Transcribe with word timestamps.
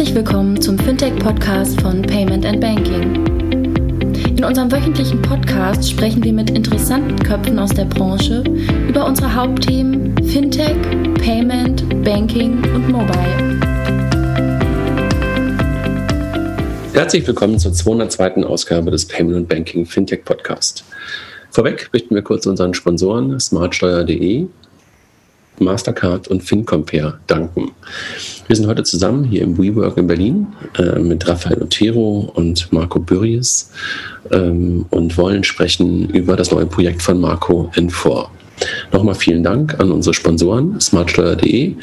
Herzlich 0.00 0.16
willkommen 0.16 0.58
zum 0.58 0.78
Fintech-Podcast 0.78 1.78
von 1.82 2.00
Payment 2.00 2.46
and 2.46 2.58
Banking. 2.58 3.22
In 4.34 4.42
unserem 4.42 4.72
wöchentlichen 4.72 5.20
Podcast 5.20 5.90
sprechen 5.90 6.24
wir 6.24 6.32
mit 6.32 6.48
interessanten 6.48 7.18
Köpfen 7.18 7.58
aus 7.58 7.68
der 7.68 7.84
Branche 7.84 8.42
über 8.88 9.04
unsere 9.04 9.34
Hauptthemen 9.34 10.16
Fintech, 10.26 10.74
Payment, 11.22 12.02
Banking 12.02 12.64
und 12.74 12.88
Mobile. 12.88 13.60
Herzlich 16.94 17.26
willkommen 17.26 17.58
zur 17.58 17.74
202. 17.74 18.44
Ausgabe 18.44 18.90
des 18.90 19.04
Payment 19.04 19.36
and 19.36 19.48
Banking 19.50 19.84
Fintech 19.84 20.24
Podcast. 20.24 20.82
Vorweg 21.50 21.90
möchten 21.92 22.14
wir 22.14 22.22
kurz 22.22 22.46
unseren 22.46 22.72
Sponsoren 22.72 23.38
smartsteuer.de 23.38 24.46
Mastercard 25.60 26.28
und 26.28 26.42
FinCompare 26.42 27.18
danken. 27.26 27.72
Wir 28.46 28.56
sind 28.56 28.66
heute 28.66 28.82
zusammen 28.82 29.24
hier 29.24 29.42
im 29.42 29.56
WeWork 29.56 29.96
in 29.96 30.06
Berlin 30.06 30.46
äh, 30.78 30.98
mit 30.98 31.26
Rafael 31.28 31.62
Otero 31.62 32.32
und 32.34 32.72
Marco 32.72 32.98
Bürries 32.98 33.70
ähm, 34.30 34.86
und 34.90 35.16
wollen 35.16 35.44
sprechen 35.44 36.08
über 36.10 36.36
das 36.36 36.50
neue 36.50 36.66
Projekt 36.66 37.02
von 37.02 37.20
Marco 37.20 37.70
N4. 37.74 38.28
Nochmal 38.92 39.14
vielen 39.14 39.42
Dank 39.42 39.78
an 39.78 39.92
unsere 39.92 40.14
Sponsoren, 40.14 40.80
smartsteuer.de. 40.80 41.74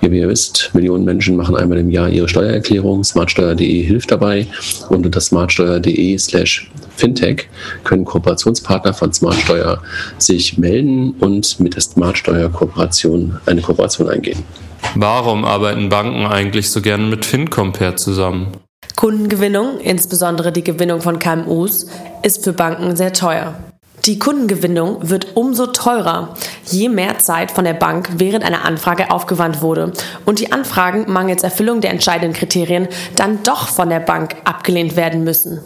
Wie 0.00 0.18
ihr 0.18 0.28
wisst, 0.28 0.70
Millionen 0.74 1.04
Menschen 1.04 1.36
machen 1.36 1.56
einmal 1.56 1.78
im 1.78 1.90
Jahr 1.90 2.08
ihre 2.08 2.28
Steuererklärung. 2.28 3.04
Smartsteuer.de 3.04 3.82
hilft 3.82 4.10
dabei 4.10 4.46
und 4.88 5.06
unter 5.06 5.20
smartsteuer.de 5.20 6.18
slash 6.18 6.70
fintech 6.96 7.48
können 7.84 8.04
Kooperationspartner 8.04 8.94
von 8.94 9.12
Smartsteuer 9.12 9.82
sich 10.18 10.58
melden 10.58 11.12
und 11.20 11.58
mit 11.60 11.74
der 11.74 11.82
Smartsteuer-Kooperation 11.82 13.40
eine 13.46 13.62
Kooperation 13.62 14.08
eingehen. 14.08 14.44
Warum 14.94 15.44
arbeiten 15.44 15.88
Banken 15.88 16.26
eigentlich 16.26 16.70
so 16.70 16.80
gerne 16.80 17.04
mit 17.06 17.24
FinCompare 17.24 17.96
zusammen? 17.96 18.48
Kundengewinnung, 18.96 19.80
insbesondere 19.80 20.52
die 20.52 20.64
Gewinnung 20.64 21.00
von 21.00 21.18
KMUs, 21.18 21.86
ist 22.22 22.44
für 22.44 22.52
Banken 22.52 22.96
sehr 22.96 23.12
teuer. 23.12 23.54
Die 24.06 24.18
Kundengewinnung 24.18 25.10
wird 25.10 25.36
umso 25.36 25.66
teurer, 25.66 26.34
je 26.64 26.88
mehr 26.88 27.18
Zeit 27.18 27.50
von 27.50 27.64
der 27.64 27.74
Bank 27.74 28.08
während 28.14 28.44
einer 28.44 28.64
Anfrage 28.64 29.10
aufgewandt 29.10 29.60
wurde 29.60 29.92
und 30.24 30.38
die 30.38 30.52
Anfragen 30.52 31.04
mangels 31.12 31.42
Erfüllung 31.42 31.82
der 31.82 31.90
entscheidenden 31.90 32.32
Kriterien 32.32 32.88
dann 33.16 33.42
doch 33.42 33.68
von 33.68 33.90
der 33.90 34.00
Bank 34.00 34.36
abgelehnt 34.44 34.96
werden 34.96 35.22
müssen. 35.22 35.60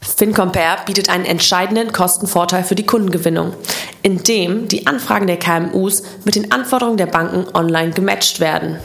FinCompare 0.00 0.84
bietet 0.84 1.08
einen 1.08 1.24
entscheidenden 1.24 1.92
Kostenvorteil 1.92 2.64
für 2.64 2.74
die 2.74 2.86
Kundengewinnung, 2.86 3.54
indem 4.02 4.66
die 4.68 4.86
Anfragen 4.86 5.26
der 5.26 5.38
KMUs 5.38 6.02
mit 6.24 6.34
den 6.34 6.50
Anforderungen 6.52 6.96
der 6.96 7.06
Banken 7.06 7.46
online 7.54 7.92
gematcht 7.92 8.40
werden. 8.40 8.78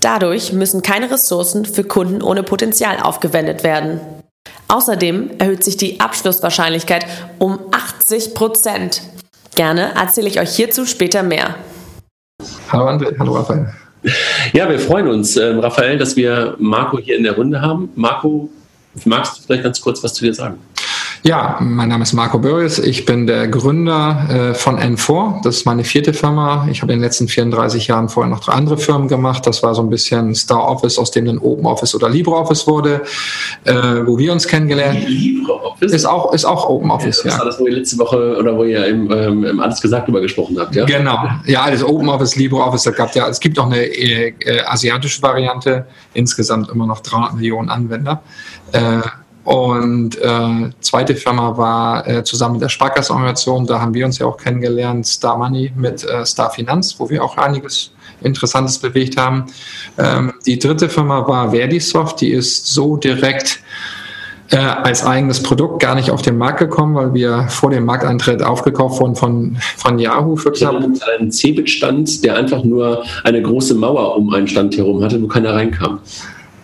Dadurch 0.00 0.52
müssen 0.52 0.82
keine 0.82 1.10
Ressourcen 1.10 1.64
für 1.64 1.82
Kunden 1.82 2.22
ohne 2.22 2.44
Potenzial 2.44 3.00
aufgewendet 3.00 3.64
werden. 3.64 4.00
Außerdem 4.68 5.30
erhöht 5.38 5.64
sich 5.64 5.78
die 5.78 5.98
Abschlusswahrscheinlichkeit 5.98 7.06
um 7.38 7.58
80 7.70 8.34
Prozent. 8.34 9.00
Gerne 9.54 9.94
erzähle 9.96 10.28
ich 10.28 10.38
euch 10.38 10.54
hierzu 10.54 10.84
später 10.84 11.22
mehr. 11.22 11.54
Hallo 12.70 12.86
André, 12.86 13.18
hallo 13.18 13.32
Raphael. 13.32 13.72
Ja, 14.52 14.68
wir 14.68 14.78
freuen 14.78 15.08
uns, 15.08 15.36
äh, 15.36 15.54
Raphael, 15.54 15.98
dass 15.98 16.16
wir 16.16 16.54
Marco 16.58 16.98
hier 16.98 17.16
in 17.16 17.24
der 17.24 17.34
Runde 17.34 17.60
haben. 17.60 17.88
Marco, 17.96 18.50
magst 19.04 19.38
du 19.38 19.42
vielleicht 19.42 19.64
ganz 19.64 19.80
kurz 19.80 20.04
was 20.04 20.14
zu 20.14 20.24
dir 20.24 20.34
sagen? 20.34 20.58
Ja, 21.24 21.58
mein 21.60 21.88
Name 21.88 22.04
ist 22.04 22.12
Marco 22.12 22.38
Börries. 22.38 22.78
Ich 22.78 23.04
bin 23.04 23.26
der 23.26 23.48
Gründer 23.48 24.26
äh, 24.30 24.54
von 24.54 24.78
N4. 24.78 25.42
Das 25.42 25.56
ist 25.56 25.66
meine 25.66 25.82
vierte 25.84 26.12
Firma. 26.12 26.68
Ich 26.70 26.80
habe 26.80 26.92
in 26.92 26.98
den 26.98 27.04
letzten 27.04 27.26
34 27.26 27.88
Jahren 27.88 28.08
vorher 28.08 28.30
noch 28.30 28.40
drei 28.40 28.52
andere 28.52 28.78
Firmen 28.78 29.08
gemacht. 29.08 29.46
Das 29.46 29.62
war 29.62 29.74
so 29.74 29.82
ein 29.82 29.90
bisschen 29.90 30.34
Star 30.34 30.68
Office, 30.68 30.98
aus 30.98 31.10
dem 31.10 31.26
dann 31.26 31.38
Open 31.38 31.66
Office 31.66 31.94
oder 31.94 32.08
LibreOffice 32.08 32.66
wurde, 32.66 33.02
äh, 33.64 33.74
wo 34.06 34.16
wir 34.16 34.32
uns 34.32 34.46
kennengelernt 34.46 35.00
haben. 35.00 35.08
LibreOffice? 35.08 35.92
Ist 35.92 36.04
auch, 36.06 36.32
ist 36.32 36.44
auch 36.44 36.68
Open 36.68 36.90
Office, 36.90 37.22
ja. 37.24 37.30
Das 37.30 37.38
war 37.38 37.46
das, 37.46 37.60
wo 37.60 37.66
ihr 37.66 37.74
letzte 37.74 37.98
Woche 37.98 38.36
oder 38.38 38.56
wo 38.56 38.64
ihr 38.64 38.86
im, 38.86 39.10
ähm, 39.10 39.44
im 39.44 39.60
Alles 39.60 39.80
gesagt 39.80 40.04
darüber 40.04 40.20
gesprochen 40.20 40.56
habt, 40.58 40.74
ja? 40.76 40.84
Genau. 40.84 41.18
Ja, 41.46 41.62
alles 41.62 41.82
Open 41.82 42.08
Office, 42.08 42.36
LibreOffice. 42.36 42.84
Da 42.84 42.90
gab 42.92 43.14
ja, 43.14 43.28
es 43.28 43.40
gibt 43.40 43.58
auch 43.58 43.66
eine 43.66 43.82
äh, 43.82 44.34
äh, 44.40 44.60
asiatische 44.62 45.20
Variante. 45.22 45.86
Insgesamt 46.14 46.70
immer 46.70 46.86
noch 46.86 47.00
300 47.00 47.34
Millionen 47.34 47.68
Anwender. 47.68 48.22
Und 49.48 50.20
äh, 50.20 50.70
zweite 50.82 51.16
Firma 51.16 51.56
war 51.56 52.06
äh, 52.06 52.22
zusammen 52.22 52.56
mit 52.56 52.62
der 52.64 52.68
Sparkassenorganisation, 52.68 53.66
da 53.66 53.80
haben 53.80 53.94
wir 53.94 54.04
uns 54.04 54.18
ja 54.18 54.26
auch 54.26 54.36
kennengelernt, 54.36 55.06
Star 55.06 55.38
Money 55.38 55.72
mit 55.74 56.04
äh, 56.04 56.26
Star 56.26 56.50
Finanz, 56.50 56.96
wo 56.98 57.08
wir 57.08 57.24
auch 57.24 57.38
einiges 57.38 57.90
Interessantes 58.20 58.76
bewegt 58.76 59.16
haben. 59.16 59.46
Ähm, 59.96 60.34
die 60.44 60.58
dritte 60.58 60.90
Firma 60.90 61.26
war 61.26 61.52
Verdisoft, 61.52 62.20
die 62.20 62.30
ist 62.30 62.66
so 62.66 62.98
direkt 62.98 63.60
äh, 64.50 64.58
als 64.58 65.02
eigenes 65.02 65.42
Produkt 65.42 65.80
gar 65.80 65.94
nicht 65.94 66.10
auf 66.10 66.20
den 66.20 66.36
Markt 66.36 66.58
gekommen, 66.58 66.94
weil 66.94 67.14
wir 67.14 67.46
vor 67.48 67.70
dem 67.70 67.86
Markteintritt 67.86 68.42
aufgekauft 68.42 69.00
wurden 69.00 69.16
von, 69.16 69.56
von 69.78 69.98
Yahoo 69.98 70.36
für 70.36 70.52
knapp. 70.52 70.84
Ein 71.18 71.32
Cebit-Stand, 71.32 72.22
der 72.22 72.36
einfach 72.36 72.64
nur 72.64 73.02
eine 73.24 73.40
große 73.40 73.74
Mauer 73.76 74.14
um 74.14 74.30
einen 74.34 74.46
Stand 74.46 74.76
herum 74.76 75.02
hatte, 75.02 75.22
wo 75.22 75.26
keiner 75.26 75.54
reinkam. 75.54 76.00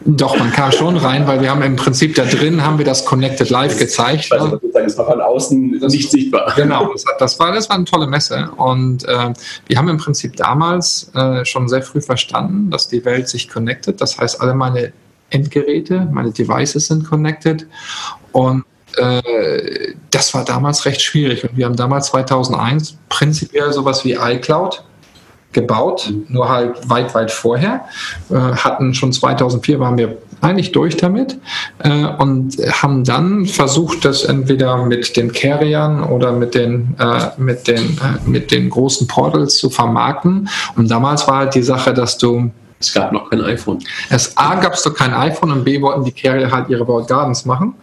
Doch, 0.06 0.38
man 0.38 0.52
kam 0.52 0.70
schon 0.70 0.96
rein, 0.98 1.26
weil 1.26 1.40
wir 1.40 1.50
haben 1.50 1.62
im 1.62 1.76
Prinzip 1.76 2.14
da 2.14 2.24
drin 2.24 2.62
haben 2.62 2.76
wir 2.76 2.84
das 2.84 3.06
Connected 3.06 3.48
Live 3.48 3.78
gezeigt. 3.78 4.30
Also, 4.32 4.48
ne? 4.48 4.60
Das 4.72 4.98
war 4.98 5.06
von 5.06 5.20
außen 5.20 5.70
nicht 5.70 6.10
sichtbar. 6.10 6.52
Genau, 6.56 6.92
das, 6.92 7.04
das, 7.18 7.38
war, 7.38 7.52
das 7.52 7.68
war 7.70 7.76
eine 7.76 7.86
tolle 7.86 8.06
Messe. 8.06 8.50
Und 8.56 9.04
äh, 9.08 9.32
wir 9.66 9.78
haben 9.78 9.88
im 9.88 9.96
Prinzip 9.96 10.36
damals 10.36 11.10
äh, 11.14 11.44
schon 11.46 11.68
sehr 11.68 11.82
früh 11.82 12.02
verstanden, 12.02 12.70
dass 12.70 12.88
die 12.88 13.04
Welt 13.04 13.28
sich 13.28 13.48
connected. 13.48 14.00
Das 14.00 14.18
heißt, 14.18 14.42
alle 14.42 14.54
meine 14.54 14.92
Endgeräte, 15.30 16.06
meine 16.12 16.32
Devices 16.32 16.86
sind 16.86 17.08
connected. 17.08 17.66
Und 18.32 18.64
äh, 18.98 19.94
das 20.10 20.34
war 20.34 20.44
damals 20.44 20.84
recht 20.84 21.00
schwierig. 21.00 21.44
Und 21.44 21.56
wir 21.56 21.64
haben 21.64 21.76
damals 21.76 22.08
2001 22.08 22.98
prinzipiell 23.08 23.72
sowas 23.72 24.04
wie 24.04 24.12
iCloud 24.12 24.84
gebaut, 25.54 26.12
nur 26.28 26.48
halt 26.48 26.88
weit, 26.88 27.14
weit 27.14 27.30
vorher. 27.30 27.84
Äh, 28.30 28.34
hatten 28.34 28.94
schon 28.94 29.12
2004 29.12 29.80
waren 29.80 29.96
wir 29.96 30.18
eigentlich 30.40 30.72
durch 30.72 30.96
damit 30.96 31.38
äh, 31.78 32.06
und 32.18 32.56
haben 32.70 33.04
dann 33.04 33.46
versucht, 33.46 34.04
das 34.04 34.24
entweder 34.24 34.84
mit 34.84 35.16
den 35.16 35.32
Carriern 35.32 36.04
oder 36.04 36.32
mit 36.32 36.54
den, 36.54 36.94
äh, 36.98 37.28
mit 37.38 37.66
den, 37.66 37.98
äh, 37.98 38.28
mit 38.28 38.50
den 38.50 38.70
großen 38.70 39.06
Portals 39.06 39.56
zu 39.56 39.70
vermarkten. 39.70 40.48
Und 40.76 40.90
damals 40.90 41.26
war 41.26 41.38
halt 41.38 41.54
die 41.54 41.62
Sache, 41.62 41.94
dass 41.94 42.18
du 42.18 42.50
es 42.84 42.92
gab 42.92 43.12
noch 43.12 43.30
kein 43.30 43.40
iPhone. 43.40 43.78
Es 44.10 44.36
A 44.36 44.54
gab 44.56 44.74
es 44.74 44.84
noch 44.84 44.94
kein 44.94 45.12
iPhone 45.14 45.50
und 45.52 45.64
B 45.64 45.80
wollten 45.80 46.04
die 46.04 46.12
Carrier 46.12 46.50
halt 46.50 46.68
ihre 46.68 46.86
World 46.86 47.08
Gardens 47.08 47.44
machen. 47.44 47.74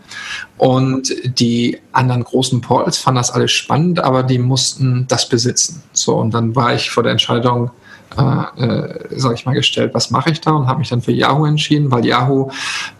Und 0.57 1.13
die 1.39 1.79
anderen 1.91 2.23
großen 2.23 2.61
Portals 2.61 2.97
fanden 2.97 3.17
das 3.17 3.31
alles 3.31 3.51
spannend, 3.51 3.99
aber 3.99 4.23
die 4.23 4.37
mussten 4.37 5.05
das 5.07 5.27
besitzen. 5.27 5.81
So, 5.93 6.15
und 6.15 6.33
dann 6.33 6.55
war 6.55 6.73
ich 6.73 6.91
vor 6.91 7.03
der 7.03 7.13
Entscheidung, 7.13 7.71
äh, 8.17 8.63
äh, 8.63 8.99
sag 9.15 9.33
ich 9.33 9.45
mal, 9.45 9.53
gestellt, 9.53 9.93
was 9.93 10.11
mache 10.11 10.31
ich 10.31 10.41
da 10.41 10.51
und 10.51 10.67
habe 10.67 10.79
mich 10.79 10.89
dann 10.89 11.01
für 11.01 11.11
Yahoo 11.11 11.45
entschieden, 11.45 11.91
weil 11.91 12.05
Yahoo, 12.05 12.51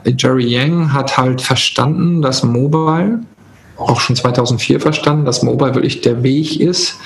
Jerry 0.05 0.47
Yang 0.47 0.93
hat 0.93 1.17
halt 1.17 1.41
verstanden, 1.41 2.21
dass 2.21 2.43
Mobile, 2.43 3.19
auch 3.77 3.99
schon 3.99 4.15
2004 4.15 4.79
verstanden, 4.79 5.25
dass 5.25 5.43
Mobile 5.43 5.75
wirklich 5.75 6.01
der 6.01 6.23
Weg 6.23 6.59
ist, 6.59 6.97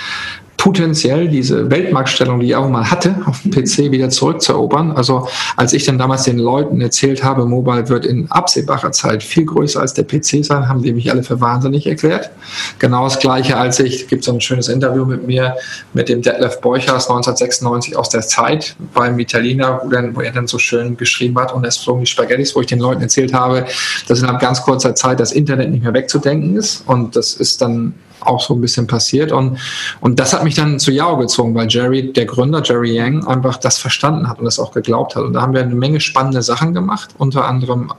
potenziell 0.58 1.28
diese 1.28 1.70
Weltmarktstellung, 1.70 2.40
die 2.40 2.48
ich 2.48 2.56
auch 2.56 2.70
mal 2.70 2.90
hatte, 2.90 3.16
auf 3.26 3.42
dem 3.42 3.52
PC 3.52 3.92
wieder 3.92 4.10
zurückzuerobern. 4.10 4.92
Also 4.92 5.28
als 5.58 5.74
ich 5.74 5.86
dann 5.86 5.98
damals 5.98 6.24
den 6.24 6.40
Leuten 6.40 6.82
erzählt 6.82 7.24
habe, 7.24 7.46
Mobile 7.46 7.90
wird 7.90 8.06
in 8.06 8.32
absehbarer 8.32 8.92
Zeit 8.92 9.24
viel 9.24 9.46
größer 9.46 9.80
als 9.82 9.94
der 9.94 10.04
PC 10.04 10.46
sein, 10.46 10.68
haben 10.68 10.82
die 10.82 10.94
mich 10.94 11.12
alle 11.12 11.24
für 11.24 11.42
wahnsinnig 11.42 11.88
erklärt. 11.88 12.32
Genau 12.80 13.04
das 13.04 13.20
Gleiche, 13.20 13.58
als 13.58 13.80
ich, 13.80 14.08
gibt 14.08 14.24
so 14.24 14.32
ein 14.32 14.42
schönes 14.42 14.68
Interview 14.68 15.06
mit 15.06 15.28
mir, 15.28 15.56
mit 15.94 16.10
dem 16.10 16.22
Detlef 16.22 16.62
Borchers 16.62 17.10
1996 17.10 17.98
aus 17.98 18.10
der 18.10 18.22
Zeit 18.22 18.76
beim 18.94 19.20
Italiener, 19.20 19.82
wo, 19.84 19.90
dann, 19.90 20.16
wo 20.16 20.22
er 20.22 20.32
dann 20.32 20.48
so 20.48 20.58
schön 20.58 20.98
geschrieben 20.98 21.38
hat 21.40 21.54
und 21.54 21.66
es 21.66 21.78
flogen 21.78 22.02
die 22.02 22.08
Spaghettis, 22.08 22.56
wo 22.56 22.62
ich 22.62 22.68
den 22.68 22.80
Leuten 22.80 23.02
erzählt 23.02 23.34
habe, 23.34 23.66
dass 24.08 24.20
innerhalb 24.20 24.42
ganz 24.42 24.62
kurzer 24.62 24.96
Zeit 24.96 25.20
das 25.20 25.32
Internet 25.32 25.72
nicht 25.72 25.84
mehr 25.84 25.94
wegzudenken 25.94 26.56
ist. 26.56 26.84
Und 26.88 27.16
das 27.16 27.34
ist 27.34 27.62
dann 27.62 27.94
auch 28.22 28.42
so 28.42 28.54
ein 28.54 28.62
bisschen 28.62 28.88
passiert. 28.88 29.32
Und, 29.32 29.58
und 30.02 30.20
das 30.20 30.34
hat 30.34 30.44
mich 30.44 30.56
dann 30.56 30.80
zu 30.80 30.92
Yao 30.92 31.18
gezogen, 31.18 31.56
weil 31.56 31.68
Jerry, 31.70 32.12
der 32.12 32.26
Gründer, 32.26 32.62
Jerry 32.64 32.96
Yang, 32.96 33.28
einfach 33.28 33.58
das 33.58 33.78
verstanden 33.78 34.28
hat 34.28 34.40
und 34.40 34.46
das 34.46 34.60
auch 34.60 34.72
geglaubt 34.72 35.16
hat. 35.16 35.24
Und 35.24 35.34
da 35.34 35.42
haben 35.42 35.54
wir 35.54 35.62
eine 35.62 35.76
Menge 35.76 36.00
spannende 36.00 36.42
Sachen 36.42 36.74
gemacht, 36.74 37.10
unter 37.18 37.46
anderem 37.46 37.92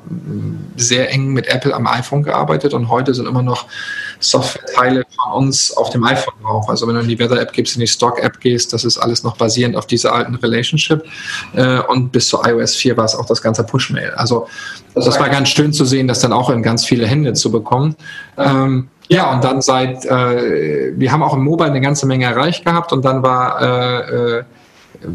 sehr 0.76 1.12
eng 1.12 1.32
mit 1.32 1.46
Apple 1.46 1.74
am 1.74 1.86
iPhone 1.86 2.22
gearbeitet 2.22 2.74
und 2.74 2.88
heute 2.88 3.14
sind 3.14 3.26
immer 3.26 3.42
noch 3.42 3.66
Softwareteile 4.20 5.04
von 5.14 5.32
uns 5.32 5.76
auf 5.76 5.90
dem 5.90 6.04
iPhone 6.04 6.34
drauf. 6.42 6.68
Also 6.68 6.86
wenn 6.86 6.94
du 6.94 7.02
in 7.02 7.08
die 7.08 7.18
Weather-App 7.18 7.52
gehst, 7.52 7.76
in 7.76 7.80
die 7.80 7.86
Stock-App 7.86 8.40
gehst, 8.40 8.72
das 8.72 8.84
ist 8.84 8.98
alles 8.98 9.22
noch 9.22 9.36
basierend 9.36 9.76
auf 9.76 9.86
dieser 9.86 10.14
alten 10.14 10.34
Relationship. 10.36 11.04
Äh, 11.54 11.80
und 11.80 12.12
bis 12.12 12.28
zu 12.28 12.38
iOS 12.42 12.74
4 12.76 12.96
war 12.96 13.04
es 13.04 13.14
auch 13.14 13.26
das 13.26 13.42
ganze 13.42 13.64
Push-Mail. 13.64 14.12
Also 14.12 14.48
das 14.94 15.20
war 15.20 15.28
ganz 15.28 15.50
schön 15.50 15.72
zu 15.72 15.84
sehen, 15.84 16.08
das 16.08 16.20
dann 16.20 16.32
auch 16.32 16.48
in 16.50 16.62
ganz 16.62 16.84
viele 16.84 17.06
Hände 17.06 17.34
zu 17.34 17.50
bekommen. 17.50 17.96
Ähm, 18.38 18.88
ja, 19.08 19.32
und 19.32 19.44
dann 19.44 19.60
seit, 19.62 20.04
äh, 20.04 20.92
wir 20.96 21.12
haben 21.12 21.22
auch 21.22 21.34
im 21.34 21.44
Mobile 21.44 21.70
eine 21.70 21.80
ganze 21.80 22.06
Menge 22.06 22.24
erreicht 22.24 22.64
gehabt 22.64 22.92
und 22.92 23.04
dann 23.04 23.22
war 23.22 23.60
äh, 23.60 24.38
äh, 24.38 24.44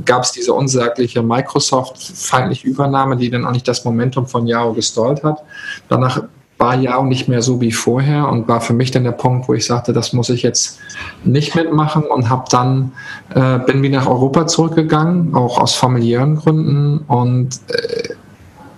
gab 0.06 0.24
es 0.24 0.32
diese 0.32 0.54
unsagliche 0.54 1.22
Microsoft-feindliche 1.22 2.68
Übernahme, 2.68 3.18
die 3.18 3.30
dann 3.30 3.46
eigentlich 3.46 3.64
das 3.64 3.84
Momentum 3.86 4.28
von 4.28 4.48
Yahoo 4.48 4.74
gestallt 4.74 5.24
hat. 5.24 5.42
Danach 5.90 6.24
war 6.58 6.76
Yahoo 6.76 7.06
nicht 7.06 7.28
mehr 7.28 7.42
so 7.42 7.60
wie 7.60 7.72
vorher 7.72 8.30
und 8.30 8.48
war 8.48 8.62
für 8.62 8.74
mich 8.74 8.92
dann 8.92 9.04
der 9.04 9.14
Punkt, 9.14 9.48
wo 9.48 9.54
ich 9.56 9.66
sagte, 9.66 9.94
das 9.94 10.14
muss 10.14 10.30
ich 10.30 10.44
jetzt 10.44 10.80
nicht 11.24 11.56
mitmachen 11.56 12.04
und 12.04 12.30
habe 12.30 12.46
dann 12.52 12.92
äh, 13.34 13.58
bin 13.60 13.82
wieder 13.82 14.00
nach 14.00 14.08
Europa 14.08 14.46
zurückgegangen, 14.46 15.34
auch 15.34 15.58
aus 15.58 15.74
familiären 15.74 16.36
Gründen 16.36 17.00
und 17.08 17.60
äh, 17.70 18.10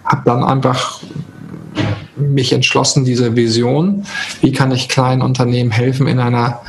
habe 0.06 0.22
dann 0.26 0.44
einfach 0.44 1.02
mich 2.32 2.54
entschlossen, 2.54 3.06
diese 3.06 3.36
Vision, 3.36 4.06
wie 4.42 4.52
kann 4.52 4.72
ich 4.72 4.90
kleinen 4.90 5.22
Unternehmen 5.22 5.72
helfen, 5.72 6.08
in 6.08 6.20
einer 6.20 6.62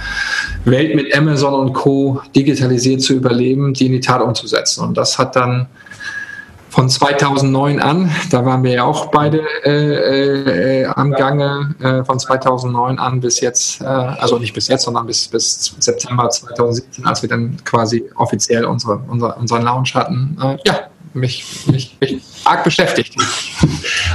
Welt 0.65 0.95
mit 0.95 1.17
Amazon 1.17 1.55
und 1.55 1.73
Co. 1.73 2.21
digitalisiert 2.35 3.03
zu 3.03 3.15
überleben, 3.15 3.75
die 3.75 3.87
in 3.87 3.93
die 3.93 4.01
Tat 4.01 4.23
umzusetzen. 4.23 4.85
Und 4.85 4.97
das 4.97 5.19
hat 5.19 5.37
dann 5.37 5.67
von 6.75 6.89
2009 6.89 7.81
an, 7.81 8.11
da 8.33 8.45
waren 8.45 8.65
wir 8.65 8.73
ja 8.73 8.85
auch 8.85 9.07
beide 9.13 9.43
äh, 9.65 10.81
äh, 10.83 10.87
am 10.87 11.13
Gange, 11.13 11.73
äh, 11.81 12.03
von 12.03 12.19
2009 12.19 12.99
an 12.99 13.21
bis 13.21 13.41
jetzt, 13.41 13.81
äh, 13.81 13.85
also 13.85 14.41
nicht 14.41 14.55
bis 14.55 14.67
jetzt, 14.67 14.83
sondern 14.83 15.07
bis, 15.07 15.29
bis 15.29 15.73
September 15.79 16.29
2017, 16.29 17.07
als 17.07 17.23
wir 17.23 17.29
dann 17.29 17.57
quasi 17.65 18.05
offiziell 18.17 18.65
unsere, 18.65 19.01
unsere, 19.07 19.35
unseren 19.37 19.63
Launch 19.63 19.95
hatten. 19.95 20.37
Äh, 20.43 20.57
ja, 20.67 20.81
mich, 21.15 21.45
mich, 21.71 21.97
mich 22.01 22.21
arg 22.45 22.65
beschäftigt. 22.65 23.15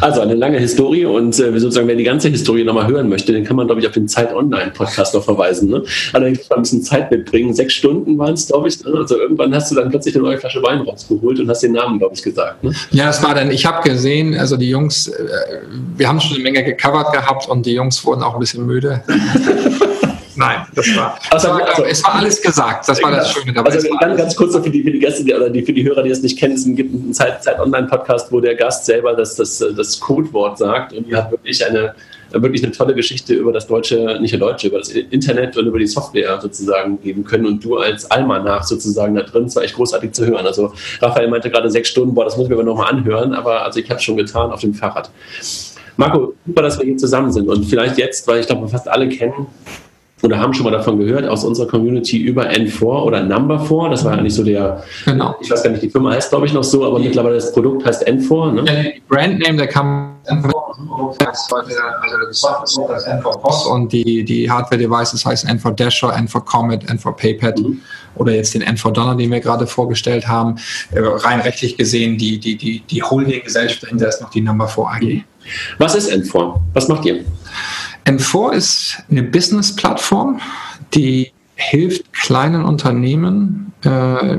Also 0.01 0.21
eine 0.21 0.35
lange 0.35 0.59
Historie 0.59 1.05
und 1.05 1.37
äh, 1.39 1.59
sozusagen, 1.59 1.87
wer 1.87 1.95
die 1.95 2.05
ganze 2.05 2.29
Historie 2.29 2.63
nochmal 2.63 2.87
hören 2.87 3.09
möchte, 3.09 3.33
den 3.33 3.43
kann 3.43 3.57
man, 3.57 3.67
glaube 3.67 3.81
ich, 3.81 3.87
auf 3.87 3.93
den 3.93 4.07
Zeit 4.07 4.33
Online-Podcast 4.33 5.13
noch 5.13 5.23
verweisen. 5.23 5.69
Ne? 5.69 5.83
Allerdings 6.13 6.39
muss 6.39 6.49
man 6.49 6.59
ein 6.59 6.61
bisschen 6.61 6.83
Zeit 6.83 7.11
mitbringen. 7.11 7.53
Sechs 7.53 7.73
Stunden 7.73 8.17
waren 8.17 8.33
es, 8.33 8.47
glaube 8.47 8.69
ich. 8.69 8.81
Ne? 8.83 8.93
Also 8.95 9.19
irgendwann 9.19 9.53
hast 9.53 9.71
du 9.71 9.75
dann 9.75 9.89
plötzlich 9.89 10.15
eine 10.15 10.23
neue 10.23 10.37
Flasche 10.37 10.63
Wein 10.63 10.81
rausgeholt 10.81 11.39
und 11.39 11.49
hast 11.49 11.63
den 11.63 11.73
Namen, 11.73 11.99
glaube 11.99 12.15
ich, 12.15 12.23
gesagt. 12.23 12.63
Ne? 12.63 12.73
Ja, 12.91 13.07
das 13.07 13.21
war 13.21 13.35
dann, 13.35 13.51
ich 13.51 13.65
habe 13.65 13.87
gesehen, 13.87 14.37
also 14.37 14.55
die 14.55 14.69
Jungs, 14.69 15.07
äh, 15.07 15.27
wir 15.97 16.07
haben 16.07 16.21
schon 16.21 16.35
eine 16.35 16.43
Menge 16.43 16.63
gecovert 16.63 17.11
gehabt 17.11 17.49
und 17.49 17.65
die 17.65 17.73
Jungs 17.73 18.05
wurden 18.05 18.23
auch 18.23 18.35
ein 18.35 18.39
bisschen 18.39 18.65
müde. 18.65 19.03
Nein, 20.39 20.65
das 20.73 20.95
war, 20.95 21.19
also, 21.31 21.51
also, 21.51 21.83
es 21.83 22.01
war 22.01 22.15
alles 22.15 22.41
gesagt. 22.41 22.87
Das 22.87 23.03
war 23.03 23.11
das 23.11 23.29
Schöne 23.29 23.51
dabei. 23.51 23.71
Also 23.71 23.89
ganz, 23.99 24.17
ganz 24.17 24.35
kurz 24.37 24.53
noch 24.53 24.63
für 24.63 24.69
die, 24.69 24.83
für 24.83 24.91
die 24.91 24.99
Gäste, 24.99 25.25
die, 25.25 25.33
oder 25.33 25.49
die, 25.49 25.61
für 25.63 25.73
die 25.73 25.83
Hörer, 25.83 26.01
die 26.01 26.09
das 26.09 26.21
nicht 26.21 26.39
kennen, 26.39 26.53
es 26.53 26.63
gibt 26.63 26.93
einen 26.93 27.13
Zeit, 27.13 27.43
Zeit 27.43 27.59
Online-Podcast, 27.59 28.31
wo 28.31 28.39
der 28.39 28.55
Gast 28.55 28.85
selber 28.85 29.13
das, 29.15 29.35
das, 29.35 29.61
das 29.75 29.99
Codewort 29.99 30.57
sagt 30.57 30.93
und 30.93 31.07
die 31.07 31.13
hat 31.13 31.29
wirklich 31.29 31.65
eine, 31.65 31.93
wirklich 32.31 32.63
eine 32.63 32.71
tolle 32.71 32.95
Geschichte 32.95 33.33
über 33.33 33.51
das 33.51 33.67
deutsche, 33.67 34.17
nicht 34.21 34.31
der 34.31 34.39
deutsche, 34.39 34.67
über 34.67 34.77
das 34.77 34.87
Internet 34.87 35.57
und 35.57 35.67
über 35.67 35.77
die 35.77 35.87
Software 35.87 36.39
sozusagen 36.39 37.01
geben 37.01 37.25
können 37.25 37.45
und 37.45 37.61
du 37.61 37.75
als 37.75 38.09
Almanach 38.09 38.63
sozusagen 38.63 39.15
da 39.15 39.23
drin, 39.23 39.43
das 39.43 39.57
war 39.57 39.63
echt 39.63 39.75
großartig 39.75 40.13
zu 40.13 40.25
hören. 40.25 40.45
Also 40.45 40.71
Raphael 41.01 41.27
meinte 41.27 41.49
gerade 41.49 41.69
sechs 41.69 41.89
Stunden, 41.89 42.13
boah, 42.13 42.23
das 42.23 42.37
muss 42.37 42.45
ich 42.45 42.49
mir 42.49 42.55
aber 42.55 42.63
nochmal 42.63 42.93
anhören, 42.93 43.33
aber 43.33 43.63
also 43.63 43.81
ich 43.81 43.89
habe 43.89 43.97
es 43.97 44.03
schon 44.03 44.15
getan 44.15 44.51
auf 44.51 44.61
dem 44.61 44.73
Fahrrad. 44.73 45.11
Marco, 45.97 46.33
super, 46.45 46.61
dass 46.61 46.79
wir 46.79 46.85
hier 46.85 46.95
zusammen 46.95 47.29
sind 47.29 47.49
und 47.49 47.65
vielleicht 47.65 47.97
jetzt, 47.97 48.25
weil 48.25 48.39
ich 48.39 48.47
glaube, 48.47 48.69
fast 48.69 48.87
alle 48.87 49.09
kennen 49.09 49.47
oder 50.21 50.37
haben 50.37 50.53
schon 50.53 50.65
mal 50.65 50.71
davon 50.71 50.99
gehört 50.99 51.27
aus 51.27 51.43
unserer 51.43 51.67
Community 51.67 52.17
über 52.17 52.49
N4 52.49 52.83
oder 52.83 53.23
Number 53.23 53.59
4. 53.59 53.89
Das 53.89 54.03
war 54.05 54.13
eigentlich 54.13 54.35
so 54.35 54.43
der, 54.43 54.83
genau. 55.05 55.35
ich 55.41 55.49
weiß 55.49 55.63
gar 55.63 55.71
nicht, 55.71 55.83
die 55.83 55.89
Firma 55.89 56.11
heißt 56.11 56.29
glaube 56.29 56.45
ich 56.45 56.53
noch 56.53 56.63
so, 56.63 56.85
aber 56.85 56.99
mittlerweile 56.99 57.35
das 57.35 57.51
Produkt 57.53 57.85
heißt 57.85 58.07
N4. 58.07 58.51
Ne? 58.51 58.63
Ja, 58.65 58.83
die 58.83 59.01
Brandname, 59.07 59.57
der 59.57 59.67
kam 59.67 60.15
also 60.25 60.49
und 63.71 63.91
die, 63.91 64.23
die 64.23 64.49
Hardware-Devices 64.49 65.25
heißen 65.25 65.49
N4 65.49 65.71
Dasher, 65.71 66.15
N4 66.15 66.41
Comet, 66.41 66.83
N4 66.85 67.11
PayPad 67.13 67.59
mhm. 67.59 67.81
oder 68.15 68.33
jetzt 68.33 68.53
den 68.53 68.63
N4 68.63 68.91
Donner, 68.91 69.15
den 69.15 69.31
wir 69.31 69.39
gerade 69.39 69.67
vorgestellt 69.67 70.27
haben. 70.27 70.57
Äh, 70.91 70.99
rein 70.99 71.41
rechtlich 71.41 71.77
gesehen, 71.77 72.17
die, 72.17 72.39
die, 72.39 72.57
die, 72.57 72.81
die 72.81 73.03
Holding-Gesellschaft 73.03 73.83
dahinter 73.83 74.07
ist 74.07 74.21
noch 74.21 74.29
die 74.29 74.41
Number 74.41 74.67
4 74.67 74.83
AG. 74.83 75.23
Was 75.77 75.95
ist 75.95 76.11
N4? 76.11 76.59
Was 76.73 76.87
macht 76.87 77.05
ihr? 77.05 77.23
N4 78.05 78.53
ist 78.53 79.03
eine 79.09 79.23
Business-Plattform, 79.23 80.39
die 80.93 81.31
hilft 81.55 82.13
kleinen 82.13 82.63
Unternehmen 82.63 83.73
äh, 83.83 84.37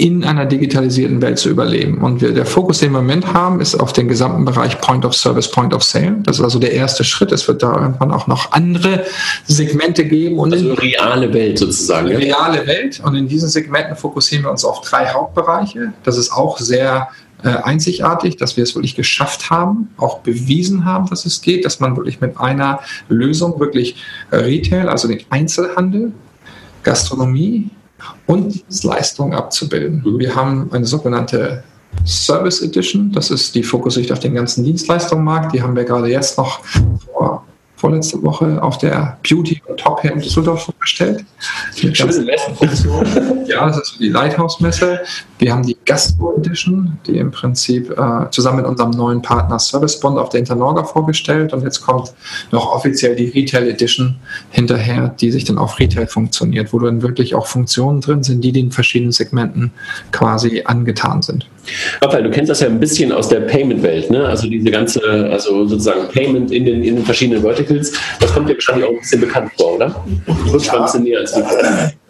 in 0.00 0.24
einer 0.24 0.46
digitalisierten 0.46 1.20
Welt 1.20 1.38
zu 1.38 1.50
überleben. 1.50 1.98
Und 1.98 2.22
wir, 2.22 2.32
der 2.32 2.46
Fokus, 2.46 2.78
den 2.78 2.92
wir 2.92 3.00
im 3.00 3.06
Moment 3.06 3.34
haben, 3.34 3.60
ist 3.60 3.74
auf 3.74 3.92
den 3.92 4.08
gesamten 4.08 4.46
Bereich 4.46 4.80
Point 4.80 5.04
of 5.04 5.14
Service, 5.14 5.50
Point 5.50 5.74
of 5.74 5.82
Sale. 5.82 6.16
Das 6.22 6.38
ist 6.38 6.42
also 6.42 6.58
der 6.58 6.72
erste 6.72 7.04
Schritt. 7.04 7.32
Es 7.32 7.46
wird 7.46 7.62
da 7.62 7.74
irgendwann 7.74 8.10
auch 8.10 8.26
noch 8.26 8.52
andere 8.52 9.04
Segmente 9.46 10.06
geben. 10.06 10.38
Und 10.38 10.54
also 10.54 10.72
reale 10.72 11.30
Welt 11.34 11.58
sozusagen. 11.58 12.08
Reale 12.08 12.66
Welt. 12.66 13.00
Und 13.04 13.14
in 13.14 13.28
diesen 13.28 13.50
Segmenten 13.50 13.94
fokussieren 13.94 14.44
wir 14.44 14.50
uns 14.50 14.64
auf 14.64 14.80
drei 14.80 15.06
Hauptbereiche. 15.06 15.92
Das 16.02 16.16
ist 16.16 16.32
auch 16.32 16.56
sehr 16.58 17.08
äh, 17.42 17.48
einzigartig, 17.48 18.36
dass 18.36 18.56
wir 18.56 18.64
es 18.64 18.74
wirklich 18.74 18.96
geschafft 18.96 19.50
haben, 19.50 19.90
auch 19.96 20.20
bewiesen 20.20 20.84
haben, 20.84 21.08
dass 21.08 21.26
es 21.26 21.40
geht, 21.40 21.64
dass 21.64 21.80
man 21.80 21.96
wirklich 21.96 22.20
mit 22.20 22.38
einer 22.38 22.80
Lösung 23.08 23.58
wirklich 23.60 23.96
äh, 24.30 24.36
Retail, 24.36 24.88
also 24.88 25.08
den 25.08 25.20
Einzelhandel, 25.30 26.12
Gastronomie 26.82 27.70
und 28.26 28.54
Dienstleistungen 28.54 29.34
abzubilden. 29.34 30.02
Mhm. 30.04 30.18
Wir 30.18 30.34
haben 30.34 30.70
eine 30.72 30.86
sogenannte 30.86 31.62
Service 32.06 32.62
Edition, 32.62 33.12
das 33.12 33.30
ist 33.30 33.54
die 33.54 33.62
Fokussicht 33.62 34.12
auf 34.12 34.20
den 34.20 34.34
ganzen 34.34 34.64
Dienstleistungsmarkt. 34.64 35.52
Die 35.52 35.62
haben 35.62 35.74
wir 35.74 35.84
gerade 35.84 36.08
jetzt 36.08 36.38
noch 36.38 36.64
vor 36.64 37.44
vorletzte 37.80 38.22
Woche 38.22 38.62
auf 38.62 38.78
der 38.78 39.18
Beauty 39.26 39.62
und 39.66 39.80
Top 39.80 40.02
Hair 40.02 40.12
in 40.12 40.20
Düsseldorf 40.20 40.64
vorgestellt. 40.64 41.24
Ja, 43.46 43.66
das 43.66 43.78
ist 43.78 43.96
die 43.98 44.08
Lighthouse-Messe. 44.08 45.00
Wir 45.38 45.52
haben 45.52 45.64
die 45.64 45.76
Gastro 45.86 46.36
Edition, 46.36 46.98
die 47.06 47.16
im 47.16 47.30
Prinzip 47.30 47.90
äh, 47.90 48.30
zusammen 48.30 48.58
mit 48.58 48.66
unserem 48.66 48.90
neuen 48.90 49.22
Partner 49.22 49.58
Service 49.58 49.98
Bond 49.98 50.18
auf 50.18 50.28
der 50.28 50.40
Internorga 50.40 50.84
vorgestellt. 50.84 51.52
Und 51.52 51.62
jetzt 51.62 51.80
kommt 51.80 52.12
noch 52.52 52.72
offiziell 52.72 53.16
die 53.16 53.28
Retail 53.28 53.68
Edition 53.68 54.16
hinterher, 54.50 55.08
die 55.08 55.32
sich 55.32 55.44
dann 55.44 55.58
auf 55.58 55.78
Retail 55.78 56.06
funktioniert, 56.06 56.72
wo 56.72 56.78
dann 56.78 57.02
wirklich 57.02 57.34
auch 57.34 57.46
Funktionen 57.46 58.00
drin 58.00 58.22
sind, 58.22 58.44
die 58.44 58.52
den 58.52 58.70
verschiedenen 58.70 59.12
Segmenten 59.12 59.72
quasi 60.12 60.62
angetan 60.64 61.22
sind. 61.22 61.46
Raphael, 62.00 62.24
du 62.24 62.30
kennst 62.30 62.50
das 62.50 62.60
ja 62.60 62.66
ein 62.66 62.80
bisschen 62.80 63.12
aus 63.12 63.28
der 63.28 63.40
Payment-Welt, 63.40 64.10
ne? 64.10 64.26
Also 64.26 64.48
diese 64.48 64.70
ganze, 64.70 65.00
also 65.30 65.66
sozusagen 65.66 66.08
Payment 66.08 66.50
in 66.50 66.64
den, 66.64 66.82
in 66.82 66.96
den 66.96 67.04
verschiedenen 67.04 67.42
Verticals. 67.42 67.92
Das 68.18 68.32
kommt 68.32 68.48
dir 68.48 68.54
wahrscheinlich 68.54 68.86
auch 68.86 68.92
ein 68.92 68.98
bisschen 69.00 69.20
bekannt 69.20 69.52
vor, 69.56 69.76
oder? 69.76 70.04
Du 70.26 70.58
ja, 70.58 70.72
ein 70.74 70.82
bisschen 70.84 71.02
näher 71.04 71.20
als 71.20 71.32
die 71.32 71.40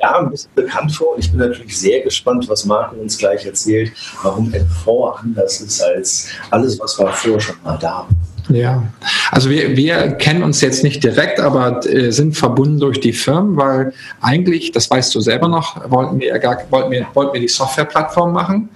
Ja, 0.01 0.19
ein 0.19 0.31
bisschen 0.31 0.51
bekannt 0.55 0.95
vor. 0.95 1.17
Ich 1.19 1.31
bin 1.31 1.41
natürlich 1.41 1.79
sehr 1.79 2.01
gespannt, 2.01 2.49
was 2.49 2.65
Marco 2.65 2.97
uns 2.97 3.19
gleich 3.19 3.45
erzählt, 3.45 3.93
warum 4.23 4.53
N4 4.53 5.21
anders 5.21 5.61
ist 5.61 5.83
als 5.83 6.29
alles, 6.51 6.79
was 6.81 6.99
war 6.99 7.13
vorher 7.13 7.41
schon 7.41 7.57
mal 7.65 7.79
da. 7.79 8.07
Ja, 8.49 8.83
also 9.31 9.49
wir, 9.49 9.77
wir 9.77 10.13
kennen 10.13 10.43
uns 10.43 10.61
jetzt 10.61 10.83
nicht 10.83 11.05
direkt, 11.05 11.39
aber 11.39 11.87
äh, 11.87 12.11
sind 12.11 12.37
verbunden 12.37 12.81
durch 12.81 12.99
die 12.99 13.13
Firmen, 13.13 13.57
weil 13.57 13.93
eigentlich, 14.21 14.73
das 14.73 14.91
weißt 14.91 15.15
du 15.15 15.21
selber 15.21 15.47
noch, 15.47 15.89
wollten 15.89 16.19
wir, 16.19 16.37
gar, 16.41 16.59
wollten 16.71 16.91
wir, 16.91 17.07
wollten 17.15 17.35
wir 17.35 17.41
die 17.41 17.49
Softwareplattform 17.49 18.33
machen 18.33 18.69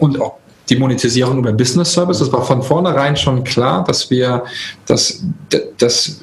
und 0.00 0.20
auch 0.20 0.34
die 0.68 0.76
Monetisierung 0.76 1.38
über 1.38 1.52
Business 1.52 1.92
Services. 1.92 2.32
War 2.32 2.44
von 2.44 2.62
vornherein 2.62 3.16
schon 3.16 3.44
klar, 3.44 3.84
dass 3.84 4.10
wir 4.10 4.44
das, 4.86 5.22
das 5.78 6.20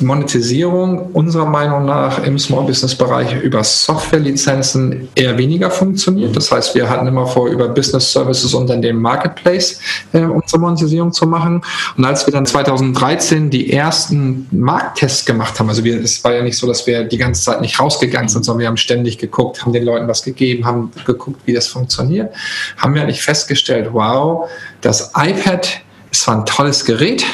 Monetisierung 0.00 1.10
unserer 1.12 1.46
Meinung 1.46 1.84
nach 1.84 2.22
im 2.24 2.38
Small 2.38 2.64
Business 2.64 2.94
Bereich 2.94 3.34
über 3.42 3.62
Softwarelizenzen 3.62 5.08
eher 5.14 5.38
weniger 5.38 5.70
funktioniert. 5.70 6.36
Das 6.36 6.50
heißt, 6.50 6.74
wir 6.74 6.88
hatten 6.88 7.06
immer 7.06 7.26
vor, 7.26 7.48
über 7.48 7.68
Business 7.68 8.12
Services 8.12 8.54
und 8.54 8.68
dann 8.68 8.82
den 8.82 8.96
Marketplace 8.96 9.80
äh, 10.12 10.20
unsere 10.20 10.60
Monetisierung 10.60 11.12
zu 11.12 11.26
machen. 11.26 11.62
Und 11.96 12.04
als 12.04 12.26
wir 12.26 12.32
dann 12.32 12.46
2013 12.46 13.50
die 13.50 13.72
ersten 13.72 14.48
Markttests 14.50 15.24
gemacht 15.24 15.58
haben, 15.60 15.68
also 15.68 15.84
wir, 15.84 16.00
es 16.00 16.22
war 16.24 16.34
ja 16.34 16.42
nicht 16.42 16.56
so, 16.56 16.66
dass 16.66 16.86
wir 16.86 17.04
die 17.04 17.18
ganze 17.18 17.44
Zeit 17.44 17.60
nicht 17.60 17.78
rausgegangen 17.78 18.28
sind, 18.28 18.44
sondern 18.44 18.60
wir 18.60 18.68
haben 18.68 18.76
ständig 18.76 19.18
geguckt, 19.18 19.62
haben 19.62 19.72
den 19.72 19.84
Leuten 19.84 20.08
was 20.08 20.22
gegeben, 20.22 20.64
haben 20.64 20.90
geguckt, 21.04 21.40
wie 21.44 21.52
das 21.52 21.68
funktioniert, 21.68 22.34
haben 22.76 22.94
wir 22.94 23.02
eigentlich 23.02 23.22
festgestellt, 23.22 23.90
wow, 23.92 24.48
das 24.80 25.12
iPad 25.16 25.80
ist 26.10 26.22
zwar 26.22 26.38
ein 26.38 26.46
tolles 26.46 26.84
Gerät, 26.84 27.24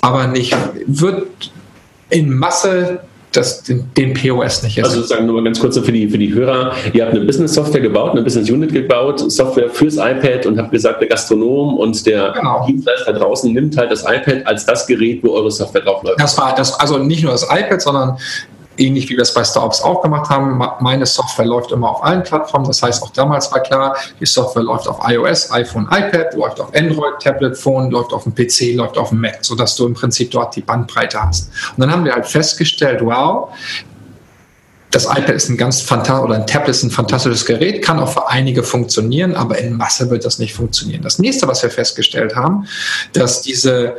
aber 0.00 0.26
nicht, 0.26 0.56
wird 0.86 1.26
in 2.10 2.34
Masse 2.34 3.00
das, 3.32 3.62
den, 3.62 3.90
den 3.96 4.14
POS 4.14 4.62
nicht 4.62 4.78
ist. 4.78 4.84
Also 4.84 4.96
sozusagen 4.96 5.26
nur 5.26 5.36
mal 5.36 5.44
ganz 5.44 5.60
kurz 5.60 5.78
für 5.78 5.92
die, 5.92 6.08
für 6.08 6.18
die 6.18 6.32
Hörer. 6.32 6.72
Ihr 6.92 7.04
habt 7.04 7.14
eine 7.14 7.24
Business-Software 7.24 7.80
gebaut, 7.80 8.12
eine 8.12 8.22
Business-Unit 8.22 8.72
gebaut, 8.72 9.30
Software 9.30 9.68
fürs 9.68 9.96
iPad 9.96 10.46
und 10.46 10.58
habt 10.58 10.70
gesagt, 10.70 11.00
der 11.00 11.08
Gastronom 11.08 11.76
und 11.76 12.06
der 12.06 12.32
genau. 12.32 12.64
Dienstleister 12.66 13.12
draußen 13.12 13.52
nimmt 13.52 13.76
halt 13.76 13.90
das 13.90 14.02
iPad 14.02 14.46
als 14.46 14.64
das 14.64 14.86
Gerät, 14.86 15.22
wo 15.22 15.32
eure 15.32 15.50
Software 15.50 15.82
drauf 15.82 16.02
läuft. 16.02 16.20
Das 16.20 16.38
war 16.38 16.54
das, 16.54 16.78
also 16.80 16.98
nicht 16.98 17.22
nur 17.22 17.32
das 17.32 17.44
iPad, 17.44 17.82
sondern 17.82 18.18
ähnlich 18.78 19.08
wie 19.08 19.16
wir 19.16 19.22
es 19.22 19.34
bei 19.34 19.44
Startups 19.44 19.82
auch 19.82 20.02
gemacht 20.02 20.30
haben. 20.30 20.60
Meine 20.80 21.06
Software 21.06 21.46
läuft 21.46 21.72
immer 21.72 21.90
auf 21.90 22.04
allen 22.04 22.22
Plattformen. 22.22 22.66
Das 22.66 22.82
heißt, 22.82 23.02
auch 23.02 23.10
damals 23.10 23.50
war 23.52 23.60
klar, 23.60 23.96
die 24.20 24.26
Software 24.26 24.62
läuft 24.62 24.88
auf 24.88 24.98
iOS, 25.08 25.50
iPhone, 25.50 25.88
iPad, 25.90 26.34
läuft 26.34 26.60
auf 26.60 26.74
Android, 26.74 27.14
Tablet, 27.20 27.56
Phone, 27.56 27.90
läuft 27.90 28.12
auf 28.12 28.24
dem 28.24 28.34
PC, 28.34 28.74
läuft 28.74 28.96
auf 28.96 29.10
dem 29.10 29.20
Mac, 29.20 29.38
sodass 29.42 29.76
du 29.76 29.86
im 29.86 29.94
Prinzip 29.94 30.30
dort 30.30 30.54
die 30.56 30.62
Bandbreite 30.62 31.22
hast. 31.22 31.50
Und 31.76 31.80
dann 31.80 31.90
haben 31.90 32.04
wir 32.04 32.12
halt 32.12 32.26
festgestellt, 32.26 33.00
wow, 33.02 33.50
das 34.90 35.04
iPad 35.04 35.30
ist 35.30 35.48
ein 35.50 35.56
ganz 35.56 35.82
fantastisches 35.82 36.24
oder 36.24 36.34
ein 36.36 36.46
Tablet 36.46 36.70
ist 36.70 36.82
ein 36.82 36.90
fantastisches 36.90 37.44
Gerät, 37.44 37.84
kann 37.84 37.98
auch 37.98 38.10
für 38.10 38.28
einige 38.28 38.62
funktionieren, 38.62 39.34
aber 39.34 39.58
in 39.58 39.76
Masse 39.76 40.08
wird 40.08 40.24
das 40.24 40.38
nicht 40.38 40.54
funktionieren. 40.54 41.02
Das 41.02 41.18
nächste, 41.18 41.46
was 41.46 41.62
wir 41.62 41.70
festgestellt 41.70 42.34
haben, 42.34 42.66
dass 43.12 43.42
diese 43.42 43.98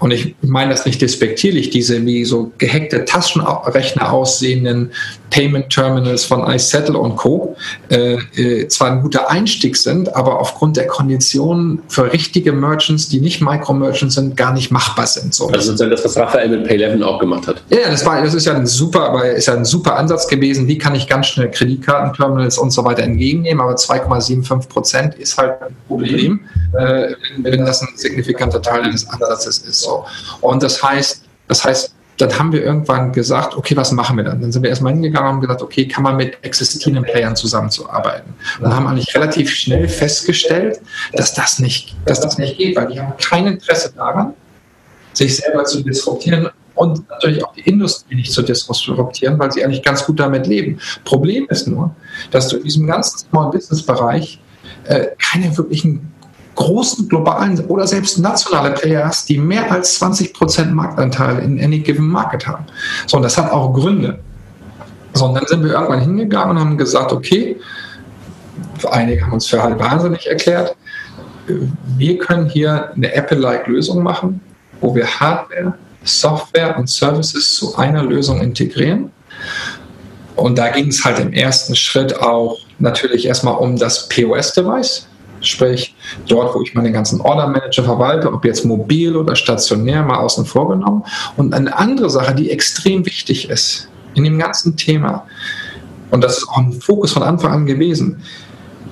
und 0.00 0.10
ich 0.10 0.34
meine 0.42 0.70
das 0.70 0.86
nicht 0.86 1.02
despektierlich, 1.02 1.70
diese 1.70 2.04
wie 2.06 2.24
so 2.24 2.52
gehackte 2.58 3.04
Taschenrechner 3.04 4.12
aussehenden 4.12 4.92
Payment 5.30 5.70
Terminals 5.70 6.24
von 6.24 6.48
iSettle 6.50 6.98
und 6.98 7.16
Co. 7.16 7.56
Äh, 7.88 8.14
äh, 8.36 8.68
zwar 8.68 8.92
ein 8.92 9.02
guter 9.02 9.30
Einstieg 9.30 9.76
sind, 9.76 10.14
aber 10.14 10.40
aufgrund 10.40 10.76
der 10.76 10.86
Konditionen 10.86 11.82
für 11.88 12.12
richtige 12.12 12.52
Merchants, 12.52 13.08
die 13.08 13.20
nicht 13.20 13.40
Micro-Merchants 13.40 14.14
sind, 14.14 14.36
gar 14.36 14.52
nicht 14.52 14.70
machbar 14.70 15.06
sind. 15.06 15.34
So. 15.34 15.48
Also 15.48 15.66
sozusagen 15.66 15.90
das, 15.90 16.04
was 16.04 16.16
Raphael 16.16 16.48
mit 16.48 16.68
Pay11 16.68 17.02
auch 17.02 17.20
gemacht 17.20 17.46
hat. 17.46 17.62
Ja, 17.70 17.90
das, 17.90 18.04
war, 18.04 18.22
das 18.22 18.34
ist 18.34 18.46
ja 18.46 18.54
ein 18.54 18.66
super, 18.66 19.08
aber 19.08 19.30
ist 19.30 19.46
ja 19.46 19.54
ein 19.54 19.64
super 19.64 19.96
Ansatz 19.96 20.28
gewesen. 20.28 20.66
Wie 20.68 20.78
kann 20.78 20.94
ich 20.94 21.06
ganz 21.06 21.26
schnell 21.26 21.50
Kreditkartenterminals 21.50 22.58
und 22.58 22.70
so 22.70 22.84
weiter 22.84 23.02
entgegennehmen? 23.02 23.60
Aber 23.60 23.74
2,75 23.74 24.68
Prozent 24.68 25.14
ist 25.14 25.36
halt 25.36 25.60
ein 25.62 25.76
Problem, 25.86 26.40
äh, 26.78 27.14
wenn 27.38 27.64
das 27.64 27.82
ein 27.82 27.88
signifikanter 27.94 28.62
Teil 28.62 28.90
des 28.90 29.08
Ansatzes 29.08 29.58
ist. 29.58 29.80
So. 29.80 30.04
Und 30.40 30.62
das 30.62 30.82
heißt, 30.82 31.22
das 31.48 31.64
heißt, 31.64 31.94
dann 32.18 32.36
haben 32.38 32.52
wir 32.52 32.64
irgendwann 32.64 33.12
gesagt, 33.12 33.56
okay, 33.56 33.76
was 33.76 33.92
machen 33.92 34.16
wir 34.16 34.24
dann? 34.24 34.40
Dann 34.40 34.50
sind 34.50 34.62
wir 34.62 34.70
erstmal 34.70 34.92
hingegangen 34.92 35.28
und 35.28 35.34
haben 35.34 35.40
gesagt, 35.40 35.62
okay, 35.62 35.86
kann 35.86 36.02
man 36.02 36.16
mit 36.16 36.36
existierenden 36.42 37.04
Playern 37.04 37.36
zusammenzuarbeiten? 37.36 38.34
Und 38.60 38.74
haben 38.74 38.86
eigentlich 38.86 39.14
relativ 39.14 39.50
schnell 39.50 39.88
festgestellt, 39.88 40.80
dass 41.12 41.34
das 41.34 41.60
nicht, 41.60 41.96
dass 42.06 42.20
das 42.20 42.36
nicht 42.36 42.58
geht, 42.58 42.76
weil 42.76 42.88
die 42.88 43.00
haben 43.00 43.14
kein 43.18 43.46
Interesse 43.46 43.92
daran, 43.94 44.34
sich 45.12 45.36
selber 45.36 45.64
zu 45.64 45.82
disruptieren 45.82 46.48
und 46.74 47.08
natürlich 47.08 47.44
auch 47.44 47.52
die 47.54 47.62
Industrie 47.62 48.16
nicht 48.16 48.32
zu 48.32 48.42
disruptieren, 48.42 49.38
weil 49.38 49.50
sie 49.52 49.64
eigentlich 49.64 49.82
ganz 49.82 50.04
gut 50.04 50.20
damit 50.20 50.46
leben. 50.46 50.80
Problem 51.04 51.46
ist 51.50 51.66
nur, 51.66 51.94
dass 52.30 52.48
du 52.48 52.56
in 52.56 52.64
diesem 52.64 52.86
ganzen 52.86 53.18
Small 53.18 53.50
Business 53.50 53.82
Bereich 53.82 54.40
äh, 54.84 55.08
keine 55.18 55.56
wirklichen 55.56 56.12
großen 56.58 57.08
globalen 57.08 57.64
oder 57.66 57.86
selbst 57.86 58.18
nationale 58.18 58.72
Players, 58.72 59.24
die 59.24 59.38
mehr 59.38 59.70
als 59.70 59.94
20 59.94 60.34
Prozent 60.34 60.74
Marktanteil 60.74 61.38
in 61.38 61.62
any 61.62 61.78
given 61.78 62.08
market 62.08 62.46
haben. 62.48 62.64
So, 63.06 63.16
und 63.16 63.22
das 63.22 63.38
hat 63.38 63.52
auch 63.52 63.72
Gründe. 63.72 64.18
So, 65.14 65.26
und 65.26 65.34
dann 65.34 65.46
sind 65.46 65.62
wir 65.62 65.72
irgendwann 65.72 66.00
hingegangen 66.00 66.50
und 66.50 66.60
haben 66.60 66.76
gesagt, 66.76 67.12
okay, 67.12 67.60
einige 68.90 69.22
haben 69.22 69.32
uns 69.32 69.46
für 69.46 69.62
halb 69.62 69.78
wahnsinnig 69.78 70.26
erklärt, 70.26 70.76
wir 71.96 72.18
können 72.18 72.48
hier 72.48 72.90
eine 72.94 73.12
Apple-like 73.14 73.68
Lösung 73.68 74.02
machen, 74.02 74.40
wo 74.80 74.94
wir 74.94 75.06
Hardware, 75.06 75.74
Software 76.02 76.76
und 76.76 76.88
Services 76.88 77.54
zu 77.54 77.76
einer 77.76 78.02
Lösung 78.02 78.40
integrieren. 78.40 79.12
Und 80.34 80.58
da 80.58 80.70
ging 80.70 80.88
es 80.88 81.04
halt 81.04 81.20
im 81.20 81.32
ersten 81.32 81.74
Schritt 81.74 82.20
auch 82.20 82.58
natürlich 82.78 83.26
erstmal 83.26 83.54
um 83.54 83.76
das 83.76 84.08
POS-Device, 84.08 85.07
Sprich, 85.48 85.94
dort, 86.28 86.54
wo 86.54 86.62
ich 86.62 86.74
meine 86.74 86.92
ganzen 86.92 87.20
Order-Manager 87.20 87.84
verwalte, 87.84 88.32
ob 88.32 88.44
jetzt 88.44 88.64
mobil 88.64 89.16
oder 89.16 89.34
stationär, 89.34 90.02
mal 90.02 90.18
außen 90.18 90.44
vor 90.44 90.68
genommen. 90.68 91.04
Und 91.36 91.54
eine 91.54 91.76
andere 91.76 92.10
Sache, 92.10 92.34
die 92.34 92.50
extrem 92.50 93.06
wichtig 93.06 93.48
ist 93.48 93.88
in 94.14 94.24
dem 94.24 94.38
ganzen 94.38 94.76
Thema, 94.76 95.26
und 96.10 96.22
das 96.22 96.38
ist 96.38 96.48
auch 96.48 96.58
ein 96.58 96.72
Fokus 96.72 97.12
von 97.12 97.22
Anfang 97.22 97.52
an 97.52 97.66
gewesen, 97.66 98.22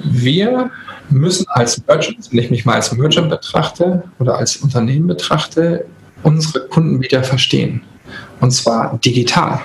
wir 0.03 0.71
müssen 1.09 1.47
als 1.49 1.83
Merchant, 1.87 2.29
wenn 2.31 2.39
ich 2.39 2.51
mich 2.51 2.65
mal 2.65 2.75
als 2.75 2.93
Merchant 2.93 3.31
betrachte 3.31 4.03
oder 4.19 4.37
als 4.37 4.57
Unternehmen 4.57 5.07
betrachte, 5.07 5.87
unsere 6.23 6.67
Kunden 6.67 7.01
wieder 7.01 7.23
verstehen. 7.23 7.83
Und 8.41 8.51
zwar 8.51 8.99
digital. 8.99 9.61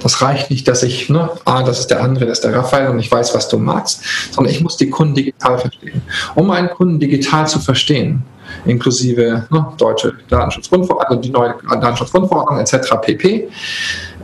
Das 0.00 0.22
reicht 0.22 0.50
nicht, 0.50 0.68
dass 0.68 0.82
ich, 0.82 1.08
ne, 1.08 1.30
ah, 1.44 1.62
das 1.62 1.80
ist 1.80 1.88
der 1.88 2.02
andere, 2.02 2.26
das 2.26 2.38
ist 2.38 2.44
der 2.44 2.54
Raphael 2.54 2.88
und 2.88 2.98
ich 2.98 3.10
weiß, 3.10 3.34
was 3.34 3.48
du 3.48 3.58
magst, 3.58 4.02
sondern 4.30 4.52
ich 4.52 4.60
muss 4.60 4.76
die 4.76 4.90
Kunden 4.90 5.14
digital 5.14 5.58
verstehen. 5.58 6.02
Um 6.34 6.50
einen 6.50 6.70
Kunden 6.70 6.98
digital 6.98 7.46
zu 7.48 7.58
verstehen, 7.58 8.22
inklusive 8.64 9.46
ne, 9.50 9.66
deutsche 9.76 10.14
Datenschutzgrundverordnung, 10.28 11.20
die 11.20 11.30
neue 11.30 11.54
Datenschutzgrundverordnung 11.68 12.60
etc. 12.60 12.94
pp., 13.00 13.48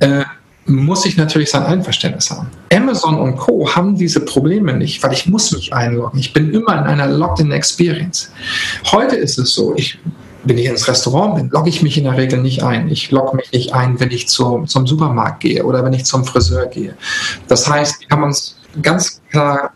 äh, 0.00 0.24
muss 0.66 1.04
ich 1.04 1.16
natürlich 1.16 1.50
sein 1.50 1.62
Einverständnis 1.62 2.30
haben. 2.30 2.48
Amazon 2.72 3.18
und 3.18 3.36
Co. 3.36 3.68
haben 3.74 3.96
diese 3.96 4.20
Probleme 4.20 4.72
nicht, 4.72 5.02
weil 5.02 5.12
ich 5.12 5.26
muss 5.26 5.52
mich 5.52 5.74
einloggen. 5.74 6.18
Ich 6.18 6.32
bin 6.32 6.52
immer 6.54 6.72
in 6.78 6.84
einer 6.84 7.06
Logged-in-Experience. 7.06 8.32
Heute 8.90 9.16
ist 9.16 9.38
es 9.38 9.54
so, 9.54 9.74
ich 9.76 9.98
wenn 10.44 10.58
ich 10.58 10.66
ins 10.66 10.86
Restaurant 10.88 11.36
bin, 11.36 11.50
logge 11.50 11.68
ich 11.68 11.82
mich 11.82 11.96
in 11.98 12.04
der 12.04 12.16
Regel 12.16 12.40
nicht 12.40 12.62
ein. 12.62 12.88
Ich 12.88 13.10
logge 13.10 13.36
mich 13.36 13.50
nicht 13.52 13.74
ein, 13.74 13.98
wenn 14.00 14.10
ich 14.10 14.28
zu, 14.28 14.64
zum 14.66 14.86
Supermarkt 14.86 15.40
gehe 15.40 15.64
oder 15.64 15.84
wenn 15.84 15.92
ich 15.92 16.04
zum 16.04 16.24
Friseur 16.24 16.66
gehe. 16.66 16.94
Das 17.48 17.68
heißt, 17.68 18.00
wir 18.00 18.08
haben 18.10 18.24
uns 18.24 18.56
ganz 18.82 19.20
klar 19.30 19.72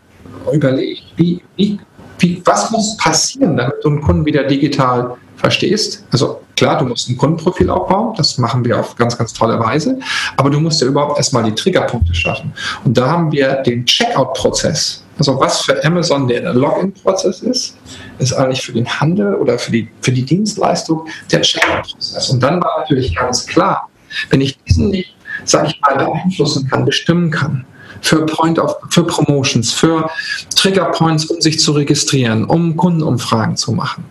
überlegt, 0.51 1.03
wie, 1.15 1.41
wie, 1.55 1.79
wie, 2.19 2.41
was 2.45 2.71
muss 2.71 2.97
passieren, 2.97 3.57
damit 3.57 3.75
du 3.83 3.89
einen 3.89 4.01
Kunden 4.01 4.25
wieder 4.25 4.43
digital 4.43 5.15
verstehst. 5.37 6.03
Also 6.11 6.41
klar, 6.55 6.77
du 6.77 6.85
musst 6.85 7.09
ein 7.09 7.17
Kundenprofil 7.17 7.69
aufbauen, 7.69 8.13
das 8.17 8.37
machen 8.37 8.63
wir 8.65 8.79
auf 8.79 8.95
ganz, 8.95 9.17
ganz 9.17 9.33
tolle 9.33 9.59
Weise, 9.59 9.97
aber 10.35 10.49
du 10.49 10.59
musst 10.59 10.81
ja 10.81 10.87
überhaupt 10.87 11.17
erstmal 11.17 11.43
die 11.43 11.55
Triggerpunkte 11.55 12.13
schaffen. 12.13 12.53
Und 12.83 12.97
da 12.97 13.09
haben 13.09 13.31
wir 13.31 13.55
den 13.63 13.85
Checkout-Prozess 13.85 15.03
also 15.19 15.39
was 15.39 15.61
für 15.61 15.83
Amazon 15.83 16.27
der 16.27 16.53
Login-Prozess 16.53 17.41
ist, 17.41 17.77
ist 18.19 18.33
eigentlich 18.33 18.61
für 18.61 18.71
den 18.71 18.87
Handel 18.87 19.35
oder 19.35 19.59
für 19.59 19.71
die, 19.71 19.89
für 20.01 20.11
die 20.11 20.23
Dienstleistung 20.23 21.07
der 21.31 21.41
Checkout-Prozess. 21.41 22.29
Und 22.29 22.41
dann 22.41 22.61
war 22.61 22.79
natürlich 22.79 23.15
ganz 23.15 23.45
klar, 23.45 23.89
wenn 24.29 24.41
ich 24.41 24.57
diesen 24.63 24.89
nicht, 24.89 25.13
sage 25.43 25.67
ich 25.67 25.81
mal, 25.81 25.97
beeinflussen 25.97 26.67
kann, 26.69 26.85
bestimmen 26.85 27.29
kann, 27.31 27.65
für 28.01 28.25
Point 28.25 28.59
of, 28.59 28.77
für 28.89 29.03
Promotions, 29.03 29.73
für 29.73 30.09
Trigger 30.55 30.85
Points, 30.85 31.25
um 31.25 31.41
sich 31.41 31.59
zu 31.59 31.73
registrieren, 31.73 32.45
um 32.45 32.77
Kundenumfragen 32.77 33.57
zu 33.57 33.73
machen, 33.73 34.05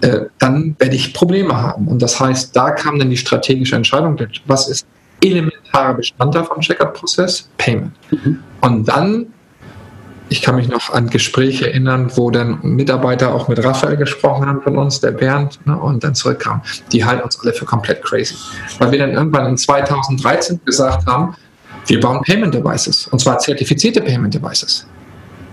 äh, 0.00 0.22
dann 0.40 0.74
werde 0.80 0.96
ich 0.96 1.14
Probleme 1.14 1.56
haben. 1.56 1.86
Und 1.86 2.02
das 2.02 2.18
heißt, 2.18 2.56
da 2.56 2.72
kam 2.72 2.98
dann 2.98 3.10
die 3.10 3.16
strategische 3.16 3.76
Entscheidung, 3.76 4.18
was 4.46 4.68
ist 4.68 4.84
elementarer 5.22 5.94
Bestandteil 5.94 6.44
vom 6.44 6.60
Checkout-Prozess? 6.60 7.48
Payment. 7.58 7.92
Mhm. 8.10 8.40
Und 8.60 8.88
dann 8.88 9.26
ich 10.32 10.40
kann 10.40 10.56
mich 10.56 10.66
noch 10.66 10.90
an 10.94 11.10
Gespräche 11.10 11.66
erinnern, 11.66 12.10
wo 12.14 12.30
dann 12.30 12.58
Mitarbeiter 12.62 13.34
auch 13.34 13.48
mit 13.48 13.62
Raphael 13.62 13.98
gesprochen 13.98 14.46
haben 14.46 14.62
von 14.62 14.78
uns, 14.78 14.98
der 14.98 15.10
Bernd, 15.10 15.60
ne, 15.66 15.78
und 15.78 16.02
dann 16.02 16.14
zurückkamen. 16.14 16.62
Die 16.90 17.04
halten 17.04 17.22
uns 17.22 17.38
alle 17.40 17.52
für 17.52 17.66
komplett 17.66 18.02
crazy. 18.02 18.34
Weil 18.78 18.92
wir 18.92 18.98
dann 18.98 19.10
irgendwann 19.10 19.46
in 19.46 19.58
2013 19.58 20.60
gesagt 20.64 21.06
haben, 21.06 21.36
wir 21.86 22.00
bauen 22.00 22.22
Payment 22.22 22.54
Devices, 22.54 23.08
und 23.08 23.18
zwar 23.18 23.38
zertifizierte 23.38 24.00
Payment 24.00 24.32
Devices. 24.32 24.86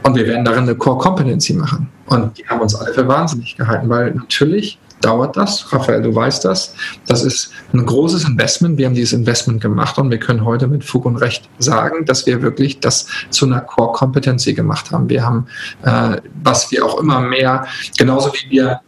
Und 0.04 0.16
wir 0.16 0.26
werden 0.26 0.46
darin 0.46 0.64
eine 0.64 0.76
Core 0.76 0.98
Competency 0.98 1.54
machen. 1.54 1.90
Und 2.06 2.38
die 2.38 2.48
haben 2.48 2.62
uns 2.62 2.74
alle 2.74 2.94
für 2.94 3.06
wahnsinnig 3.06 3.58
gehalten, 3.58 3.90
weil 3.90 4.12
natürlich 4.12 4.80
dauert 5.02 5.38
das. 5.38 5.72
Raphael, 5.72 6.02
du 6.02 6.14
weißt 6.14 6.46
das. 6.46 6.74
Das 7.08 7.24
ist 7.24 7.52
ein 7.74 7.86
großes 7.86 8.26
Investment. 8.26 8.78
Wir 8.78 8.86
haben 8.86 8.96
dieses 8.96 9.14
Investment 9.14 9.62
gemacht 9.62 9.98
und 9.98 10.10
wir 10.12 10.20
können 10.20 10.46
heute 10.46 10.68
mit 10.68 10.84
Fug 10.84 11.06
und 11.06 11.18
Recht 11.18 11.50
sagen, 11.58 12.06
dass 12.06 12.26
wir 12.26 12.42
wirklich 12.42 12.80
das 12.80 13.08
zu 13.30 13.46
einer 13.46 13.62
Core 13.62 13.94
Competency 13.94 14.54
gemacht 14.54 14.92
haben. 14.92 15.10
Wir 15.10 15.26
haben, 15.26 15.48
äh, 15.84 16.18
was 16.44 16.72
wir 16.72 16.86
auch 16.86 17.00
immer 17.00 17.22
mehr, 17.22 17.66
genauso 17.98 18.32
wie 18.34 18.50
wir 18.50 18.82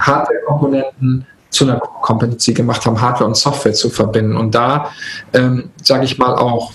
Hardware-Komponenten 0.00 1.26
zu 1.50 1.64
einer 1.64 1.78
Core 1.80 2.02
Competency 2.02 2.54
gemacht 2.54 2.84
haben, 2.86 3.00
Hardware 3.00 3.26
und 3.26 3.36
Software 3.36 3.72
zu 3.72 3.90
verbinden. 3.90 4.36
Und 4.36 4.54
da 4.54 4.90
ähm, 5.32 5.70
sage 5.82 6.04
ich 6.04 6.18
mal 6.18 6.34
auch, 6.34 6.72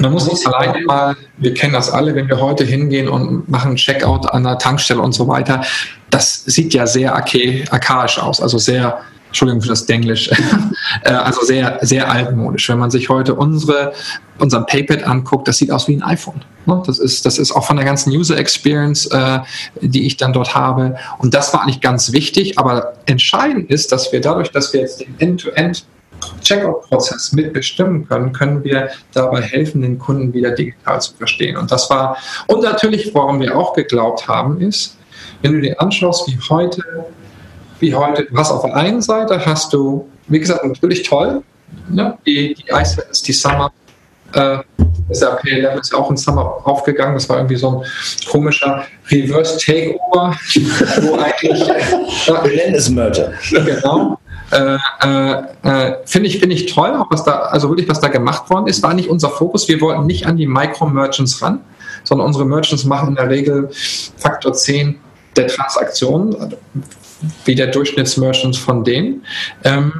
man 0.00 0.12
muss 0.12 0.26
nicht 0.26 0.46
alleine 0.46 0.80
mal, 0.86 1.16
wir 1.36 1.52
kennen 1.52 1.74
das 1.74 1.90
alle, 1.90 2.14
wenn 2.14 2.26
wir 2.26 2.40
heute 2.40 2.64
hingehen 2.64 3.06
und 3.06 3.48
machen 3.50 3.76
Checkout 3.76 4.32
an 4.32 4.44
der 4.44 4.58
Tankstelle 4.58 5.00
und 5.00 5.12
so 5.12 5.28
weiter. 5.28 5.62
Das 6.10 6.44
sieht 6.44 6.74
ja 6.74 6.86
sehr 6.86 7.14
archaisch 7.14 8.18
aus, 8.18 8.40
also 8.40 8.58
sehr, 8.58 9.00
Entschuldigung 9.28 9.62
für 9.62 9.68
das 9.68 9.86
Denglisch, 9.86 10.28
äh, 11.04 11.10
also 11.10 11.42
sehr, 11.42 11.78
sehr 11.82 12.10
altmodisch. 12.10 12.68
Wenn 12.68 12.78
man 12.78 12.90
sich 12.90 13.08
heute 13.08 13.34
unsere, 13.34 13.92
unseren 14.38 14.66
Paypad 14.66 15.04
anguckt, 15.04 15.46
das 15.46 15.58
sieht 15.58 15.70
aus 15.70 15.86
wie 15.86 15.96
ein 15.96 16.02
iPhone. 16.02 16.42
Ne? 16.66 16.82
Das 16.86 16.98
ist, 16.98 17.24
das 17.24 17.38
ist 17.38 17.52
auch 17.52 17.64
von 17.64 17.76
der 17.76 17.84
ganzen 17.84 18.10
User 18.10 18.36
Experience, 18.36 19.06
äh, 19.06 19.38
die 19.80 20.06
ich 20.06 20.16
dann 20.16 20.32
dort 20.32 20.54
habe. 20.54 20.96
Und 21.18 21.32
das 21.34 21.54
war 21.54 21.62
eigentlich 21.62 21.80
ganz 21.80 22.12
wichtig, 22.12 22.58
aber 22.58 22.94
entscheidend 23.06 23.70
ist, 23.70 23.92
dass 23.92 24.12
wir 24.12 24.20
dadurch, 24.20 24.50
dass 24.50 24.72
wir 24.72 24.80
jetzt 24.80 25.00
den 25.00 25.14
End-to-End 25.18 25.84
Checkout-Prozess 26.42 27.32
mitbestimmen 27.32 28.06
können, 28.08 28.32
können 28.32 28.64
wir 28.64 28.90
dabei 29.12 29.42
helfen, 29.42 29.82
den 29.82 29.98
Kunden 29.98 30.32
wieder 30.32 30.50
digital 30.50 31.00
zu 31.00 31.14
verstehen. 31.14 31.56
Und 31.56 31.70
das 31.70 31.88
war, 31.90 32.16
und 32.46 32.62
natürlich, 32.62 33.14
worum 33.14 33.40
wir 33.40 33.56
auch 33.56 33.74
geglaubt 33.74 34.28
haben, 34.28 34.60
ist, 34.60 34.96
wenn 35.42 35.52
du 35.52 35.60
dir 35.60 35.80
anschaust, 35.80 36.28
wie 36.28 36.38
heute, 36.48 36.82
wie 37.80 37.94
heute, 37.94 38.26
was 38.30 38.50
auf 38.50 38.62
der 38.62 38.76
einen 38.76 39.02
Seite 39.02 39.44
hast 39.44 39.72
du, 39.72 40.08
wie 40.28 40.38
gesagt, 40.38 40.64
natürlich 40.64 41.02
toll, 41.02 41.42
ne? 41.88 42.18
die, 42.26 42.54
die 42.54 42.64
ist 43.10 43.26
die 43.26 43.32
Summer, 43.32 43.72
äh, 44.34 44.58
SAP 45.10 45.44
11 45.44 45.80
ist 45.80 45.92
ja 45.92 45.98
auch 45.98 46.10
in 46.10 46.16
Summer 46.16 46.58
aufgegangen. 46.64 47.14
Das 47.14 47.28
war 47.28 47.38
irgendwie 47.38 47.56
so 47.56 47.80
ein 47.80 47.84
komischer 48.30 48.84
Reverse 49.10 49.58
Takeover, 49.58 50.36
wo 51.02 51.14
eigentlich. 51.18 51.68
Äh, 51.68 52.44
Wir 52.44 52.56
nennen 52.56 52.74
es 52.74 52.88
Merger. 52.88 53.32
Genau 53.50 54.18
Äh, 54.52 54.78
äh, 55.02 55.42
äh, 55.62 55.96
finde 56.06 56.28
ich, 56.28 56.38
finde 56.40 56.56
ich 56.56 56.66
toll, 56.66 56.90
auch 56.96 57.10
was 57.10 57.22
da, 57.24 57.40
also 57.40 57.68
wirklich, 57.68 57.88
was 57.88 58.00
da 58.00 58.08
gemacht 58.08 58.50
worden 58.50 58.66
ist, 58.66 58.82
war 58.82 58.94
nicht 58.94 59.08
unser 59.08 59.30
Fokus. 59.30 59.68
Wir 59.68 59.80
wollten 59.80 60.06
nicht 60.06 60.26
an 60.26 60.36
die 60.36 60.46
Micro-Merchants 60.46 61.40
ran, 61.40 61.60
sondern 62.02 62.26
unsere 62.26 62.44
Merchants 62.44 62.84
machen 62.84 63.10
in 63.10 63.14
der 63.14 63.28
Regel 63.28 63.70
Faktor 64.16 64.52
10 64.52 64.98
der 65.36 65.46
Transaktionen, 65.46 66.54
wie 67.44 67.54
der 67.54 67.68
Durchschnittsmerchant 67.68 68.56
von 68.56 68.84
denen. 68.84 69.24
Ähm, 69.64 69.92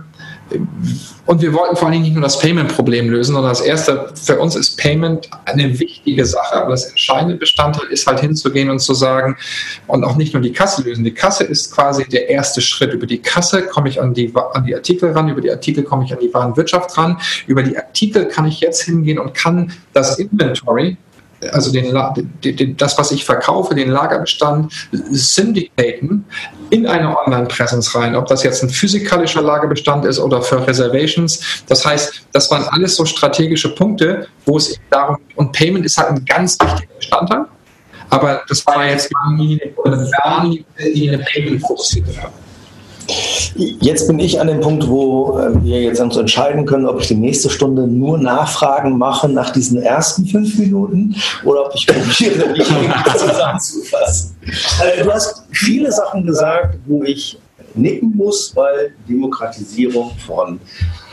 und 1.27 1.43
wir 1.43 1.53
wollten 1.53 1.77
vor 1.77 1.87
allen 1.87 1.93
Dingen 1.93 2.05
nicht 2.05 2.15
nur 2.15 2.23
das 2.23 2.41
Payment-Problem 2.41 3.09
lösen, 3.09 3.35
sondern 3.35 3.53
das 3.53 3.61
erste 3.61 4.13
für 4.21 4.39
uns 4.41 4.57
ist 4.57 4.77
Payment 4.77 5.31
eine 5.45 5.79
wichtige 5.79 6.27
Sache. 6.27 6.57
Aber 6.57 6.71
das 6.71 6.87
entscheidende 6.87 7.37
Bestandteil 7.37 7.87
ist 7.87 8.07
halt 8.07 8.21
hinzugehen 8.21 8.69
und 8.69 8.81
zu 8.81 8.95
sagen, 8.95 9.37
und 9.87 10.03
auch 10.03 10.17
nicht 10.17 10.35
nur 10.35 10.43
die 10.43 10.53
Kasse 10.53 10.83
lösen. 10.83 11.05
Die 11.05 11.15
Kasse 11.15 11.45
ist 11.45 11.73
quasi 11.73 12.05
der 12.09 12.29
erste 12.29 12.61
Schritt. 12.61 12.93
Über 12.93 13.07
die 13.07 13.19
Kasse 13.19 13.63
komme 13.63 13.89
ich 13.89 14.01
an 14.01 14.13
die, 14.13 14.33
an 14.53 14.65
die 14.65 14.75
Artikel 14.75 15.13
ran, 15.13 15.29
über 15.29 15.41
die 15.41 15.51
Artikel 15.51 15.85
komme 15.85 16.05
ich 16.05 16.13
an 16.13 16.19
die 16.21 16.35
Warenwirtschaft 16.35 16.99
ran. 16.99 17.17
Über 17.47 17.63
die 17.63 17.77
Artikel 17.77 18.27
kann 18.27 18.47
ich 18.47 18.61
jetzt 18.61 18.83
hingehen 18.83 19.21
und 19.21 19.33
kann 19.35 19.73
das 19.93 20.19
Inventory, 20.19 20.97
also 21.53 21.73
den, 21.73 21.97
den, 22.45 22.77
das, 22.77 22.99
was 22.99 23.13
ich 23.13 23.25
verkaufe, 23.25 23.75
den 23.75 23.91
Lagerbestand 23.91 24.73
syndicaten 24.93 26.25
in 26.71 26.87
eine 26.87 27.17
Online-Präsenz 27.19 27.95
rein. 27.95 28.15
Ob 28.15 28.27
das 28.27 28.43
jetzt 28.43 28.63
ein 28.63 28.71
physikalischer 28.71 29.43
Lagerbestand 29.43 30.05
ist 30.05 30.19
oder 30.19 30.43
für 30.43 30.67
Reservations. 30.67 31.63
Das 31.67 31.85
heißt, 31.85 32.23
das 32.33 32.51
waren 32.51 32.65
alles 32.71 32.97
so 32.97 33.05
strategische 33.05 33.75
Punkte, 33.75 34.27
wo 34.47 34.57
es 34.57 34.79
darum, 34.91 35.19
und 35.37 35.53
Payment 35.53 35.85
ist 35.85 35.99
halt 35.99 36.11
ein 36.11 36.25
ganz 36.25 36.59
wichtiger 36.61 36.95
Bestandteil. 36.95 37.45
Aber 38.11 38.43
das 38.49 38.67
war 38.67 38.85
jetzt 38.87 39.11
nie 39.37 39.61
eine 39.89 41.19
Payment-fokussierte 41.19 42.13
Jetzt 43.57 44.07
bin 44.07 44.19
ich 44.19 44.41
an 44.41 44.47
dem 44.47 44.61
Punkt, 44.61 44.89
wo 44.89 45.39
äh, 45.39 45.65
wir 45.65 45.83
jetzt 45.83 46.01
uns 46.01 46.17
entscheiden 46.17 46.67
können, 46.67 46.87
ob 46.87 47.01
ich 47.01 47.09
die 47.09 47.15
nächste 47.15 47.51
Stunde 47.51 47.87
nur 47.87 48.19
Nachfragen 48.19 48.97
mache 48.97 49.29
nach 49.29 49.51
diesen 49.51 49.83
ersten 49.83 50.27
fünf 50.27 50.57
Minuten 50.59 51.17
oder 51.45 51.67
ob 51.67 51.75
ich 51.75 51.87
probiere, 51.87 52.55
die 52.55 52.63
zusammenzufassen. 53.19 54.37
Äh, 54.83 55.03
du 55.03 55.13
hast 55.13 55.45
viele 55.51 55.91
Sachen 55.91 56.25
gesagt, 56.25 56.79
wo 56.87 57.03
ich 57.03 57.39
nicken 57.75 58.17
muss, 58.17 58.55
weil 58.55 58.95
Demokratisierung 59.09 60.13
von 60.27 60.61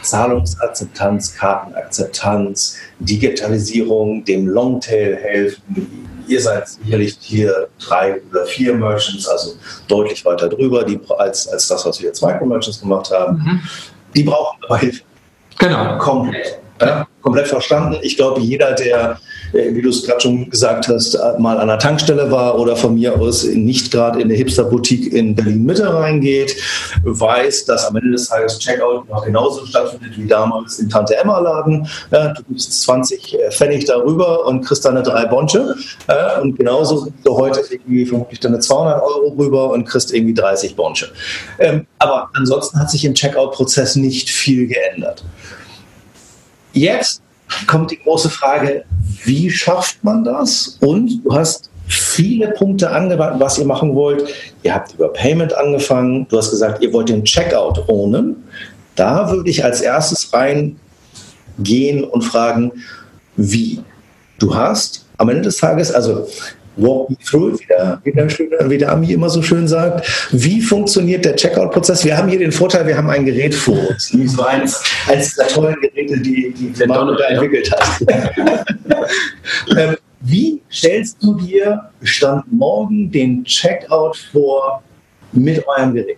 Zahlungsakzeptanz, 0.02 1.36
Kartenakzeptanz, 1.36 2.78
Digitalisierung, 3.00 4.24
dem 4.24 4.48
Longtail 4.48 5.18
helfen, 5.18 6.07
ihr 6.28 6.42
seid 6.42 6.68
sicherlich 6.68 7.18
hier 7.22 7.68
drei 7.80 8.22
oder 8.30 8.46
vier 8.46 8.74
Merchants, 8.76 9.28
also 9.28 9.56
deutlich 9.88 10.24
weiter 10.26 10.50
drüber 10.50 10.84
die, 10.84 11.00
als, 11.18 11.48
als 11.48 11.68
das, 11.68 11.86
was 11.86 12.00
wir 12.00 12.08
jetzt 12.08 12.22
Micro-Merchants 12.24 12.80
gemacht 12.80 13.12
haben. 13.12 13.38
Mhm. 13.38 13.62
Die 14.16 14.24
brauchen 14.24 14.58
aber 14.64 14.78
Hilfe. 14.78 15.04
Genau. 15.58 15.98
Komplett. 15.98 16.60
Ja, 16.82 17.08
komplett 17.22 17.48
verstanden. 17.48 17.98
Ich 18.02 18.18
glaube, 18.18 18.42
jeder, 18.42 18.74
der 18.74 19.20
äh, 19.54 19.74
wie 19.74 19.82
du 19.82 19.90
es 19.90 20.04
gerade 20.04 20.22
schon 20.22 20.50
gesagt 20.50 20.88
hast, 20.88 21.16
äh, 21.16 21.40
mal 21.40 21.60
an 21.60 21.68
der 21.68 21.80
Tankstelle 21.80 22.30
war 22.32 22.60
oder 22.60 22.76
von 22.76 22.96
mir 22.96 23.20
aus 23.20 23.44
nicht 23.46 23.92
gerade 23.92 24.20
in 24.20 24.26
eine 24.26 24.36
Hipster-Boutique 24.36 25.14
in 25.14 25.36
Berlin-Mitte 25.36 25.94
reingeht, 25.94 26.56
weiß, 27.04 27.66
dass 27.66 27.86
am 27.86 27.96
Ende 27.96 28.12
des 28.12 28.28
Tages 28.28 28.60
Checkout 28.60 29.08
noch 29.10 29.26
genauso 29.26 29.66
stattfindet 29.66 30.18
wie 30.18 30.28
damals 30.28 30.80
im 30.80 30.90
Tante-Emma-Laden. 30.90 31.88
Ja, 32.12 32.34
du 32.34 32.44
gibst 32.44 32.82
20 32.84 33.34
äh, 33.34 33.52
Pfennig 33.52 33.86
darüber 33.86 34.46
und 34.46 34.62
kriegst 34.62 34.86
deine 34.86 35.04
drei 35.04 35.26
Bonche. 35.26 35.76
Ja, 36.08 36.40
und 36.40 36.58
genauso 36.58 37.06
gibst 37.06 37.26
du 37.26 37.38
heute 37.38 37.62
irgendwie 37.70 38.06
vermutlich 38.06 38.40
deine 38.40 38.60
200 38.60 39.02
Euro 39.02 39.36
rüber 39.38 39.72
und 39.72 39.86
kriegst 39.86 40.14
irgendwie 40.14 40.34
30 40.34 40.76
Bonche. 40.76 41.10
Ähm, 41.60 41.88
aber 42.00 42.30
ansonsten 42.34 42.80
hat 42.80 42.92
sich 42.92 43.06
im 43.06 43.14
Checkout-Prozess 43.14 43.96
nicht 43.96 44.30
viel 44.30 44.68
geändert. 44.68 45.24
Jetzt 46.74 47.22
kommt 47.68 47.92
die 47.92 48.00
große 48.00 48.30
Frage, 48.30 48.86
wie 49.24 49.50
schafft 49.50 50.04
man 50.04 50.24
das? 50.24 50.78
Und 50.82 51.24
du 51.24 51.34
hast 51.34 51.70
viele 51.88 52.50
Punkte 52.52 52.90
angewandt, 52.90 53.40
was 53.40 53.58
ihr 53.58 53.66
machen 53.66 53.96
wollt. 53.96 54.28
Ihr 54.64 54.74
habt 54.74 54.94
über 54.94 55.12
Payment 55.14 55.54
angefangen. 55.54 56.28
Du 56.30 56.38
hast 56.38 56.52
gesagt, 56.52 56.84
ihr 56.84 56.92
wollt 56.94 57.10
den 57.10 57.24
Checkout 57.24 57.88
ownen. 57.88 58.44
Da 58.96 59.32
würde 59.32 59.50
ich 59.50 59.64
als 59.64 59.82
erstes 59.82 60.32
reingehen 60.34 62.04
und 62.04 62.24
fragen, 62.24 62.72
wie? 63.38 63.82
Du 64.40 64.56
hast 64.56 65.06
am 65.18 65.30
Ende 65.30 65.44
des 65.44 65.58
Tages, 65.58 65.92
also 65.92 66.28
walk 66.78 67.10
me 67.10 67.18
through, 67.18 67.60
wie 67.60 67.66
der, 67.66 68.00
wie, 68.04 68.12
der, 68.12 68.70
wie 68.70 68.78
der 68.78 68.92
Ami 68.92 69.12
immer 69.12 69.30
so 69.30 69.42
schön 69.42 69.68
sagt. 69.68 70.08
Wie 70.32 70.62
funktioniert 70.62 71.26
der 71.26 71.36
Checkout-Prozess? 71.36 72.06
Wir 72.06 72.18
haben 72.18 72.30
hier 72.30 72.40
den 72.40 72.52
Vorteil, 72.52 72.88
wir 72.88 72.98
haben 72.98 73.10
ein 73.10 73.26
Gerät 73.26 73.54
vor 73.54 73.90
uns. 73.90 74.14
Nämlich 74.14 74.32
so 74.32 74.44
eins, 74.44 74.84
eins 75.08 75.36
der 75.36 75.48
tollen 75.48 75.76
Geräte, 75.82 76.20
die, 76.20 76.54
die 76.54 76.72
der 76.74 76.88
da 76.88 77.28
entwickelt 77.30 77.72
hat. 77.72 78.02
ähm, 79.78 79.98
wie 80.22 80.62
stellst 80.72 81.18
du 81.22 81.36
dir 81.36 81.90
Stand 82.02 82.52
morgen 82.52 83.12
den 83.12 83.44
Checkout 83.44 84.18
vor 84.32 84.82
mit 85.32 85.64
eurem 85.68 85.94
Gerät? 85.94 86.18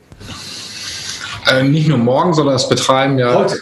Äh, 1.48 1.64
nicht 1.64 1.88
nur 1.88 1.98
morgen, 1.98 2.34
sondern 2.34 2.56
das 2.56 2.68
betreiben 2.68 3.18
ja 3.18 3.34
Heute. 3.34 3.60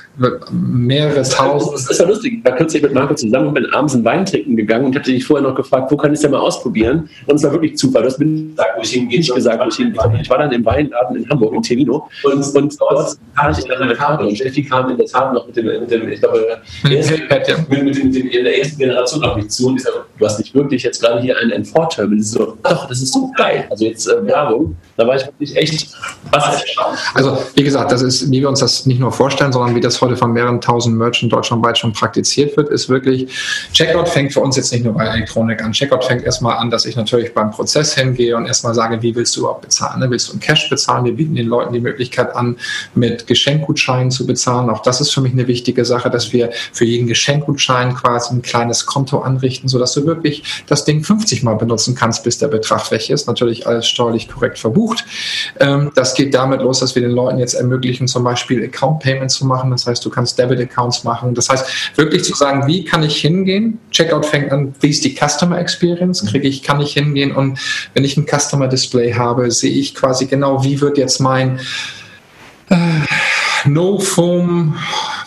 mehrere 0.52 1.22
tausend. 1.24 1.74
Das 1.74 1.90
ist 1.90 2.00
ja 2.00 2.08
lustig. 2.08 2.40
Ich 2.40 2.46
war 2.46 2.56
kürzlich 2.56 2.82
mit 2.82 2.94
Marco 2.94 3.14
zusammen 3.14 3.48
und 3.48 3.54
bin 3.54 3.66
abends 3.74 3.94
einen 3.94 4.06
Wein 4.06 4.26
trinken 4.26 4.56
gegangen 4.56 4.86
und 4.86 4.96
hatte 4.96 5.12
dich 5.12 5.26
vorher 5.26 5.48
noch 5.48 5.56
gefragt, 5.56 5.92
wo 5.92 5.98
kann 5.98 6.12
ich 6.12 6.18
es 6.18 6.22
denn 6.22 6.32
mal 6.32 6.40
ausprobieren? 6.40 7.10
Und 7.26 7.36
es 7.36 7.44
war 7.44 7.52
wirklich 7.52 7.78
Zufall. 7.78 8.02
Du 8.02 8.08
hast 8.08 8.20
mir 8.20 8.26
gesagt, 8.26 8.70
wo 8.78 8.82
ich 8.82 8.90
hingehe. 8.90 9.20
Nicht 9.20 9.34
gesagt, 9.34 9.64
wo 9.64 9.68
ich 9.70 9.76
hingehe. 9.76 10.22
Ich 10.22 10.30
war 10.30 10.38
dann 10.40 10.52
im 10.52 10.66
Weinladen 10.66 11.18
in 11.18 11.30
Hamburg, 11.30 11.54
in 11.54 11.62
Tevino. 11.62 12.10
Und, 12.24 12.56
und 12.56 12.82
dort 12.82 13.18
hatte 13.36 13.60
ich 13.60 13.66
dann 13.66 13.82
eine 13.82 13.94
Karte. 13.94 14.26
Und 14.26 14.36
Steffi 14.36 14.64
kam 14.64 14.90
in 14.90 14.98
der 14.98 15.06
Tat 15.06 15.34
noch 15.34 15.46
mit 15.46 15.56
dem, 15.56 15.66
mit 15.66 15.92
dem 15.92 16.10
ich 16.10 16.20
glaube, 16.20 16.58
mit, 16.84 16.94
ersten, 16.94 17.22
mit, 17.70 17.84
mit, 17.84 17.98
dem, 17.98 18.14
in 18.14 18.44
der 18.44 18.58
ersten 18.58 18.78
Generation 18.80 19.24
auf 19.24 19.36
mich 19.36 19.50
zu. 19.50 19.68
Und 19.68 19.78
ich 19.78 19.84
sage, 19.84 19.98
du 20.18 20.26
hast 20.26 20.40
nicht 20.40 20.54
wirklich 20.56 20.84
jetzt 20.84 21.02
gerade 21.02 21.22
hier 21.22 21.38
ein 21.38 21.52
N4-Terminal. 21.64 22.24
So, 22.24 22.58
doch, 22.64 22.88
das 22.88 23.02
ist 23.02 23.14
so 23.14 23.32
geil. 23.38 23.66
Also 23.70 23.86
jetzt 23.86 24.08
äh, 24.08 24.26
Werbung. 24.26 24.76
Da 24.96 25.06
war 25.08 25.16
ich 25.16 25.26
wirklich 25.26 25.56
echt 25.56 25.88
was 26.32 26.64
Also, 27.14 27.38
wie 27.56 27.64
gesagt, 27.68 27.92
das 27.92 28.02
ist, 28.02 28.32
wie 28.32 28.40
wir 28.40 28.50
uns 28.50 28.62
das 28.62 28.86
nicht 28.86 29.00
nur 29.00 29.12
vorstellen, 29.12 29.52
sondern 29.52 29.76
wie 29.76 29.82
das 29.82 30.00
heute 30.02 30.16
von 30.16 30.32
mehreren 30.32 30.62
tausend 30.62 30.98
Merchants 30.98 31.34
deutschlandweit 31.34 31.78
schon 31.78 31.92
praktiziert 31.92 32.56
wird, 32.56 32.70
ist 32.70 32.88
wirklich, 32.88 33.30
Checkout 33.74 34.08
fängt 34.08 34.32
für 34.32 34.40
uns 34.40 34.56
jetzt 34.56 34.72
nicht 34.72 34.86
nur 34.86 34.94
bei 34.94 35.06
Elektronik 35.06 35.62
an. 35.62 35.74
Checkout 35.74 36.06
fängt 36.06 36.24
erstmal 36.24 36.58
an, 36.58 36.70
dass 36.70 36.86
ich 36.86 36.96
natürlich 36.96 37.34
beim 37.34 37.52
Prozess 37.52 37.94
hingehe 37.94 38.38
und 38.38 38.46
erstmal 38.46 38.74
sage, 38.74 39.02
wie 39.02 39.14
willst 39.16 39.36
du 39.36 39.42
überhaupt 39.42 39.64
bezahlen? 39.64 40.00
Ne? 40.00 40.10
Willst 40.10 40.30
du 40.30 40.34
in 40.34 40.40
Cash 40.40 40.70
bezahlen? 40.70 41.04
Wir 41.04 41.14
bieten 41.14 41.36
den 41.36 41.48
Leuten 41.48 41.74
die 41.74 41.82
Möglichkeit 41.82 42.36
an, 42.36 42.56
mit 42.96 43.28
Geschenkgutscheinen 43.28 44.12
zu 44.12 44.26
bezahlen. 44.26 44.70
Auch 44.70 44.82
das 44.82 45.02
ist 45.02 45.12
für 45.12 45.20
mich 45.20 45.34
eine 45.34 45.48
wichtige 45.48 45.84
Sache, 45.84 46.10
dass 46.10 46.32
wir 46.32 46.52
für 46.72 46.86
jeden 46.86 47.08
Geschenkgutschein 47.08 47.96
quasi 47.96 48.34
ein 48.34 48.42
kleines 48.42 48.86
Konto 48.86 49.20
anrichten, 49.20 49.68
sodass 49.68 49.94
du 49.94 50.06
wirklich 50.06 50.64
das 50.68 50.86
Ding 50.86 51.04
50 51.04 51.44
Mal 51.44 51.56
benutzen 51.56 51.96
kannst, 51.96 52.24
bis 52.24 52.38
der 52.38 52.48
Betrag 52.48 52.90
weg 52.92 53.10
ist. 53.10 53.28
Natürlich 53.28 53.68
alles 53.68 53.88
steuerlich 53.88 54.30
korrekt 54.30 54.58
verbucht. 54.58 55.06
Ähm, 55.60 55.92
das 55.96 56.14
geht 56.14 56.34
damit 56.34 56.62
los, 56.62 56.80
dass 56.80 56.96
wir 56.96 57.02
den 57.02 57.12
Leuten 57.12 57.40
jetzt 57.40 57.54
ermöglichen, 57.58 58.08
zum 58.08 58.24
Beispiel 58.24 58.64
Account 58.64 59.02
Payments 59.02 59.36
zu 59.36 59.46
machen. 59.46 59.72
Das 59.72 59.86
heißt, 59.86 60.04
du 60.06 60.10
kannst 60.10 60.38
Debit 60.40 60.60
Accounts 60.60 61.04
machen. 61.04 61.36
Das 61.36 61.50
heißt, 61.50 61.98
wirklich 61.98 62.24
zu 62.24 62.34
sagen, 62.34 62.68
wie 62.68 62.86
kann 62.86 63.04
ich 63.04 63.18
hingehen? 63.18 63.80
Checkout 63.92 64.26
fängt 64.26 64.52
an, 64.52 64.74
wie 64.80 64.90
ist 64.90 65.04
die 65.04 65.16
Customer 65.16 65.60
Experience? 65.60 66.26
Kriege 66.26 66.48
ich, 66.48 66.64
kann 66.64 66.80
ich 66.82 66.94
hingehen 66.94 67.32
und 67.32 67.60
wenn 67.94 68.04
ich 68.04 68.18
ein 68.18 68.26
Customer 68.26 68.68
Display 68.68 69.14
habe, 69.14 69.52
sehe 69.52 69.72
ich 69.72 69.96
quasi 69.96 70.26
genau, 70.26 70.64
wie 70.64 70.80
wird 70.82 70.98
jetzt 70.98 71.20
mein 71.20 71.60
äh, 72.70 72.78
No 73.66 74.00
Foam 74.00 74.76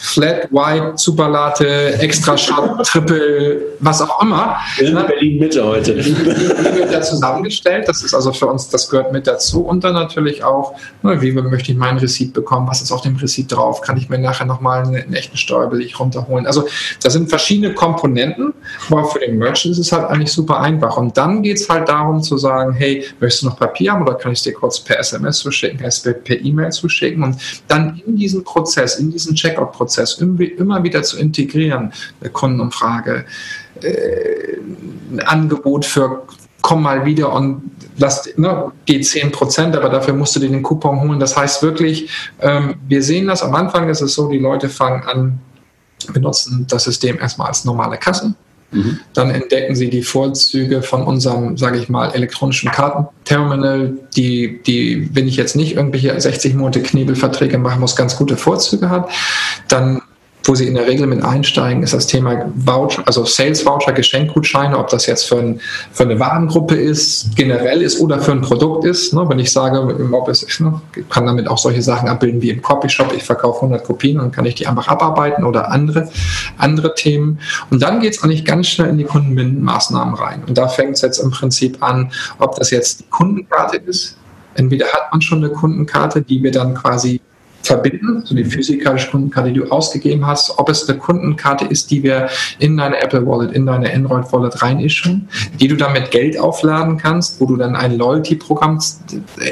Flat, 0.03 0.51
White, 0.51 0.95
Superlatte, 0.97 1.99
Extra 2.01 2.37
Shot, 2.37 2.87
Triple, 2.87 3.61
was 3.81 4.01
auch 4.01 4.23
immer. 4.23 4.57
In 4.79 4.95
Berlin 4.95 5.39
Mitte 5.39 5.65
heute. 5.65 5.95
Die, 5.95 6.17
wird 6.17 6.93
da 6.93 7.03
zusammengestellt. 7.03 7.87
Das 7.87 8.03
ist 8.03 8.15
also 8.15 8.33
für 8.33 8.47
uns, 8.47 8.71
das 8.71 8.89
gehört 8.89 9.13
mit 9.13 9.27
dazu. 9.27 9.61
Und 9.61 9.85
dann 9.85 9.93
natürlich 9.93 10.43
auch, 10.43 10.75
ne, 11.03 11.21
wie 11.21 11.33
möchte 11.33 11.73
ich 11.73 11.79
meinen 11.79 11.99
Receipt 11.99 12.33
bekommen? 12.33 12.67
Was 12.67 12.81
ist 12.81 12.93
auf 12.93 13.03
dem 13.03 13.17
Receipt 13.17 13.53
drauf? 13.53 13.83
Kann 13.83 13.99
ich 13.99 14.09
mir 14.09 14.19
nachher 14.19 14.47
nochmal 14.47 14.85
einen, 14.85 14.97
einen 14.97 15.13
echten 15.13 15.37
Steuerbeleg 15.37 16.01
runterholen? 16.01 16.47
Also, 16.47 16.67
das 17.03 17.13
sind 17.13 17.29
verschiedene 17.29 17.75
Komponenten, 17.75 18.55
aber 18.91 19.05
für 19.05 19.19
den 19.19 19.37
Merchant 19.37 19.73
ist 19.73 19.79
es 19.79 19.93
halt 19.93 20.09
eigentlich 20.09 20.33
super 20.33 20.61
einfach. 20.61 20.97
Und 20.97 21.17
dann 21.19 21.43
geht 21.43 21.59
es 21.59 21.69
halt 21.69 21.91
darum 21.91 22.23
zu 22.23 22.39
sagen, 22.39 22.73
hey, 22.73 23.05
möchtest 23.21 23.43
du 23.43 23.49
noch 23.49 23.59
Papier 23.59 23.93
haben 23.93 24.03
oder 24.03 24.15
kann 24.15 24.33
ich 24.33 24.39
es 24.39 24.45
dir 24.45 24.55
kurz 24.55 24.81
per 24.81 24.99
SMS 24.99 25.39
zuschicken, 25.39 25.79
per 25.79 26.41
E-Mail 26.41 26.71
zuschicken? 26.71 27.23
Und 27.23 27.37
dann 27.69 28.01
in 28.07 28.17
diesen 28.17 28.43
Prozess, 28.45 28.97
in 28.97 29.11
diesen 29.11 29.35
Checkout-Prozess, 29.35 29.89
Prozess 29.90 30.18
immer 30.18 30.83
wieder 30.85 31.03
zu 31.03 31.18
integrieren, 31.18 31.92
eine 32.20 32.31
Kundenumfrage, 32.31 33.24
äh, 33.83 34.57
ein 35.12 35.20
Angebot 35.20 35.85
für 35.85 36.22
komm 36.62 36.83
mal 36.83 37.07
wieder 37.07 37.33
und 37.33 37.62
lass, 37.96 38.37
ne, 38.37 38.70
geht 38.85 39.07
10 39.07 39.33
Prozent, 39.33 39.74
aber 39.74 39.88
dafür 39.88 40.14
musst 40.14 40.37
du 40.37 40.40
dir 40.40 40.50
den 40.50 40.62
Coupon 40.62 41.00
holen. 41.00 41.18
Das 41.18 41.37
heißt 41.37 41.62
wirklich, 41.62 42.11
ähm, 42.40 42.74
wir 42.87 43.03
sehen 43.03 43.26
das, 43.26 43.42
am 43.42 43.55
Anfang 43.55 43.88
ist 43.88 44.03
es 44.03 44.14
so, 44.14 44.29
die 44.29 44.38
Leute 44.38 44.68
fangen 44.68 45.03
an, 45.05 45.40
benutzen 46.12 46.66
das 46.68 46.85
System 46.85 47.18
erstmal 47.18 47.48
als 47.48 47.64
normale 47.64 47.96
Kasse 47.96 48.35
Mhm. 48.72 49.00
Dann 49.14 49.30
entdecken 49.30 49.74
Sie 49.74 49.90
die 49.90 50.02
Vorzüge 50.02 50.83
von 50.83 51.02
unserem, 51.02 51.56
sage 51.56 51.78
ich 51.78 51.88
mal, 51.88 52.11
elektronischen 52.11 52.70
Kartenterminal, 52.70 53.94
die, 54.16 54.61
die, 54.62 55.09
wenn 55.12 55.26
ich 55.26 55.37
jetzt 55.37 55.56
nicht 55.56 55.76
irgendwelche 55.76 56.18
60 56.18 56.54
Monate 56.54 56.83
Knebelverträge 56.83 57.59
machen 57.59 57.80
muss, 57.80 57.96
ganz 57.96 58.16
gute 58.16 58.37
Vorzüge 58.37 58.90
hat. 58.90 59.11
Dann 59.68 60.02
wo 60.44 60.55
sie 60.55 60.66
in 60.66 60.74
der 60.74 60.87
Regel 60.87 61.07
mit 61.07 61.22
einsteigen, 61.22 61.83
ist 61.83 61.92
das 61.92 62.07
Thema 62.07 62.50
Voucher, 62.55 63.03
also 63.07 63.24
Sales 63.24 63.64
Voucher, 63.64 63.92
Geschenkgutscheine, 63.92 64.79
ob 64.79 64.88
das 64.88 65.07
jetzt 65.07 65.29
für, 65.29 65.38
ein, 65.38 65.61
für, 65.92 66.05
eine 66.05 66.18
Warengruppe 66.18 66.74
ist, 66.74 67.37
generell 67.37 67.83
ist 67.83 68.00
oder 68.00 68.20
für 68.20 68.33
ein 68.33 68.40
Produkt 68.40 68.85
ist. 68.85 69.12
Ne? 69.12 69.29
Wenn 69.29 69.38
ich 69.38 69.53
sage, 69.53 69.81
ob 70.12 70.29
es, 70.29 70.61
ne, 70.61 70.81
kann 71.11 71.26
damit 71.26 71.48
auch 71.48 71.59
solche 71.59 71.83
Sachen 71.83 72.09
abbilden 72.09 72.40
wie 72.42 72.50
im 72.50 72.62
Copyshop, 72.62 73.12
ich 73.14 73.22
verkaufe 73.22 73.59
100 73.59 73.85
Kopien 73.85 74.18
und 74.18 74.33
kann 74.33 74.46
ich 74.46 74.55
die 74.55 74.66
einfach 74.66 74.88
abarbeiten 74.88 75.44
oder 75.44 75.70
andere, 75.70 76.11
andere 76.57 76.94
Themen. 76.94 77.38
Und 77.70 77.83
dann 77.83 78.00
geht 78.00 78.14
es 78.14 78.22
eigentlich 78.22 78.44
ganz 78.44 78.68
schnell 78.68 78.88
in 78.88 78.98
die 78.98 79.05
Kundenbindenmaßnahmen 79.05 80.14
rein. 80.14 80.42
Und 80.46 80.57
da 80.57 80.68
fängt 80.68 80.94
es 80.94 81.03
jetzt 81.03 81.18
im 81.18 81.31
Prinzip 81.31 81.83
an, 81.83 82.12
ob 82.38 82.57
das 82.57 82.70
jetzt 82.70 83.00
die 83.00 83.11
Kundenkarte 83.11 83.76
ist. 83.76 84.16
Entweder 84.55 84.87
hat 84.87 85.12
man 85.12 85.20
schon 85.20 85.44
eine 85.44 85.53
Kundenkarte, 85.53 86.22
die 86.22 86.42
wir 86.42 86.50
dann 86.50 86.74
quasi 86.74 87.20
verbinden, 87.62 88.18
also 88.20 88.35
die 88.35 88.44
physikalische 88.44 89.11
Kundenkarte, 89.11 89.53
die 89.53 89.61
du 89.61 89.70
ausgegeben 89.70 90.27
hast, 90.27 90.59
ob 90.59 90.68
es 90.68 90.88
eine 90.88 90.99
Kundenkarte 90.99 91.66
ist, 91.66 91.90
die 91.90 92.03
wir 92.03 92.29
in 92.59 92.77
deine 92.77 93.01
Apple 93.01 93.27
Wallet, 93.27 93.53
in 93.53 93.66
deine 93.66 93.92
Android 93.92 94.33
Wallet 94.33 94.62
reinischen, 94.62 95.29
die 95.61 95.68
du 95.68 95.77
dann 95.77 95.92
mit 95.92 96.11
Geld 96.11 96.38
aufladen 96.38 96.96
kannst, 96.96 97.40
wo 97.40 97.46
du 97.46 97.57
dann 97.57 97.77
ein 97.77 97.96
Loyalty-Programm 97.96 98.81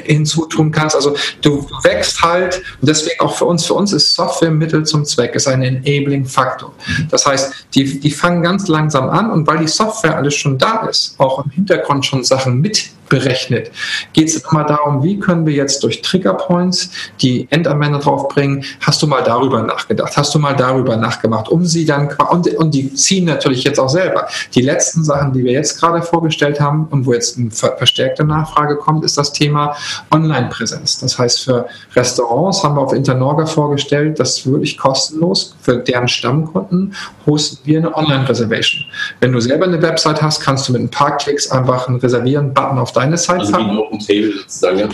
hinzutun 0.04 0.70
kannst. 0.70 0.96
Also 0.96 1.16
du 1.42 1.66
wächst 1.82 2.22
halt, 2.22 2.62
und 2.80 2.88
deswegen 2.88 3.20
auch 3.20 3.36
für 3.36 3.44
uns, 3.44 3.66
für 3.66 3.74
uns 3.74 3.92
ist 3.92 4.14
Software 4.14 4.50
Mittel 4.50 4.84
zum 4.84 5.04
Zweck, 5.04 5.34
ist 5.34 5.46
ein 5.46 5.62
Enabling-Faktor. 5.62 6.72
Das 7.10 7.26
heißt, 7.26 7.66
die, 7.74 8.00
die 8.00 8.10
fangen 8.10 8.42
ganz 8.42 8.68
langsam 8.68 9.08
an 9.10 9.30
und 9.30 9.46
weil 9.46 9.58
die 9.58 9.68
Software 9.68 10.16
alles 10.16 10.34
schon 10.34 10.58
da 10.58 10.86
ist, 10.86 11.14
auch 11.18 11.44
im 11.44 11.50
Hintergrund 11.50 12.06
schon 12.06 12.24
Sachen 12.24 12.60
mit 12.60 12.90
berechnet. 13.08 13.70
Geht 14.12 14.28
es 14.28 14.36
immer 14.50 14.64
darum, 14.64 15.02
wie 15.02 15.18
können 15.18 15.46
wir 15.46 15.54
jetzt 15.54 15.82
durch 15.82 16.02
Triggerpoints 16.02 16.90
die 17.20 17.46
Endanwender 17.50 17.98
draufbringen? 17.98 18.64
Hast 18.80 19.02
du 19.02 19.06
mal 19.06 19.22
darüber 19.22 19.62
nachgedacht? 19.62 20.16
Hast 20.16 20.34
du 20.34 20.38
mal 20.38 20.54
darüber 20.54 20.96
nachgemacht? 20.96 21.48
Um 21.48 21.64
sie 21.64 21.84
dann, 21.84 22.08
und, 22.30 22.48
und 22.54 22.72
die 22.72 22.92
ziehen 22.94 23.24
natürlich 23.24 23.64
jetzt 23.64 23.78
auch 23.78 23.88
selber. 23.88 24.28
Die 24.54 24.62
letzten 24.62 25.04
Sachen, 25.04 25.32
die 25.32 25.44
wir 25.44 25.52
jetzt 25.52 25.80
gerade 25.80 26.02
vorgestellt 26.02 26.60
haben 26.60 26.86
und 26.90 27.06
wo 27.06 27.12
jetzt 27.12 27.38
eine 27.38 27.50
verstärkte 27.50 28.24
Nachfrage 28.24 28.76
kommt, 28.76 29.04
ist 29.04 29.18
das 29.18 29.32
Thema 29.32 29.76
Online-Präsenz. 30.10 31.00
Das 31.00 31.18
heißt, 31.18 31.44
für 31.44 31.66
Restaurants 31.94 32.62
haben 32.62 32.76
wir 32.76 32.82
auf 32.82 32.92
Internorga 32.92 33.46
vorgestellt, 33.46 34.18
dass 34.18 34.46
wirklich 34.46 34.76
kostenlos 34.78 35.56
für 35.60 35.78
deren 35.78 36.08
Stammkunden 36.08 36.94
hosten 37.26 37.58
wir 37.64 37.78
eine 37.78 37.96
Online-Reservation. 37.96 38.84
Wenn 39.20 39.32
du 39.32 39.40
selber 39.40 39.66
eine 39.66 39.80
Website 39.82 40.22
hast, 40.22 40.40
kannst 40.40 40.68
du 40.68 40.72
mit 40.72 40.82
ein 40.82 40.90
paar 40.90 41.16
Klicks 41.16 41.50
einfach 41.50 41.88
einen 41.88 41.98
Reservieren-Button 42.00 42.78
auf 42.78 42.92
deine 42.98 43.16
Zeit 43.16 43.40
also 43.40 43.52
haben. 43.52 43.80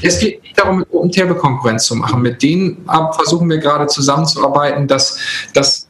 Es 0.02 0.18
geht 0.18 0.42
nicht 0.42 0.58
darum, 0.58 0.78
mit 0.78 0.92
Open 0.92 1.10
Table 1.10 1.34
Konkurrenz 1.34 1.86
zu 1.86 1.94
machen. 1.96 2.22
Mit 2.22 2.42
denen 2.42 2.84
versuchen 3.12 3.48
wir 3.48 3.58
gerade 3.58 3.86
zusammenzuarbeiten, 3.86 4.86
dass, 4.86 5.18
dass 5.54 5.88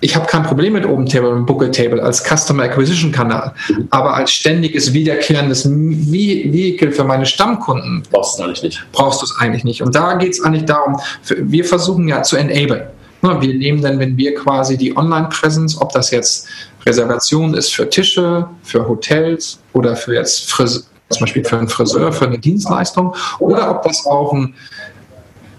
ich 0.00 0.14
habe 0.14 0.26
kein 0.26 0.42
Problem 0.42 0.74
mit 0.74 0.84
Open 0.84 1.06
Table 1.06 1.30
und 1.30 1.46
Booker 1.46 1.72
Table 1.72 2.02
als 2.02 2.22
Customer 2.22 2.64
Acquisition 2.64 3.10
Kanal, 3.10 3.54
mhm. 3.68 3.88
aber 3.90 4.14
als 4.14 4.32
ständiges 4.32 4.92
wiederkehrendes 4.92 5.66
Vehikel 5.66 6.92
für 6.92 7.04
meine 7.04 7.24
Stammkunden 7.24 8.02
brauchst 8.10 8.38
du 8.38 8.42
es 8.42 8.46
eigentlich 8.46 8.62
nicht. 8.62 8.86
Brauchst 8.92 9.22
du 9.22 9.24
es 9.24 9.34
eigentlich 9.38 9.64
nicht. 9.64 9.82
Und 9.82 9.94
da 9.94 10.14
geht 10.14 10.32
es 10.32 10.42
eigentlich 10.42 10.66
darum, 10.66 11.00
wir 11.28 11.64
versuchen 11.64 12.06
ja 12.06 12.22
zu 12.22 12.36
enablen. 12.36 12.82
Wir 13.22 13.54
nehmen 13.54 13.80
dann, 13.80 13.98
wenn 13.98 14.18
wir 14.18 14.34
quasi 14.34 14.76
die 14.76 14.94
Online-Präsenz, 14.94 15.80
ob 15.80 15.92
das 15.92 16.10
jetzt 16.10 16.46
Reservation 16.84 17.54
ist 17.54 17.74
für 17.74 17.88
Tische, 17.88 18.46
für 18.62 18.86
Hotels 18.86 19.58
oder 19.72 19.96
für 19.96 20.14
jetzt 20.14 20.50
Frise 20.50 20.84
zum 21.14 21.24
Beispiel 21.24 21.44
für 21.44 21.58
einen 21.58 21.68
Friseur, 21.68 22.12
für 22.12 22.26
eine 22.26 22.38
Dienstleistung, 22.38 23.14
oder 23.38 23.70
ob 23.70 23.82
das 23.82 24.06
auch 24.06 24.32
ein, 24.32 24.54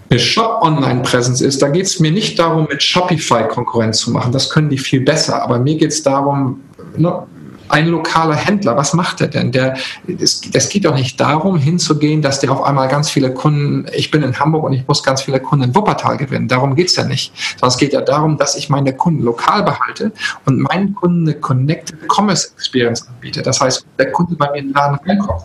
eine 0.08 0.18
Shop-Online-Präsenz 0.18 1.40
ist. 1.40 1.60
Da 1.62 1.68
geht 1.68 1.86
es 1.86 1.98
mir 2.00 2.12
nicht 2.12 2.38
darum, 2.38 2.66
mit 2.70 2.82
Shopify 2.82 3.48
Konkurrenz 3.48 3.98
zu 3.98 4.10
machen. 4.12 4.32
Das 4.32 4.50
können 4.50 4.68
die 4.68 4.78
viel 4.78 5.00
besser. 5.00 5.42
Aber 5.42 5.58
mir 5.58 5.76
geht 5.76 5.90
es 5.90 6.02
darum, 6.02 6.60
ne, 6.96 7.26
ein 7.68 7.88
lokaler 7.88 8.34
Händler, 8.34 8.76
was 8.76 8.94
macht 8.94 9.20
er 9.20 9.28
denn? 9.28 9.52
Der, 9.52 9.76
es, 10.06 10.42
es 10.52 10.68
geht 10.68 10.84
doch 10.84 10.94
nicht 10.94 11.20
darum, 11.20 11.56
hinzugehen, 11.56 12.22
dass 12.22 12.40
der 12.40 12.50
auf 12.52 12.62
einmal 12.62 12.88
ganz 12.88 13.10
viele 13.10 13.32
Kunden, 13.32 13.86
ich 13.92 14.10
bin 14.10 14.22
in 14.22 14.38
Hamburg 14.38 14.64
und 14.64 14.72
ich 14.72 14.86
muss 14.86 15.02
ganz 15.02 15.22
viele 15.22 15.40
Kunden 15.40 15.66
in 15.66 15.74
Wuppertal 15.74 16.16
gewinnen. 16.16 16.48
Darum 16.48 16.74
geht 16.74 16.88
es 16.88 16.96
ja 16.96 17.04
nicht. 17.04 17.32
Sondern 17.58 17.68
es 17.68 17.76
geht 17.78 17.92
ja 17.92 18.00
darum, 18.00 18.38
dass 18.38 18.56
ich 18.56 18.68
meine 18.68 18.94
Kunden 18.94 19.22
lokal 19.22 19.62
behalte 19.62 20.12
und 20.44 20.60
meinen 20.60 20.94
Kunden 20.94 21.28
eine 21.28 21.38
Connected 21.38 21.96
Commerce 22.08 22.48
Experience 22.56 23.06
anbiete. 23.08 23.42
Das 23.42 23.60
heißt, 23.60 23.86
der 23.98 24.12
Kunde 24.12 24.36
bei 24.36 24.50
mir 24.50 24.58
in 24.58 24.68
den 24.68 24.74
Laden 24.74 24.98
reinkommt 25.06 25.44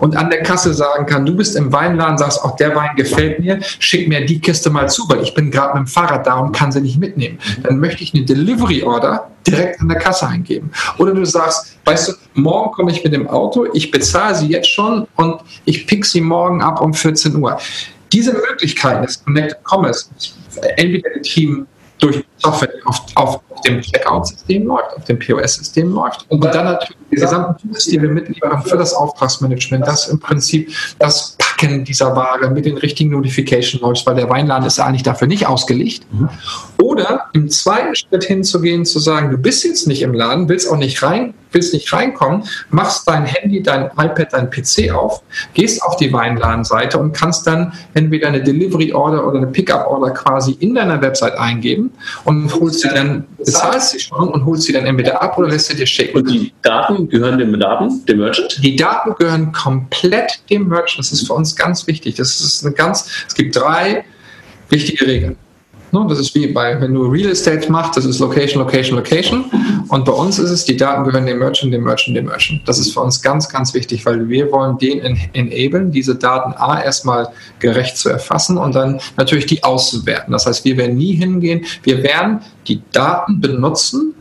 und 0.00 0.16
an 0.16 0.30
der 0.30 0.42
Kasse 0.42 0.74
sagen 0.74 1.06
kann, 1.06 1.26
du 1.26 1.34
bist 1.34 1.56
im 1.56 1.72
Weinladen, 1.72 2.18
sagst, 2.18 2.42
auch 2.42 2.56
der 2.56 2.74
Wein 2.74 2.96
gefällt 2.96 3.40
mir, 3.40 3.60
schick 3.78 4.08
mir 4.08 4.24
die 4.24 4.40
Kiste 4.40 4.70
mal 4.70 4.88
zu, 4.88 5.08
weil 5.08 5.22
ich 5.22 5.34
bin 5.34 5.50
gerade 5.50 5.78
mit 5.78 5.86
dem 5.86 5.90
Fahrrad 5.90 6.26
da 6.26 6.38
und 6.38 6.52
kann 6.52 6.72
sie 6.72 6.80
nicht 6.80 6.98
mitnehmen. 6.98 7.38
Dann 7.62 7.78
möchte 7.78 8.02
ich 8.02 8.14
eine 8.14 8.24
Delivery 8.24 8.82
Order 8.82 9.30
direkt 9.46 9.80
an 9.80 9.88
der 9.88 9.98
Kasse 9.98 10.26
eingeben. 10.26 10.70
Oder 10.98 11.14
du 11.14 11.24
sagst, 11.24 11.76
weißt 11.84 12.08
du, 12.08 12.12
morgen 12.34 12.72
komme 12.72 12.90
ich 12.90 13.02
mit 13.04 13.12
dem 13.12 13.28
Auto, 13.28 13.66
ich 13.72 13.90
bezahle 13.90 14.34
sie 14.34 14.48
jetzt 14.48 14.68
schon 14.68 15.06
und 15.16 15.40
ich 15.64 15.86
pick 15.86 16.04
sie 16.04 16.20
morgen 16.20 16.62
ab 16.62 16.80
um 16.80 16.92
14 16.92 17.36
Uhr. 17.36 17.58
Diese 18.12 18.32
Möglichkeiten 18.32 19.02
des 19.02 19.22
Connected 19.24 19.58
Commerce, 19.64 20.06
entweder 20.76 21.10
ein 21.14 21.22
Team 21.22 21.66
durch 21.98 22.24
Software 22.38 22.70
auf, 22.84 23.00
auf 23.14 23.40
dem 23.66 23.80
Checkout-System 23.80 24.66
läuft, 24.66 24.96
auf 24.96 25.04
dem 25.04 25.18
POS-System 25.18 25.92
läuft 25.92 26.26
und 26.28 26.44
dann 26.44 26.66
natürlich 26.66 26.96
die 27.10 27.16
gesamten 27.16 27.68
Tools, 27.68 27.84
die 27.84 28.00
wir 28.00 28.10
mitliefern 28.10 28.62
für 28.62 28.76
das 28.76 28.92
Auftragsmanagement, 28.92 29.86
das 29.86 30.08
im 30.08 30.20
Prinzip 30.20 30.70
das 30.98 31.36
Packen 31.38 31.84
dieser 31.84 32.14
Ware 32.14 32.50
mit 32.50 32.66
den 32.66 32.76
richtigen 32.76 33.10
Notification 33.10 33.80
läuft, 33.80 34.06
weil 34.06 34.14
der 34.14 34.28
Weinladen 34.28 34.66
ist 34.66 34.78
eigentlich 34.78 35.02
dafür 35.02 35.26
nicht 35.26 35.46
ausgelegt. 35.46 36.06
Mhm. 36.12 36.28
Oder 36.82 37.26
im 37.32 37.48
zweiten 37.48 37.94
Schritt 37.96 38.24
hinzugehen, 38.24 38.84
zu 38.84 38.98
sagen, 38.98 39.30
du 39.30 39.38
bist 39.38 39.64
jetzt 39.64 39.86
nicht 39.86 40.02
im 40.02 40.12
Laden, 40.12 40.48
willst 40.48 40.70
auch 40.70 40.76
nicht 40.76 41.02
rein, 41.02 41.34
willst 41.56 41.74
nicht 41.74 41.92
reinkommen, 41.92 42.44
machst 42.70 43.08
dein 43.08 43.24
Handy, 43.24 43.62
dein 43.62 43.86
iPad, 43.86 44.32
dein 44.32 44.50
PC 44.50 44.92
auf, 44.92 45.22
gehst 45.54 45.82
auf 45.82 45.96
die 45.96 46.12
Weinladenseite 46.12 46.98
und 46.98 47.12
kannst 47.12 47.46
dann 47.46 47.72
entweder 47.94 48.28
eine 48.28 48.42
Delivery 48.42 48.92
Order 48.92 49.26
oder 49.26 49.38
eine 49.38 49.46
Pickup 49.48 49.86
Order 49.86 50.12
quasi 50.12 50.56
in 50.60 50.74
deiner 50.74 51.00
Website 51.00 51.36
eingeben 51.38 51.90
und 52.24 52.54
holst 52.54 52.80
sie 52.80 52.88
dann, 52.88 53.24
bezahlst 53.38 53.90
sie 53.90 54.00
schon 54.00 54.28
und 54.28 54.44
holst 54.44 54.64
sie 54.64 54.72
dann 54.72 54.86
entweder 54.86 55.22
ab 55.22 55.38
oder 55.38 55.48
lässt 55.48 55.68
sie 55.68 55.76
dir 55.76 55.86
schicken. 55.86 56.18
Und 56.18 56.30
die 56.30 56.52
Daten 56.62 57.08
gehören 57.08 57.38
dem 57.38 57.58
Daten, 57.58 58.04
dem 58.06 58.18
Merchant? 58.18 58.60
Die 58.62 58.76
Daten 58.76 59.14
gehören 59.18 59.52
komplett 59.52 60.40
dem 60.50 60.68
Merchant. 60.68 60.98
Das 60.98 61.12
ist 61.12 61.26
für 61.26 61.32
uns 61.32 61.56
ganz 61.56 61.86
wichtig. 61.86 62.16
Das 62.16 62.40
ist 62.40 62.64
eine 62.64 62.74
ganz, 62.74 63.08
es 63.26 63.34
gibt 63.34 63.56
drei 63.56 64.04
wichtige 64.68 65.06
Regeln. 65.06 65.36
Ne, 65.92 66.04
das 66.08 66.18
ist 66.18 66.34
wie 66.34 66.48
bei, 66.48 66.80
wenn 66.80 66.94
du 66.94 67.06
Real 67.06 67.30
Estate 67.30 67.70
machst, 67.70 67.96
das 67.96 68.04
ist 68.04 68.18
Location, 68.18 68.60
Location, 68.60 68.96
Location. 68.96 69.44
Und 69.88 70.04
bei 70.04 70.12
uns 70.12 70.38
ist 70.38 70.50
es, 70.50 70.64
die 70.64 70.76
Daten 70.76 71.04
gehören 71.04 71.26
dem 71.26 71.38
Merchant, 71.38 71.72
dem 71.72 71.84
Merchant, 71.84 72.16
dem 72.16 72.26
Merchant. 72.26 72.62
Das 72.66 72.78
ist 72.78 72.92
für 72.92 73.00
uns 73.00 73.22
ganz, 73.22 73.48
ganz 73.48 73.72
wichtig, 73.72 74.04
weil 74.04 74.28
wir 74.28 74.50
wollen 74.50 74.78
den 74.78 75.00
enablen, 75.32 75.92
diese 75.92 76.16
Daten 76.16 76.54
A 76.56 76.82
erstmal 76.82 77.28
gerecht 77.60 77.96
zu 77.96 78.08
erfassen 78.08 78.58
und 78.58 78.74
dann 78.74 79.00
natürlich 79.16 79.46
die 79.46 79.62
auszuwerten. 79.62 80.32
Das 80.32 80.46
heißt, 80.46 80.64
wir 80.64 80.76
werden 80.76 80.96
nie 80.96 81.14
hingehen, 81.14 81.64
wir 81.84 82.02
werden 82.02 82.40
die 82.66 82.82
Daten 82.90 83.40
benutzen, 83.40 84.14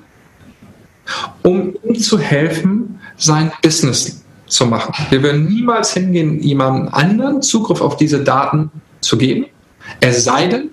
um 1.42 1.74
ihm 1.84 1.96
zu 2.00 2.20
helfen, 2.20 3.00
sein 3.18 3.52
Business 3.62 4.24
zu 4.48 4.68
machen. 4.68 4.94
Wir 5.10 5.24
werden 5.24 5.48
niemals 5.48 5.94
hingehen, 5.94 6.40
jemandem 6.42 6.94
anderen 6.94 7.42
Zugriff 7.42 7.82
auf 7.82 7.98
diese 7.98 8.24
Daten 8.24 8.72
zu 9.02 9.18
geben, 9.18 9.48
es 10.00 10.24
sei 10.24 10.48
denn, 10.48 10.70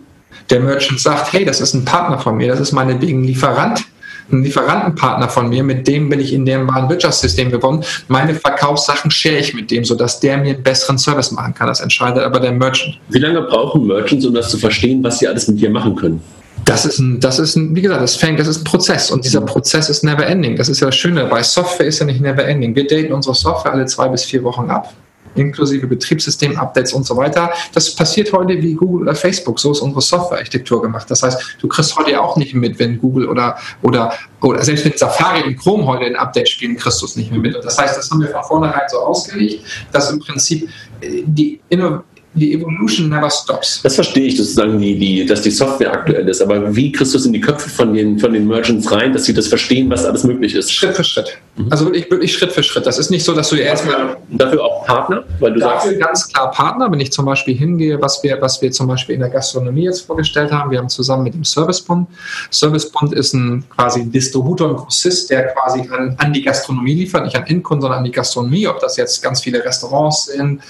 der 0.51 0.61
Merchant 0.61 1.01
sagt, 1.01 1.33
hey, 1.33 1.45
das 1.45 1.61
ist 1.61 1.75
ein 1.75 1.85
Partner 1.85 2.19
von 2.19 2.37
mir, 2.37 2.49
das 2.49 2.61
ist 2.61 2.73
meinetwegen 2.73 3.23
ein 3.23 3.25
Lieferant, 3.25 3.85
ein 4.31 4.43
Lieferantenpartner 4.43 5.29
von 5.29 5.49
mir, 5.49 5.63
mit 5.63 5.87
dem 5.87 6.09
bin 6.09 6.21
ich 6.21 6.33
in 6.33 6.47
dem 6.47 6.69
Warenwirtschaftssystem 6.69 7.51
gewonnen. 7.51 7.85
Meine 8.09 8.35
Verkaufssachen 8.35 9.11
share 9.11 9.39
ich 9.39 9.55
mit 9.55 9.71
dem, 9.71 9.85
sodass 9.85 10.21
der 10.21 10.39
mir 10.39 10.55
einen 10.55 10.63
besseren 10.63 10.99
Service 10.99 11.33
machen 11.33 11.55
kann. 11.55 11.67
Das 11.67 11.81
entscheidet 11.81 12.23
aber 12.23 12.41
der 12.41 12.53
Merchant. 12.53 12.99
Wie 13.09 13.19
lange 13.19 13.43
brauchen 13.43 13.87
Merchants, 13.87 14.25
um 14.25 14.35
das 14.35 14.51
zu 14.51 14.59
verstehen, 14.59 15.03
was 15.03 15.19
sie 15.19 15.29
alles 15.29 15.49
mit 15.49 15.61
dir 15.61 15.71
machen 15.71 15.97
können? 15.97 16.23
Das 16.65 16.85
ist 16.85 16.99
ein, 17.01 17.19
das 17.19 17.39
ist 17.39 17.57
ein, 17.57 17.75
wie 17.75 17.83
gesagt, 17.83 18.03
das 18.03 18.15
fängt, 18.15 18.39
das 18.39 18.47
ist 18.47 18.59
ein 18.59 18.65
Prozess 18.65 19.11
und 19.11 19.25
dieser 19.25 19.41
Prozess 19.41 19.89
ist 19.89 20.05
never 20.05 20.25
ending. 20.25 20.57
Das 20.57 20.69
ist 20.69 20.81
ja 20.81 20.87
das 20.87 20.97
Schöne 20.97 21.23
dabei. 21.23 21.43
Software 21.43 21.87
ist 21.87 21.99
ja 21.99 22.07
nicht 22.07 22.21
never 22.21 22.45
ending. 22.45 22.75
Wir 22.77 22.87
daten 22.87 23.13
unsere 23.13 23.35
Software 23.35 23.73
alle 23.73 23.87
zwei 23.87 24.09
bis 24.09 24.25
vier 24.25 24.45
Wochen 24.45 24.71
ab 24.71 24.93
inklusive 25.35 25.87
Betriebssystem-Updates 25.87 26.93
und 26.93 27.05
so 27.05 27.17
weiter. 27.17 27.51
Das 27.73 27.95
passiert 27.95 28.33
heute 28.33 28.61
wie 28.61 28.75
Google 28.75 29.03
oder 29.03 29.15
Facebook. 29.15 29.59
So 29.59 29.73
ist 29.73 29.81
unsere 29.81 30.01
Softwarearchitektur 30.01 30.83
gemacht. 30.83 31.11
Das 31.11 31.23
heißt, 31.23 31.57
du 31.61 31.69
kriegst 31.69 31.97
heute 31.97 32.21
auch 32.21 32.37
nicht 32.37 32.55
mit, 32.55 32.79
wenn 32.79 32.99
Google 32.99 33.29
oder, 33.29 33.57
oder, 33.83 34.13
oder 34.41 34.63
selbst 34.63 34.85
wenn 34.85 34.97
Safari 34.97 35.43
und 35.43 35.57
Chrome 35.57 35.87
heute 35.87 36.07
ein 36.07 36.17
Update 36.17 36.49
spielen, 36.49 36.77
kriegst 36.77 37.01
du 37.01 37.07
es 37.07 37.17
nicht 37.17 37.31
mehr 37.31 37.41
mit. 37.41 37.55
Das 37.63 37.79
heißt, 37.79 37.97
das 37.97 38.11
haben 38.11 38.21
wir 38.21 38.29
von 38.29 38.45
vornherein 38.45 38.89
so 38.89 38.99
ausgelegt, 38.99 39.65
dass 39.93 40.11
im 40.11 40.19
Prinzip 40.19 40.69
äh, 41.01 41.23
die 41.25 41.61
die 42.35 42.55
Evolution 42.55 43.09
never 43.11 43.31
stops. 43.31 43.81
Das 43.83 43.95
verstehe 43.95 44.27
ich 44.27 44.37
sozusagen, 44.37 44.79
die, 44.79 44.99
die, 44.99 45.27
dass 45.27 45.43
die 45.43 45.51
Software 45.51 45.93
aktuell 45.93 46.29
ist. 46.29 46.41
Aber 46.41 46.75
wie 46.75 46.91
kriegst 46.91 47.13
du 47.13 47.19
es 47.19 47.27
in 47.27 47.33
die 47.33 47.41
Köpfe 47.41 47.69
von 47.69 47.93
den, 47.93 48.19
von 48.19 48.33
den 48.33 48.47
Merchants 48.47 48.91
rein, 48.91 49.13
dass 49.13 49.25
sie 49.25 49.35
das 49.35 49.49
verstehen, 49.49 49.91
was 49.91 50.05
alles 50.05 50.25
möglich 50.25 50.55
ist? 50.55 50.73
Schritt 50.73 50.97
für 50.97 51.05
Schritt. 51.05 51.39
Mhm. 51.57 51.67
Also 51.71 51.85
wirklich, 51.87 52.11
wirklich 52.11 52.33
Schritt 52.33 52.53
für 52.53 52.63
Schritt. 52.63 52.87
Das 52.87 52.99
ist 52.99 53.11
nicht 53.11 53.25
so, 53.25 53.35
dass 53.35 53.51
du 53.51 53.57
erstmal. 53.57 54.17
Dafür 54.31 54.65
auch 54.65 54.87
Partner? 54.87 55.25
Weil 55.41 55.53
du 55.53 55.61
dafür 55.61 55.91
sagst, 55.91 56.01
ganz 56.01 56.29
klar 56.29 56.51
Partner, 56.51 56.91
wenn 56.91 57.01
ich 57.01 57.13
zum 57.13 57.27
Beispiel 57.27 57.55
hingehe, 57.55 58.01
was 58.01 58.23
wir, 58.23 58.41
was 58.41 58.63
wir 58.63 58.71
zum 58.71 58.87
Beispiel 58.87 59.15
in 59.15 59.21
der 59.21 59.31
Gastronomie 59.31 59.85
jetzt 59.85 60.07
vorgestellt 60.07 60.51
haben. 60.51 60.71
Wir 60.71 60.79
haben 60.79 60.89
zusammen 60.89 61.25
mit 61.25 61.35
dem 61.35 61.45
Servicebund. 61.45 62.09
Servicebund 62.51 63.13
ist 63.13 63.35
ein 63.35 63.65
quasi 63.69 64.09
Distributor, 64.09 64.71
ein 64.71 64.77
Grossist, 64.77 65.31
der 65.31 65.49
quasi 65.49 65.81
an, 65.91 66.15
an 66.19 66.33
die 66.33 66.43
Gastronomie 66.43 66.95
liefert, 66.95 67.25
nicht 67.25 67.37
an 67.37 67.47
Endkunden, 67.47 67.83
sondern 67.83 67.99
an 67.99 68.05
die 68.05 68.11
Gastronomie, 68.11 68.67
ob 68.67 68.81
das 68.81 68.97
jetzt 68.97 69.23
ganz 69.23 69.43
viele 69.43 69.63
Restaurants 69.63 70.27
sind, 70.27 70.63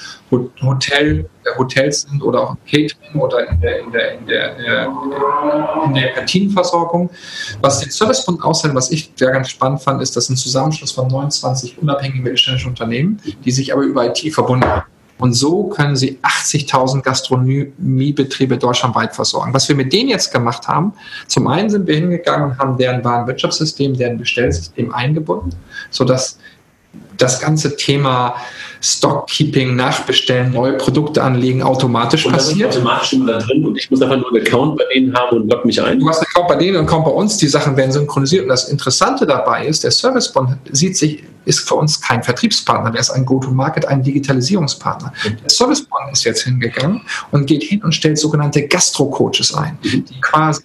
Hotel, 0.63 1.29
Hotels 1.59 2.03
sind 2.03 2.23
oder 2.23 2.41
auch 2.41 2.57
Catering 2.71 3.21
oder 3.21 3.49
in 3.49 3.61
der, 3.61 3.81
in 3.81 3.93
der, 3.93 4.19
in 4.19 4.27
der, 4.27 4.93
in 5.87 5.95
der 5.95 6.13
Kantinenversorgung. 6.13 7.11
Was 7.61 7.81
den 7.81 7.91
Servicebund 7.91 8.43
aushält, 8.43 8.75
was 8.75 8.91
ich 8.91 9.13
sehr 9.17 9.31
ganz 9.31 9.51
spannend 9.51 9.83
fand, 9.83 10.03
ist, 10.03 10.17
dass 10.17 10.29
ein 10.29 10.37
Zusammenschluss 10.37 10.93
von 10.93 11.09
29 11.09 11.79
unabhängigen 11.81 12.23
mittelständischen 12.23 12.71
Unternehmen, 12.71 13.21
die 13.45 13.51
sich 13.51 13.73
aber 13.73 13.83
über 13.83 14.07
IT 14.07 14.33
verbunden 14.33 14.67
haben. 14.67 14.83
Und 15.23 15.35
so 15.35 15.69
können 15.69 15.95
sie 15.95 16.19
80.000 16.23 17.03
Gastronomiebetriebe 17.03 18.59
deutschlandweit 18.59 19.15
versorgen. 19.15 19.55
Was 19.55 19.69
wir 19.69 19.77
mit 19.77 19.93
denen 19.93 20.09
jetzt 20.09 20.33
gemacht 20.33 20.67
haben, 20.67 20.95
zum 21.29 21.47
einen 21.47 21.71
sind 21.71 21.87
wir 21.87 21.95
hingegangen 21.95 22.51
und 22.51 22.59
haben 22.59 22.77
deren 22.77 23.05
Warenwirtschaftssystem, 23.05 23.97
deren 23.97 24.19
Bestellsystem 24.19 24.93
eingebunden, 24.93 25.55
sodass 25.91 26.39
das 27.23 27.41
ganze 27.41 27.77
Thema 27.77 28.35
Stockkeeping, 28.81 29.77
Nachbestellen, 29.77 30.53
neue 30.53 30.73
Produkte 30.73 31.23
anlegen 31.23 31.63
automatisch 31.63 32.27
und 32.27 32.33
passiert. 32.33 32.71
Das 32.71 32.77
ist 32.77 32.83
automatisch 32.83 33.13
immer 33.13 33.33
da 33.33 33.39
drin 33.39 33.65
und 33.65 33.77
ich 33.79 33.89
muss 33.91 34.03
einfach 34.03 34.17
nur 34.17 34.29
einen 34.29 34.45
Account 34.45 34.77
bei 34.77 34.85
denen 34.93 35.15
haben 35.15 35.37
und 35.37 35.53
log 35.53 35.65
mich 35.65 35.81
ein. 35.81 36.01
Du 36.01 36.09
hast 36.09 36.19
einen 36.19 36.27
Account 36.27 36.49
bei 36.49 36.57
denen 36.57 36.77
und 36.79 36.85
Account 36.87 37.05
bei 37.05 37.13
uns, 37.13 37.37
die 37.37 37.47
Sachen 37.47 37.77
werden 37.77 37.93
synchronisiert. 37.93 38.43
Und 38.43 38.49
das 38.49 38.69
Interessante 38.69 39.25
dabei 39.25 39.67
ist, 39.67 39.85
der 39.85 39.93
Servicebond 39.93 40.57
sieht 40.73 40.97
sich, 40.97 41.23
ist 41.45 41.61
für 41.61 41.77
uns 41.77 42.01
kein 42.01 42.25
Vertriebspartner, 42.25 42.91
der 42.91 43.01
ist 43.01 43.11
ein 43.11 43.25
Go-to-Market, 43.25 43.87
ein 43.87 44.03
Digitalisierungspartner. 44.03 45.13
Der 45.25 45.51
Servicebond 45.51 46.13
ist 46.13 46.25
jetzt 46.25 46.43
hingegangen 46.43 47.03
und 47.31 47.47
geht 47.47 47.63
hin 47.63 47.83
und 47.85 47.95
stellt 47.95 48.19
sogenannte 48.19 48.67
Gastro-Coaches 48.67 49.55
ein, 49.55 49.79
die 49.83 50.05
quasi 50.21 50.63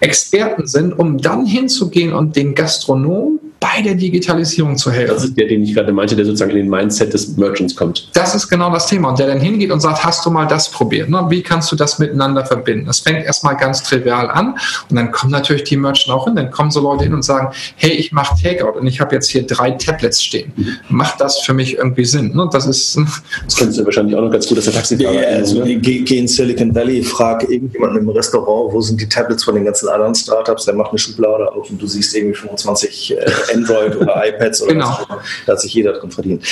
Experten 0.00 0.66
sind, 0.66 0.98
um 0.98 1.18
dann 1.18 1.46
hinzugehen 1.46 2.14
und 2.14 2.34
den 2.34 2.54
Gastronomen 2.54 3.38
bei 3.60 3.82
der 3.82 3.94
Digitalisierung 3.94 4.76
zu 4.76 4.90
helfen. 4.90 5.14
Das 5.14 5.24
ist 5.24 5.36
der, 5.36 5.46
den 5.46 5.62
ich 5.62 5.74
gerade 5.74 5.92
meinte, 5.92 6.16
der 6.16 6.24
sozusagen 6.24 6.52
in 6.52 6.56
den 6.56 6.70
Mindset 6.70 7.12
des 7.12 7.36
Merchants 7.36 7.76
kommt. 7.76 8.08
Das 8.14 8.34
ist 8.34 8.48
genau 8.48 8.72
das 8.72 8.86
Thema. 8.86 9.10
Und 9.10 9.18
der 9.18 9.26
dann 9.26 9.38
hingeht 9.38 9.70
und 9.70 9.80
sagt, 9.80 10.02
hast 10.02 10.24
du 10.24 10.30
mal 10.30 10.46
das 10.46 10.70
probiert? 10.70 11.10
Ne? 11.10 11.26
Wie 11.28 11.42
kannst 11.42 11.70
du 11.70 11.76
das 11.76 11.98
miteinander 11.98 12.44
verbinden? 12.46 12.86
Das 12.86 13.00
fängt 13.00 13.24
erstmal 13.24 13.56
ganz 13.56 13.82
trivial 13.82 14.30
an 14.30 14.54
und 14.88 14.96
dann 14.96 15.12
kommen 15.12 15.30
natürlich 15.30 15.64
die 15.64 15.76
Merchants 15.76 16.08
auch 16.08 16.24
hin. 16.24 16.36
Dann 16.36 16.50
kommen 16.50 16.70
so 16.70 16.80
Leute 16.80 17.04
hin 17.04 17.12
und 17.12 17.22
sagen, 17.22 17.54
hey, 17.76 17.90
ich 17.90 18.12
mache 18.12 18.34
Takeout 18.42 18.78
und 18.78 18.86
ich 18.86 18.98
habe 18.98 19.14
jetzt 19.14 19.30
hier 19.30 19.46
drei 19.46 19.72
Tablets 19.72 20.22
stehen. 20.22 20.52
Mhm. 20.56 20.76
Macht 20.88 21.20
das 21.20 21.40
für 21.40 21.52
mich 21.52 21.76
irgendwie 21.76 22.06
Sinn? 22.06 22.34
Ne? 22.34 22.48
Das 22.50 22.66
ist... 22.66 22.98
Das 23.44 23.56
kennst 23.56 23.78
du 23.78 23.84
wahrscheinlich 23.84 24.16
auch 24.16 24.22
noch 24.22 24.32
ganz 24.32 24.48
gut, 24.48 24.56
dass 24.56 24.64
der 24.64 24.74
Taxifahrer 24.74 25.12
ja, 25.12 25.36
also 25.36 25.62
ne? 25.62 25.76
geh, 25.76 26.00
geh 26.00 26.18
in 26.18 26.28
Silicon 26.28 26.74
Valley, 26.74 27.02
frag 27.02 27.42
irgendjemanden 27.42 27.98
im 27.98 28.08
Restaurant, 28.08 28.72
wo 28.72 28.80
sind 28.80 29.00
die 29.00 29.08
Tablets 29.08 29.44
von 29.44 29.54
den 29.54 29.64
ganzen 29.66 29.88
anderen 29.88 30.14
Startups, 30.14 30.64
der 30.64 30.74
macht 30.74 30.90
eine 30.90 30.98
Schublade 30.98 31.52
auf 31.52 31.68
und 31.68 31.80
du 31.80 31.86
siehst 31.86 32.14
irgendwie 32.16 32.36
25 32.36 33.18
äh, 33.18 33.49
Android 33.52 33.96
oder 33.96 34.22
iPads 34.26 34.62
oder 34.62 34.72
genau. 34.74 34.98
was 35.08 35.18
Da 35.46 35.52
hat 35.52 35.60
sich 35.60 35.74
jeder 35.74 35.92
drin 35.92 36.10
verdient. 36.10 36.42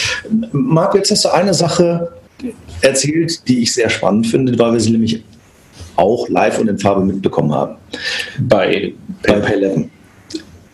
Marc, 0.53 0.95
jetzt 0.95 1.11
hast 1.11 1.25
du 1.25 1.29
eine 1.31 1.55
Sache 1.55 2.13
erzählt, 2.83 3.47
die 3.49 3.63
ich 3.63 3.75
sehr 3.75 3.91
spannend 3.91 4.27
finde, 4.27 4.59
weil 4.59 4.73
wir 4.73 4.81
sie 4.81 4.91
nämlich 4.91 5.23
auch 5.97 6.29
live 6.29 6.59
und 6.59 6.69
in 6.69 6.79
Farbe 6.79 7.05
mitbekommen 7.05 7.53
haben. 7.53 7.77
Bei, 8.39 8.93
bei 9.23 9.39
Pay11. 9.39 9.89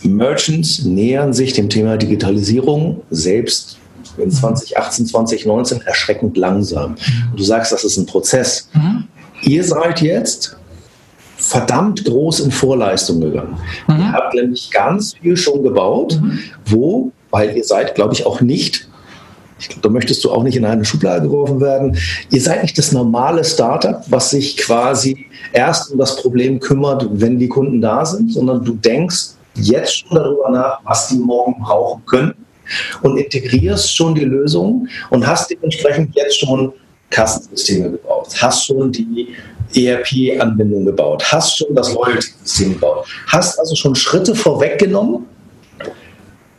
Merchants 0.02 0.84
nähern 0.84 1.32
sich 1.32 1.54
dem 1.54 1.70
Thema 1.70 1.96
Digitalisierung 1.96 3.02
selbst 3.10 3.78
in 4.18 4.30
2018, 4.30 5.06
2019 5.06 5.80
erschreckend 5.82 6.36
langsam. 6.36 6.96
Und 7.30 7.40
du 7.40 7.42
sagst, 7.42 7.72
das 7.72 7.84
ist 7.84 7.96
ein 7.96 8.06
Prozess. 8.06 8.68
Mhm. 8.74 9.04
Ihr 9.42 9.64
seid 9.64 10.02
jetzt 10.02 10.56
verdammt 11.36 12.04
groß 12.04 12.40
in 12.40 12.50
Vorleistung 12.50 13.20
gegangen. 13.20 13.56
Mhm. 13.88 13.98
Ihr 13.98 14.12
habt 14.12 14.34
nämlich 14.34 14.70
ganz 14.70 15.14
viel 15.14 15.36
schon 15.36 15.62
gebaut, 15.62 16.18
mhm. 16.20 16.38
wo, 16.66 17.12
weil 17.30 17.56
ihr 17.56 17.64
seid, 17.64 17.94
glaube 17.94 18.14
ich, 18.14 18.26
auch 18.26 18.40
nicht, 18.40 18.88
ich 19.58 19.68
glaube, 19.68 19.82
da 19.82 19.88
möchtest 19.88 20.24
du 20.24 20.30
auch 20.30 20.42
nicht 20.42 20.56
in 20.56 20.64
eine 20.64 20.84
Schublade 20.84 21.22
geworfen 21.22 21.60
werden, 21.60 21.96
ihr 22.30 22.40
seid 22.40 22.62
nicht 22.62 22.76
das 22.78 22.92
normale 22.92 23.44
Startup, 23.44 24.02
was 24.08 24.30
sich 24.30 24.56
quasi 24.56 25.26
erst 25.52 25.92
um 25.92 25.98
das 25.98 26.16
Problem 26.16 26.60
kümmert, 26.60 27.06
wenn 27.12 27.38
die 27.38 27.48
Kunden 27.48 27.80
da 27.80 28.04
sind, 28.04 28.32
sondern 28.32 28.64
du 28.64 28.74
denkst 28.74 29.34
jetzt 29.54 29.98
schon 29.98 30.16
darüber 30.16 30.50
nach, 30.50 30.80
was 30.84 31.08
die 31.08 31.16
morgen 31.16 31.60
brauchen 31.62 32.04
können 32.06 32.34
und 33.02 33.16
integrierst 33.16 33.94
schon 33.94 34.14
die 34.14 34.24
Lösung 34.24 34.88
und 35.10 35.26
hast 35.26 35.50
dementsprechend 35.50 36.14
jetzt 36.16 36.40
schon 36.40 36.72
Kassensysteme 37.10 37.90
gebaut, 37.92 38.28
hast 38.40 38.66
schon 38.66 38.90
die 38.90 39.28
ERP-Anbindung 39.74 40.84
gebaut, 40.84 41.24
hast 41.30 41.58
schon 41.58 41.74
das 41.74 41.92
Loyalty-System 41.92 42.74
gebaut, 42.74 43.06
hast 43.28 43.58
also 43.58 43.74
schon 43.74 43.94
Schritte 43.94 44.34
vorweggenommen, 44.34 45.26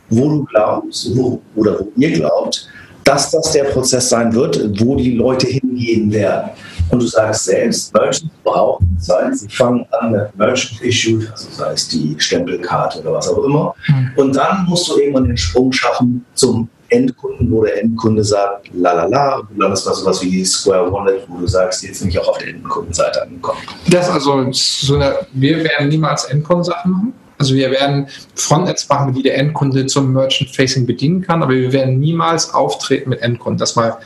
wo 0.08 0.28
du 0.28 0.44
glaubst, 0.44 1.16
wo, 1.16 1.40
oder 1.54 1.80
wo 1.80 1.92
ihr 1.96 2.12
glaubt, 2.12 2.68
dass 3.06 3.30
das 3.30 3.52
der 3.52 3.64
Prozess 3.64 4.08
sein 4.08 4.34
wird, 4.34 4.80
wo 4.80 4.96
die 4.96 5.14
Leute 5.14 5.46
hingehen 5.46 6.12
werden. 6.12 6.50
Und 6.90 7.02
du 7.02 7.06
sagst 7.06 7.44
selbst, 7.44 7.94
Merchants 7.94 8.34
brauchen 8.42 8.96
Zeit. 8.98 9.36
Sie 9.36 9.48
fangen 9.48 9.86
an 9.92 10.12
mit 10.12 10.36
Merchant 10.36 10.80
Issued, 10.82 11.30
also 11.30 11.48
sei 11.50 11.72
es 11.72 11.88
die 11.88 12.16
Stempelkarte 12.18 13.00
oder 13.00 13.12
was 13.12 13.28
auch 13.28 13.44
immer. 13.44 13.74
Mhm. 13.88 14.10
Und 14.16 14.36
dann 14.36 14.66
musst 14.68 14.88
du 14.88 14.98
irgendwann 14.98 15.28
den 15.28 15.36
Sprung 15.36 15.72
schaffen 15.72 16.24
zum 16.34 16.68
Endkunden, 16.90 17.50
wo 17.50 17.64
der 17.64 17.82
Endkunde 17.82 18.24
sagt, 18.24 18.68
la 18.74 18.92
la 18.92 19.06
la, 19.06 19.36
und 19.38 19.50
du 19.50 19.60
landest 19.60 19.86
bei 19.86 19.92
sowas 19.92 20.22
wie 20.22 20.44
Square 20.44 20.92
Wallet, 20.92 21.22
wo 21.28 21.38
du 21.38 21.46
sagst, 21.46 21.82
jetzt 21.82 22.00
bin 22.00 22.08
ich 22.08 22.18
auch 22.18 22.28
auf 22.28 22.38
der 22.38 22.48
Endkundenseite 22.48 23.22
angekommen. 23.22 23.58
Das 23.88 24.08
also, 24.08 24.46
so 24.52 24.94
eine, 24.94 25.14
wir 25.32 25.62
werden 25.64 25.88
niemals 25.88 26.24
Endkundensachen 26.24 26.90
machen. 26.90 27.12
Also 27.38 27.54
wir 27.54 27.70
werden 27.70 28.06
Frontends 28.34 28.88
machen, 28.88 29.12
die 29.12 29.22
der 29.22 29.36
Endkunde 29.36 29.86
zum 29.86 30.12
Merchant-Facing 30.14 30.86
bedienen 30.86 31.20
kann, 31.20 31.42
aber 31.42 31.52
wir 31.52 31.72
werden 31.72 31.98
niemals 31.98 32.54
auftreten 32.54 33.10
mit 33.10 33.20
Endkunden. 33.20 33.58
Das 33.58 33.76
mal 33.76 33.98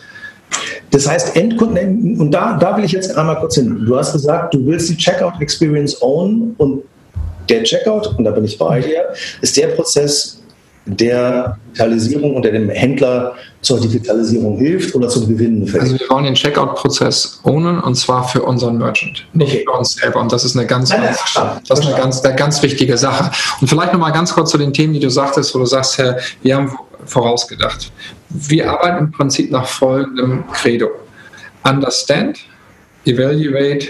das 0.90 1.08
heißt, 1.08 1.36
Endkunden, 1.36 2.20
und 2.20 2.32
da, 2.32 2.56
da 2.56 2.76
will 2.76 2.84
ich 2.84 2.92
jetzt 2.92 3.16
einmal 3.16 3.38
kurz 3.38 3.54
hin. 3.54 3.84
Du 3.86 3.96
hast 3.96 4.12
gesagt, 4.12 4.54
du 4.54 4.66
willst 4.66 4.90
die 4.90 4.96
Checkout-Experience 4.96 6.02
own 6.02 6.54
und 6.58 6.82
der 7.48 7.62
Checkout, 7.62 8.14
und 8.18 8.24
da 8.24 8.30
bin 8.30 8.44
ich 8.44 8.58
bei 8.58 8.80
dir, 8.80 9.04
ist 9.40 9.56
der 9.56 9.68
Prozess, 9.68 10.40
der 10.86 11.58
Digitalisierung 11.70 12.36
und 12.36 12.44
der 12.44 12.52
dem 12.52 12.68
Händler 12.68 13.34
zur 13.62 13.80
Digitalisierung 13.80 14.58
hilft 14.58 14.94
oder 14.94 15.08
zum 15.08 15.28
Gewinnen 15.28 15.66
fällt? 15.66 15.82
Also 15.82 15.98
wir 15.98 16.08
wollen 16.10 16.24
den 16.24 16.34
Checkout-Prozess 16.34 17.40
ownen 17.44 17.80
und 17.80 17.94
zwar 17.94 18.26
für 18.26 18.42
unseren 18.42 18.78
Merchant, 18.78 19.26
nicht 19.32 19.52
okay. 19.52 19.64
für 19.66 19.78
uns 19.78 19.94
selber. 19.94 20.20
Und 20.20 20.32
das 20.32 20.44
ist 20.44 20.56
eine 20.56 20.66
ganz, 20.66 20.90
Nein, 20.90 21.02
ganz 21.02 21.18
das 21.68 21.80
ist 21.80 21.86
eine 21.86 21.96
ganz, 21.96 22.22
eine 22.22 22.34
ganz 22.34 22.62
wichtige 22.62 22.96
Sache. 22.96 23.30
Und 23.60 23.68
vielleicht 23.68 23.92
noch 23.92 24.00
mal 24.00 24.10
ganz 24.10 24.32
kurz 24.34 24.50
zu 24.50 24.58
den 24.58 24.72
Themen, 24.72 24.94
die 24.94 25.00
du 25.00 25.10
sagtest, 25.10 25.54
wo 25.54 25.60
du 25.60 25.66
sagst, 25.66 25.98
Herr, 25.98 26.18
wir 26.42 26.56
haben 26.56 26.76
vorausgedacht. 27.04 27.92
Wir 28.28 28.70
arbeiten 28.70 29.06
im 29.06 29.12
Prinzip 29.12 29.50
nach 29.50 29.66
folgendem 29.66 30.44
Credo. 30.52 30.88
Understand, 31.64 32.38
evaluate, 33.04 33.88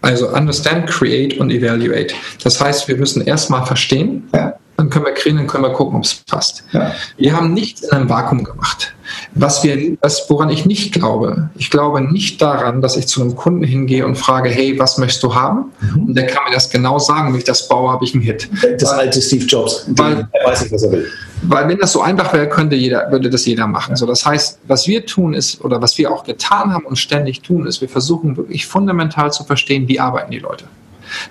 also 0.00 0.28
understand, 0.28 0.88
create 0.88 1.38
und 1.38 1.50
evaluate. 1.50 2.14
Das 2.42 2.60
heißt, 2.60 2.86
wir 2.88 2.96
müssen 2.96 3.26
erstmal 3.26 3.66
verstehen, 3.66 4.28
ja 4.34 4.54
dann 4.78 4.90
können 4.90 5.06
wir 5.06 5.12
kriegen, 5.12 5.36
dann 5.36 5.48
können 5.48 5.64
wir 5.64 5.72
gucken, 5.72 5.96
ob 5.96 6.04
es 6.04 6.14
passt. 6.14 6.62
Ja. 6.70 6.92
Wir 7.16 7.36
haben 7.36 7.52
nichts 7.52 7.82
in 7.82 7.90
einem 7.90 8.08
Vakuum 8.08 8.44
gemacht. 8.44 8.94
Was 9.34 9.64
wir, 9.64 9.96
was, 10.02 10.30
woran 10.30 10.50
ich 10.50 10.66
nicht 10.66 10.92
glaube, 10.92 11.50
ich 11.56 11.70
glaube 11.70 12.00
nicht 12.00 12.40
daran, 12.40 12.80
dass 12.80 12.96
ich 12.96 13.08
zu 13.08 13.20
einem 13.20 13.34
Kunden 13.34 13.64
hingehe 13.64 14.06
und 14.06 14.14
frage, 14.14 14.50
hey, 14.50 14.78
was 14.78 14.96
möchtest 14.96 15.24
du 15.24 15.34
haben? 15.34 15.72
Mhm. 15.80 16.04
Und 16.04 16.14
der 16.14 16.28
kann 16.28 16.44
mir 16.44 16.54
das 16.54 16.70
genau 16.70 17.00
sagen, 17.00 17.32
wenn 17.32 17.38
ich 17.38 17.44
das 17.44 17.66
baue, 17.66 17.90
habe 17.90 18.04
ich 18.04 18.14
einen 18.14 18.22
Hit. 18.22 18.48
Das 18.78 18.92
weil, 18.92 19.00
alte 19.00 19.20
Steve 19.20 19.44
Jobs, 19.46 19.84
weil, 19.88 20.28
er 20.30 20.48
weiß 20.48 20.62
nicht, 20.62 20.72
was 20.72 20.84
er 20.84 20.92
will. 20.92 21.10
Weil 21.42 21.68
wenn 21.68 21.78
das 21.78 21.92
so 21.92 22.00
einfach 22.00 22.32
wäre, 22.32 22.48
könnte 22.48 22.76
jeder, 22.76 23.10
würde 23.10 23.30
das 23.30 23.46
jeder 23.46 23.66
machen. 23.66 23.96
So, 23.96 24.06
das 24.06 24.24
heißt, 24.24 24.60
was 24.68 24.86
wir 24.86 25.04
tun 25.06 25.34
ist, 25.34 25.60
oder 25.64 25.82
was 25.82 25.98
wir 25.98 26.12
auch 26.12 26.22
getan 26.22 26.72
haben 26.72 26.84
und 26.84 26.96
ständig 26.96 27.42
tun, 27.42 27.66
ist, 27.66 27.80
wir 27.80 27.88
versuchen 27.88 28.36
wirklich 28.36 28.66
fundamental 28.66 29.32
zu 29.32 29.42
verstehen, 29.42 29.88
wie 29.88 29.98
arbeiten 29.98 30.30
die 30.30 30.38
Leute. 30.38 30.66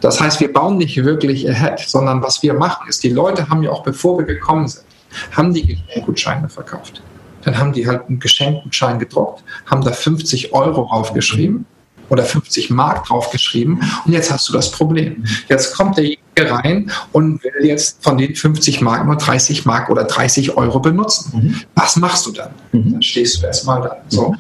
Das 0.02 0.20
heißt, 0.20 0.40
wir 0.40 0.52
bauen 0.52 0.78
nicht 0.78 1.04
wirklich 1.04 1.50
ahead, 1.50 1.80
sondern 1.80 2.22
was 2.22 2.44
wir 2.44 2.54
machen 2.54 2.88
ist, 2.88 3.04
die 3.04 3.10
Leute 3.10 3.50
haben 3.50 3.64
ja 3.64 3.72
auch, 3.72 3.84
bevor 3.84 4.18
wir 4.18 4.26
gekommen 4.26 4.68
sind, 4.68 4.86
haben 5.32 5.54
die 5.54 5.66
Geschenkgutscheine 5.66 6.50
verkauft. 6.50 7.02
Dann 7.44 7.58
haben 7.58 7.74
die 7.74 7.88
halt 7.88 8.08
einen 8.08 8.20
Geschenkgutschein 8.20 9.00
gedruckt, 9.00 9.44
haben 9.66 9.84
da 9.84 9.92
50 9.92 10.54
Euro 10.54 10.88
draufgeschrieben 10.88 11.66
oder 12.10 12.24
50 12.24 12.70
Mark 12.70 13.06
draufgeschrieben 13.06 13.82
und 14.06 14.12
jetzt 14.12 14.32
hast 14.32 14.48
du 14.50 14.54
das 14.54 14.72
Problem. 14.72 15.24
Jetzt 15.50 15.76
kommt 15.76 15.98
der 15.98 16.18
rein 16.38 16.92
und 17.12 17.44
will 17.44 17.66
jetzt 17.66 18.04
von 18.04 18.18
den 18.18 18.36
50 18.36 18.82
Mark 18.82 19.06
nur 19.06 19.16
30 19.16 19.66
Mark 19.66 19.90
oder 19.90 20.04
30 20.04 20.56
Euro 20.56 20.80
benutzen. 20.80 21.32
Mhm. 21.34 21.62
Was 21.76 21.96
machst 21.96 22.26
du 22.26 22.32
dann? 22.32 22.52
Mhm. 22.72 22.94
Dann 22.94 23.02
stehst 23.02 23.42
du 23.42 23.48
erstmal 23.48 23.82
da. 23.82 23.98
So. 24.08 24.36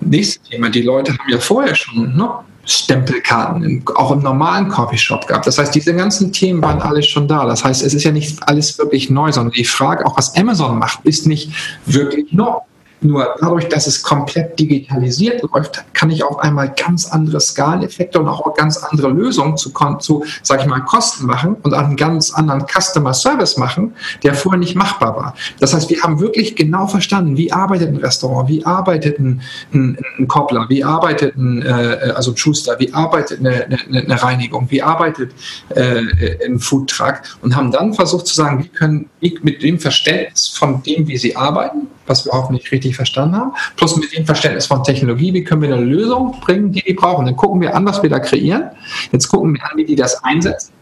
nächste 0.00 0.42
Thema, 0.50 0.68
die 0.68 0.82
Leute 0.82 1.12
haben 1.12 1.30
ja 1.30 1.38
vorher 1.38 1.74
schon 1.74 2.16
ne, 2.16 2.30
Stempelkarten, 2.66 3.84
auch 3.94 4.10
im 4.10 4.20
normalen 4.20 4.68
Coffeeshop 4.68 5.26
gehabt. 5.26 5.46
Das 5.46 5.58
heißt, 5.58 5.74
diese 5.74 5.94
ganzen 5.94 6.32
Themen 6.32 6.62
waren 6.62 6.80
alles 6.80 7.06
schon 7.06 7.28
da. 7.28 7.44
Das 7.44 7.64
heißt, 7.64 7.82
es 7.82 7.94
ist 7.94 8.04
ja 8.04 8.12
nicht 8.12 8.46
alles 8.48 8.78
wirklich 8.78 9.10
neu, 9.10 9.32
sondern 9.32 9.52
die 9.52 9.64
Frage, 9.64 10.06
auch 10.06 10.16
was 10.16 10.34
Amazon 10.36 10.78
macht, 10.78 11.04
ist 11.04 11.26
nicht 11.26 11.52
wirklich 11.86 12.32
neu. 12.32 12.58
Nur 13.04 13.36
dadurch, 13.38 13.68
dass 13.68 13.86
es 13.86 14.02
komplett 14.02 14.58
digitalisiert 14.58 15.42
läuft, 15.42 15.84
kann 15.92 16.10
ich 16.10 16.24
auf 16.24 16.38
einmal 16.38 16.72
ganz 16.74 17.04
andere 17.04 17.38
Skaleneffekte 17.38 18.18
und 18.18 18.28
auch 18.28 18.54
ganz 18.54 18.78
andere 18.78 19.08
Lösungen 19.08 19.58
zu, 19.58 19.70
zu 19.98 20.24
sag 20.42 20.62
ich 20.62 20.66
mal, 20.66 20.80
Kosten 20.80 21.26
machen 21.26 21.56
und 21.62 21.74
einen 21.74 21.96
ganz 21.96 22.32
anderen 22.32 22.64
Customer 22.66 23.12
Service 23.12 23.58
machen, 23.58 23.94
der 24.22 24.32
vorher 24.34 24.58
nicht 24.58 24.74
machbar 24.74 25.16
war. 25.16 25.34
Das 25.60 25.74
heißt, 25.74 25.90
wir 25.90 26.02
haben 26.02 26.18
wirklich 26.18 26.56
genau 26.56 26.86
verstanden, 26.86 27.36
wie 27.36 27.52
arbeitet 27.52 27.90
ein 27.90 27.96
Restaurant, 27.96 28.48
wie 28.48 28.64
arbeitet 28.64 29.18
ein, 29.18 29.42
ein, 29.74 29.98
ein 30.18 30.26
Koppler, 30.26 30.64
wie 30.70 30.82
arbeitet 30.82 31.36
ein, 31.36 31.60
äh, 31.60 32.12
also 32.16 32.30
ein 32.30 32.38
Schuster, 32.38 32.76
wie 32.78 32.94
arbeitet 32.94 33.40
eine, 33.40 33.64
eine, 33.64 34.00
eine 34.00 34.22
Reinigung, 34.22 34.70
wie 34.70 34.80
arbeitet 34.80 35.32
äh, 35.74 36.46
ein 36.46 36.58
Foodtruck 36.58 37.20
und 37.42 37.54
haben 37.54 37.70
dann 37.70 37.92
versucht 37.92 38.26
zu 38.26 38.34
sagen, 38.34 38.64
wie 38.64 38.68
können 38.68 39.10
wie 39.20 39.38
mit 39.42 39.62
dem 39.62 39.78
Verständnis 39.78 40.48
von 40.48 40.82
dem, 40.82 41.06
wie 41.08 41.18
sie 41.18 41.36
arbeiten, 41.36 41.88
was 42.06 42.24
wir 42.24 42.32
hoffentlich 42.32 42.70
richtig 42.72 42.93
verstanden 42.96 43.36
haben, 43.36 43.52
plus 43.76 43.96
mit 43.96 44.16
dem 44.16 44.26
Verständnis 44.26 44.66
von 44.66 44.82
Technologie, 44.82 45.32
wie 45.32 45.44
können 45.44 45.62
wir 45.62 45.74
eine 45.74 45.84
Lösung 45.84 46.40
bringen, 46.40 46.72
die 46.72 46.82
die 46.82 46.94
brauchen. 46.94 47.26
Dann 47.26 47.36
gucken 47.36 47.60
wir 47.60 47.74
an, 47.74 47.84
was 47.84 48.02
wir 48.02 48.10
da 48.10 48.18
kreieren. 48.18 48.70
Jetzt 49.12 49.28
gucken 49.28 49.54
wir 49.54 49.62
an, 49.64 49.76
wie 49.76 49.84
die 49.84 49.96
das 49.96 50.22
einsetzen. 50.24 50.72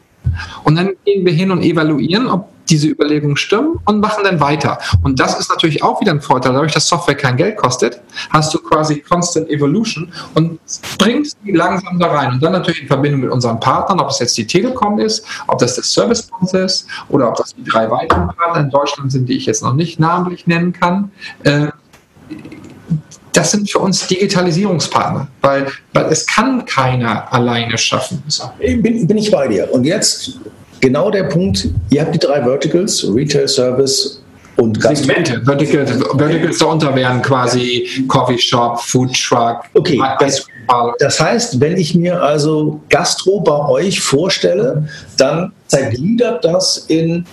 Und 0.65 0.77
dann 0.77 0.93
gehen 1.05 1.27
wir 1.27 1.33
hin 1.33 1.51
und 1.51 1.63
evaluieren, 1.63 2.29
ob 2.29 2.49
diese 2.69 2.89
Überlegungen 2.89 3.37
stimmen 3.37 3.81
und 3.85 4.01
machen 4.01 4.25
dann 4.25 4.41
weiter. 4.41 4.79
Und 5.03 5.21
das 5.21 5.39
ist 5.39 5.51
natürlich 5.51 5.83
auch 5.83 6.01
wieder 6.01 6.13
ein 6.13 6.21
Vorteil. 6.21 6.53
Dadurch, 6.53 6.73
dass 6.73 6.87
Software 6.87 7.17
kein 7.17 7.37
Geld 7.37 7.57
kostet, 7.57 8.01
hast 8.31 8.55
du 8.55 8.59
quasi 8.59 9.01
Constant 9.01 9.51
Evolution 9.51 10.13
und 10.35 10.59
bringst 10.99 11.37
die 11.45 11.53
langsam 11.53 11.99
da 11.99 12.07
rein. 12.09 12.33
Und 12.33 12.43
dann 12.43 12.53
natürlich 12.53 12.83
in 12.83 12.89
Verbindung 12.89 13.21
mit 13.21 13.31
unseren 13.31 13.59
Partnern, 13.61 14.01
ob 14.01 14.11
es 14.11 14.21
jetzt 14.21 14.37
die 14.39 14.47
Telekom 14.47 14.99
ist, 14.99 15.27
ob 15.49 15.59
das 15.59 15.77
das 15.77 15.93
Service 15.93 16.31
ist 16.53 16.87
oder 17.09 17.29
ob 17.29 17.37
das 17.37 17.55
die 17.55 17.65
drei 17.65 17.91
weiteren 17.91 18.29
Partner 18.29 18.63
in 18.63 18.71
Deutschland 18.71 19.13
sind, 19.13 19.29
die 19.29 19.37
ich 19.37 19.47
jetzt 19.47 19.63
noch 19.63 19.75
nicht 19.75 19.99
namentlich 20.01 20.47
nennen 20.47 20.73
kann. 20.73 21.11
Das 23.33 23.51
sind 23.51 23.71
für 23.71 23.79
uns 23.79 24.07
Digitalisierungspartner, 24.07 25.27
weil, 25.41 25.67
weil 25.95 26.07
es 26.13 26.27
kann 26.27 26.65
keiner 26.67 27.33
alleine 27.33 27.79
schaffen. 27.79 28.23
Bin, 28.59 29.07
bin 29.07 29.17
ich 29.17 29.31
bei 29.31 29.49
dir. 29.49 29.73
Und 29.73 29.85
jetzt 29.85 30.39
genau 30.81 31.11
der 31.11 31.25
Punkt, 31.25 31.69
ihr 31.91 32.03
habt 32.03 32.15
die 32.15 32.19
drei 32.19 32.43
Verticals, 32.43 33.07
Retail, 33.09 33.49
Service 33.49 34.23
und 34.57 34.81
Gastro. 34.81 35.07
Segmente. 35.07 35.43
Verticals, 35.45 35.91
Verticals 36.15 36.59
darunter 36.59 36.95
wären 36.95 37.23
quasi 37.23 38.05
Coffee 38.07 38.39
Shop, 38.39 38.79
Food 38.81 39.15
Truck. 39.15 39.63
Okay, 39.75 40.01
das, 40.21 40.47
das 40.99 41.21
heißt, 41.21 41.61
wenn 41.61 41.77
ich 41.77 41.95
mir 41.95 42.23
also 42.23 42.81
Gastro 42.91 43.41
bei 43.41 43.67
euch 43.69 44.01
vorstelle, 44.01 44.87
dann 45.17 45.53
zergliedert 45.69 46.45
das 46.45 46.85
in 46.89 47.25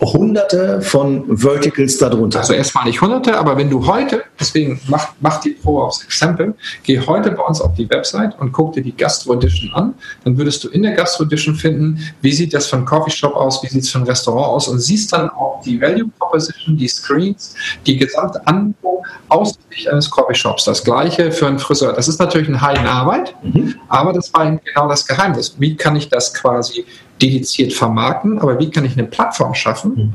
hunderte 0.00 0.80
von 0.82 1.24
Verticals 1.38 1.98
darunter. 1.98 2.40
Also 2.40 2.52
erstmal 2.52 2.84
nicht 2.84 3.00
hunderte, 3.00 3.38
aber 3.38 3.56
wenn 3.56 3.70
du 3.70 3.86
heute, 3.86 4.22
deswegen 4.38 4.80
mach, 4.88 5.08
mach 5.20 5.40
die 5.40 5.50
Pro 5.50 5.82
aufs 5.82 6.04
Exempel, 6.04 6.54
geh 6.82 7.00
heute 7.00 7.30
bei 7.30 7.42
uns 7.42 7.60
auf 7.60 7.74
die 7.74 7.88
Website 7.88 8.38
und 8.38 8.52
guck 8.52 8.74
dir 8.74 8.82
die 8.82 8.96
Gastro 8.96 9.34
Edition 9.34 9.72
an, 9.72 9.94
dann 10.24 10.36
würdest 10.36 10.62
du 10.64 10.68
in 10.68 10.82
der 10.82 10.92
Gastro 10.92 11.24
Edition 11.24 11.54
finden, 11.54 11.98
wie 12.20 12.32
sieht 12.32 12.52
das 12.52 12.66
für 12.66 12.76
ein 12.76 12.84
Coffeeshop 12.84 13.34
aus, 13.34 13.62
wie 13.62 13.68
sieht 13.68 13.82
es 13.82 13.90
für 13.90 13.98
ein 13.98 14.04
Restaurant 14.04 14.48
aus 14.48 14.68
und 14.68 14.78
siehst 14.78 15.12
dann 15.12 15.30
auch 15.30 15.62
die 15.64 15.80
Value 15.80 16.08
Proposition, 16.18 16.76
die 16.76 16.88
Screens, 16.88 17.54
die 17.86 17.96
gesamte 17.96 18.46
Angebot 18.46 19.02
aus 19.28 19.58
Sicht 19.70 19.88
eines 19.88 20.10
Coffeeshops. 20.10 20.64
Das 20.64 20.84
gleiche 20.84 21.32
für 21.32 21.46
einen 21.46 21.58
Friseur. 21.58 21.92
Das 21.92 22.08
ist 22.08 22.18
natürlich 22.18 22.48
eine 22.48 22.60
Heidenarbeit, 22.60 23.34
mhm. 23.42 23.74
aber 23.88 24.12
das 24.12 24.32
war 24.34 24.50
genau 24.50 24.88
das 24.88 25.06
Geheimnis. 25.06 25.56
Wie 25.58 25.76
kann 25.76 25.96
ich 25.96 26.08
das 26.08 26.32
quasi 26.34 26.84
dediziert 27.20 27.72
vermarkten, 27.72 28.38
aber 28.38 28.58
wie 28.58 28.70
kann 28.70 28.84
ich 28.84 28.92
eine 28.92 29.06
Plattform 29.06 29.54
schaffen, 29.54 29.94
mhm. 29.94 30.12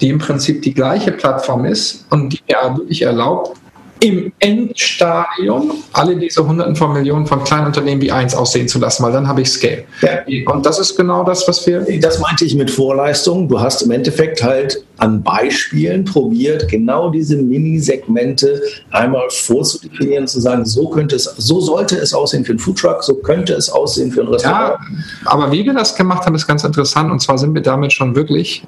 die 0.00 0.08
im 0.08 0.18
Prinzip 0.18 0.62
die 0.62 0.74
gleiche 0.74 1.12
Plattform 1.12 1.64
ist 1.64 2.06
und 2.10 2.32
die 2.32 2.40
mir 2.48 2.76
wirklich 2.76 3.02
erlaubt, 3.02 3.56
im 4.04 4.32
Endstadium 4.38 5.72
alle 5.94 6.14
diese 6.16 6.46
Hunderten 6.46 6.76
von 6.76 6.92
Millionen 6.92 7.26
von 7.26 7.42
kleinen 7.42 7.68
Unternehmen 7.68 8.02
wie 8.02 8.12
eins 8.12 8.34
aussehen 8.34 8.68
zu 8.68 8.78
lassen, 8.78 9.02
weil 9.02 9.12
dann 9.12 9.26
habe 9.26 9.40
ich 9.40 9.48
Scale. 9.48 9.84
Ja. 10.02 10.52
Und 10.52 10.66
das 10.66 10.78
ist 10.78 10.94
genau 10.94 11.24
das, 11.24 11.48
was 11.48 11.66
wir. 11.66 11.86
Das 12.00 12.18
meinte 12.18 12.44
ich 12.44 12.54
mit 12.54 12.70
Vorleistung. 12.70 13.48
Du 13.48 13.58
hast 13.58 13.80
im 13.80 13.90
Endeffekt 13.90 14.42
halt 14.42 14.84
an 14.98 15.22
Beispielen 15.22 16.04
probiert, 16.04 16.68
genau 16.68 17.10
diese 17.10 17.36
Mini-Segmente 17.36 18.62
einmal 18.90 19.28
vorzudefinieren, 19.30 20.26
zu 20.26 20.38
sagen, 20.38 20.66
so 20.66 20.88
könnte 20.88 21.16
es, 21.16 21.24
so 21.24 21.60
sollte 21.60 21.96
es 21.96 22.12
aussehen 22.12 22.44
für 22.44 22.52
einen 22.52 22.58
Foodtruck, 22.58 23.02
so 23.02 23.14
könnte 23.14 23.54
es 23.54 23.70
aussehen 23.70 24.12
für 24.12 24.20
ein 24.20 24.28
Restaurant. 24.28 24.78
Ja, 24.80 25.30
aber 25.30 25.50
wie 25.50 25.64
wir 25.64 25.72
das 25.72 25.96
gemacht 25.96 26.26
haben, 26.26 26.34
ist 26.34 26.46
ganz 26.46 26.62
interessant. 26.62 27.10
Und 27.10 27.20
zwar 27.20 27.38
sind 27.38 27.54
wir 27.54 27.62
damit 27.62 27.92
schon 27.92 28.14
wirklich 28.14 28.62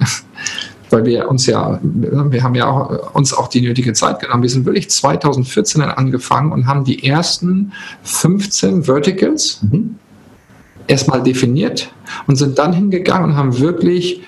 weil 0.91 1.05
wir 1.05 1.29
uns 1.29 1.47
ja, 1.47 1.79
wir 1.83 2.43
haben 2.43 2.55
ja 2.55 2.67
auch, 2.67 3.15
uns 3.15 3.33
auch 3.35 3.49
die 3.49 3.61
nötige 3.61 3.93
Zeit 3.93 4.21
genommen. 4.21 4.43
Wir 4.43 4.51
sind 4.51 4.67
wirklich 4.67 4.91
2014 4.91 5.83
angefangen 5.83 6.53
und 6.53 6.67
haben 6.67 6.85
die 6.85 7.05
ersten 7.07 7.73
15 8.05 8.85
Verticals 8.85 9.61
mhm. 9.63 9.97
erstmal 10.87 11.23
definiert 11.23 11.93
und 12.27 12.37
sind 12.37 12.59
dann 12.59 12.73
hingegangen 12.73 13.31
und 13.31 13.37
haben 13.37 13.59
wirklich 13.59 14.23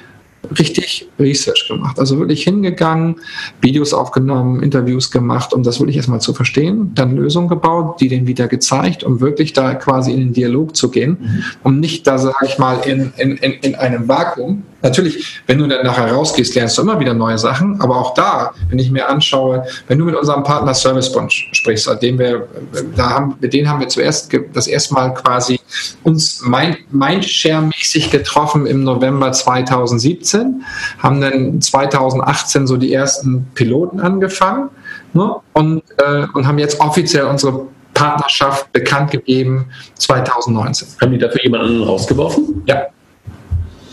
richtig 0.58 1.08
Research 1.18 1.66
gemacht. 1.68 1.98
Also 1.98 2.18
wirklich 2.18 2.44
hingegangen, 2.44 3.16
Videos 3.60 3.92
aufgenommen, 3.92 4.62
Interviews 4.62 5.10
gemacht, 5.10 5.52
um 5.52 5.62
das 5.62 5.80
wirklich 5.80 5.96
erstmal 5.96 6.20
zu 6.20 6.32
verstehen, 6.32 6.92
dann 6.94 7.16
Lösungen 7.16 7.48
gebaut, 7.48 8.00
die 8.00 8.08
denen 8.08 8.26
wieder 8.26 8.48
gezeigt, 8.48 9.04
um 9.04 9.20
wirklich 9.20 9.52
da 9.52 9.74
quasi 9.74 10.12
in 10.12 10.18
den 10.18 10.32
Dialog 10.32 10.76
zu 10.76 10.90
gehen, 10.90 11.18
mhm. 11.20 11.42
um 11.62 11.80
nicht 11.80 12.06
da, 12.06 12.18
sag 12.18 12.36
ich 12.44 12.58
mal, 12.58 12.78
in, 12.86 13.12
in, 13.16 13.36
in, 13.36 13.52
in 13.60 13.74
einem 13.74 14.08
Vakuum. 14.08 14.62
Natürlich, 14.80 15.42
wenn 15.46 15.58
du 15.58 15.66
dann 15.66 15.84
nachher 15.84 16.12
rausgehst, 16.12 16.54
lernst 16.54 16.78
du 16.78 16.82
immer 16.82 17.00
wieder 17.00 17.12
neue 17.12 17.36
Sachen, 17.36 17.80
aber 17.80 17.96
auch 17.96 18.14
da, 18.14 18.52
wenn 18.68 18.78
ich 18.78 18.90
mir 18.90 19.08
anschaue, 19.08 19.64
wenn 19.88 19.98
du 19.98 20.04
mit 20.04 20.14
unserem 20.14 20.44
Partner 20.44 20.72
Service 20.72 21.10
Bunch 21.12 21.48
sprichst, 21.52 21.86
seitdem 21.86 22.18
wir, 22.18 22.46
da 22.94 23.10
haben, 23.10 23.36
mit 23.40 23.52
denen 23.52 23.68
haben 23.68 23.80
wir 23.80 23.88
zuerst 23.88 24.30
das 24.52 24.68
erste 24.68 24.94
Mal 24.94 25.14
quasi 25.14 25.58
uns 26.04 26.42
Mindshare-mäßig 26.42 28.10
getroffen 28.10 28.66
im 28.66 28.84
November 28.84 29.32
2017, 29.32 30.62
haben 30.98 31.20
dann 31.20 31.60
2018 31.60 32.68
so 32.68 32.76
die 32.76 32.92
ersten 32.92 33.46
Piloten 33.54 33.98
angefangen 33.98 34.70
ne, 35.12 35.34
und, 35.54 35.82
äh, 35.96 36.26
und 36.34 36.46
haben 36.46 36.58
jetzt 36.58 36.78
offiziell 36.80 37.24
unsere 37.24 37.66
Partnerschaft 37.94 38.72
bekannt 38.72 39.10
gegeben 39.10 39.66
2019. 39.94 40.88
Haben 41.00 41.12
die 41.12 41.18
dafür 41.18 41.42
jemanden 41.42 41.82
rausgeworfen? 41.82 42.62
Ja. 42.66 42.86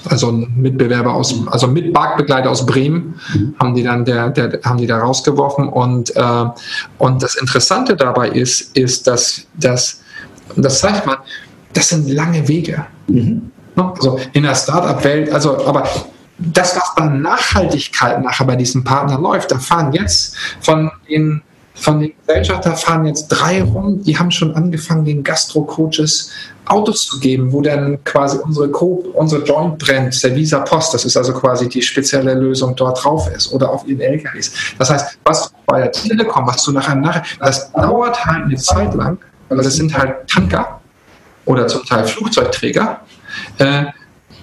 Also 0.07 0.31
ein 0.31 0.53
Mitbewerber 0.55 1.13
aus, 1.13 1.35
also 1.47 1.67
mit 1.67 1.93
Marktbegleiter 1.93 2.49
aus 2.49 2.65
Bremen 2.65 3.19
mhm. 3.33 3.55
haben 3.59 3.75
die 3.75 3.83
dann 3.83 4.05
der, 4.05 4.29
der, 4.29 4.59
haben 4.63 4.77
die 4.77 4.87
da 4.87 4.99
rausgeworfen 4.99 5.69
und, 5.69 6.15
äh, 6.15 6.45
und 6.97 7.23
das 7.23 7.35
Interessante 7.35 7.95
dabei 7.95 8.29
ist, 8.29 8.75
ist, 8.77 9.07
dass, 9.07 9.47
dass 9.55 10.01
das 10.55 10.79
zeigt 10.79 11.05
man, 11.05 11.17
das 11.73 11.89
sind 11.89 12.09
lange 12.09 12.47
Wege. 12.47 12.85
Mhm. 13.07 13.51
Ne? 13.75 13.93
Also 13.95 14.19
in 14.33 14.43
der 14.43 14.55
Startup-Welt, 14.55 15.31
also 15.31 15.65
aber 15.65 15.87
das, 16.37 16.75
was 16.75 16.95
bei 16.95 17.05
Nachhaltigkeit 17.05 18.21
nachher 18.21 18.45
bei 18.45 18.55
diesem 18.55 18.83
Partner 18.83 19.19
läuft, 19.19 19.51
da 19.51 19.59
fahren 19.59 19.93
jetzt 19.93 20.35
von 20.61 20.91
den 21.09 21.41
von 21.75 21.99
den 21.99 22.13
Gesellschaften 22.25 22.75
fahren 22.75 23.05
jetzt 23.05 23.27
drei 23.27 23.61
rum, 23.61 24.01
die 24.01 24.17
haben 24.17 24.31
schon 24.31 24.55
angefangen, 24.55 25.05
den 25.05 25.23
Gastro-Coaches 25.23 26.31
Autos 26.65 27.05
zu 27.05 27.19
geben, 27.19 27.51
wo 27.51 27.61
dann 27.61 28.03
quasi 28.03 28.37
unsere, 28.37 28.69
Co 28.69 29.03
unsere 29.13 29.43
Joint 29.43 29.77
brennt, 29.77 30.23
der 30.23 30.35
Visa 30.35 30.59
Post, 30.59 30.93
das 30.93 31.05
ist 31.05 31.15
also 31.15 31.33
quasi 31.33 31.69
die 31.69 31.81
spezielle 31.81 32.33
Lösung 32.33 32.75
dort 32.75 33.03
drauf 33.03 33.29
ist 33.35 33.53
oder 33.53 33.69
auf 33.69 33.85
ihren 33.87 34.01
LKWs. 34.01 34.51
Das 34.79 34.89
heißt, 34.89 35.19
was 35.25 35.53
bei 35.67 35.81
der 35.81 35.91
Telekom, 35.91 36.47
was 36.47 36.63
du 36.63 36.71
nachher 36.71 36.95
nachher, 36.95 37.23
das 37.39 37.71
dauert 37.71 38.25
halt 38.25 38.45
eine 38.45 38.55
Zeit 38.55 38.95
lang, 38.95 39.19
weil 39.49 39.57
das 39.57 39.75
sind 39.75 39.95
halt 39.95 40.27
Tanker, 40.27 40.79
oder 41.45 41.67
zum 41.67 41.85
Teil 41.85 42.05
Flugzeugträger, 42.05 43.01
äh, 43.59 43.85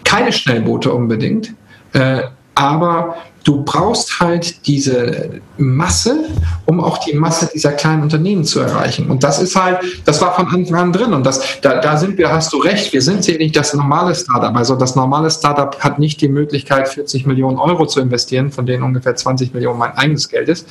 keine 0.04 0.32
Schnellboote 0.32 0.92
unbedingt, 0.92 1.54
äh, 1.92 2.22
aber 2.54 3.16
du 3.44 3.62
brauchst 3.64 4.20
halt 4.20 4.66
diese 4.66 5.40
Masse, 5.58 6.24
um 6.66 6.80
auch 6.80 6.98
die 6.98 7.14
Masse 7.14 7.50
dieser 7.52 7.72
kleinen 7.72 8.02
Unternehmen 8.02 8.44
zu 8.44 8.60
erreichen. 8.60 9.10
Und 9.10 9.24
das 9.24 9.40
ist 9.40 9.56
halt, 9.56 9.78
das 10.04 10.20
war 10.20 10.34
von 10.34 10.46
Anfang 10.48 10.74
an 10.76 10.92
drin. 10.92 11.12
Und 11.12 11.24
das, 11.24 11.60
da, 11.60 11.80
da 11.80 11.96
sind 11.96 12.18
wir, 12.18 12.30
hast 12.30 12.52
du 12.52 12.58
recht, 12.58 12.92
wir 12.92 13.02
sind 13.02 13.24
hier 13.24 13.38
nicht 13.38 13.56
das 13.56 13.74
normale 13.74 14.14
Startup. 14.14 14.54
Also 14.54 14.76
das 14.76 14.94
normale 14.94 15.30
Startup 15.30 15.78
hat 15.80 15.98
nicht 15.98 16.20
die 16.20 16.28
Möglichkeit, 16.28 16.88
40 16.88 17.26
Millionen 17.26 17.58
Euro 17.58 17.86
zu 17.86 18.00
investieren, 18.00 18.50
von 18.50 18.66
denen 18.66 18.82
ungefähr 18.82 19.14
20 19.14 19.52
Millionen 19.54 19.78
mein 19.78 19.96
eigenes 19.96 20.28
Geld 20.28 20.48
ist. 20.48 20.68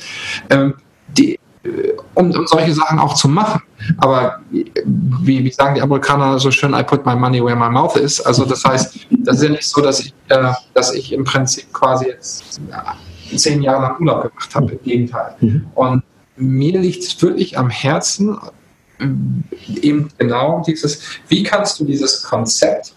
Ähm, 0.50 0.74
die, 1.08 1.38
um, 2.14 2.30
um 2.30 2.46
solche 2.46 2.72
Sachen 2.72 2.98
auch 2.98 3.14
zu 3.14 3.28
machen. 3.28 3.62
Aber 3.98 4.40
wie, 4.50 5.44
wie 5.44 5.50
sagen 5.50 5.74
die 5.74 5.82
Amerikaner 5.82 6.38
so 6.38 6.50
schön, 6.50 6.74
I 6.74 6.82
put 6.82 7.04
my 7.04 7.14
money 7.14 7.44
where 7.44 7.56
my 7.56 7.68
mouth 7.68 7.96
is. 7.96 8.20
Also 8.20 8.44
das 8.44 8.64
heißt, 8.64 9.06
das 9.10 9.36
ist 9.36 9.42
ja 9.42 9.48
nicht 9.50 9.64
so, 9.64 9.80
dass 9.80 10.00
ich, 10.00 10.14
äh, 10.28 10.52
dass 10.74 10.94
ich 10.94 11.12
im 11.12 11.24
Prinzip 11.24 11.72
quasi 11.72 12.06
jetzt 12.06 12.60
ja, 12.70 12.96
zehn 13.36 13.62
Jahre 13.62 13.82
lang 13.82 14.00
Urlaub 14.00 14.22
gemacht 14.22 14.54
habe. 14.54 14.72
Im 14.72 14.82
Gegenteil. 14.82 15.34
Mhm. 15.40 15.66
Und 15.74 16.02
mir 16.36 16.78
liegt 16.78 17.02
es 17.02 17.20
wirklich 17.22 17.58
am 17.58 17.70
Herzen, 17.70 18.38
eben 19.82 20.08
genau 20.18 20.62
dieses, 20.66 21.02
wie 21.28 21.42
kannst 21.42 21.80
du 21.80 21.84
dieses 21.84 22.22
Konzept, 22.22 22.94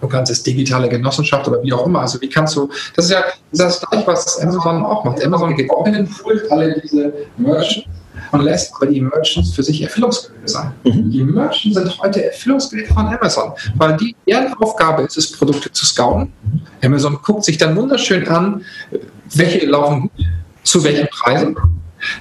du 0.00 0.08
kannst 0.08 0.30
es 0.30 0.42
digitale 0.42 0.88
Genossenschaft 0.88 1.48
oder 1.48 1.62
wie 1.62 1.72
auch 1.72 1.86
immer, 1.86 2.00
also 2.00 2.20
wie 2.20 2.28
kannst 2.28 2.56
du, 2.56 2.68
das 2.94 3.06
ist 3.06 3.10
ja 3.12 3.24
das 3.52 3.80
gleiche, 3.80 4.06
was 4.06 4.40
Amazon 4.40 4.84
auch 4.84 5.04
macht. 5.04 5.24
Amazon 5.24 5.56
geht 5.56 5.70
auch 5.70 5.86
in 5.86 5.94
den 5.94 6.08
Pool, 6.08 6.46
alle 6.50 6.80
diese 6.80 7.12
Merchants 7.36 7.88
und 8.32 8.42
lässt 8.42 8.74
aber 8.74 8.86
die 8.86 9.00
Merchants 9.00 9.52
für 9.54 9.62
sich 9.62 9.82
Erfüllungsgeräte 9.82 10.48
sein. 10.48 10.72
Mhm. 10.84 11.10
Die 11.10 11.22
Merchants 11.24 11.76
sind 11.76 11.98
heute 11.98 12.24
Erfüllungsgeräte 12.24 12.92
von 12.92 13.06
Amazon, 13.06 13.52
weil 13.76 13.96
die, 13.96 14.14
deren 14.26 14.52
Aufgabe 14.54 15.02
ist 15.02 15.16
es, 15.16 15.32
Produkte 15.32 15.70
zu 15.72 15.86
scouten. 15.86 16.32
Amazon 16.82 17.18
guckt 17.22 17.44
sich 17.44 17.58
dann 17.58 17.76
wunderschön 17.76 18.26
an, 18.28 18.64
welche 19.34 19.66
laufen 19.66 20.10
zu 20.62 20.82
welchen 20.82 21.08
Preisen 21.08 21.56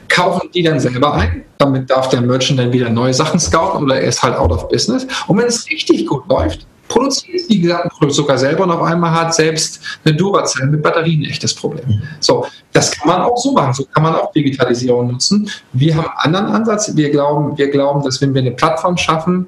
kaufen 0.08 0.50
die 0.54 0.64
dann 0.64 0.80
selber 0.80 1.14
ein. 1.14 1.44
Damit 1.58 1.90
darf 1.90 2.10
der 2.10 2.22
Merchant 2.22 2.60
dann 2.60 2.72
wieder 2.72 2.90
neue 2.90 3.14
Sachen 3.14 3.40
scouten 3.40 3.84
oder 3.84 4.00
er 4.00 4.08
ist 4.08 4.24
halt 4.24 4.36
out 4.36 4.52
of 4.52 4.70
business. 4.70 5.06
Und 5.28 5.38
wenn 5.38 5.48
es 5.48 5.70
richtig 5.70 6.06
gut 6.08 6.28
läuft, 6.30 6.66
produziert 6.96 7.50
die 7.50 7.62
gesamten 7.62 7.90
Produkte 7.90 8.16
sogar 8.16 8.38
selber 8.38 8.64
und 8.64 8.72
auf 8.72 8.82
einmal 8.82 9.12
hat 9.12 9.36
selbst 9.36 9.82
eine 10.06 10.16
Duracell 10.16 10.68
mit 10.68 10.82
Batterien 10.82 11.22
ein 11.22 11.30
echtes 11.30 11.54
Problem. 11.54 12.02
So, 12.22 12.46
das 12.72 12.92
kann 12.92 13.10
man 13.10 13.22
auch 13.22 13.38
so 13.38 13.52
machen. 13.52 13.74
So 13.74 13.84
kann 13.86 14.04
man 14.04 14.16
auch 14.16 14.32
Digitalisierung 14.32 15.12
nutzen. 15.12 15.50
Wir 15.74 15.96
haben 15.96 16.08
einen 16.18 16.36
anderen 16.36 16.56
Ansatz. 16.56 16.96
Wir 16.96 17.10
glauben, 17.10 17.58
wir 17.58 17.70
glauben, 17.70 18.02
dass 18.02 18.22
wenn 18.22 18.34
wir 18.34 18.42
eine 18.42 18.52
Plattform 18.52 18.96
schaffen, 18.96 19.46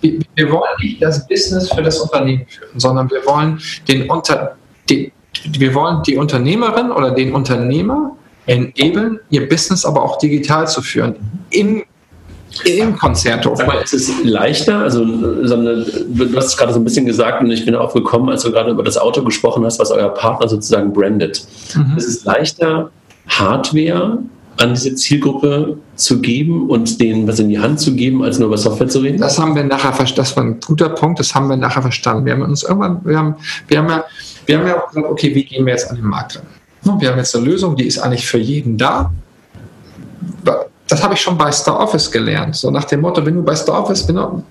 wir, 0.00 0.20
wir 0.36 0.52
wollen 0.52 0.70
nicht 0.80 1.02
das 1.02 1.26
Business 1.26 1.68
für 1.72 1.82
das 1.82 1.98
Unternehmen 1.98 2.46
führen, 2.46 2.78
sondern 2.78 3.10
wir 3.10 3.26
wollen 3.26 3.60
den 3.88 4.08
Unter, 4.08 4.56
die, 4.88 5.12
wir 5.58 5.74
wollen 5.74 6.04
die 6.04 6.16
Unternehmerin 6.16 6.92
oder 6.92 7.10
den 7.10 7.34
Unternehmer 7.34 8.12
enablen, 8.46 9.18
ihr 9.30 9.48
Business 9.48 9.84
aber 9.84 10.02
auch 10.02 10.18
digital 10.18 10.68
zu 10.68 10.80
führen. 10.80 11.16
Im 11.50 11.82
im 12.64 12.96
Konzerthof. 12.96 13.58
Sag 13.58 13.66
mal, 13.66 13.82
ist 13.82 13.92
es 13.92 14.10
leichter? 14.24 14.78
Also, 14.78 15.04
du 15.04 16.36
hast 16.36 16.46
es 16.46 16.56
gerade 16.56 16.72
so 16.72 16.80
ein 16.80 16.84
bisschen 16.84 17.06
gesagt 17.06 17.42
und 17.42 17.50
ich 17.50 17.64
bin 17.64 17.74
auch 17.74 17.94
gekommen, 17.94 18.28
als 18.30 18.42
du 18.42 18.50
gerade 18.50 18.70
über 18.70 18.82
das 18.82 18.96
Auto 18.96 19.22
gesprochen 19.22 19.64
hast, 19.64 19.78
was 19.78 19.90
euer 19.90 20.08
Partner 20.08 20.48
sozusagen 20.48 20.92
brandet. 20.92 21.46
Mhm. 21.74 21.96
Ist 21.96 22.08
es 22.08 22.24
leichter, 22.24 22.90
Hardware 23.28 24.18
an 24.56 24.74
diese 24.74 24.94
Zielgruppe 24.94 25.76
zu 25.94 26.20
geben 26.20 26.68
und 26.68 27.00
denen 27.00 27.28
was 27.28 27.38
in 27.38 27.48
die 27.48 27.58
Hand 27.58 27.80
zu 27.80 27.94
geben, 27.94 28.24
als 28.24 28.38
nur 28.38 28.48
über 28.48 28.58
Software 28.58 28.88
zu 28.88 29.00
reden? 29.00 29.18
Das 29.18 29.38
haben 29.38 29.54
wir 29.54 29.64
nachher 29.64 29.92
verstanden. 29.92 30.28
Das 30.28 30.36
war 30.36 30.44
ein 30.44 30.60
guter 30.60 30.88
Punkt, 30.88 31.20
das 31.20 31.34
haben 31.34 31.48
wir 31.48 31.56
nachher 31.56 31.82
verstanden. 31.82 32.24
Wir 32.24 32.32
haben 32.32 32.42
uns 32.42 32.64
irgendwann, 32.64 33.00
wir 33.04 33.18
haben, 33.18 33.36
wir 33.68 33.78
haben 33.78 33.88
ja, 33.88 34.04
wir 34.46 34.58
haben 34.58 34.66
ja 34.66 34.82
auch 34.82 34.88
gesagt, 34.88 35.06
okay, 35.06 35.34
wie 35.34 35.44
gehen 35.44 35.64
wir 35.64 35.72
jetzt 35.72 35.90
an 35.90 35.96
den 35.96 36.06
Markt 36.06 36.36
ran? 36.36 37.00
Wir 37.00 37.10
haben 37.10 37.18
jetzt 37.18 37.36
eine 37.36 37.44
Lösung, 37.44 37.76
die 37.76 37.86
ist 37.86 37.98
eigentlich 37.98 38.26
für 38.26 38.38
jeden 38.38 38.78
da. 38.78 39.12
Das 40.88 41.02
habe 41.02 41.14
ich 41.14 41.20
schon 41.20 41.36
bei 41.36 41.52
Star 41.52 41.78
Office 41.80 42.10
gelernt. 42.10 42.56
So 42.56 42.70
nach 42.70 42.84
dem 42.84 43.02
Motto, 43.02 43.24
wenn 43.24 43.34
du 43.34 43.42
bei 43.42 43.54
Star 43.54 43.82
Office, 43.82 44.06
du 44.06 44.42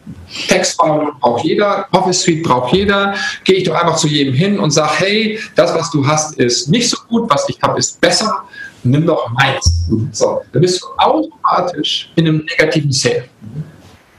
Textfile 0.48 1.12
braucht 1.20 1.44
jeder, 1.44 1.88
Office 1.92 2.22
Suite 2.22 2.44
braucht 2.44 2.74
jeder, 2.74 3.16
gehe 3.44 3.58
ich 3.58 3.64
doch 3.64 3.76
einfach 3.76 3.96
zu 3.96 4.08
jedem 4.08 4.34
hin 4.34 4.60
und 4.60 4.72
sage, 4.72 4.92
hey, 4.98 5.40
das, 5.56 5.74
was 5.74 5.90
du 5.90 6.06
hast, 6.06 6.36
ist 6.36 6.70
nicht 6.70 6.90
so 6.90 6.98
gut, 7.10 7.30
was 7.30 7.50
ich 7.50 7.60
habe, 7.62 7.80
ist 7.80 8.00
besser, 8.00 8.44
nimm 8.84 9.06
doch 9.06 9.30
meins. 9.32 9.88
So, 10.12 10.42
dann 10.52 10.62
bist 10.62 10.82
du 10.82 10.88
automatisch 10.98 12.12
in 12.16 12.28
einem 12.28 12.46
negativen 12.46 12.92
Sale. 12.92 13.26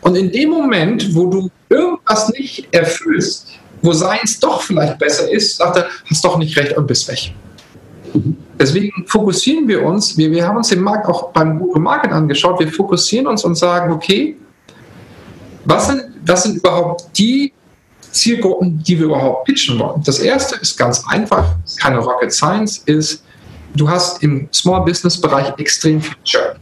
Und 0.01 0.17
in 0.17 0.33
dem 0.33 0.51
Moment, 0.51 1.15
wo 1.15 1.27
du 1.27 1.51
irgendwas 1.69 2.29
nicht 2.31 2.67
erfüllst, 2.73 3.49
wo 3.83 3.93
seins 3.93 4.41
doch 4.41 4.63
vielleicht 4.63 4.99
besser 4.99 5.31
ist, 5.31 5.57
sagt 5.57 5.77
er, 5.77 5.87
hast 6.11 6.25
doch 6.25 6.39
nicht 6.39 6.57
recht 6.57 6.77
und 6.77 6.87
bist 6.87 7.09
weg. 7.09 7.33
Deswegen 8.61 9.05
fokussieren 9.07 9.69
wir 9.69 9.85
uns, 9.85 10.17
wir, 10.17 10.31
wir 10.31 10.47
haben 10.47 10.57
uns 10.57 10.69
den 10.69 10.81
Markt 10.81 11.07
auch 11.07 11.33
beim 11.33 11.59
Google 11.59 11.83
Market 11.83 12.13
angeschaut, 12.13 12.59
wir 12.59 12.69
fokussieren 12.69 13.27
uns 13.27 13.45
und 13.45 13.55
sagen, 13.55 13.93
okay, 13.93 14.37
was 15.65 15.87
sind, 15.87 16.03
was 16.25 16.43
sind 16.45 16.57
überhaupt 16.57 17.07
die 17.17 17.53
Zielgruppen, 18.11 18.83
die 18.83 18.99
wir 18.99 19.07
überhaupt 19.07 19.45
pitchen 19.45 19.79
wollen? 19.79 20.03
Das 20.05 20.19
erste 20.19 20.57
ist 20.57 20.77
ganz 20.77 21.05
einfach, 21.07 21.55
keine 21.81 21.99
Rocket 21.99 22.33
Science, 22.33 22.79
ist, 22.87 23.23
du 23.77 23.89
hast 23.89 24.23
im 24.23 24.49
Small 24.53 24.83
Business 24.83 25.21
Bereich 25.21 25.53
extrem 25.59 26.01
viel 26.01 26.17
Churn. 26.25 26.59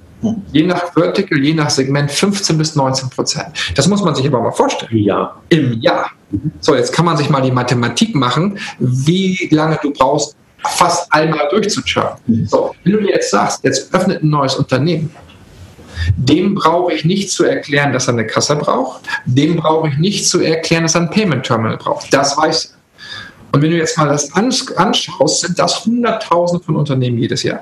Je 0.52 0.66
nach 0.66 0.92
Vertical, 0.92 1.38
je 1.38 1.54
nach 1.54 1.70
Segment 1.70 2.10
15 2.10 2.58
bis 2.58 2.74
19 2.74 3.10
Prozent. 3.10 3.46
Das 3.74 3.86
muss 3.86 4.02
man 4.02 4.14
sich 4.14 4.26
aber 4.26 4.40
mal 4.40 4.50
vorstellen. 4.50 4.96
Ja. 4.96 5.36
Im 5.50 5.74
Jahr. 5.74 6.10
So, 6.60 6.74
jetzt 6.74 6.92
kann 6.92 7.04
man 7.04 7.16
sich 7.16 7.30
mal 7.30 7.42
die 7.42 7.52
Mathematik 7.52 8.14
machen, 8.14 8.58
wie 8.78 9.48
lange 9.50 9.78
du 9.82 9.92
brauchst, 9.92 10.36
fast 10.68 11.12
einmal 11.12 11.48
durchzuchurnen. 11.50 12.12
Mhm. 12.26 12.46
So, 12.46 12.74
wenn 12.84 12.92
du 12.92 13.00
dir 13.00 13.10
jetzt 13.10 13.30
sagst, 13.30 13.64
jetzt 13.64 13.92
öffnet 13.94 14.22
ein 14.22 14.30
neues 14.30 14.54
Unternehmen, 14.56 15.14
dem 16.16 16.54
brauche 16.54 16.92
ich 16.92 17.04
nicht 17.04 17.30
zu 17.30 17.44
erklären, 17.44 17.92
dass 17.92 18.08
er 18.08 18.14
eine 18.14 18.26
Kasse 18.26 18.56
braucht. 18.56 19.02
Dem 19.24 19.56
brauche 19.56 19.88
ich 19.88 19.96
nicht 19.98 20.28
zu 20.28 20.40
erklären, 20.40 20.82
dass 20.84 20.94
er 20.94 21.02
ein 21.02 21.10
Payment 21.10 21.44
Terminal 21.44 21.76
braucht. 21.78 22.12
Das 22.12 22.36
weiß 22.36 22.66
er. 22.66 22.76
Und 23.52 23.62
wenn 23.62 23.70
du 23.70 23.76
jetzt 23.78 23.96
mal 23.96 24.08
das 24.08 24.32
anschaust, 24.34 25.40
sind 25.40 25.58
das 25.58 25.86
100.000 25.86 26.62
von 26.62 26.76
Unternehmen 26.76 27.18
jedes 27.18 27.42
Jahr. 27.42 27.60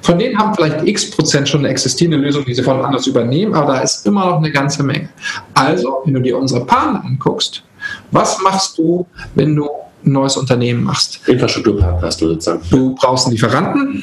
Von 0.00 0.18
denen 0.18 0.38
haben 0.38 0.54
vielleicht 0.54 0.86
x 0.86 1.10
Prozent 1.10 1.48
schon 1.48 1.60
eine 1.60 1.68
existierende 1.68 2.18
Lösung, 2.18 2.44
die 2.44 2.54
sie 2.54 2.62
von 2.62 2.84
anders 2.84 3.06
übernehmen, 3.06 3.54
aber 3.54 3.74
da 3.74 3.80
ist 3.80 4.06
immer 4.06 4.26
noch 4.26 4.38
eine 4.38 4.50
ganze 4.50 4.82
Menge. 4.82 5.08
Also, 5.52 6.02
wenn 6.04 6.14
du 6.14 6.20
dir 6.20 6.38
unsere 6.38 6.64
Partner 6.64 7.04
anguckst, 7.04 7.62
was 8.10 8.40
machst 8.40 8.78
du, 8.78 9.06
wenn 9.34 9.56
du 9.56 9.68
ein 10.06 10.12
neues 10.12 10.36
Unternehmen 10.36 10.84
machst. 10.84 11.20
Infrastrukturpartner 11.26 12.06
hast 12.06 12.20
du 12.20 12.28
sozusagen. 12.28 12.62
Du 12.70 12.94
brauchst 12.94 13.26
einen 13.26 13.32
Lieferanten, 13.32 14.02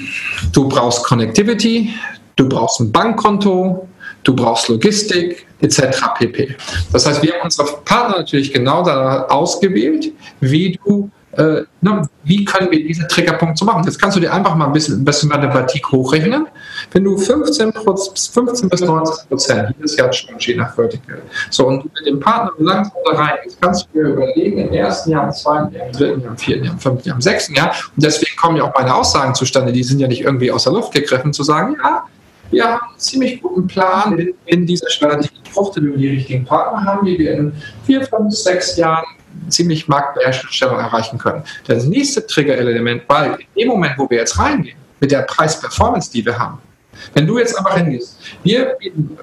du 0.52 0.68
brauchst 0.68 1.04
Connectivity, 1.04 1.94
du 2.36 2.48
brauchst 2.48 2.80
ein 2.80 2.92
Bankkonto, 2.92 3.88
du 4.24 4.36
brauchst 4.36 4.68
Logistik 4.70 5.46
etc. 5.62 5.82
pp. 6.18 6.56
Das 6.92 7.06
heißt, 7.06 7.22
wir 7.22 7.34
haben 7.34 7.42
unsere 7.44 7.68
Partner 7.86 8.18
natürlich 8.18 8.54
genau 8.54 8.84
da 8.84 9.26
ausgewählt, 9.26 10.12
wie 10.40 10.80
du 10.84 11.10
äh, 11.38 11.64
na, 11.82 12.08
wie 12.24 12.44
können 12.44 12.70
wir 12.72 12.84
diese 12.84 13.08
Triggerpunkte 13.08 13.64
machen? 13.64 13.84
Jetzt 13.86 14.00
kannst 14.00 14.18
du 14.18 14.22
dir 14.22 14.34
einfach 14.34 14.56
mal 14.56 14.68
ein 14.68 14.74
bisschen, 14.74 15.02
ein 15.02 15.06
bisschen 15.06 15.30
Mathematik 15.30 15.90
hochrechnen. 15.92 16.48
Wenn 16.92 17.04
du 17.04 17.18
15, 17.18 17.74
15 17.74 18.70
bis 18.70 18.82
19 18.82 19.28
Prozent 19.28 19.76
jedes 19.78 19.96
Jahr 19.96 20.12
schon 20.12 20.36
nach 20.58 20.76
Vertical. 20.76 21.22
So, 21.50 21.68
und 21.68 21.86
mit 21.86 22.06
dem 22.06 22.20
Partner 22.20 22.52
langsam 22.60 22.94
da 23.06 23.18
rein, 23.18 23.34
jetzt 23.46 23.62
kannst 23.62 23.88
du 23.94 24.00
dir 24.00 24.10
überlegen, 24.10 24.58
im 24.58 24.74
ersten 24.74 25.12
Jahr, 25.12 25.26
im 25.26 25.32
zweiten 25.32 25.74
Jahr, 25.74 25.88
im 25.88 25.92
dritten 25.94 26.22
Jahr, 26.22 26.32
im 26.32 26.38
vierten 26.38 26.64
Jahr, 26.66 26.74
im 26.74 26.80
fünften 26.80 27.08
Jahr, 27.08 27.16
im 27.16 27.22
sechsten 27.22 27.56
Jahr. 27.56 27.70
Und 27.96 28.04
deswegen 28.04 28.36
kommen 28.36 28.58
ja 28.58 28.64
auch 28.64 28.74
meine 28.76 28.94
Aussagen 28.94 29.34
zustande, 29.34 29.72
die 29.72 29.84
sind 29.84 30.00
ja 30.00 30.08
nicht 30.08 30.22
irgendwie 30.22 30.52
aus 30.52 30.66
der 30.66 30.74
Luft 30.74 30.94
gegriffen, 30.94 31.34
zu 31.34 31.44
sagen, 31.44 31.78
ja, 31.82 32.04
wir 32.52 32.66
haben 32.66 32.82
einen 32.90 33.00
ziemlich 33.00 33.42
guten 33.42 33.68
Plan 33.68 34.18
in, 34.18 34.34
in 34.46 34.66
dieser 34.66 34.90
Strategie 34.90 35.30
gefruchtet, 35.44 35.84
wenn 35.84 35.92
wir 35.92 35.98
die 35.98 36.10
richtigen 36.10 36.46
Partner 36.46 36.84
haben, 36.86 37.06
die 37.06 37.18
wir 37.18 37.34
in 37.34 37.54
vier, 37.86 38.06
fünf, 38.06 38.34
sechs 38.34 38.78
Jahren 38.78 39.06
ziemlich 39.50 39.88
Marktbeherrschung 39.88 40.78
erreichen 40.78 41.18
können. 41.18 41.44
Das 41.66 41.86
nächste 41.86 42.26
Trigger-Element, 42.26 43.04
weil 43.08 43.38
in 43.56 43.62
dem 43.62 43.68
Moment, 43.70 43.98
wo 43.98 44.10
wir 44.10 44.20
jetzt 44.20 44.38
reingehen, 44.38 44.78
mit 45.00 45.12
der 45.12 45.24
Preis-Performance, 45.24 46.12
die 46.12 46.26
wir 46.26 46.38
haben, 46.38 46.60
wenn 47.14 47.26
du 47.26 47.40
jetzt 47.40 47.58
einfach 47.58 47.78
hingehst, 47.78 48.18
wir 48.44 48.76
bieten, 48.80 49.18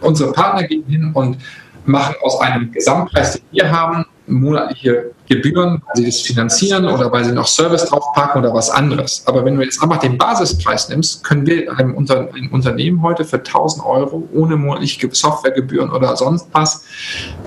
unsere 0.00 0.32
Partner 0.32 0.66
gehen 0.66 0.84
hin 0.88 1.10
und 1.14 1.36
machen 1.84 2.14
aus 2.22 2.40
einem 2.40 2.72
Gesamtpreis, 2.72 3.34
den 3.34 3.42
wir 3.52 3.70
haben, 3.70 4.04
monatliche 4.30 5.10
Gebühren, 5.28 5.82
weil 5.86 5.96
sie 5.96 6.06
das 6.06 6.20
finanzieren 6.20 6.86
oder 6.86 7.10
weil 7.12 7.24
sie 7.24 7.32
noch 7.32 7.46
Service 7.46 7.84
draufpacken 7.84 8.42
oder 8.42 8.52
was 8.54 8.70
anderes. 8.70 9.22
Aber 9.26 9.44
wenn 9.44 9.56
du 9.56 9.62
jetzt 9.62 9.82
einfach 9.82 9.98
den 9.98 10.18
Basispreis 10.18 10.88
nimmst, 10.88 11.22
können 11.24 11.46
wir 11.46 11.72
einem, 11.78 11.94
Unter 11.94 12.32
einem 12.32 12.48
Unternehmen 12.50 13.02
heute 13.02 13.24
für 13.24 13.38
1000 13.38 13.84
Euro 13.84 14.28
ohne 14.32 14.56
monatliche 14.56 15.08
Softwaregebühren 15.10 15.90
oder 15.90 16.16
sonst 16.16 16.48
was 16.52 16.84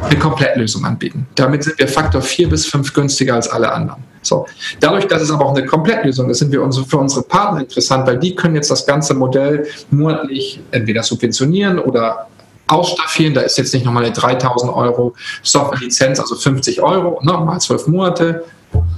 eine 0.01 0.17
Komplettlösung 0.17 0.85
anbieten. 0.85 1.27
Damit 1.35 1.63
sind 1.63 1.77
wir 1.77 1.87
Faktor 1.87 2.21
4 2.21 2.49
bis 2.49 2.65
5 2.67 2.93
günstiger 2.93 3.35
als 3.35 3.49
alle 3.49 3.71
anderen. 3.71 4.03
So. 4.21 4.45
Dadurch, 4.79 5.05
dass 5.07 5.21
es 5.21 5.31
aber 5.31 5.45
auch 5.45 5.55
eine 5.55 5.65
Komplettlösung 5.65 6.29
ist, 6.29 6.39
sind 6.39 6.51
wir 6.51 6.61
für 6.71 6.97
unsere 6.97 7.23
Partner 7.23 7.61
interessant, 7.61 8.07
weil 8.07 8.17
die 8.17 8.35
können 8.35 8.55
jetzt 8.55 8.71
das 8.71 8.85
ganze 8.85 9.13
Modell 9.13 9.67
monatlich 9.91 10.61
entweder 10.71 11.03
subventionieren 11.03 11.79
oder 11.79 12.27
ausstaffieren. 12.73 13.33
Da 13.33 13.41
ist 13.41 13.57
jetzt 13.57 13.73
nicht 13.73 13.85
nochmal 13.85 14.05
eine 14.05 14.13
3000 14.13 14.73
Euro 14.73 15.13
Software-Lizenz, 15.43 16.19
also 16.19 16.35
50 16.35 16.81
Euro, 16.81 17.19
ne, 17.23 17.33
mal 17.33 17.59
zwölf 17.59 17.87
Monate, 17.87 18.43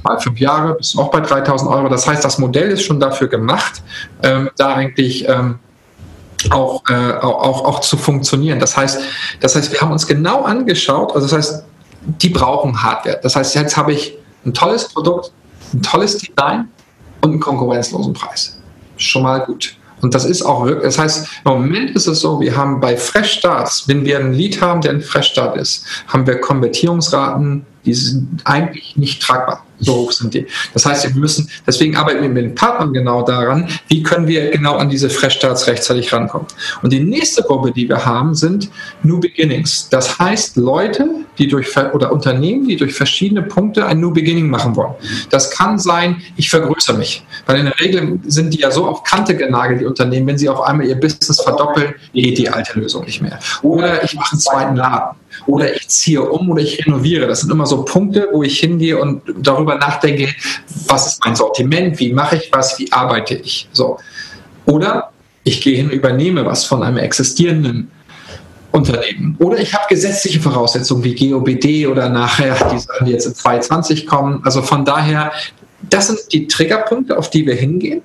mal 0.03 0.19
fünf 0.19 0.39
Jahre, 0.39 0.75
bist 0.75 0.93
du 0.93 1.01
auch 1.01 1.11
bei 1.11 1.19
3000 1.19 1.69
Euro. 1.69 1.89
Das 1.89 2.07
heißt, 2.07 2.23
das 2.23 2.37
Modell 2.37 2.71
ist 2.71 2.83
schon 2.83 2.99
dafür 2.99 3.27
gemacht, 3.27 3.81
ähm, 4.23 4.49
da 4.57 4.73
eigentlich 4.73 5.27
ähm, 5.27 5.59
auch, 6.49 6.83
äh, 6.89 7.13
auch, 7.21 7.65
auch 7.65 7.79
zu 7.81 7.97
funktionieren. 7.97 8.59
Das 8.59 8.77
heißt, 8.77 9.01
das 9.39 9.55
heißt, 9.55 9.71
wir 9.71 9.81
haben 9.81 9.91
uns 9.91 10.07
genau 10.07 10.43
angeschaut, 10.43 11.13
also 11.13 11.27
das 11.27 11.37
heißt, 11.37 11.65
die 12.05 12.29
brauchen 12.29 12.83
Hardware. 12.83 13.19
Das 13.21 13.35
heißt, 13.35 13.55
jetzt 13.55 13.75
habe 13.75 13.93
ich 13.93 14.17
ein 14.45 14.53
tolles 14.53 14.87
Produkt, 14.87 15.31
ein 15.73 15.81
tolles 15.81 16.17
Design 16.17 16.69
und 17.21 17.31
einen 17.31 17.39
konkurrenzlosen 17.39 18.13
Preis. 18.13 18.59
Schon 18.97 19.23
mal 19.23 19.39
gut. 19.39 19.75
Und 20.05 20.13
das 20.13 20.23
ist 20.23 20.43
auch 20.43 20.67
wirklich, 20.67 20.83
das 20.83 20.99
heißt, 20.99 21.27
im 21.45 21.51
Moment 21.51 21.89
ist 21.95 22.05
es 22.05 22.19
so, 22.19 22.39
wir 22.39 22.55
haben 22.55 22.79
bei 22.79 22.95
Fresh 22.95 23.39
Starts, 23.39 23.87
wenn 23.87 24.05
wir 24.05 24.19
ein 24.19 24.33
Lead 24.33 24.61
haben, 24.61 24.79
der 24.81 24.91
ein 24.91 25.01
Fresh 25.01 25.29
Start 25.29 25.57
ist, 25.57 25.83
haben 26.07 26.27
wir 26.27 26.39
Konvertierungsraten, 26.39 27.65
die 27.85 27.95
sind 27.95 28.39
eigentlich 28.43 28.95
nicht 28.97 29.19
tragbar. 29.23 29.64
So 29.79 29.95
hoch 29.95 30.11
sind 30.11 30.33
die. 30.33 30.45
Das 30.73 30.85
heißt, 30.85 31.07
wir 31.07 31.15
müssen, 31.15 31.49
deswegen 31.67 31.95
arbeiten 31.95 32.21
wir 32.21 32.29
mit 32.29 32.43
den 32.43 32.55
Partnern 32.55 32.93
genau 32.93 33.23
daran, 33.23 33.67
wie 33.87 34.03
können 34.03 34.27
wir 34.27 34.51
genau 34.51 34.75
an 34.77 34.89
diese 34.89 35.09
Fresh-Starts 35.09 35.67
rechtzeitig 35.67 36.11
rankommen. 36.13 36.47
Und 36.81 36.93
die 36.93 36.99
nächste 36.99 37.43
Gruppe, 37.43 37.71
die 37.71 37.87
wir 37.87 38.05
haben, 38.05 38.35
sind 38.35 38.69
New 39.03 39.19
Beginnings. 39.19 39.89
Das 39.89 40.17
heißt, 40.17 40.57
Leute, 40.57 41.07
die 41.37 41.47
durch, 41.47 41.75
oder 41.93 42.11
Unternehmen, 42.11 42.67
die 42.67 42.75
durch 42.75 42.93
verschiedene 42.93 43.41
Punkte 43.41 43.85
ein 43.85 43.99
New 43.99 44.11
Beginning 44.11 44.49
machen 44.49 44.75
wollen. 44.75 44.93
Das 45.29 45.51
kann 45.51 45.77
sein, 45.79 46.21
ich 46.37 46.49
vergrößere 46.49 46.97
mich. 46.97 47.25
Weil 47.45 47.59
in 47.59 47.65
der 47.65 47.79
Regel 47.79 48.19
sind 48.25 48.53
die 48.53 48.59
ja 48.59 48.71
so 48.71 48.85
auf 48.85 49.03
Kante 49.03 49.35
genagelt, 49.35 49.81
die 49.81 49.85
Unternehmen, 49.85 50.27
wenn 50.27 50.37
sie 50.37 50.49
auf 50.49 50.61
einmal 50.61 50.87
ihr 50.87 50.95
Business 50.95 51.41
verdoppeln, 51.41 51.95
geht 52.13 52.37
die 52.37 52.49
alte 52.49 52.79
Lösung 52.79 53.05
nicht 53.05 53.21
mehr. 53.21 53.39
Oder 53.61 54.03
ich 54.03 54.13
mache 54.13 54.33
einen 54.33 54.41
zweiten 54.41 54.75
Laden. 54.75 55.17
Oder 55.47 55.75
ich 55.75 55.87
ziehe 55.89 56.21
um 56.21 56.49
oder 56.49 56.61
ich 56.61 56.85
renoviere. 56.85 57.27
Das 57.27 57.41
sind 57.41 57.51
immer 57.51 57.65
so 57.65 57.83
Punkte, 57.83 58.29
wo 58.31 58.43
ich 58.43 58.59
hingehe 58.59 58.99
und 58.99 59.21
darüber 59.37 59.64
nachdenke, 59.73 60.29
was 60.87 61.07
ist 61.07 61.25
mein 61.25 61.35
Sortiment, 61.35 61.99
wie 61.99 62.13
mache 62.13 62.35
ich 62.35 62.51
was, 62.51 62.77
wie 62.77 62.91
arbeite 62.91 63.33
ich. 63.33 63.67
So. 63.71 63.97
Oder 64.67 65.09
ich 65.43 65.61
gehe 65.61 65.75
hin 65.75 65.87
und 65.87 65.93
übernehme 65.93 66.45
was 66.45 66.65
von 66.65 66.83
einem 66.83 66.97
existierenden 66.97 67.89
Unternehmen. 68.71 69.35
Oder 69.39 69.57
ich 69.59 69.73
habe 69.73 69.85
gesetzliche 69.89 70.39
Voraussetzungen 70.39 71.03
wie 71.03 71.15
GOBD 71.15 71.87
oder 71.87 72.09
nachher, 72.09 72.55
die 72.71 72.77
sollen 72.77 73.09
jetzt 73.09 73.25
in 73.25 73.33
2020 73.33 74.05
kommen. 74.05 74.41
Also 74.43 74.61
von 74.61 74.85
daher, 74.85 75.31
das 75.81 76.07
sind 76.07 76.19
die 76.31 76.47
Triggerpunkte, 76.47 77.17
auf 77.17 77.29
die 77.29 77.45
wir 77.45 77.55
hingehen. 77.55 78.01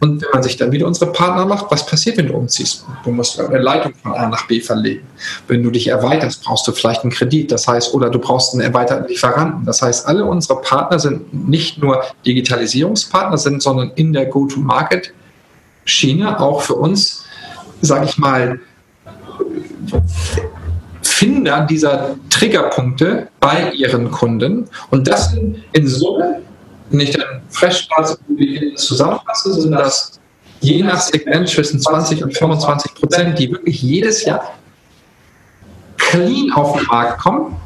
Und 0.00 0.22
wenn 0.22 0.30
man 0.32 0.42
sich 0.42 0.56
dann 0.56 0.72
wieder 0.72 0.86
unsere 0.86 1.12
Partner 1.12 1.44
macht, 1.46 1.70
was 1.70 1.86
passiert, 1.86 2.16
wenn 2.16 2.26
du 2.28 2.34
umziehst? 2.34 2.86
Du 3.04 3.10
musst 3.10 3.38
eine 3.40 3.58
Leitung 3.58 3.92
von 4.02 4.14
A 4.14 4.26
nach 4.28 4.46
B 4.46 4.60
verlegen. 4.60 5.06
Wenn 5.48 5.62
du 5.62 5.70
dich 5.70 5.88
erweiterst, 5.88 6.44
brauchst 6.44 6.66
du 6.66 6.72
vielleicht 6.72 7.02
einen 7.02 7.12
Kredit. 7.12 7.52
Das 7.52 7.68
heißt, 7.68 7.94
oder 7.94 8.10
du 8.10 8.18
brauchst 8.18 8.54
einen 8.54 8.62
erweiterten 8.62 9.08
Lieferanten. 9.08 9.64
Das 9.64 9.80
heißt, 9.82 10.06
alle 10.06 10.24
unsere 10.24 10.60
Partner 10.60 10.98
sind 10.98 11.48
nicht 11.48 11.78
nur 11.78 12.02
Digitalisierungspartner, 12.24 13.38
sind, 13.38 13.62
sondern 13.62 13.92
in 13.94 14.12
der 14.12 14.26
Go-to-Market-Schiene 14.26 16.40
auch 16.40 16.62
für 16.62 16.74
uns, 16.74 17.24
sage 17.80 18.06
ich 18.06 18.18
mal, 18.18 18.58
Finder 21.02 21.60
dieser 21.62 22.16
Triggerpunkte 22.28 23.28
bei 23.40 23.70
ihren 23.70 24.10
Kunden. 24.10 24.68
Und 24.90 25.08
das 25.08 25.30
sind 25.30 25.64
in 25.72 25.86
Summe, 25.86 26.42
wenn 26.90 27.00
ich 27.00 27.10
dann 27.10 27.42
Freshstarts 27.50 28.18
zusammenfasse, 28.76 29.60
sind 29.60 29.72
das 29.72 30.20
je 30.60 30.82
nach 30.82 31.00
Segment 31.00 31.48
zwischen 31.48 31.80
20 31.80 32.24
und 32.24 32.36
25 32.36 32.94
Prozent, 32.94 33.38
die 33.38 33.50
wirklich 33.50 33.82
jedes 33.82 34.24
Jahr 34.24 34.54
clean 35.96 36.52
auf 36.52 36.76
den 36.76 36.86
Markt 36.86 37.20
kommen. 37.20 37.56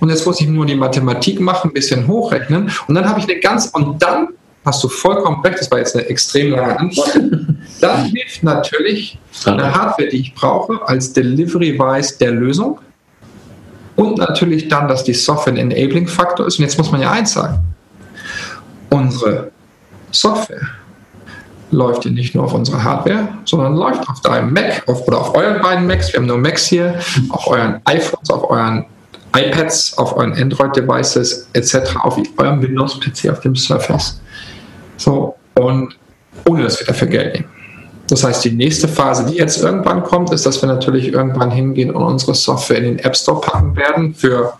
Und 0.00 0.10
jetzt 0.10 0.24
muss 0.26 0.40
ich 0.40 0.46
nur 0.46 0.66
die 0.66 0.76
Mathematik 0.76 1.40
machen, 1.40 1.70
ein 1.70 1.74
bisschen 1.74 2.06
hochrechnen. 2.06 2.70
Und 2.86 2.94
dann 2.94 3.08
habe 3.08 3.18
ich 3.18 3.28
eine 3.28 3.40
ganz, 3.40 3.66
und 3.66 4.00
dann 4.02 4.28
hast 4.64 4.82
du 4.84 4.88
vollkommen 4.88 5.40
recht, 5.42 5.60
das 5.60 5.70
war 5.70 5.78
jetzt 5.78 5.96
eine 5.96 6.06
extrem 6.06 6.50
lange 6.50 6.78
Antwort. 6.78 7.18
Dann 7.80 8.06
hilft 8.06 8.42
natürlich 8.42 9.18
eine 9.44 9.72
Hardware, 9.72 10.08
die 10.08 10.16
ich 10.16 10.34
brauche, 10.34 10.80
als 10.88 11.12
Delivery-Wise 11.12 12.18
der 12.18 12.32
Lösung. 12.32 12.80
Und 13.94 14.18
natürlich 14.18 14.68
dann, 14.68 14.88
dass 14.88 15.04
die 15.04 15.14
Software 15.14 15.52
ein 15.52 15.70
Enabling-Faktor 15.70 16.46
ist. 16.46 16.58
Und 16.58 16.64
jetzt 16.64 16.76
muss 16.76 16.90
man 16.90 17.00
ja 17.00 17.12
eins 17.12 17.34
sagen. 17.34 17.60
Unsere 18.90 19.50
Software 20.10 20.66
läuft 21.70 22.04
hier 22.04 22.12
nicht 22.12 22.34
nur 22.34 22.44
auf 22.44 22.54
unserer 22.54 22.82
Hardware, 22.82 23.28
sondern 23.44 23.74
läuft 23.74 24.08
auf 24.08 24.20
deinem 24.22 24.52
Mac 24.52 24.82
auf, 24.86 25.06
oder 25.06 25.20
auf 25.20 25.34
euren 25.34 25.60
beiden 25.60 25.86
Macs. 25.86 26.12
Wir 26.12 26.20
haben 26.20 26.26
nur 26.26 26.38
Macs 26.38 26.66
hier, 26.66 26.98
auf 27.30 27.46
euren 27.46 27.80
iPhones, 27.84 28.30
auf 28.30 28.48
euren 28.48 28.86
iPads, 29.36 29.98
auf 29.98 30.16
euren 30.16 30.32
Android-Devices 30.32 31.48
etc., 31.52 31.96
auf 32.02 32.18
eurem 32.38 32.62
Windows-PC, 32.62 33.30
auf 33.30 33.40
dem 33.40 33.54
Surface. 33.54 34.20
So, 34.96 35.36
und 35.54 35.96
ohne 36.46 36.62
dass 36.62 36.80
wir 36.80 36.86
dafür 36.86 37.08
Geld 37.08 37.34
nehmen. 37.34 37.48
Das 38.08 38.24
heißt, 38.24 38.42
die 38.44 38.52
nächste 38.52 38.88
Phase, 38.88 39.26
die 39.26 39.34
jetzt 39.36 39.62
irgendwann 39.62 40.02
kommt, 40.02 40.32
ist, 40.32 40.46
dass 40.46 40.62
wir 40.62 40.66
natürlich 40.66 41.12
irgendwann 41.12 41.50
hingehen 41.50 41.90
und 41.90 42.02
unsere 42.02 42.34
Software 42.34 42.78
in 42.78 42.84
den 42.84 42.98
App 43.00 43.14
Store 43.14 43.40
packen 43.40 43.76
werden 43.76 44.14
für 44.14 44.54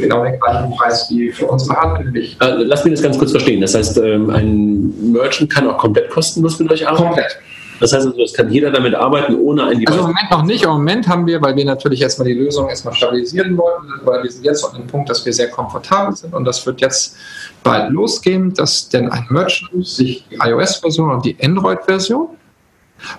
genau 0.00 0.24
den 0.24 0.38
gleichen 0.38 0.70
Preis 0.76 1.06
wie 1.10 1.30
für 1.30 1.46
unsere 1.46 1.76
Hardware. 1.76 2.12
Äh, 2.16 2.34
lass 2.64 2.84
mich 2.84 2.94
das 2.94 3.02
ganz 3.02 3.18
kurz 3.18 3.30
verstehen. 3.30 3.60
Das 3.60 3.74
heißt, 3.74 3.98
ähm, 3.98 4.30
ein 4.30 5.12
Merchant 5.12 5.50
kann 5.50 5.68
auch 5.68 5.78
komplett 5.78 6.10
kostenlos 6.10 6.58
mit 6.58 6.70
euch 6.70 6.86
arbeiten? 6.86 7.04
Komplett. 7.04 7.38
Das 7.80 7.94
heißt, 7.94 8.06
also, 8.06 8.22
es 8.22 8.34
kann 8.34 8.50
jeder 8.52 8.70
damit 8.70 8.94
arbeiten, 8.94 9.34
ohne 9.36 9.64
ein 9.64 9.78
Device. 9.78 9.88
Also 9.88 10.00
im 10.00 10.06
Moment 10.08 10.30
noch 10.30 10.42
nicht. 10.44 10.64
Im 10.64 10.70
Moment 10.70 11.08
haben 11.08 11.26
wir, 11.26 11.40
weil 11.40 11.56
wir 11.56 11.64
natürlich 11.64 12.02
erstmal 12.02 12.28
die 12.28 12.34
Lösung 12.34 12.68
erstmal 12.68 12.94
stabilisieren 12.94 13.56
wollten, 13.56 13.88
weil 14.04 14.22
wir 14.22 14.30
sind 14.30 14.44
jetzt 14.44 14.64
an 14.66 14.74
dem 14.76 14.86
Punkt, 14.86 15.08
dass 15.08 15.24
wir 15.24 15.32
sehr 15.32 15.48
komfortabel 15.48 16.14
sind 16.14 16.34
und 16.34 16.44
das 16.44 16.64
wird 16.66 16.82
jetzt 16.82 17.16
bald 17.64 17.90
losgehen, 17.90 18.52
dass 18.52 18.90
denn 18.90 19.10
ein 19.10 19.26
Merchant 19.30 19.86
sich 19.86 20.26
die 20.30 20.36
iOS-Version 20.36 21.10
und 21.10 21.24
die 21.24 21.36
Android-Version 21.42 22.28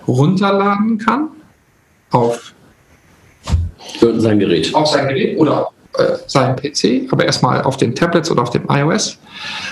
runterladen 0.06 0.98
kann 0.98 1.30
auf 2.12 2.54
sein 4.00 4.38
Gerät. 4.38 4.72
Auf 4.74 4.86
sein 4.86 5.08
Gerät 5.08 5.38
oder 5.38 5.70
äh, 5.98 6.16
seinen 6.26 6.56
PC, 6.56 7.12
aber 7.12 7.24
erstmal 7.24 7.62
auf 7.62 7.76
den 7.76 7.94
Tablets 7.94 8.30
oder 8.30 8.42
auf 8.42 8.50
dem 8.50 8.64
iOS 8.68 9.18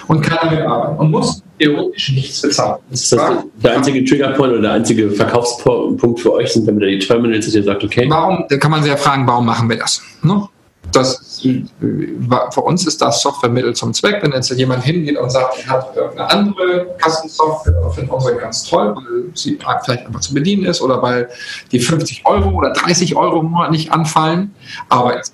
und 0.07 0.21
kann 0.21 0.39
damit 0.43 0.67
arbeiten 0.67 0.99
und 0.99 1.11
muss 1.11 1.43
theoretisch 1.59 2.13
nichts 2.13 2.43
bezahlen. 2.43 2.79
Ist 2.91 3.13
das 3.13 3.21
der 3.63 3.77
einzige 3.77 4.05
Triggerpoint 4.05 4.53
oder 4.53 4.63
der 4.63 4.73
einzige 4.73 5.11
Verkaufspunkt 5.11 6.21
für 6.21 6.33
euch 6.35 6.53
sind 6.53 6.69
dann 6.69 6.77
wieder 6.77 6.89
die 6.89 6.99
Terminals, 6.99 7.47
dass 7.47 7.55
ihr 7.55 7.65
sagt, 7.65 7.85
okay. 7.85 8.07
Warum, 8.09 8.45
da 8.49 8.57
kann 8.59 8.71
man 8.71 8.83
sich 8.83 8.91
ja 8.91 8.99
fragen, 8.99 9.27
warum 9.27 9.47
machen 9.47 9.69
wir 9.71 9.79
das? 9.79 10.03
Ne? 10.23 10.47
Das, 10.93 11.43
für 11.43 12.61
uns 12.61 12.87
ist 12.87 13.01
das 13.01 13.23
Softwaremittel 13.23 13.75
zum 13.75 13.95
Zweck. 13.95 14.23
Wenn 14.23 14.33
jetzt 14.33 14.51
jemand 14.51 14.83
hingeht 14.83 15.17
und 15.17 15.31
sagt, 15.31 15.65
er 15.65 15.71
hat 15.71 15.97
irgendeine 15.97 16.31
andere 16.31 16.87
Kassensoftware, 16.99 17.91
findet 17.95 18.13
unsere 18.13 18.37
ganz 18.37 18.65
toll, 18.65 18.95
weil 18.97 19.31
sie 19.35 19.57
vielleicht 19.85 20.07
einfach 20.07 20.21
zu 20.21 20.35
bedienen 20.35 20.65
ist 20.65 20.81
oder 20.81 21.01
weil 21.01 21.29
die 21.71 21.79
50 21.79 22.27
Euro 22.27 22.51
oder 22.51 22.73
30 22.73 23.15
Euro 23.15 23.41
im 23.41 23.51
Monat 23.53 23.71
nicht 23.71 23.93
anfallen. 23.93 24.55
Aber 24.89 25.17
jetzt 25.17 25.33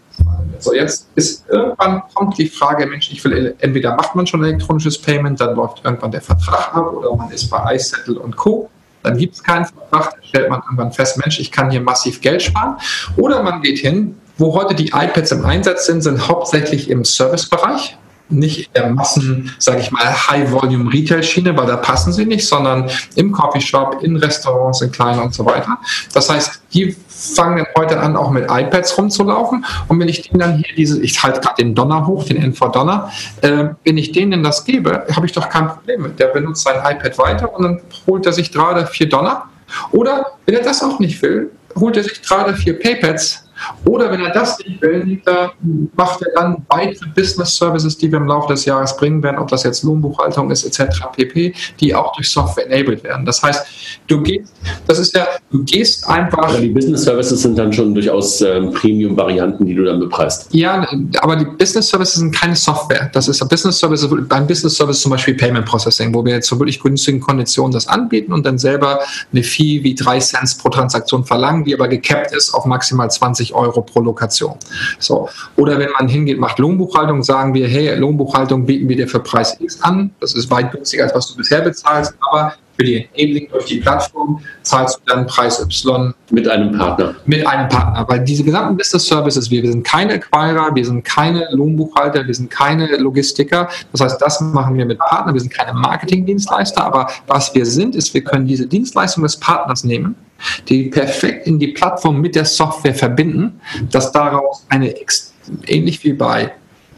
so, 0.58 0.74
jetzt 0.74 1.08
ist 1.14 1.44
irgendwann 1.48 2.02
kommt 2.14 2.38
die 2.38 2.48
Frage, 2.48 2.86
Mensch, 2.86 3.10
ich 3.12 3.22
will, 3.24 3.54
entweder 3.58 3.94
macht 3.94 4.14
man 4.14 4.26
schon 4.26 4.42
elektronisches 4.42 4.98
Payment, 4.98 5.40
dann 5.40 5.54
läuft 5.54 5.84
irgendwann 5.84 6.10
der 6.10 6.22
Vertrag 6.22 6.74
ab 6.74 6.92
oder 6.92 7.14
man 7.14 7.30
ist 7.30 7.48
bei 7.50 7.74
iSettle 7.74 8.18
und 8.18 8.36
Co. 8.36 8.70
Dann 9.02 9.16
gibt 9.18 9.34
es 9.34 9.42
keinen 9.42 9.66
Vertrag, 9.66 10.14
dann 10.14 10.24
stellt 10.24 10.50
man 10.50 10.62
irgendwann 10.62 10.92
fest, 10.92 11.18
Mensch, 11.18 11.38
ich 11.38 11.52
kann 11.52 11.70
hier 11.70 11.80
massiv 11.80 12.20
Geld 12.20 12.42
sparen. 12.42 12.76
Oder 13.16 13.42
man 13.42 13.62
geht 13.62 13.78
hin, 13.78 14.16
wo 14.38 14.54
heute 14.54 14.74
die 14.74 14.88
iPads 14.88 15.32
im 15.32 15.44
Einsatz 15.44 15.86
sind, 15.86 16.02
sind 16.02 16.26
hauptsächlich 16.26 16.90
im 16.90 17.04
Servicebereich 17.04 17.96
nicht 18.28 18.66
in 18.66 18.72
der 18.74 18.90
Massen, 18.90 19.54
sage 19.58 19.80
ich 19.80 19.90
mal, 19.90 20.04
High-Volume-Retail-Schiene, 20.04 21.56
weil 21.56 21.66
da 21.66 21.76
passen 21.76 22.12
sie 22.12 22.26
nicht, 22.26 22.46
sondern 22.46 22.90
im 23.14 23.32
Coffeeshop, 23.32 24.02
in 24.02 24.16
Restaurants, 24.16 24.80
in 24.80 24.90
kleinen 24.90 25.20
und 25.20 25.34
so 25.34 25.44
weiter. 25.44 25.78
Das 26.12 26.28
heißt, 26.30 26.62
die 26.72 26.96
fangen 27.08 27.66
heute 27.76 27.98
an, 28.00 28.16
auch 28.16 28.30
mit 28.30 28.44
iPads 28.50 28.98
rumzulaufen. 28.98 29.64
Und 29.88 30.00
wenn 30.00 30.08
ich 30.08 30.22
denen 30.22 30.40
dann 30.40 30.56
hier 30.56 30.74
diese, 30.76 31.00
ich 31.02 31.22
halte 31.22 31.40
gerade 31.40 31.56
den 31.62 31.74
Donner 31.74 32.06
hoch, 32.06 32.24
den 32.24 32.36
NV 32.36 32.72
Donner, 32.72 33.10
äh, 33.42 33.68
wenn 33.84 33.98
ich 33.98 34.12
denen 34.12 34.42
das 34.42 34.64
gebe, 34.64 35.06
habe 35.14 35.26
ich 35.26 35.32
doch 35.32 35.48
kein 35.48 35.68
Problem 35.68 36.02
mit. 36.02 36.18
Der 36.18 36.28
benutzt 36.28 36.64
sein 36.64 36.76
iPad 36.76 37.18
weiter 37.18 37.54
und 37.54 37.62
dann 37.62 37.80
holt 38.06 38.26
er 38.26 38.32
sich 38.32 38.52
gerade 38.52 38.86
vier 38.86 39.08
Donner. 39.08 39.44
Oder 39.92 40.26
wenn 40.44 40.54
er 40.54 40.62
das 40.62 40.82
auch 40.82 40.98
nicht 40.98 41.20
will, 41.22 41.50
holt 41.74 41.96
er 41.96 42.04
sich 42.04 42.22
gerade 42.22 42.54
vier 42.54 42.78
Paypads 42.78 43.45
oder 43.84 44.10
wenn 44.10 44.20
er 44.20 44.32
das 44.32 44.58
nicht 44.58 44.80
will, 44.82 45.20
macht 45.96 46.22
er 46.22 46.32
dann 46.34 46.66
weitere 46.68 47.08
Business 47.14 47.56
Services, 47.56 47.96
die 47.96 48.10
wir 48.10 48.18
im 48.18 48.26
Laufe 48.26 48.52
des 48.52 48.64
Jahres 48.64 48.96
bringen 48.96 49.22
werden, 49.22 49.38
ob 49.38 49.48
das 49.48 49.62
jetzt 49.64 49.82
Lohnbuchhaltung 49.82 50.50
ist, 50.50 50.64
etc. 50.64 51.06
pp., 51.14 51.54
die 51.80 51.94
auch 51.94 52.12
durch 52.14 52.30
Software 52.30 52.66
enabled 52.66 53.02
werden. 53.04 53.24
Das 53.24 53.42
heißt, 53.42 53.66
du 54.06 54.22
gehst, 54.22 54.52
das 54.86 54.98
ist 54.98 55.14
ja, 55.16 55.26
du 55.50 55.64
gehst 55.64 56.06
einfach. 56.08 56.48
Aber 56.48 56.58
die 56.58 56.68
Business 56.68 57.02
Services 57.02 57.42
sind 57.42 57.58
dann 57.58 57.72
schon 57.72 57.94
durchaus 57.94 58.40
ähm, 58.40 58.72
Premium-Varianten, 58.72 59.64
die 59.66 59.74
du 59.74 59.84
dann 59.84 60.00
bepreist. 60.00 60.48
Ja, 60.52 60.86
aber 61.20 61.36
die 61.36 61.44
Business 61.44 61.88
Services 61.88 62.16
sind 62.16 62.34
keine 62.34 62.56
Software. 62.56 63.10
Das 63.12 63.28
ist 63.28 63.42
ein 63.42 63.48
Business 63.48 63.78
Service, 63.78 64.06
beim 64.28 64.46
Business 64.46 64.76
Service 64.76 65.00
zum 65.00 65.10
Beispiel 65.10 65.34
Payment 65.34 65.66
Processing, 65.66 66.14
wo 66.14 66.24
wir 66.24 66.34
jetzt 66.34 66.48
zu 66.48 66.58
wirklich 66.58 66.80
günstigen 66.80 67.20
Konditionen 67.20 67.72
das 67.72 67.86
anbieten 67.86 68.32
und 68.32 68.44
dann 68.44 68.58
selber 68.58 69.00
eine 69.32 69.42
Fee 69.42 69.82
wie 69.82 69.94
drei 69.94 70.18
Cents 70.18 70.56
pro 70.56 70.68
Transaktion 70.68 71.24
verlangen, 71.24 71.64
die 71.64 71.74
aber 71.74 71.88
gecapped 71.88 72.32
ist 72.32 72.54
auf 72.54 72.64
maximal 72.64 73.10
20 73.10 73.45
20 73.46 73.54
Euro 73.54 73.82
pro 73.82 74.00
Lokation. 74.00 74.56
So. 74.98 75.28
Oder 75.56 75.78
wenn 75.78 75.90
man 75.98 76.08
hingeht, 76.08 76.38
macht 76.38 76.58
Lohnbuchhaltung, 76.58 77.22
sagen 77.22 77.54
wir, 77.54 77.68
hey, 77.68 77.94
Lohnbuchhaltung 77.96 78.66
bieten 78.66 78.88
wir 78.88 78.96
dir 78.96 79.08
für 79.08 79.20
Preis 79.20 79.56
X 79.60 79.82
an. 79.82 80.10
Das 80.20 80.34
ist 80.34 80.50
weit 80.50 80.72
günstiger, 80.72 81.04
als 81.04 81.14
was 81.14 81.28
du 81.28 81.36
bisher 81.36 81.60
bezahlst, 81.60 82.14
aber 82.20 82.54
für 82.78 82.84
die 82.84 83.08
Enabling 83.14 83.48
durch 83.50 83.64
die 83.64 83.78
Plattform 83.78 84.38
zahlst 84.62 84.98
du 84.98 85.14
dann 85.14 85.26
Preis 85.26 85.60
Y. 85.60 86.12
Mit 86.30 86.46
einem 86.46 86.76
Partner. 86.76 87.14
Mit 87.24 87.46
einem 87.46 87.70
Partner. 87.70 88.04
Weil 88.06 88.20
diese 88.20 88.44
gesamten 88.44 88.76
Business 88.76 89.06
Services, 89.06 89.50
wir, 89.50 89.62
wir 89.62 89.72
sind 89.72 89.82
keine 89.82 90.14
Acquirer, 90.14 90.74
wir 90.74 90.84
sind 90.84 91.02
keine 91.02 91.48
Lohnbuchhalter, 91.52 92.26
wir 92.26 92.34
sind 92.34 92.50
keine 92.50 92.98
Logistiker. 92.98 93.70
Das 93.92 94.02
heißt, 94.02 94.20
das 94.20 94.42
machen 94.42 94.76
wir 94.76 94.84
mit 94.84 94.98
Partnern. 94.98 95.34
Wir 95.34 95.40
sind 95.40 95.54
keine 95.54 95.72
Marketingdienstleister, 95.72 96.84
aber 96.84 97.08
was 97.26 97.54
wir 97.54 97.64
sind, 97.64 97.94
ist, 97.96 98.12
wir 98.12 98.22
können 98.22 98.46
diese 98.46 98.66
Dienstleistung 98.66 99.22
des 99.22 99.38
Partners 99.38 99.82
nehmen, 99.82 100.14
die 100.68 100.84
perfekt 100.84 101.46
in 101.46 101.58
die 101.58 101.68
Plattform 101.68 102.20
mit 102.20 102.34
der 102.34 102.44
Software 102.44 102.94
verbinden, 102.94 103.60
dass 103.90 104.12
daraus 104.12 104.64
eine, 104.68 104.94
ähnlich 105.66 106.02
wie 106.04 106.12
bei 106.12 106.52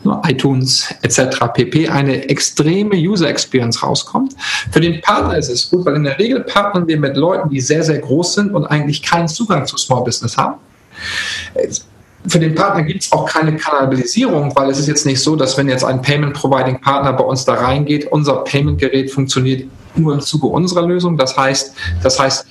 ne, 0.05 0.21
iTunes 0.27 0.95
etc. 1.03 1.39
pp. 1.55 1.89
eine 1.89 2.29
extreme 2.29 2.97
User 2.97 3.29
Experience 3.29 3.83
rauskommt. 3.83 4.35
Für 4.71 4.81
den 4.81 5.01
Partner 5.01 5.37
ist 5.37 5.49
es 5.49 5.71
gut, 5.71 5.85
weil 5.87 5.97
in 5.97 6.05
der 6.05 6.19
Regel 6.19 6.41
partnern 6.41 6.87
wir 6.87 6.99
mit 6.99 7.17
Leuten, 7.17 7.49
die 7.51 7.61
sehr, 7.61 7.83
sehr 7.83 7.99
groß 7.99 8.35
sind 8.35 8.55
und 8.55 8.67
eigentlich 8.67 9.03
keinen 9.03 9.29
Zugang 9.29 9.67
zu 9.67 9.77
Small 9.77 10.05
Business 10.05 10.37
haben. 10.37 10.57
Für 12.27 12.41
den 12.41 12.55
Partner 12.55 12.83
gibt 12.83 13.05
es 13.05 13.13
auch 13.13 13.27
keine 13.27 13.57
Kanalisierung, 13.57 14.55
weil 14.57 14.71
es 14.71 14.79
ist 14.79 14.89
jetzt 14.89 15.07
nicht 15.07 15.21
so, 15.21 15.37
dass 15.37 15.57
wenn 15.57 15.69
jetzt 15.69 15.85
ein 15.85 16.03
Payment 16.03 16.35
Providing 16.35 16.81
Partner 16.81 17.13
bei 17.13 17.25
uns 17.25 17.45
da 17.45 17.55
reingeht, 17.55 18.11
unser 18.11 18.45
Payment 18.45 18.79
Gerät 18.79 19.11
funktioniert 19.11 19.69
nur 19.95 20.15
im 20.15 20.21
Zuge 20.21 20.47
unserer 20.49 20.87
Lösung. 20.87 21.17
Das 21.17 21.37
heißt, 21.37 21.75
das 22.03 22.19
heißt, 22.19 22.47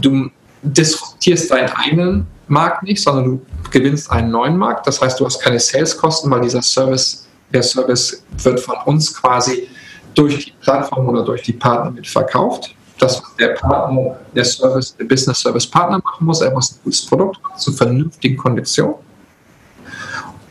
du 0.00 0.30
disruptierst 0.62 1.50
deinen 1.50 1.70
eigenen 1.70 2.26
Markt 2.48 2.82
nicht, 2.82 3.02
sondern 3.02 3.24
du 3.24 3.46
gewinnst 3.70 4.10
einen 4.10 4.30
neuen 4.30 4.56
Markt. 4.56 4.86
Das 4.86 5.00
heißt, 5.00 5.18
du 5.20 5.26
hast 5.26 5.40
keine 5.40 5.58
Saleskosten, 5.58 6.30
weil 6.30 6.40
dieser 6.40 6.62
Service, 6.62 7.26
der 7.52 7.62
Service 7.62 8.22
wird 8.42 8.60
von 8.60 8.76
uns 8.84 9.14
quasi 9.14 9.68
durch 10.14 10.46
die 10.46 10.52
Plattform 10.60 11.08
oder 11.08 11.22
durch 11.24 11.42
die 11.42 11.52
Partner 11.52 11.90
mit 11.90 12.06
verkauft. 12.06 12.74
Das, 12.98 13.22
was 13.22 13.36
der 13.36 13.48
Partner, 13.48 14.16
der 14.34 14.44
Service, 14.44 14.96
der 14.96 15.04
Business 15.04 15.40
Service 15.40 15.66
Partner 15.66 16.00
machen 16.02 16.24
muss, 16.24 16.40
er 16.40 16.50
muss 16.52 16.72
ein 16.72 16.78
gutes 16.82 17.04
Produkt 17.04 17.38
zu 17.58 17.72
vernünftigen 17.72 18.36
Konditionen 18.38 18.96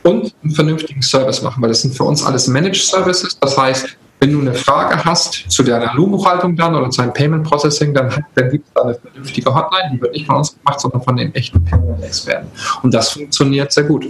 und 0.03 0.35
einen 0.43 0.53
vernünftigen 0.53 1.01
Service 1.01 1.41
machen, 1.41 1.61
weil 1.63 1.69
das 1.69 1.81
sind 1.81 1.95
für 1.95 2.03
uns 2.03 2.23
alles 2.23 2.47
Managed 2.47 2.83
Services. 2.83 3.35
Das 3.39 3.57
heißt, 3.57 3.97
wenn 4.19 4.31
du 4.31 4.39
eine 4.39 4.53
Frage 4.53 5.03
hast 5.03 5.45
zu 5.49 5.63
deiner 5.63 5.93
Lohnbuchhaltung 5.93 6.55
dann 6.55 6.75
oder 6.75 6.89
zu 6.89 7.01
einem 7.01 7.13
Payment 7.13 7.43
Processing, 7.43 7.93
dann, 7.93 8.09
dann 8.35 8.49
gibt 8.49 8.67
es 8.67 8.73
da 8.73 8.83
eine 8.83 8.95
vernünftige 8.95 9.53
Hotline, 9.53 9.91
die 9.93 10.01
wird 10.01 10.13
nicht 10.13 10.25
von 10.25 10.37
uns 10.37 10.55
gemacht, 10.57 10.79
sondern 10.79 11.01
von 11.01 11.15
den 11.17 11.33
echten 11.35 11.63
Payment-Experten. 11.63 12.47
Und 12.81 12.93
das 12.93 13.09
funktioniert 13.09 13.71
sehr 13.71 13.83
gut. 13.83 14.07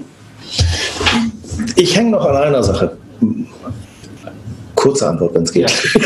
Ich 1.75 1.95
hänge 1.95 2.11
noch 2.11 2.25
an 2.25 2.35
einer 2.35 2.63
Sache. 2.63 2.97
Kurze 4.75 5.07
Antwort, 5.07 5.33
wenn 5.33 5.43
es 5.43 5.51
geht. 5.51 5.69
Ja. 5.69 5.97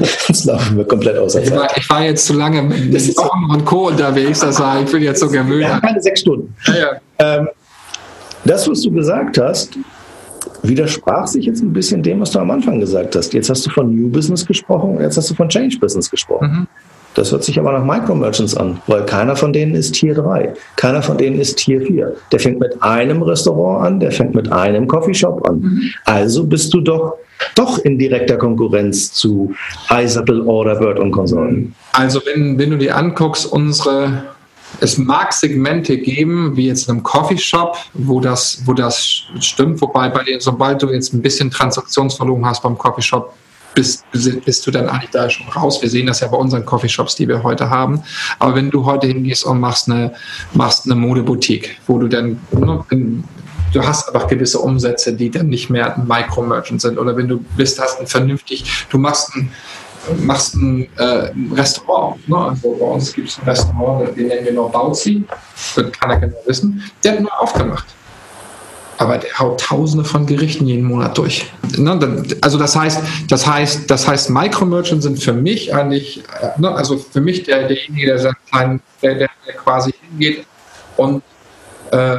Sonst 0.26 0.44
laufen 0.46 0.76
wir 0.76 0.84
komplett 0.84 1.16
aus. 1.16 1.34
Ich 1.36 1.50
war, 1.50 1.68
ich 1.76 1.88
war, 1.88 2.02
jetzt 2.02 2.26
zu 2.26 2.32
lange 2.32 2.62
mit 2.62 2.92
das 2.92 3.08
und 3.08 3.64
Co. 3.64 3.88
unterwegs, 3.88 4.40
das 4.40 4.58
war, 4.58 4.80
ich 4.80 4.90
bin 4.90 5.02
jetzt 5.02 5.20
so 5.20 5.28
gemüht. 5.28 5.62
Ja, 5.62 5.78
keine 5.80 6.00
sechs 6.02 6.20
Stunden. 6.20 6.54
Ja, 6.66 6.74
ja. 6.74 6.90
Ähm, 7.18 7.48
das, 8.44 8.68
was 8.68 8.80
du 8.82 8.90
gesagt 8.90 9.38
hast, 9.38 9.76
widersprach 10.62 11.26
sich 11.26 11.46
jetzt 11.46 11.62
ein 11.62 11.72
bisschen 11.72 12.02
dem, 12.02 12.20
was 12.20 12.30
du 12.30 12.38
am 12.38 12.50
Anfang 12.50 12.80
gesagt 12.80 13.16
hast. 13.16 13.32
Jetzt 13.32 13.50
hast 13.50 13.66
du 13.66 13.70
von 13.70 13.94
New 13.94 14.08
Business 14.08 14.44
gesprochen 14.46 14.96
und 14.96 15.02
jetzt 15.02 15.16
hast 15.16 15.30
du 15.30 15.34
von 15.34 15.48
Change 15.48 15.78
Business 15.78 16.10
gesprochen. 16.10 16.50
Mhm. 16.50 16.66
Das 17.14 17.32
hört 17.32 17.42
sich 17.42 17.58
aber 17.58 17.72
nach 17.72 17.84
Micro-Merchants 17.84 18.56
an, 18.56 18.80
weil 18.86 19.04
keiner 19.04 19.34
von 19.34 19.52
denen 19.52 19.74
ist 19.74 19.92
Tier 19.92 20.14
3. 20.14 20.54
Keiner 20.76 21.02
von 21.02 21.18
denen 21.18 21.40
ist 21.40 21.56
Tier 21.56 21.80
4. 21.80 22.14
Der 22.30 22.38
fängt 22.38 22.60
mit 22.60 22.80
einem 22.82 23.22
Restaurant 23.22 23.84
an, 23.84 24.00
der 24.00 24.12
fängt 24.12 24.34
mit 24.34 24.52
einem 24.52 24.86
Coffeeshop 24.86 25.48
an. 25.48 25.60
Mhm. 25.60 25.82
Also 26.04 26.44
bist 26.44 26.72
du 26.72 26.80
doch, 26.80 27.14
doch 27.56 27.78
in 27.78 27.98
direkter 27.98 28.36
Konkurrenz 28.36 29.12
zu 29.12 29.52
Isapple, 29.90 30.44
Orderbird 30.44 31.00
und 31.00 31.10
Konsorten. 31.10 31.74
Also 31.92 32.20
wenn, 32.24 32.58
wenn 32.58 32.70
du 32.70 32.78
dir 32.78 32.96
anguckst, 32.96 33.50
unsere 33.52 34.22
es 34.80 34.98
mag 34.98 35.32
Segmente 35.32 35.98
geben, 35.98 36.56
wie 36.56 36.68
jetzt 36.68 36.88
in 36.88 36.94
einem 36.94 37.02
Coffeeshop, 37.02 37.76
wo 37.94 38.20
das, 38.20 38.62
wo 38.64 38.72
das 38.72 39.24
stimmt, 39.40 39.80
wobei 39.80 40.08
bei 40.08 40.22
dir, 40.24 40.40
sobald 40.40 40.82
du 40.82 40.90
jetzt 40.90 41.12
ein 41.12 41.22
bisschen 41.22 41.50
Transaktionsvolumen 41.50 42.46
hast 42.46 42.62
beim 42.62 42.78
Coffeeshop, 42.78 43.34
bist, 43.74 44.04
bist 44.44 44.66
du 44.66 44.70
dann 44.70 44.88
eigentlich 44.88 45.10
da 45.10 45.30
schon 45.30 45.48
raus. 45.48 45.80
Wir 45.80 45.88
sehen 45.88 46.06
das 46.06 46.20
ja 46.20 46.28
bei 46.28 46.36
unseren 46.36 46.64
Coffeeshops, 46.64 47.14
die 47.14 47.28
wir 47.28 47.42
heute 47.42 47.70
haben. 47.70 48.02
Aber 48.38 48.54
wenn 48.54 48.70
du 48.70 48.84
heute 48.84 49.06
hingehst 49.06 49.44
und 49.44 49.60
machst 49.60 49.88
eine, 49.88 50.12
machst 50.54 50.86
eine 50.86 50.96
Modeboutique, 50.96 51.78
wo 51.86 51.98
du 51.98 52.08
dann, 52.08 52.40
ne, 52.50 52.84
du 53.72 53.82
hast 53.82 54.08
einfach 54.08 54.26
gewisse 54.26 54.58
Umsätze, 54.58 55.12
die 55.12 55.30
dann 55.30 55.48
nicht 55.48 55.70
mehr 55.70 55.96
ein 55.96 56.06
Micro-Merchant 56.06 56.80
sind. 56.80 56.98
Oder 56.98 57.16
wenn 57.16 57.28
du 57.28 57.38
bist, 57.56 57.80
hast 57.80 58.00
ein 58.00 58.06
vernünftig, 58.06 58.86
du 58.90 58.98
machst 58.98 59.34
ein, 59.36 59.52
machst 60.18 60.54
ein, 60.54 60.88
äh, 60.98 61.30
ein 61.30 61.52
Restaurant. 61.54 62.28
Ne? 62.28 62.36
Also 62.36 62.76
bei 62.78 62.86
uns 62.86 63.12
gibt 63.12 63.28
es 63.28 63.38
ein 63.38 63.44
Restaurant, 63.44 64.16
den 64.16 64.28
nennen 64.28 64.44
wir 64.44 64.52
noch 64.52 64.70
Bauzi, 64.70 65.24
wird 65.74 66.00
keiner 66.00 66.18
genau 66.18 66.36
wissen. 66.46 66.82
Der 67.04 67.12
hat 67.12 67.20
nur 67.20 67.40
aufgemacht. 67.40 67.86
Aber 68.98 69.16
der 69.16 69.38
haut 69.38 69.60
tausende 69.60 70.04
von 70.04 70.26
Gerichten 70.26 70.66
jeden 70.66 70.84
Monat 70.84 71.16
durch. 71.16 71.50
Ne? 71.78 72.24
Also 72.42 72.58
das 72.58 72.76
heißt, 72.76 73.00
das 73.28 73.46
heißt, 73.46 73.90
das 73.90 74.06
heißt, 74.06 74.28
Micro-Merchants 74.30 75.04
sind 75.04 75.22
für 75.22 75.32
mich 75.32 75.74
eigentlich, 75.74 76.22
äh, 76.40 76.60
ne? 76.60 76.70
also 76.70 76.98
für 76.98 77.20
mich 77.20 77.44
der, 77.44 77.66
derjenige, 77.66 78.06
der, 78.06 78.34
der, 79.02 79.14
der 79.14 79.54
quasi 79.56 79.94
hingeht 80.10 80.44
und 80.96 81.22
äh, 81.92 82.18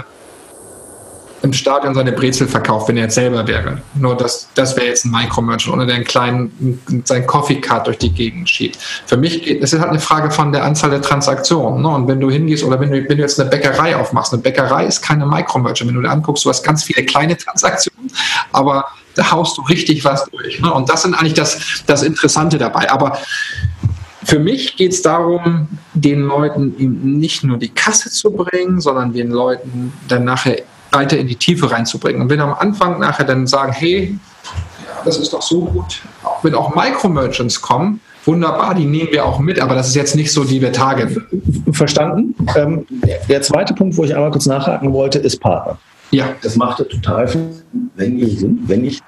im 1.44 1.54
Stadion 1.54 1.96
seine 1.96 2.12
Brezel 2.12 2.48
verkauft, 2.48 2.88
wenn 2.88 2.98
er 2.98 3.04
jetzt 3.04 3.16
selber 3.16 3.48
wäre. 3.48 3.82
Nur 3.96 4.16
das, 4.16 4.48
das 4.54 4.76
wäre 4.76 4.88
jetzt 4.88 5.06
ein 5.06 5.12
Micro-Merchant 5.12 5.76
oder 5.76 5.86
der 5.86 5.96
einen 5.96 6.04
kleinen, 6.04 6.80
sein 7.06 7.26
Coffee-Card 7.26 7.88
durch 7.88 7.98
die 7.98 8.12
Gegend 8.12 8.50
schiebt. 8.50 8.78
Für 9.06 9.18
mich 9.18 9.44
geht, 9.44 9.64
es 9.64 9.74
ist 9.74 9.80
halt 9.80 9.89
eine 9.89 10.00
Frage 10.00 10.30
von 10.30 10.52
der 10.52 10.64
Anzahl 10.64 10.92
der 10.92 11.02
Transaktionen. 11.02 11.82
Ne? 11.82 11.88
Und 11.89 12.08
wenn 12.08 12.20
du 12.20 12.30
hingehst 12.30 12.64
oder 12.64 12.80
wenn 12.80 12.92
du, 12.92 12.98
wenn 12.98 13.18
du 13.18 13.24
jetzt 13.24 13.39
eine 13.39 13.50
Bäckerei 13.50 13.96
aufmachst, 13.96 14.34
eine 14.34 14.42
Bäckerei 14.42 14.86
ist 14.86 15.02
keine 15.02 15.26
Micro-Merchant. 15.26 15.89
Wenn 15.89 15.96
du 15.96 16.02
dir 16.02 16.12
anguckst, 16.12 16.46
du 16.46 16.50
hast 16.50 16.64
ganz 16.64 16.84
viele 16.84 17.06
kleine 17.06 17.36
Transaktionen, 17.36 18.12
aber 18.52 18.86
da 19.16 19.32
haust 19.32 19.58
du 19.58 19.64
richtig 19.64 20.06
was 20.06 20.26
durch. 20.26 20.62
Ne? 20.62 20.72
Und 20.72 20.89
das 20.89 21.02
sind 21.02 21.16
eigentlich 21.16 21.34
das, 21.34 21.84
das 21.88 22.04
Interessante 22.04 22.58
dabei. 22.58 22.89
Aber 22.92 23.18
für 24.24 24.38
mich 24.38 24.78
geht 24.78 24.94
es 24.94 25.02
darum, 25.02 25.68
den 25.94 26.22
Leuten 26.22 26.76
nicht 27.20 27.44
nur 27.44 27.58
die 27.58 27.70
Kasse 27.70 28.12
zu 28.12 28.32
bringen, 28.32 28.80
sondern 28.80 29.12
den 29.12 29.32
Leuten 29.32 29.92
dann 30.08 30.24
nachher 30.26 30.62
weiter 30.92 31.18
in 31.18 31.28
die 31.28 31.36
Tiefe 31.36 31.72
reinzubringen. 31.72 32.22
Und 32.22 32.30
wenn 32.30 32.39
am 32.39 32.54
Anfang 32.54 33.00
nachher 33.00 33.26
dann 33.26 33.48
sagen, 33.48 33.72
hey, 33.72 34.18
das 35.06 35.18
ist 35.18 35.34
doch 35.34 35.42
so 35.42 35.62
gut, 35.62 36.02
wenn 36.44 36.54
auch 36.54 36.76
Micro-Merchants 36.76 37.62
kommen, 37.62 38.02
wunderbar, 38.26 38.76
die 38.76 38.86
nehmen 38.86 39.10
wir 39.12 39.26
auch 39.26 39.39
mit, 39.39 39.60
aber 39.60 39.76
das 39.76 39.88
ist 39.88 39.96
jetzt 39.96 40.16
nicht 40.16 40.32
so, 40.32 40.44
die 40.44 40.62
wir 40.62 40.72
tagen. 40.72 41.26
Verstanden. 41.72 42.36
Ähm, 42.56 42.86
der 43.30 43.42
zweite 43.42 43.74
Punkt, 43.74 43.98
wo 43.98 44.04
ich 44.04 44.16
einmal 44.16 44.32
kurz 44.32 44.46
nachhaken 44.46 44.94
wollte, 44.94 45.20
ist 45.20 45.39
Partner. 45.39 45.78
Ja. 46.12 46.36
Das 46.42 46.58
macht 46.58 46.78
total 46.89 47.28
viel, 47.28 47.50
wenn 47.96 48.20
ich, 48.20 48.46
wenn 48.68 48.84
ich 48.84 49.00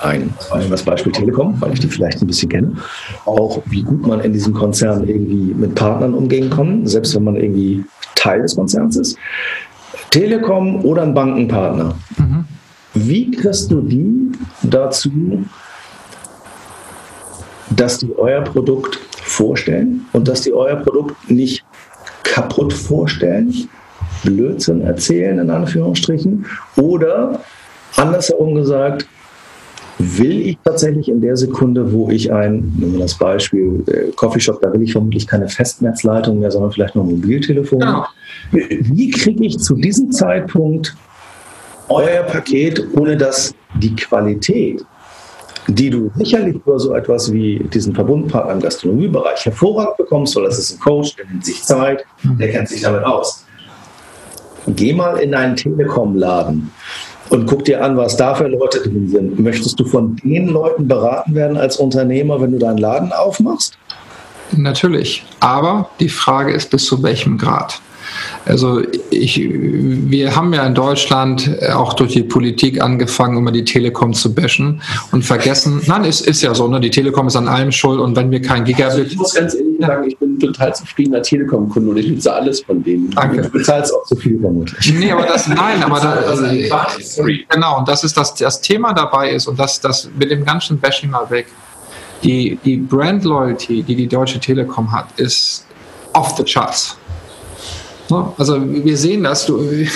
ein, 0.00 0.32
das 0.70 0.82
Beispiel 0.84 1.10
Telekom, 1.10 1.60
weil 1.60 1.72
ich 1.72 1.80
die 1.80 1.88
vielleicht 1.88 2.22
ein 2.22 2.28
bisschen 2.28 2.48
kenne, 2.48 2.76
auch 3.26 3.60
wie 3.66 3.82
gut 3.82 4.06
man 4.06 4.20
in 4.20 4.32
diesem 4.32 4.54
Konzern 4.54 5.06
irgendwie 5.08 5.54
mit 5.54 5.74
Partnern 5.74 6.14
umgehen 6.14 6.50
kann, 6.50 6.86
selbst 6.86 7.16
wenn 7.16 7.24
man 7.24 7.34
irgendwie 7.34 7.84
Teil 8.14 8.42
des 8.42 8.54
Konzerns 8.54 8.96
ist. 8.96 9.18
Telekom 10.12 10.84
oder 10.84 11.02
ein 11.02 11.14
Bankenpartner. 11.14 11.94
Mhm. 12.18 12.44
Wie 12.94 13.30
kriegst 13.30 13.70
du 13.70 13.80
die 13.80 14.30
dazu, 14.62 15.10
dass 17.70 17.98
die 17.98 18.14
euer 18.18 18.42
Produkt 18.42 18.96
vorstellen 19.22 20.04
und 20.12 20.28
dass 20.28 20.42
die 20.42 20.52
euer 20.52 20.76
Produkt 20.76 21.30
nicht 21.30 21.64
kaputt 22.24 22.74
vorstellen, 22.74 23.68
Blödsinn 24.22 24.82
erzählen 24.82 25.38
in 25.38 25.48
Anführungsstrichen 25.48 26.44
oder 26.76 27.40
andersherum 27.96 28.54
gesagt, 28.54 29.06
will 29.98 30.40
ich 30.40 30.58
tatsächlich 30.64 31.08
in 31.08 31.20
der 31.20 31.36
Sekunde, 31.36 31.92
wo 31.92 32.08
ich 32.10 32.32
ein, 32.32 32.72
nehmen 32.76 32.94
wir 32.94 33.00
das 33.00 33.14
Beispiel 33.14 33.84
äh, 33.86 34.10
Coffeeshop, 34.12 34.60
da 34.60 34.72
will 34.72 34.82
ich 34.82 34.92
vermutlich 34.92 35.26
keine 35.26 35.48
Festnetzleitung 35.48 36.40
mehr, 36.40 36.50
sondern 36.50 36.72
vielleicht 36.72 36.94
nur 36.94 37.04
ein 37.04 37.10
Mobiltelefon. 37.10 37.80
Genau. 37.80 38.06
Wie 38.50 39.10
kriege 39.10 39.44
ich 39.44 39.58
zu 39.58 39.74
diesem 39.74 40.10
Zeitpunkt 40.10 40.96
euer 41.88 42.22
Paket, 42.22 42.84
ohne 42.94 43.16
dass 43.16 43.54
die 43.74 43.94
Qualität, 43.94 44.84
die 45.68 45.90
du 45.90 46.10
sicherlich 46.16 46.56
über 46.56 46.78
so 46.78 46.94
etwas 46.94 47.32
wie 47.32 47.58
diesen 47.72 47.94
Verbundpartner 47.94 48.54
im 48.54 48.60
Gastronomiebereich 48.60 49.44
hervorragend 49.44 49.96
bekommst, 49.96 50.34
weil 50.36 50.44
das 50.44 50.58
ist 50.58 50.72
ein 50.72 50.80
Coach, 50.80 51.14
der 51.16 51.26
nimmt 51.26 51.44
sich 51.44 51.62
Zeit, 51.62 52.04
der 52.24 52.50
kennt 52.50 52.68
sich 52.68 52.82
damit 52.82 53.04
aus. 53.04 53.44
Geh 54.66 54.92
mal 54.92 55.18
in 55.18 55.34
einen 55.34 55.56
Telekom-Laden 55.56 56.70
und 57.32 57.46
guck 57.46 57.64
dir 57.64 57.82
an, 57.82 57.96
was 57.96 58.16
da 58.16 58.34
für 58.34 58.46
Leute 58.46 58.80
drin 58.80 59.08
sind. 59.08 59.38
Möchtest 59.38 59.80
du 59.80 59.84
von 59.86 60.16
den 60.16 60.48
Leuten 60.48 60.86
beraten 60.86 61.34
werden 61.34 61.56
als 61.56 61.78
Unternehmer, 61.78 62.40
wenn 62.40 62.52
du 62.52 62.58
deinen 62.58 62.78
Laden 62.78 63.10
aufmachst? 63.12 63.78
Natürlich. 64.52 65.24
Aber 65.40 65.88
die 65.98 66.10
Frage 66.10 66.52
ist, 66.52 66.70
bis 66.70 66.84
zu 66.84 67.02
welchem 67.02 67.38
Grad? 67.38 67.80
Also 68.44 68.82
ich, 69.10 69.48
wir 69.52 70.34
haben 70.34 70.52
ja 70.52 70.66
in 70.66 70.74
Deutschland 70.74 71.50
auch 71.72 71.94
durch 71.94 72.12
die 72.12 72.22
Politik 72.22 72.80
angefangen, 72.80 73.36
immer 73.36 73.52
die 73.52 73.64
Telekom 73.64 74.14
zu 74.14 74.34
bashen 74.34 74.82
und 75.12 75.24
vergessen, 75.24 75.80
nein, 75.86 76.04
es 76.04 76.20
ist 76.20 76.42
ja 76.42 76.54
so, 76.54 76.66
ne, 76.66 76.80
die 76.80 76.90
Telekom 76.90 77.28
ist 77.28 77.36
an 77.36 77.48
allem 77.48 77.70
schuld 77.70 78.00
und 78.00 78.16
wenn 78.16 78.30
wir 78.30 78.42
kein 78.42 78.64
Gigabit... 78.64 78.92
Also 78.92 79.02
ich 79.02 79.16
muss 79.16 79.34
ganz 79.34 79.54
ehrlich 79.54 79.78
sagen, 79.80 80.08
ich 80.08 80.18
bin 80.18 80.38
total 80.38 80.74
zufriedener 80.74 81.22
Telekom-Kunde 81.22 81.90
und 81.90 81.96
ich 81.98 82.08
nutze 82.08 82.32
alles 82.32 82.60
von 82.62 82.82
denen. 82.82 83.10
Danke. 83.10 83.42
Du 83.42 83.50
bezahlst 83.50 83.94
auch 83.94 84.04
zu 84.04 84.16
viel 84.16 84.40
vermutlich. 84.40 84.92
Nee, 84.92 85.12
aber 85.12 85.26
das, 85.26 85.46
nein, 85.48 85.82
aber 85.82 86.00
das, 86.00 86.40
also, 86.70 87.24
genau, 87.48 87.78
und 87.78 87.88
das 87.88 88.04
ist 88.04 88.16
das, 88.16 88.34
das 88.34 88.60
Thema 88.60 88.92
dabei 88.92 89.30
ist 89.30 89.46
und 89.46 89.58
das, 89.58 89.80
das 89.80 90.10
mit 90.18 90.30
dem 90.30 90.44
ganzen 90.44 90.78
Bashing 90.78 91.10
mal 91.10 91.30
weg. 91.30 91.46
Die, 92.24 92.58
die 92.64 92.76
Brand 92.76 93.24
Loyalty, 93.24 93.82
die 93.82 93.96
die 93.96 94.06
Deutsche 94.06 94.38
Telekom 94.38 94.90
hat, 94.92 95.06
ist 95.16 95.66
off 96.12 96.36
the 96.36 96.44
charts. 96.44 96.96
Ne? 98.12 98.32
Also 98.36 98.60
wir 98.62 98.96
sehen 98.96 99.24
das, 99.24 99.46
du, 99.46 99.58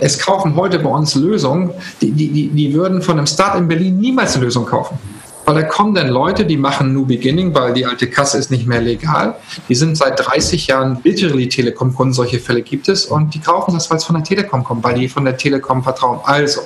Es 0.00 0.18
kaufen 0.18 0.56
heute 0.56 0.78
bei 0.78 0.90
uns 0.90 1.14
Lösungen, 1.14 1.70
die, 2.00 2.10
die, 2.10 2.48
die, 2.48 2.74
würden 2.74 3.02
von 3.02 3.18
einem 3.18 3.26
Start 3.26 3.58
in 3.58 3.68
Berlin 3.68 3.98
niemals 3.98 4.34
eine 4.34 4.44
Lösung 4.44 4.66
kaufen. 4.66 4.98
Weil 5.44 5.56
da 5.56 5.62
kommen 5.62 5.94
dann 5.94 6.08
Leute, 6.08 6.46
die 6.46 6.56
machen 6.56 6.94
New 6.94 7.04
Beginning, 7.04 7.54
weil 7.54 7.74
die 7.74 7.84
alte 7.84 8.08
Kasse 8.08 8.38
ist 8.38 8.50
nicht 8.50 8.66
mehr 8.66 8.80
legal. 8.80 9.34
Die 9.68 9.74
sind 9.74 9.96
seit 9.96 10.18
30 10.18 10.68
Jahren 10.68 10.98
literally 11.04 11.48
Telekom-Kunden, 11.48 12.14
solche 12.14 12.38
Fälle 12.38 12.62
gibt 12.62 12.88
es. 12.88 13.04
Und 13.04 13.34
die 13.34 13.40
kaufen 13.40 13.74
das, 13.74 13.90
weil 13.90 13.98
es 13.98 14.04
von 14.04 14.14
der 14.14 14.24
Telekom 14.24 14.64
kommt, 14.64 14.82
weil 14.82 14.94
die 14.94 15.08
von 15.08 15.26
der 15.26 15.36
Telekom 15.36 15.82
vertrauen. 15.82 16.20
Also, 16.24 16.62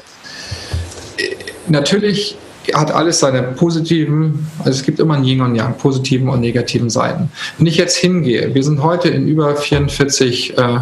äh, 1.16 1.34
natürlich 1.66 2.36
hat 2.74 2.90
alles 2.90 3.20
seine 3.20 3.42
positiven, 3.42 4.46
also 4.58 4.70
es 4.70 4.82
gibt 4.82 5.00
immer 5.00 5.14
ein 5.14 5.24
Yin 5.24 5.40
und 5.40 5.54
Yang, 5.54 5.76
positiven 5.78 6.28
und 6.28 6.40
negativen 6.40 6.90
Seiten. 6.90 7.30
Wenn 7.56 7.66
ich 7.66 7.76
jetzt 7.76 7.96
hingehe, 7.96 8.54
wir 8.54 8.62
sind 8.62 8.82
heute 8.82 9.08
in 9.08 9.28
über 9.28 9.56
44 9.56 10.58
äh, 10.58 10.78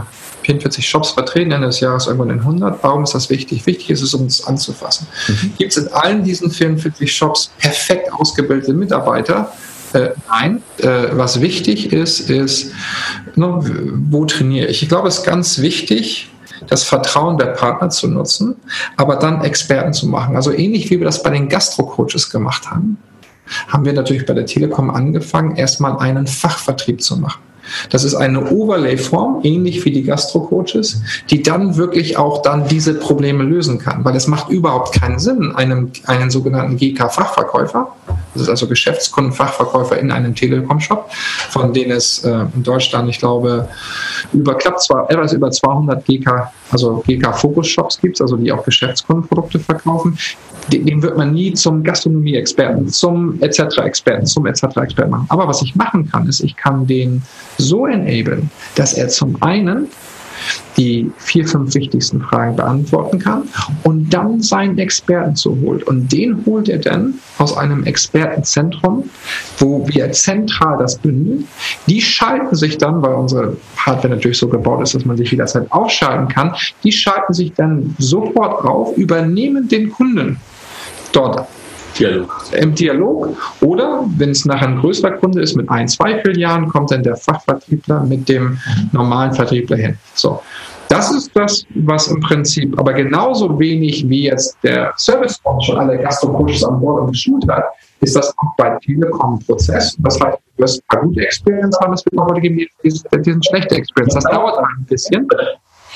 44 0.47 0.89
Shops 0.89 1.11
vertreten, 1.11 1.51
Ende 1.51 1.67
des 1.67 1.81
Jahres 1.81 2.07
irgendwann 2.07 2.31
in 2.31 2.39
100. 2.39 2.83
Warum 2.83 3.03
ist 3.03 3.15
das 3.15 3.29
wichtig? 3.31 3.67
Wichtig 3.67 3.91
ist 3.91 4.03
es, 4.03 4.15
um 4.15 4.23
uns 4.23 4.47
anzufassen. 4.47 5.09
Mhm. 5.29 5.53
Gibt 5.59 5.77
es 5.77 5.79
in 5.79 5.93
allen 5.93 6.23
diesen 6.23 6.51
44 6.51 7.13
Shops 7.13 7.51
perfekt 7.59 8.13
ausgebildete 8.13 8.73
Mitarbeiter? 8.73 9.53
Äh, 9.93 10.11
nein. 10.29 10.63
Äh, 10.79 11.09
was 11.13 11.41
wichtig 11.41 11.93
ist, 11.93 12.31
ist, 12.31 12.73
ne, 13.35 13.61
wo 14.09 14.25
trainiere 14.25 14.69
ich? 14.69 14.83
Ich 14.83 14.89
glaube, 14.89 15.09
es 15.09 15.19
ist 15.19 15.25
ganz 15.25 15.59
wichtig, 15.61 16.31
das 16.67 16.83
Vertrauen 16.83 17.39
der 17.39 17.47
Partner 17.47 17.91
zu 17.91 18.09
nutzen, 18.09 18.57
aber 18.97 19.17
dann 19.17 19.43
Experten 19.43 19.93
zu 19.93 20.07
machen. 20.07 20.37
Also 20.37 20.53
ähnlich 20.53 20.91
wie 20.91 20.99
wir 20.99 21.05
das 21.05 21.23
bei 21.23 21.31
den 21.31 21.49
Gastro-Coaches 21.49 22.31
gemacht 22.31 22.71
haben, 22.71 22.99
haben 23.69 23.85
wir 23.85 23.93
natürlich 23.93 24.27
bei 24.27 24.35
der 24.35 24.47
Telekom 24.47 24.91
angefangen, 24.91 25.57
erstmal 25.57 25.99
einen 25.99 26.27
Fachvertrieb 26.27 27.03
zu 27.03 27.17
machen. 27.17 27.41
Das 27.91 28.05
ist 28.05 28.15
eine 28.15 28.51
Overlay-Form, 28.51 29.41
ähnlich 29.43 29.85
wie 29.85 29.91
die 29.91 30.03
Gastro-Coaches, 30.03 31.03
die 31.31 31.43
dann 31.43 31.77
wirklich 31.77 32.17
auch 32.17 32.43
dann 32.43 32.69
diese 32.69 32.95
Probleme 32.95 33.45
lösen 33.45 33.79
kann. 33.79 34.05
Weil 34.05 34.17
es 34.17 34.27
macht 34.27 34.49
überhaupt 34.51 35.01
keinen 35.01 35.19
Sinn, 35.19 35.55
einem, 35.55 35.91
einen 36.07 36.31
sogenannten 36.31 36.77
GK-Fachverkäufer, 36.77 37.89
das 38.37 38.43
ist 38.43 38.49
also 38.51 38.69
Geschäftskundenfachverkäufer 38.69 39.99
in 39.99 40.11
einem 40.11 40.35
Telekom-Shop, 40.35 41.11
von 41.51 41.73
denen 41.73 41.93
es 41.93 42.23
äh, 42.25 42.45
in 42.55 42.63
Deutschland, 42.63 43.09
ich 43.09 43.19
glaube, 43.19 43.69
über 44.33 44.55
knapp 44.57 44.81
zwei, 44.81 45.05
etwas 45.09 45.33
über 45.33 45.51
200 45.51 46.05
GK, 46.05 46.53
also 46.71 47.03
GK-Fokus-Shops 47.07 48.01
gibt, 48.01 48.21
also 48.21 48.37
die 48.37 48.53
auch 48.53 48.63
Geschäftskundenprodukte 48.65 49.59
verkaufen. 49.59 50.19
Den 50.69 51.01
wird 51.01 51.17
man 51.17 51.33
nie 51.33 51.55
zum 51.55 51.83
Gastronomie-Experten, 51.83 52.89
zum 52.89 53.41
etc-Experten, 53.41 54.27
zum 54.27 54.47
etc-Experten 54.47 55.11
machen. 55.11 55.27
Aber 55.29 55.47
was 55.49 55.63
ich 55.63 55.75
machen 55.77 56.11
kann, 56.11 56.29
ist, 56.29 56.41
ich 56.41 56.57
kann 56.57 56.87
den 56.87 57.23
so 57.59 57.87
enablen, 57.87 58.51
dass 58.75 58.95
er 58.95 59.09
zum 59.09 59.41
einen 59.43 59.89
die 60.77 61.11
vier, 61.19 61.47
fünf 61.47 61.75
wichtigsten 61.75 62.21
Fragen 62.21 62.57
beantworten 62.57 63.19
kann 63.19 63.49
und 63.85 64.11
dann 64.11 64.43
seinen 64.43 64.79
Experten 64.79 65.35
zu 65.35 65.59
holt. 65.63 65.85
Und 65.85 66.13
den 66.13 66.45
holt 66.45 66.69
er 66.69 66.79
dann 66.79 67.15
aus 67.39 67.57
einem 67.57 67.85
Expertenzentrum, 67.85 69.09
wo 69.59 69.89
wir 69.89 70.13
zentral 70.13 70.79
das 70.79 70.99
bündeln. 70.99 71.47
Die 71.87 72.01
schalten 72.01 72.55
sich 72.55 72.79
dann, 72.79 73.03
weil 73.03 73.15
unsere 73.15 73.57
Hardware 73.77 74.15
natürlich 74.15 74.39
so 74.39 74.49
gebaut 74.49 74.83
ist, 74.83 74.95
dass 74.95 75.05
man 75.05 75.17
sich 75.17 75.31
jederzeit 75.31 75.71
aufschalten 75.73 76.29
kann, 76.29 76.55
die 76.85 76.93
schalten 76.93 77.33
sich 77.33 77.53
dann 77.55 77.95
sofort 77.99 78.65
auf, 78.65 78.97
übernehmen 78.97 79.69
den 79.69 79.91
Kunden 79.91 80.39
dort 81.13 81.49
Dialog. 81.99 82.45
Im 82.53 82.75
Dialog. 82.75 83.37
Oder 83.61 84.05
wenn 84.17 84.31
es 84.31 84.45
nachher 84.45 84.69
ein 84.69 84.79
größerer 84.79 85.13
Kunde 85.13 85.43
ist 85.43 85.57
mit 85.57 85.69
ein, 85.71 85.89
zwei 85.89 86.21
Filialen, 86.21 86.69
kommt 86.69 86.91
dann 86.91 87.03
der 87.03 87.17
Fachvertriebler 87.17 88.05
mit 88.05 88.29
dem 88.29 88.59
normalen 88.93 89.33
Vertriebler 89.33 89.77
hin. 89.77 89.99
So. 90.15 90.41
Das 90.89 91.11
ist 91.13 91.31
das, 91.35 91.67
was 91.75 92.07
im 92.09 92.21
Prinzip, 92.21 92.79
aber 92.79 92.93
genauso 92.93 93.59
wenig 93.59 94.09
wie 94.09 94.25
jetzt 94.25 94.57
der 94.63 94.93
Service 94.97 95.41
schon 95.61 95.79
alle 95.79 95.99
Gastro-Coaches 95.99 96.63
an 96.63 96.81
Bord 96.81 97.03
und 97.03 97.11
geschult 97.11 97.45
hat, 97.49 97.65
ist 98.01 98.15
das 98.15 98.33
auch 98.39 98.55
bei 98.57 98.79
Telekom 98.85 99.35
ein 99.35 99.39
Prozess. 99.47 99.97
Das 99.99 100.21
heißt, 100.21 100.39
du 100.57 100.63
wirst 100.63 100.79
ein 100.81 100.87
paar 100.89 101.01
gute 101.03 101.23
Experience 101.23 101.77
haben, 101.81 101.93
es 101.93 102.05
wird 102.05 102.19
auch 102.19 102.29
heute 102.29 102.41
geben, 102.41 102.59
die, 102.59 102.71
die, 102.85 102.91
die 102.91 103.31
sind 103.31 103.45
schlechte 103.47 103.75
Experience. 103.75 104.15
Das 104.15 104.25
dauert 104.25 104.59
ein 104.59 104.85
bisschen 104.89 105.27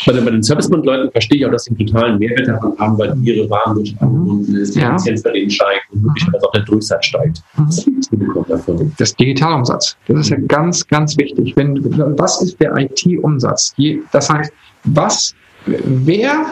bei 0.06 0.12
den, 0.12 0.24
bei 0.24 0.30
den 0.30 0.42
Servicebund-Leuten 0.42 1.10
verstehe 1.10 1.38
ich 1.38 1.46
auch, 1.46 1.50
dass 1.50 1.64
sie 1.64 1.70
einen 1.70 1.86
totalen 1.86 2.18
Mehrwert 2.18 2.48
davon 2.48 2.78
haben, 2.78 2.98
weil 2.98 3.16
ihre 3.22 3.48
Waren 3.50 3.74
durch 3.74 3.94
angebunden 4.00 4.56
ist, 4.56 4.74
die 4.74 4.80
ja. 4.80 4.94
Effizienz 4.94 5.22
bei 5.22 5.32
denen 5.32 5.50
steigt 5.50 5.90
und 5.92 6.02
möglicherweise 6.02 6.46
auch 6.46 6.52
der 6.52 6.62
Durchsatz 6.62 7.06
steigt. 7.06 7.42
Mhm. 7.56 8.92
Das 8.98 9.14
Digitalumsatz, 9.16 9.96
das 10.06 10.20
ist 10.20 10.30
ja 10.30 10.36
ganz, 10.48 10.86
ganz 10.86 11.16
wichtig. 11.18 11.54
Wenn, 11.56 11.78
was 12.18 12.42
ist 12.42 12.60
der 12.60 12.76
IT-Umsatz? 12.76 13.74
Das 14.12 14.30
heißt, 14.30 14.52
was, 14.84 15.34
wer 15.66 16.46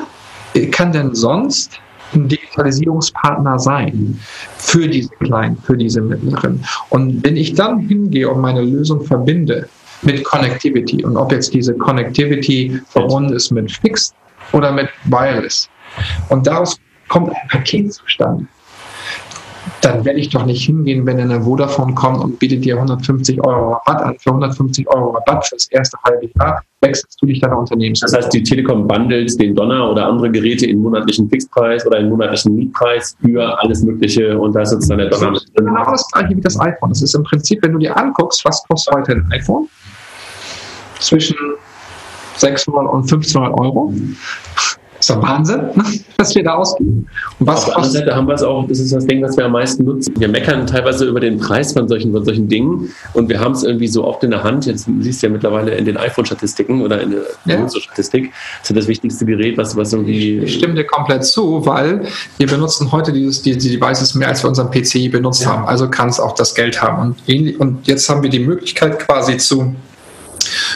kann 0.71 0.93
denn 0.93 1.15
sonst 1.15 1.81
ein 2.15 2.29
Digitalisierungspartner 2.29 3.59
sein 3.59 4.19
für 4.57 4.89
diese 4.89 5.11
Kleinen, 5.21 5.57
für 5.59 5.77
diese 5.77 6.01
Mittleren? 6.01 6.65
Und 6.91 7.25
wenn 7.25 7.37
ich 7.37 7.55
dann 7.55 7.81
hingehe 7.81 8.29
und 8.29 8.41
meine 8.41 8.63
Lösung 8.63 9.05
verbinde 9.05 9.69
mit 10.03 10.25
Connectivity. 10.25 11.05
Und 11.05 11.17
ob 11.17 11.33
jetzt 11.33 11.53
diese 11.55 11.75
Connectivity 11.75 12.81
verbunden 12.89 13.33
ist 13.33 13.51
mit 13.51 13.71
Fixed 13.71 14.15
oder 14.53 14.73
mit 14.73 14.89
Wireless. 15.05 15.69
Und 16.29 16.47
daraus 16.47 16.79
kommt 17.09 17.31
ein 17.31 17.49
Paket 17.49 17.93
zustande. 17.93 18.47
Dann 19.83 20.05
werde 20.05 20.19
ich 20.19 20.31
doch 20.31 20.47
nicht 20.47 20.65
hingehen, 20.65 21.05
wenn 21.05 21.21
eine 21.21 21.43
Vodafone 21.43 21.95
kommt 21.95 22.25
und 22.25 22.39
bietet 22.39 22.65
dir 22.65 22.77
150 22.77 23.45
Euro 23.45 23.75
Rabatt 23.75 24.03
an. 24.03 24.19
Für 24.19 24.31
150 24.31 24.89
Euro 24.89 25.11
Rabatt 25.11 25.47
fürs 25.47 25.67
erste 25.71 25.99
halbe 26.05 26.29
Jahr 26.39 26.63
wechselst 26.81 27.21
du 27.21 27.27
dich 27.27 27.41
deiner 27.41 27.59
Unternehmens. 27.59 28.01
Das 28.01 28.15
heißt, 28.15 28.33
die 28.33 28.43
Telekom 28.43 28.87
bundelt 28.89 29.39
den 29.41 29.55
Donner 29.55 29.91
oder 29.91 30.07
andere 30.07 30.31
Geräte 30.31 30.67
in 30.67 30.81
monatlichen 30.81 31.29
Fixpreis 31.29 31.87
oder 31.87 31.99
in 31.99 32.09
monatlichen 32.09 32.55
Mietpreis 32.57 33.17
für 33.21 33.59
alles 33.61 33.83
Mögliche 33.83 34.39
und 34.39 34.55
da 34.55 34.63
ist 34.63 34.73
jetzt 34.73 34.91
dann 34.91 34.99
der 34.99 35.11
Donner 35.11 35.33
mit 35.33 35.43
drin. 35.55 35.67
Genau 35.67 35.91
das 35.91 36.09
gleiche 36.13 36.37
wie 36.37 36.41
das 36.41 36.59
iPhone. 36.61 36.91
Das 36.91 37.03
ist 37.03 37.15
im 37.15 37.25
Prinzip, 37.25 37.63
wenn 37.63 37.73
du 37.73 37.79
dir 37.79 37.97
anguckst, 37.97 38.45
was 38.45 38.65
kostet 38.69 38.95
heute 38.95 39.13
ein 39.13 39.33
iPhone? 39.33 39.69
Zwischen 41.01 41.37
600 42.37 42.93
und 42.93 43.03
1500 43.03 43.59
Euro. 43.59 43.93
Das 44.99 45.11
ist 45.11 45.17
doch 45.17 45.23
Wahnsinn, 45.23 45.59
ne, 45.77 45.85
was 46.17 46.35
wir 46.35 46.43
da 46.43 46.55
ausgeben. 46.55 47.07
Und 47.39 47.47
was 47.47 47.61
Auf 47.61 47.65
der 47.67 47.77
anderen 47.77 47.93
Seite 47.93 48.17
haben 48.17 48.27
wir 48.27 48.35
es 48.35 48.43
auch, 48.43 48.67
das 48.67 48.81
ist 48.81 48.93
das 48.93 49.07
Ding, 49.07 49.23
was 49.23 49.37
wir 49.37 49.45
am 49.45 49.53
meisten 49.53 49.85
nutzen. 49.85 50.13
Wir 50.19 50.29
meckern 50.29 50.67
teilweise 50.67 51.05
über 51.05 51.21
den 51.21 51.39
Preis 51.39 51.73
von 51.73 51.87
solchen, 51.89 52.13
von 52.13 52.25
solchen 52.25 52.49
Dingen 52.49 52.91
und 53.15 53.29
wir 53.29 53.39
haben 53.39 53.53
es 53.53 53.63
irgendwie 53.63 53.87
so 53.87 54.05
oft 54.05 54.25
in 54.25 54.33
der 54.33 54.43
Hand. 54.43 54.67
Jetzt 54.67 54.89
siehst 55.01 55.23
du 55.23 55.29
ja 55.29 55.33
mittlerweile 55.33 55.73
in 55.75 55.85
den 55.85 55.97
iPhone-Statistiken 55.97 56.83
oder 56.83 57.01
in 57.01 57.13
der 57.47 57.61
ja. 57.61 57.69
statistik 57.69 58.33
das 58.61 58.71
ist 58.71 58.77
das 58.77 58.89
wichtigste 58.89 59.25
Gerät, 59.25 59.57
was, 59.57 59.77
was 59.77 59.93
irgendwie. 59.93 60.39
Ich 60.41 60.55
stimme 60.55 60.75
dir 60.75 60.85
komplett 60.85 61.25
zu, 61.25 61.65
weil 61.65 62.07
wir 62.39 62.47
benutzen 62.49 62.91
heute 62.91 63.13
dieses, 63.13 63.43
die, 63.43 63.57
die 63.57 63.79
Devices 63.79 64.15
mehr, 64.17 64.29
als 64.29 64.43
wir 64.43 64.49
unseren 64.49 64.71
PCI 64.71 65.09
benutzt 65.09 65.45
ja. 65.45 65.53
haben. 65.53 65.67
Also 65.67 65.89
kann 65.89 66.09
es 66.09 66.19
auch 66.19 66.35
das 66.35 66.55
Geld 66.57 66.83
haben. 66.83 67.15
Und, 67.27 67.61
und 67.61 67.87
jetzt 67.87 68.09
haben 68.09 68.23
wir 68.23 68.31
die 68.31 68.41
Möglichkeit 68.41 68.99
quasi 68.99 69.37
zu 69.37 69.77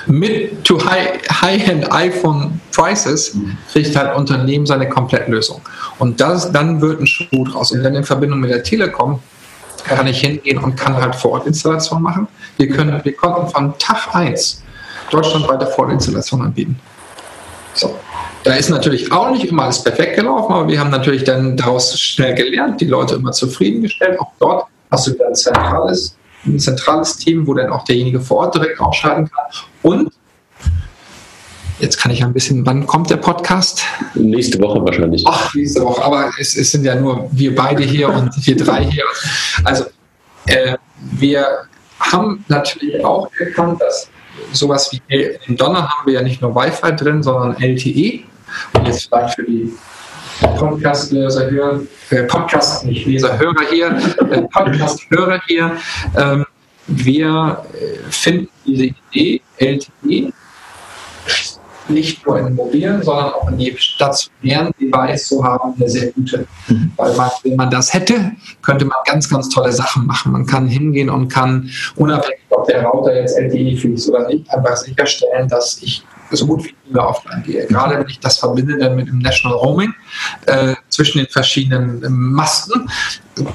mit 0.06 0.64
to 0.64 0.78
high-end 0.84 1.92
iPhone 1.92 2.60
Prices 2.72 3.36
kriegt 3.72 3.94
halt 3.96 4.16
Unternehmen 4.16 4.66
seine 4.66 4.88
Komplettlösung. 4.88 5.60
Und 5.98 6.20
das, 6.20 6.50
dann 6.52 6.80
wird 6.80 7.00
ein 7.00 7.06
Schuh 7.06 7.44
draus. 7.44 7.72
Und 7.72 7.82
dann 7.82 7.94
in 7.94 8.04
Verbindung 8.04 8.40
mit 8.40 8.50
der 8.50 8.62
Telekom 8.62 9.20
kann 9.84 10.06
ich 10.06 10.20
hingehen 10.20 10.58
und 10.58 10.76
kann 10.76 10.96
halt 10.96 11.14
Vor-Ort-Installation 11.14 12.02
machen. 12.02 12.28
Wir, 12.56 12.68
können, 12.68 13.00
wir 13.02 13.14
konnten 13.14 13.50
von 13.50 13.78
Tag 13.78 14.14
1 14.14 14.62
deutschlandweite 15.10 15.66
Vor-Ort-Installation 15.66 16.42
anbieten. 16.42 16.78
So. 17.74 17.96
Da 18.44 18.54
ist 18.54 18.70
natürlich 18.70 19.12
auch 19.12 19.30
nicht 19.30 19.44
immer 19.44 19.64
alles 19.64 19.82
perfekt 19.82 20.16
gelaufen, 20.16 20.52
aber 20.52 20.68
wir 20.68 20.80
haben 20.80 20.90
natürlich 20.90 21.22
dann 21.24 21.56
daraus 21.56 21.98
schnell 21.98 22.34
gelernt, 22.34 22.80
die 22.80 22.86
Leute 22.86 23.14
immer 23.14 23.30
zufriedengestellt. 23.30 24.18
Auch 24.18 24.32
dort 24.40 24.66
hast 24.90 25.06
du 25.06 25.12
wieder 25.12 25.28
ein 25.28 25.34
zentrales 25.34 26.16
ein 26.45 26.59
zentrales 26.59 27.16
Team, 27.16 27.47
wo 27.47 27.55
dann 27.55 27.70
auch 27.70 27.84
derjenige 27.84 28.20
vor 28.20 28.38
Ort 28.38 28.55
direkt 28.55 28.80
ausschalten 28.80 29.30
kann. 29.30 29.47
Und 29.82 30.12
Jetzt 31.82 31.99
kann 31.99 32.12
ich 32.12 32.22
ein 32.22 32.32
bisschen, 32.32 32.64
wann 32.64 32.86
kommt 32.86 33.11
der 33.11 33.16
Podcast? 33.16 33.82
Nächste 34.14 34.61
Woche 34.61 34.84
wahrscheinlich. 34.84 35.24
Ach, 35.26 35.53
nächste 35.53 35.82
Woche, 35.82 36.01
aber 36.05 36.30
es, 36.38 36.55
es 36.55 36.70
sind 36.70 36.84
ja 36.84 36.95
nur 36.95 37.28
wir 37.32 37.57
beide 37.57 37.82
hier 37.82 38.09
und 38.09 38.30
wir 38.47 38.57
drei 38.57 38.84
hier. 38.84 39.03
Also, 39.64 39.86
äh, 40.47 40.76
wir 41.11 41.45
haben 41.99 42.45
natürlich 42.47 43.05
auch 43.05 43.28
erkannt, 43.36 43.80
dass 43.82 44.09
sowas 44.53 44.93
wie 44.93 45.03
in 45.47 45.57
Donner 45.57 45.88
haben 45.88 46.07
wir 46.07 46.14
ja 46.14 46.22
nicht 46.22 46.40
nur 46.40 46.55
Wi-Fi 46.55 46.95
drin, 46.95 47.20
sondern 47.20 47.61
LTE. 47.61 48.20
Und 48.74 48.86
jetzt 48.86 49.09
vielleicht 49.09 49.34
für 49.34 49.43
die 49.43 49.72
Podcast-Leser 50.40 51.50
hören, 51.50 51.88
äh, 52.10 52.22
Podcast, 52.24 52.84
nicht 52.84 53.06
Leser, 53.06 53.38
Hörer 53.38 53.64
hier, 53.70 53.98
äh, 54.30 54.42
Podcast-Hörer 54.42 55.40
hier. 55.46 55.76
Ähm, 56.16 56.46
wir 56.86 57.64
äh, 57.74 58.10
finden 58.10 58.48
diese 58.66 58.90
Idee 59.12 59.40
LTE 59.58 60.32
nicht 61.88 62.26
nur 62.26 62.38
in 62.38 62.54
mobilen, 62.54 63.02
sondern 63.02 63.32
auch 63.32 63.48
in 63.50 63.58
die 63.58 63.74
stationären 63.76 64.72
Device 64.80 65.28
zu 65.28 65.44
haben, 65.44 65.74
eine 65.76 65.88
sehr 65.88 66.12
gute. 66.12 66.46
Mhm. 66.68 66.92
Weil 66.96 67.14
man, 67.16 67.30
wenn 67.42 67.56
man 67.56 67.70
das 67.70 67.92
hätte, 67.92 68.32
könnte 68.62 68.84
man 68.84 68.96
ganz, 69.06 69.28
ganz 69.28 69.48
tolle 69.48 69.72
Sachen 69.72 70.06
machen. 70.06 70.32
Man 70.32 70.46
kann 70.46 70.68
hingehen 70.68 71.10
und 71.10 71.28
kann, 71.28 71.70
unabhängig 71.96 72.40
ob 72.50 72.66
der 72.66 72.84
Router 72.84 73.14
jetzt 73.14 73.36
LTE 73.36 73.76
fließt 73.76 74.10
oder 74.10 74.28
nicht, 74.28 74.48
einfach 74.50 74.76
sicherstellen, 74.76 75.48
dass 75.48 75.82
ich 75.82 76.04
so 76.36 76.46
gut 76.46 76.64
wie 76.64 76.74
nie 76.86 76.94
mehr 76.94 77.08
offline 77.08 77.42
gehe. 77.42 77.66
Gerade 77.66 77.98
wenn 77.98 78.08
ich 78.08 78.20
das 78.20 78.38
verbinde 78.38 78.78
dann 78.78 78.96
mit 78.96 79.08
dem 79.08 79.18
National 79.18 79.58
Roaming 79.58 79.94
äh, 80.46 80.74
zwischen 80.88 81.18
den 81.18 81.28
verschiedenen 81.28 82.00
Masten, 82.32 82.88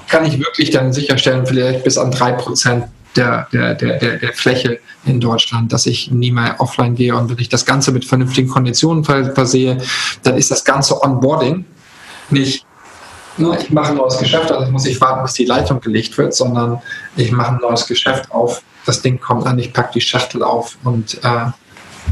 kann 0.08 0.26
ich 0.26 0.40
wirklich 0.40 0.72
dann 0.72 0.94
sicherstellen, 0.94 1.46
vielleicht 1.46 1.84
bis 1.84 1.98
an 1.98 2.12
drei 2.12 2.34
Prozent 2.34 2.86
der, 3.16 3.48
der, 3.52 3.74
der, 3.74 4.18
der, 4.18 4.34
Fläche 4.34 4.80
in 5.06 5.20
Deutschland, 5.20 5.74
dass 5.74 5.88
ich 5.88 6.12
nie 6.12 6.32
mehr 6.32 6.56
offline 6.60 6.94
gehe. 6.94 7.16
Und 7.16 7.30
wenn 7.30 7.40
ich 7.40 7.50
das 7.50 7.66
Ganze 7.66 7.92
mit 7.92 8.06
vernünftigen 8.06 8.48
Konditionen 8.48 9.04
versehe, 9.04 9.80
dann 10.22 10.38
ist 10.38 10.52
das 10.52 10.64
ganze 10.64 11.02
Onboarding 11.02 11.66
nicht 12.30 12.66
nur 13.38 13.60
ich 13.60 13.70
mache 13.70 13.92
ein 13.92 13.98
neues 13.98 14.18
Geschäft, 14.18 14.52
also 14.52 14.72
muss 14.72 14.86
ich 14.86 15.00
warten, 15.00 15.22
bis 15.22 15.34
die 15.34 15.46
Leitung 15.46 15.80
gelegt 15.80 16.18
wird, 16.18 16.34
sondern 16.34 16.82
ich 17.16 17.32
mache 17.32 17.52
ein 17.52 17.60
neues 17.62 17.86
Geschäft 17.86 18.32
auf, 18.32 18.64
das 18.86 19.02
Ding 19.02 19.20
kommt 19.20 19.46
an, 19.46 19.60
ich 19.60 19.74
packe 19.74 19.94
die 19.94 20.02
Schachtel 20.02 20.44
auf 20.44 20.78
und 20.84 21.24
äh, 21.24 21.46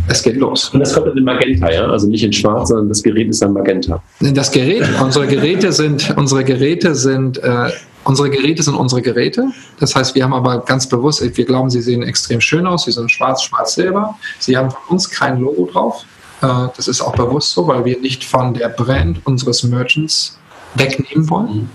es 0.07 0.21
geht 0.23 0.37
los. 0.37 0.69
Und 0.69 0.79
das 0.81 0.93
kommt 0.93 1.15
in 1.15 1.23
Magenta, 1.23 1.71
ja? 1.71 1.85
Also 1.87 2.07
nicht 2.07 2.23
in 2.23 2.33
Schwarz, 2.33 2.69
sondern 2.69 2.89
das 2.89 3.01
Gerät 3.01 3.29
ist 3.29 3.41
dann 3.41 3.53
Magenta. 3.53 4.01
Das 4.19 4.51
Gerät, 4.51 4.83
unsere 5.01 5.27
Geräte 5.27 5.71
sind, 5.71 6.13
unsere 6.17 6.43
Geräte 6.43 6.95
sind, 6.95 7.37
äh, 7.39 7.69
unsere 8.03 8.29
Geräte 8.29 8.63
sind 8.63 8.75
unsere 8.75 9.01
Geräte. 9.01 9.47
Das 9.79 9.95
heißt, 9.95 10.15
wir 10.15 10.23
haben 10.23 10.33
aber 10.33 10.59
ganz 10.59 10.87
bewusst, 10.87 11.23
wir 11.35 11.45
glauben, 11.45 11.69
sie 11.69 11.81
sehen 11.81 12.03
extrem 12.03 12.39
schön 12.39 12.67
aus. 12.67 12.85
Sie 12.85 12.91
sind 12.91 13.11
schwarz, 13.11 13.43
schwarz, 13.43 13.75
silber. 13.75 14.17
Sie 14.39 14.55
haben 14.55 14.69
von 14.71 14.81
uns 14.89 15.09
kein 15.09 15.39
Logo 15.39 15.69
drauf. 15.71 16.05
Äh, 16.41 16.67
das 16.75 16.87
ist 16.87 17.01
auch 17.01 17.15
bewusst 17.15 17.51
so, 17.51 17.67
weil 17.67 17.83
wir 17.85 17.99
nicht 17.99 18.23
von 18.23 18.53
der 18.53 18.69
Brand 18.69 19.25
unseres 19.25 19.63
Merchants 19.63 20.37
wegnehmen 20.75 21.29
wollen. 21.29 21.55
Mhm. 21.55 21.69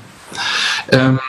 Ähm, 0.93 1.21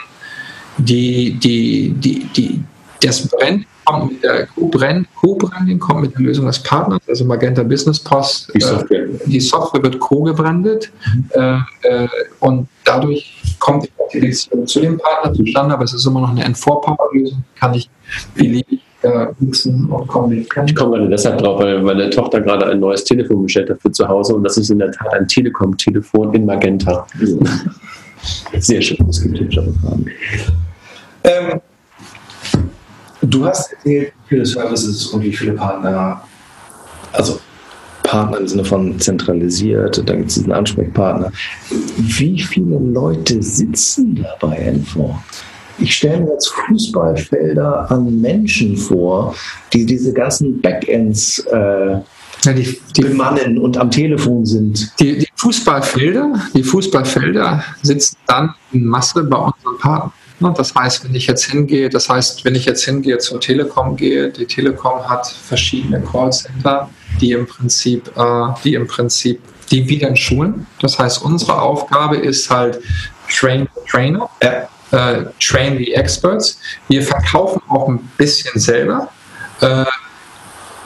die, 0.78 1.34
die, 1.34 1.94
die, 1.94 2.26
die, 2.36 2.64
das 3.02 3.28
Brand 3.28 3.66
kommt 3.92 4.12
mit 4.14 4.24
der 4.24 4.48
Co-Branding 4.48 5.80
kommt 5.80 6.02
mit 6.02 6.14
der 6.14 6.22
Lösung 6.22 6.46
des 6.46 6.60
Partners, 6.60 7.02
also 7.08 7.26
Magenta 7.26 7.64
Business 7.64 8.00
Post. 8.00 8.52
Die 8.56 8.62
Software, 8.62 9.04
äh, 9.04 9.20
die 9.26 9.40
Software 9.40 9.84
wird 9.84 10.00
co-gebrandet 10.00 10.92
mhm. 11.14 11.64
und 12.40 12.68
dadurch 12.84 13.42
kommt 13.60 13.90
die 14.14 14.20
Beziehung 14.20 14.68
zu 14.68 14.80
dem 14.80 14.98
Partner 14.98 15.34
zustande, 15.34 15.74
aber 15.74 15.84
es 15.84 15.94
ist 15.94 16.06
immer 16.06 16.22
noch 16.22 16.30
eine 16.30 16.46
N4-Power-Lösung, 16.46 17.44
kann 17.60 17.74
ich 17.74 17.90
beliebig 18.36 18.82
mixen 19.40 19.86
und 19.86 20.08
kombinieren. 20.08 20.68
Ich 20.68 20.76
komme 20.76 20.98
gerade 20.98 21.10
deshalb 21.10 21.40
drauf, 21.40 21.60
weil 21.60 21.82
meine 21.82 22.10
Tochter 22.10 22.42
gerade 22.42 22.68
ein 22.68 22.80
neues 22.80 23.04
Telefon 23.04 23.44
bestellt 23.44 23.70
hat 23.70 23.82
für 23.82 23.92
zu 23.92 24.08
Hause 24.08 24.36
und 24.36 24.44
das 24.44 24.58
ist 24.58 24.70
in 24.70 24.80
der 24.80 24.92
Tat 24.92 25.14
ein 25.14 25.28
Telekom-Telefon 25.28 26.34
in 26.34 26.46
Magenta. 26.46 27.08
Sehr 28.60 28.82
schön 28.82 29.04
ausgedrückt. 29.08 29.58
Ähm, 31.24 31.62
Du 33.22 33.46
hast 33.46 33.74
erzählt, 33.74 34.14
viele 34.28 34.46
Services 34.46 35.08
und 35.08 35.24
wie 35.24 35.34
viele 35.34 35.54
Partner, 35.54 36.22
also 37.12 37.40
Partner 38.04 38.40
im 38.40 38.48
Sinne 38.48 38.66
von 38.66 39.00
zentralisiert, 39.00 40.02
da 40.06 40.16
gibt 40.16 40.30
es 40.30 40.36
diesen 40.36 40.52
Ansprechpartner. 40.52 41.32
Wie 41.98 42.40
viele 42.42 42.80
Leute 42.80 43.42
sitzen 43.42 44.16
da 44.16 44.36
bei 44.40 44.72
N4? 44.72 45.16
Ich 45.78 45.96
stelle 45.96 46.22
mir 46.22 46.34
jetzt 46.34 46.50
Fußballfelder 46.50 47.90
an 47.90 48.22
Menschen 48.22 48.76
vor, 48.78 49.36
die 49.74 49.86
diese 49.86 50.14
ganzen 50.14 50.62
Backends 50.62 51.40
äh, 51.52 52.00
ja, 52.44 52.54
die, 52.54 52.80
die, 52.96 53.02
bemannen 53.02 53.58
und 53.58 53.78
am 53.78 53.92
Telefon 53.92 54.46
sind. 54.46 54.92
Die, 55.00 55.20
die, 55.20 55.28
Fußballfelder, 55.36 56.34
die 56.56 56.64
Fußballfelder 56.64 57.64
sitzen 57.82 58.18
dann 58.28 58.54
in 58.72 58.86
Masse 58.86 59.24
bei 59.24 59.38
unseren 59.38 59.78
Partnern. 59.80 60.12
Ne, 60.42 60.52
das 60.58 60.74
heißt, 60.74 61.04
wenn 61.06 61.14
ich 61.14 61.28
jetzt 61.28 61.46
hingehe, 61.46 61.88
das 61.88 62.10
heißt, 62.10 62.44
wenn 62.46 62.56
ich 62.56 62.66
jetzt 62.66 62.84
hingehe 62.84 63.20
zur 63.20 63.40
Telekom 63.40 63.96
gehe, 63.96 64.30
die 64.30 64.48
Telekom 64.48 65.08
hat 65.08 65.28
verschiedene 65.28 66.02
Callcenter, 66.02 66.90
die 67.20 67.34
im 67.34 67.46
Prinzip, 67.46 68.12
äh, 68.18 68.48
die 68.64 68.74
im 68.74 68.88
Prinzip, 68.88 69.40
die 69.70 69.88
wieder 69.88 70.16
schulen. 70.16 70.66
Das 70.80 70.98
heißt, 70.98 71.22
unsere 71.22 71.62
Aufgabe 71.62 72.18
ist 72.18 72.50
halt 72.50 72.80
Train 73.30 73.70
the 73.76 73.82
Trainer, 73.88 74.28
äh, 74.40 74.64
äh, 74.90 75.26
Train 75.40 75.78
the 75.78 75.94
Experts. 75.94 76.58
Wir 76.90 77.04
verkaufen 77.04 77.62
auch 77.70 77.88
ein 77.88 78.00
bisschen 78.18 78.60
selber, 78.60 79.10
äh, 79.60 79.86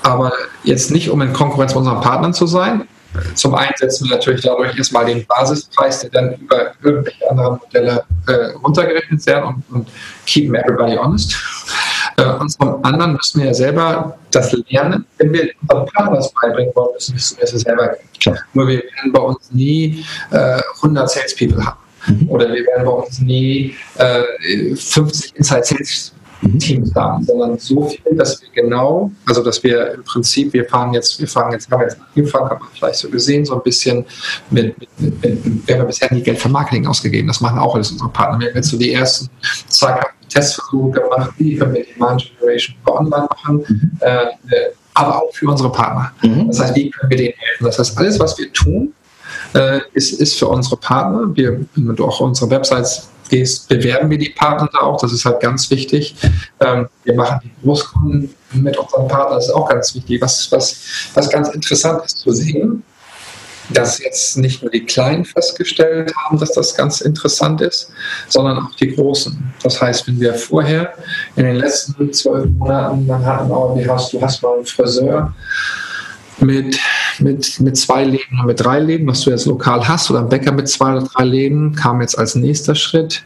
aber 0.04 0.34
jetzt 0.66 0.92
nicht, 0.92 1.10
um 1.10 1.22
in 1.22 1.32
Konkurrenz 1.32 1.72
mit 1.72 1.78
unseren 1.78 2.02
Partnern 2.02 2.34
zu 2.34 2.46
sein, 2.46 2.90
zum 3.36 3.56
einen 3.56 3.74
setzen 3.76 4.06
wir 4.06 4.16
natürlich 4.16 4.42
dadurch 4.42 4.78
erstmal 4.78 5.06
den 5.06 5.26
Basispreis, 5.26 6.02
der 6.02 6.10
dann 6.12 6.34
über 6.36 6.72
irgendwelche 6.84 7.30
anderen 7.30 7.60
Modelle 7.60 8.04
äh, 8.28 8.34
runtergerechnet 8.64 9.26
werden 9.26 9.64
und, 9.70 9.76
und 9.76 9.88
keep 10.26 10.54
everybody 10.54 10.96
honest. 10.96 11.36
Äh, 12.18 12.26
und 12.26 12.50
zum 12.50 12.84
anderen 12.84 13.14
müssen 13.14 13.42
wir 13.42 13.48
ja 13.48 13.54
selber 13.54 14.18
das 14.32 14.52
lernen. 14.70 15.06
Wenn 15.18 15.34
wir 15.34 15.50
unseren 15.62 15.86
Partner 15.88 16.18
das 16.18 16.32
beibringen 16.34 16.72
wollen, 16.76 16.94
müssen 16.94 17.38
wir 17.38 17.44
es 17.44 17.52
selber 17.52 17.84
lernen. 18.26 18.40
Nur 18.54 18.68
wir 18.68 18.78
werden 18.78 19.12
bei 19.12 19.20
uns 19.20 19.52
nie 19.52 20.06
äh, 20.32 20.62
100 20.78 21.10
Salespeople 21.10 21.66
haben. 21.66 21.80
Mhm. 22.08 22.30
Oder 22.30 22.48
wir 22.48 22.66
werden 22.66 22.86
bei 22.86 22.92
uns 22.92 23.20
nie 23.20 23.76
äh, 23.98 24.76
50 24.76 25.36
Inside 25.36 25.64
Sales 25.64 26.14
Mhm. 26.42 26.60
Teams 26.60 26.96
haben, 26.96 27.24
sondern 27.24 27.58
so 27.58 27.88
viel, 27.88 28.16
dass 28.16 28.42
wir 28.42 28.50
genau, 28.54 29.12
also 29.26 29.44
dass 29.44 29.64
wir 29.64 29.94
im 29.94 30.04
Prinzip, 30.04 30.54
wir 30.54 30.66
fahren 30.66 30.94
jetzt, 30.94 31.20
wir 31.20 31.28
fahren 31.28 31.52
jetzt, 31.52 31.70
haben 31.72 31.82
jetzt 31.82 31.98
angefangen, 32.16 32.50
haben 32.50 32.62
wir 32.62 32.70
vielleicht 32.74 33.00
so 33.00 33.10
gesehen, 33.10 33.46
so 33.46 33.56
ein 33.56 33.64
bisschen 33.64 34.06
mit, 34.50 34.76
mit, 34.80 34.90
mit, 35.00 35.68
wir 35.68 35.80
haben 35.80 35.88
bisher 35.88 36.12
nie 36.14 36.22
Geld 36.22 36.40
für 36.40 36.50
Marketing 36.50 36.86
ausgegeben, 36.88 37.28
das 37.28 37.42
machen 37.42 37.60
auch 37.60 37.76
alles 37.76 37.92
unsere 37.92 38.10
Partner. 38.10 38.40
Wir 38.40 38.50
haben 38.50 38.56
jetzt 38.56 38.70
so 38.70 38.78
die 38.78 38.94
ersten 38.94 39.30
zwei 39.70 40.00
Testversuche 40.30 41.00
gemacht, 41.00 41.32
wie 41.38 41.56
können 41.56 41.74
wir 41.74 41.86
Demand 41.86 42.32
Generation 42.40 42.76
für 42.84 42.94
online 42.94 43.28
machen, 43.30 43.66
mhm. 43.68 43.92
äh, 44.02 44.26
aber 44.94 45.24
auch 45.24 45.34
für 45.34 45.48
unsere 45.48 45.72
Partner. 45.72 46.12
Mhm. 46.22 46.48
Das 46.48 46.60
heißt, 46.60 46.76
wie 46.76 46.90
können 46.90 47.10
wir 47.10 47.18
denen 47.18 47.34
helfen? 47.38 47.66
Das 47.66 47.80
heißt, 47.80 47.98
alles, 47.98 48.20
was 48.20 48.38
wir 48.38 48.52
tun, 48.52 48.94
äh, 49.54 49.80
ist, 49.94 50.20
ist 50.20 50.38
für 50.38 50.48
unsere 50.48 50.78
Partner. 50.78 51.30
Wir, 51.34 51.66
auch 52.00 52.20
unsere 52.20 52.50
Websites 52.50 53.10
gehst, 53.30 53.68
bewerben 53.68 54.10
wir 54.10 54.18
die 54.18 54.30
Partner 54.30 54.70
da 54.72 54.80
auch. 54.80 55.00
Das 55.02 55.12
ist 55.12 55.26
halt 55.26 55.40
ganz 55.40 55.70
wichtig. 55.72 56.16
Ähm, 56.60 56.88
wir 57.04 57.16
machen 57.16 57.40
die 57.44 57.52
Großkunden 57.64 58.34
mit 58.54 58.78
unseren 58.78 59.08
Partnern. 59.08 59.38
Das 59.38 59.48
ist 59.48 59.54
auch 59.54 59.70
ganz 59.70 59.94
wichtig. 59.96 60.22
Was, 60.22 60.52
was, 60.52 60.78
was 61.14 61.30
ganz 61.30 61.50
interessant 61.50 62.06
ist 62.06 62.20
zu 62.20 62.32
sehen, 62.32 62.84
dass 63.70 64.00
jetzt 64.00 64.38
nicht 64.38 64.62
nur 64.62 64.72
die 64.72 64.86
Kleinen 64.86 65.26
festgestellt 65.26 66.14
haben, 66.16 66.40
dass 66.40 66.52
das 66.52 66.76
ganz 66.76 67.02
interessant 67.02 67.62
ist, 67.62 67.92
sondern 68.28 68.60
auch 68.60 68.76
die 68.76 68.94
Großen. 68.94 69.54
Das 69.64 69.82
heißt, 69.82 70.08
wenn 70.08 70.20
wir 70.20 70.34
vorher 70.36 70.94
in 71.36 71.46
den 71.46 71.56
letzten 71.56 72.14
zwölf 72.14 72.50
Monaten, 72.52 73.08
dann 73.08 73.26
hatten 73.26 73.50
wir, 73.50 73.76
wie 73.76 73.90
hast, 73.90 74.14
du 74.14 74.22
hast 74.22 74.42
mal 74.44 74.56
einen 74.56 74.66
Friseur, 74.66 75.34
mit, 76.40 76.78
mit, 77.20 77.60
mit 77.60 77.78
zwei 77.78 78.04
Läden 78.04 78.38
oder 78.38 78.48
mit 78.48 78.60
drei 78.60 78.80
Läden, 78.80 79.08
was 79.08 79.22
du 79.22 79.30
jetzt 79.30 79.46
lokal 79.46 79.88
hast, 79.88 80.10
oder 80.12 80.20
ein 80.20 80.30
Bäcker 80.30 80.52
mit 80.52 80.68
zwei 80.68 80.96
oder 80.96 81.08
drei 81.08 81.24
Läden, 81.24 81.76
kam 81.76 82.02
jetzt 82.02 82.18
als 82.18 82.36
nächster 82.36 82.76
Schritt 82.76 83.24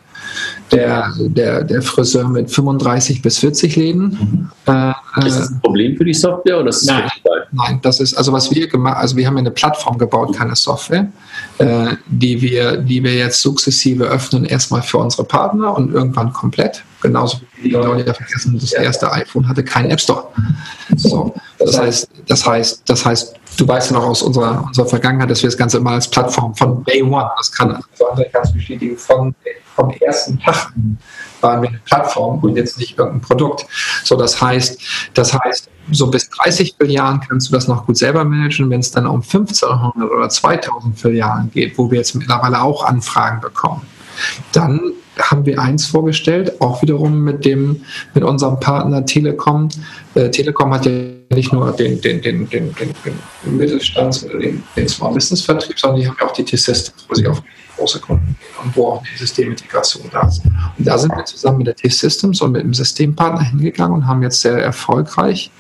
der, 0.72 1.14
der, 1.18 1.64
der 1.64 1.82
Friseur 1.82 2.28
mit 2.28 2.52
35 2.52 3.22
bis 3.22 3.40
40 3.40 3.76
Läden. 3.76 4.52
Mhm. 4.66 4.74
Äh, 4.74 4.94
ist 5.26 5.40
das 5.40 5.50
ein 5.52 5.62
Problem 5.62 5.98
für 5.98 6.06
die 6.06 6.14
Software 6.14 6.60
oder 6.60 6.70
ist 6.70 6.88
das 6.88 6.96
nein, 6.96 7.10
nein, 7.52 7.80
das 7.82 8.00
ist 8.00 8.14
also 8.14 8.32
was 8.32 8.52
wir 8.52 8.68
gemacht, 8.68 8.98
also 8.98 9.16
wir 9.16 9.26
haben 9.26 9.38
eine 9.38 9.52
Plattform 9.52 9.98
gebaut, 9.98 10.36
keine 10.36 10.56
Software, 10.56 11.08
äh, 11.58 11.96
die 12.08 12.42
wir, 12.42 12.78
die 12.78 13.04
wir 13.04 13.16
jetzt 13.16 13.42
sukzessive 13.42 14.06
öffnen, 14.06 14.46
erstmal 14.46 14.82
für 14.82 14.98
unsere 15.00 15.24
Partner 15.24 15.76
und 15.76 15.94
irgendwann 15.94 16.32
komplett. 16.34 16.84
Genauso 17.02 17.40
wie 17.62 17.70
die 17.70 17.76
Leute 17.76 18.14
vergessen, 18.14 18.60
das 18.60 18.74
erste 18.74 19.12
iPhone 19.12 19.48
hatte 19.48 19.64
keinen 19.64 19.90
App 19.90 20.02
Store. 20.02 20.28
So, 20.98 21.34
das 21.58 21.80
heißt, 21.80 22.10
das 22.28 22.46
heißt, 22.46 22.84
das 22.86 23.06
heißt, 23.06 23.39
du 23.60 23.68
weißt 23.68 23.92
ja 23.92 23.98
noch 23.98 24.06
aus 24.06 24.22
unserer, 24.22 24.64
unserer 24.66 24.86
Vergangenheit, 24.86 25.30
dass 25.30 25.42
wir 25.42 25.50
das 25.50 25.58
Ganze 25.58 25.78
immer 25.78 25.92
als 25.92 26.08
Plattform 26.08 26.56
von 26.56 26.84
Day 26.86 27.04
One, 27.04 27.30
das 27.38 27.52
kann 27.52 27.72
also 27.72 28.08
andere 28.08 28.30
kannst 28.32 28.54
bestätigen, 28.54 28.98
von, 28.98 29.36
vom 29.76 29.92
ersten 29.92 30.40
Tag 30.40 30.72
waren 31.42 31.62
wir 31.62 31.70
eine 31.70 31.80
Plattform 31.86 32.40
und 32.40 32.56
jetzt 32.56 32.78
nicht 32.78 32.98
irgendein 32.98 33.22
Produkt. 33.22 33.66
So, 34.04 34.16
das 34.16 34.42
heißt, 34.42 34.80
das 35.14 35.34
heißt, 35.34 35.70
so 35.92 36.08
bis 36.08 36.30
30 36.30 36.76
Filialen 36.78 37.22
kannst 37.22 37.50
du 37.50 37.54
das 37.54 37.68
noch 37.68 37.86
gut 37.86 37.98
selber 37.98 38.24
managen. 38.24 38.70
Wenn 38.70 38.82
es 38.82 38.92
dann 38.92 39.08
um 39.08 39.22
1500 39.22 40.12
oder 40.12 40.30
2000 40.30 41.00
Filialen 41.00 41.50
geht, 41.52 41.78
wo 41.78 41.90
wir 41.90 42.00
jetzt 42.00 42.14
mittlerweile 42.16 42.62
auch 42.62 42.84
Anfragen 42.84 43.42
bekommen, 43.42 43.82
dann 44.52 44.82
haben 45.18 45.46
wir 45.46 45.62
eins 45.62 45.86
vorgestellt, 45.86 46.62
auch 46.62 46.82
wiederum 46.82 47.24
mit 47.24 47.46
dem, 47.46 47.84
mit 48.14 48.24
unserem 48.24 48.60
Partner 48.60 49.06
Telekom. 49.06 49.70
Äh, 50.16 50.30
Telekom 50.30 50.74
hat 50.74 50.86
ja 50.86 51.19
nicht 51.30 51.54
nur 51.54 51.72
den, 51.72 52.02
den, 52.02 52.22
den, 52.22 52.50
den, 52.50 52.74
den, 52.76 52.94
den 53.46 53.58
Mittelstands- 53.58 54.26
oder 54.26 54.40
den, 54.40 54.64
den 54.76 54.90
Small 54.90 55.14
Business 55.14 55.42
Vertrieb, 55.42 55.80
sondern 55.80 56.02
die 56.02 56.08
haben 56.08 56.18
ja 56.20 56.28
auch 56.28 56.34
die 56.34 56.44
T-Systems, 56.44 57.06
wo 57.08 57.16
sie 57.16 57.28
auf 57.28 57.42
große 57.78 58.00
Kunden 58.00 58.36
gehen 58.40 58.66
und 58.66 58.76
wo 58.76 58.88
auch 58.88 59.04
die 59.04 59.18
Systemintegration 59.18 60.04
da 60.12 60.28
ist. 60.28 60.42
Und 60.78 60.88
da 60.88 60.98
sind 60.98 61.16
wir 61.16 61.24
zusammen 61.26 61.60
mit 61.60 61.68
der 61.68 61.76
T-Systems 61.76 62.42
und 62.42 62.52
mit 62.52 62.64
dem 62.64 62.74
Systempartner 62.74 63.42
hingegangen 63.42 63.94
und 63.94 64.08
haben 64.08 64.22
jetzt 64.22 64.42
sehr 64.42 64.58
erfolgreich, 64.58 65.52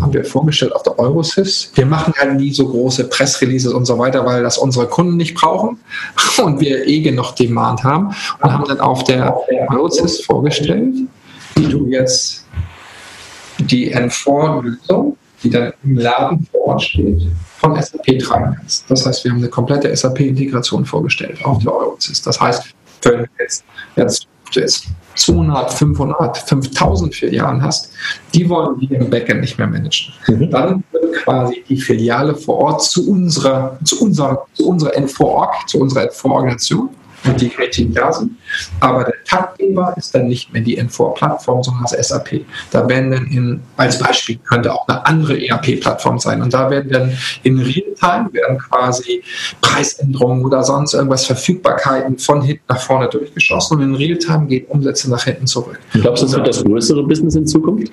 haben 0.00 0.12
wir 0.12 0.24
vorgestellt 0.24 0.74
auf 0.74 0.82
der 0.82 0.98
Eurosys. 0.98 1.72
Wir 1.74 1.86
machen 1.86 2.14
halt 2.18 2.36
nie 2.36 2.52
so 2.52 2.68
große 2.68 3.04
Pressreleases 3.08 3.72
und 3.72 3.86
so 3.86 3.98
weiter, 3.98 4.24
weil 4.24 4.42
das 4.42 4.58
unsere 4.58 4.86
Kunden 4.86 5.16
nicht 5.16 5.34
brauchen 5.34 5.78
und 6.42 6.60
wir 6.60 6.86
eh 6.86 7.00
genug 7.00 7.34
Demand 7.36 7.82
haben 7.84 8.14
und 8.42 8.52
haben 8.52 8.64
dann 8.68 8.80
auf 8.80 9.04
der 9.04 9.36
Eurosys 9.70 10.20
vorgestellt, 10.20 10.94
wie 11.56 11.68
du 11.68 11.86
jetzt 11.88 12.45
die 13.58 13.94
N4-Lösung 13.94 15.16
die 15.42 15.50
dann 15.50 15.72
im 15.84 15.98
Laden 15.98 16.46
vor 16.50 16.66
Ort 16.66 16.82
steht, 16.82 17.22
von 17.58 17.80
SAP 17.80 18.18
tragen 18.18 18.56
kannst. 18.56 18.90
Das 18.90 19.06
heißt, 19.06 19.24
wir 19.24 19.30
haben 19.30 19.38
eine 19.38 19.48
komplette 19.48 19.94
SAP-Integration 19.94 20.84
vorgestellt 20.84 21.44
auf 21.44 21.62
der 21.62 21.74
Eurosys. 21.74 22.22
Das 22.22 22.40
heißt, 22.40 22.74
wenn 23.02 23.18
du 23.18 23.24
jetzt, 23.38 23.64
jetzt, 23.96 24.26
jetzt 24.52 24.86
200, 25.14 25.72
500, 25.72 26.38
5000 26.38 27.14
Filialen 27.14 27.62
hast, 27.62 27.92
die 28.34 28.48
wollen 28.48 28.80
wir 28.80 29.00
im 29.00 29.10
Backend 29.10 29.40
nicht 29.40 29.58
mehr 29.58 29.66
managen. 29.66 30.12
Mhm. 30.26 30.50
Dann 30.50 30.84
wird 30.92 31.14
quasi 31.16 31.64
die 31.68 31.80
Filiale 31.80 32.34
vor 32.34 32.58
Ort 32.58 32.82
zu 32.82 33.08
unserer, 33.10 33.78
zu 33.84 34.02
unserer, 34.02 34.46
zu 34.54 34.68
unserer 34.68 34.94
N4-Org, 34.96 35.68
zu 35.68 35.80
unserer 35.80 36.10
N4-Organisation 36.10 36.90
und 37.24 37.40
die 37.40 37.48
Kriterien 37.48 37.94
da 37.94 38.12
sind. 38.12 38.32
Aber 38.80 39.04
der 39.04 39.14
Taktgeber 39.24 39.94
ist 39.96 40.14
dann 40.14 40.28
nicht 40.28 40.52
mehr 40.52 40.62
die 40.62 40.80
N4-Plattform, 40.80 41.62
sondern 41.62 41.84
das 41.90 42.08
SAP. 42.08 42.42
Da 42.70 42.88
werden 42.88 43.10
dann 43.10 43.26
in, 43.26 43.60
als 43.76 43.98
Beispiel 43.98 44.38
könnte 44.38 44.72
auch 44.72 44.86
eine 44.88 45.04
andere 45.06 45.40
ERP-Plattform 45.46 46.18
sein. 46.18 46.42
Und 46.42 46.54
da 46.54 46.70
werden 46.70 46.90
dann 46.90 47.18
in 47.42 47.58
Realtime 47.58 48.28
werden 48.32 48.58
quasi 48.58 49.22
Preisänderungen 49.60 50.44
oder 50.44 50.62
sonst 50.62 50.94
irgendwas, 50.94 51.26
Verfügbarkeiten 51.26 52.18
von 52.18 52.42
hinten 52.42 52.64
nach 52.68 52.80
vorne 52.80 53.08
durchgeschossen. 53.08 53.78
Und 53.78 53.82
in 53.82 53.94
Realtime 53.94 54.46
geht 54.46 54.68
Umsätze 54.70 55.10
nach 55.10 55.24
hinten 55.24 55.46
zurück. 55.46 55.78
Glaubst 55.92 56.22
du, 56.22 56.26
das 56.26 56.36
wird 56.36 56.46
das 56.46 56.64
größere 56.64 57.02
Business 57.02 57.34
in 57.34 57.46
Zukunft? 57.46 57.92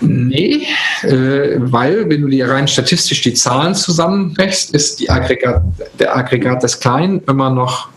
Nee, 0.00 0.66
äh, 1.02 1.56
weil 1.58 2.08
wenn 2.10 2.22
du 2.22 2.28
dir 2.28 2.48
rein 2.48 2.68
statistisch 2.68 3.22
die 3.22 3.34
Zahlen 3.34 3.74
zusammenrechst, 3.74 4.74
ist 4.74 5.00
die 5.00 5.08
Aggregat, 5.08 5.62
der 5.98 6.16
Aggregat 6.16 6.62
des 6.62 6.80
Kleinen 6.80 7.22
immer 7.26 7.50
noch 7.50 7.88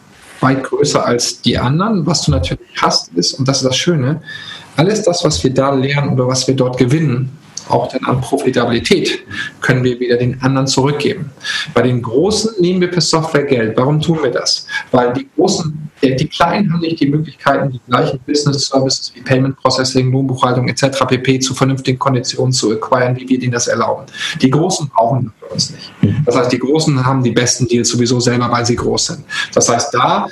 weit 0.42 0.64
größer 0.64 1.06
als 1.06 1.42
die 1.42 1.58
anderen. 1.58 2.06
Was 2.06 2.24
du 2.24 2.32
natürlich 2.32 2.62
hast, 2.82 3.14
ist, 3.14 3.34
und 3.34 3.48
das 3.48 3.58
ist 3.58 3.66
das 3.66 3.78
Schöne, 3.78 4.22
alles 4.76 5.04
das, 5.04 5.24
was 5.24 5.44
wir 5.44 5.54
da 5.54 5.72
lernen 5.72 6.10
oder 6.10 6.28
was 6.28 6.48
wir 6.48 6.56
dort 6.56 6.78
gewinnen, 6.78 7.38
auch 7.70 7.92
dann 7.92 8.04
an 8.06 8.22
Profitabilität, 8.22 9.24
können 9.62 9.84
wir 9.84 10.00
wieder 10.00 10.18
den 10.18 10.42
anderen 10.42 10.68
zurückgeben. 10.68 11.32
Bei 11.74 11.82
den 11.82 12.02
Großen 12.02 12.60
nehmen 12.60 12.82
wir 12.82 12.92
per 12.92 13.02
Software 13.02 13.44
Geld. 13.44 13.78
Warum 13.78 14.02
tun 14.02 14.20
wir 14.22 14.32
das? 14.32 14.68
Weil 14.92 15.14
die 15.14 15.28
Großen, 15.36 15.90
die 16.02 16.28
Kleinen 16.28 16.72
haben 16.72 16.82
nicht 16.82 17.00
die 17.00 17.08
Möglichkeiten, 17.08 17.72
die 17.72 17.82
gleichen 17.88 18.20
Business 18.26 18.68
Services 18.68 19.12
wie 19.16 19.22
Payment 19.22 19.58
Processing, 19.58 20.12
Lohnbuchhaltung 20.12 20.68
etc. 20.68 21.06
pp. 21.08 21.40
zu 21.40 21.54
vernünftigen 21.54 22.00
Konditionen 22.00 22.52
zu 22.52 22.72
acquiren, 22.72 23.16
wie 23.18 23.28
wir 23.28 23.40
denen 23.40 23.54
das 23.54 23.68
erlauben. 23.68 24.06
Die 24.42 24.50
Großen 24.50 24.90
brauchen 24.90 25.26
das 25.26 25.48
für 25.48 25.54
uns 25.54 25.70
nicht. 25.72 25.92
Das 26.26 26.36
heißt, 26.36 26.52
die 26.52 26.60
Großen 26.60 27.06
haben 27.06 27.24
die 27.24 27.32
besten 27.32 27.68
Deals 27.68 27.90
sowieso 27.90 28.20
selber, 28.20 28.52
weil 28.52 28.66
sie 28.66 28.76
groß 28.76 29.06
sind. 29.08 29.24
Das 29.54 29.70
heißt, 29.70 29.94
da 29.94 30.28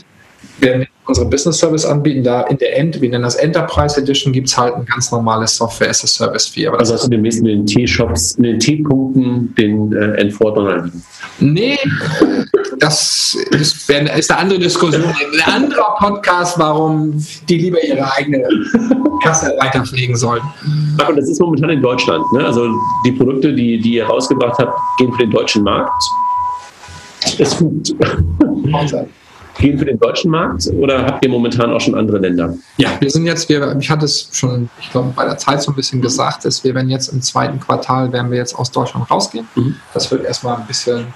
werden 0.60 0.82
wir 0.82 0.88
unsere 1.06 1.28
Business 1.28 1.60
Service 1.60 1.86
anbieten. 1.86 2.24
Da 2.24 2.41
in 2.43 2.58
der 2.58 2.78
End, 2.78 2.99
wir 2.99 3.10
nennen 3.10 3.24
das 3.24 3.36
Enterprise 3.36 3.99
Edition, 3.99 4.34
gibt 4.34 4.47
es 4.47 4.58
halt 4.58 4.76
ein 4.76 4.86
ganz 4.86 5.12
normales 5.12 5.56
Software 5.56 5.89
as 5.89 6.03
a 6.03 6.08
Service 6.08 6.47
Fee. 6.47 6.68
Also 6.68 6.93
hast 6.93 7.06
du 7.06 7.10
demnächst 7.10 7.39
in 7.39 7.45
den 7.45 7.66
T-Shops, 7.66 8.34
in 8.34 8.43
den 8.43 8.60
T-Punkten 8.60 9.53
den 9.56 9.93
äh, 9.93 10.24
N4 10.24 10.68
anbieten? 10.68 11.03
Nee, 11.39 11.78
das 12.80 13.38
ist, 13.51 13.89
ist 13.89 13.91
eine 13.91 14.39
andere 14.39 14.60
Diskussion, 14.60 15.03
ein 15.03 15.53
anderer 15.53 15.95
Podcast, 15.97 16.58
warum 16.58 17.24
die 17.49 17.58
lieber 17.58 17.84
ihre 17.84 18.12
eigene 18.14 18.47
Kasse 19.24 19.53
weiterpflegen 19.60 20.16
sollen. 20.16 20.41
Aber 20.97 21.14
das 21.14 21.30
ist 21.30 21.39
momentan 21.39 21.70
in 21.70 21.82
Deutschland. 21.82 22.24
Ne? 22.34 22.45
Also 22.45 22.70
die 23.06 23.12
Produkte, 23.12 23.53
die, 23.53 23.80
die 23.80 23.95
ihr 23.95 24.06
rausgebracht 24.06 24.58
habt, 24.60 24.78
gehen 24.97 25.12
für 25.14 25.20
den 25.20 25.32
deutschen 25.32 25.64
Markt. 25.64 25.91
Ist 27.38 27.58
gut 27.58 27.95
gehen 29.58 29.78
für 29.78 29.86
den 29.86 29.99
deutschen 29.99 30.32
Markt 30.32 30.68
oder 30.78 31.06
habt 31.06 31.26
ihr 31.26 31.32
momentan 31.32 31.72
auch 31.72 31.82
schon 31.82 31.95
andere 31.95 32.20
Länder? 32.20 32.56
Ja, 32.78 32.89
wir 32.99 33.10
sind 33.10 33.26
jetzt, 33.26 33.49
wir, 33.49 33.76
ich 33.80 33.89
hatte 33.89 34.06
es 34.06 34.30
schon, 34.32 34.70
ich 34.80 34.91
glaube, 34.91 35.14
bei 35.16 35.26
der 35.26 35.38
Zeit 35.38 35.62
so 35.62 35.72
ein 35.72 35.76
bisschen 35.76 36.01
gesagt, 36.01 36.45
dass 36.45 36.64
wir 36.64 36.76
werden 36.76 36.89
jetzt 36.89 37.10
im 37.10 37.22
zweiten 37.22 37.60
Quartal, 37.60 38.12
werden 38.12 38.32
wir 38.32 38.38
jetzt 38.38 38.58
aus 38.58 38.72
Deutschland 38.72 39.10
rausgehen. 39.10 39.47
Mhm. 39.56 39.76
Das 39.93 40.12
wird 40.12 40.26
erstmal 40.26 40.58
ein 40.58 40.68
bisschen 40.68 41.08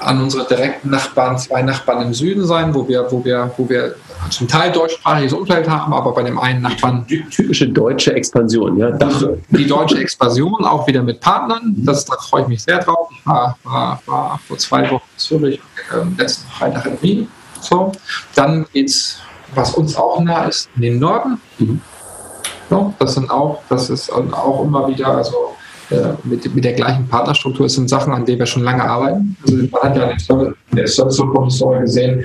an 0.00 0.20
unsere 0.20 0.44
direkten 0.46 0.90
Nachbarn, 0.90 1.38
zwei 1.38 1.62
Nachbarn 1.62 2.06
im 2.06 2.14
Süden 2.14 2.44
sein, 2.44 2.74
wo 2.74 2.88
wir, 2.88 3.06
wo 3.10 3.24
wir, 3.24 3.52
wo 3.56 3.68
wir 3.68 3.94
zum 4.30 4.48
Teil 4.48 4.72
deutschsprachiges 4.72 5.32
Umfeld 5.32 5.68
haben, 5.68 5.92
aber 5.92 6.12
bei 6.12 6.24
dem 6.24 6.38
einen 6.38 6.62
Nachbarn. 6.62 7.06
Typische 7.06 7.68
deutsche 7.68 8.12
Expansion, 8.14 8.76
ja. 8.78 8.90
Die 9.50 9.66
deutsche 9.66 9.98
Expansion 9.98 10.64
auch 10.64 10.86
wieder 10.86 11.02
mit 11.02 11.20
Partnern. 11.20 11.74
Das, 11.78 12.04
da 12.04 12.16
freue 12.16 12.42
ich 12.42 12.48
mich 12.48 12.62
sehr 12.62 12.78
drauf. 12.78 13.08
Ich 13.16 13.24
war, 13.24 13.56
war, 13.62 14.02
war 14.06 14.40
vor 14.46 14.58
zwei 14.58 14.90
Wochen 14.90 15.04
in 15.14 15.18
Zürich, 15.18 15.60
äh, 15.92 16.20
letzten 16.20 16.50
Freitag 16.50 16.86
in 16.86 17.02
Wien 17.02 17.28
so. 17.62 17.92
Dann 18.34 18.66
geht 18.72 18.88
es, 18.88 19.18
was 19.54 19.74
uns 19.74 19.96
auch 19.96 20.20
nah 20.20 20.44
ist, 20.44 20.68
in 20.76 20.82
den 20.82 20.98
Norden. 20.98 21.40
Mhm. 21.58 21.80
So, 22.70 22.94
das 22.98 23.14
sind 23.14 23.30
auch, 23.30 23.60
das 23.68 23.90
ist 23.90 24.10
auch 24.10 24.64
immer 24.64 24.88
wieder, 24.88 25.08
also 25.08 25.54
äh, 25.90 26.14
mit, 26.24 26.54
mit 26.54 26.64
der 26.64 26.72
gleichen 26.72 27.06
Partnerstruktur, 27.06 27.68
sind 27.68 27.88
Sachen, 27.88 28.12
an 28.12 28.24
denen 28.24 28.38
wir 28.38 28.46
schon 28.46 28.62
lange 28.62 28.82
arbeiten. 28.82 29.36
Also 29.42 29.56
man 29.70 29.82
hat 29.82 29.96
ja 29.96 30.10
in 30.10 30.54
der 30.76 30.86
Service-Professor 30.86 31.80
gesehen, 31.80 32.24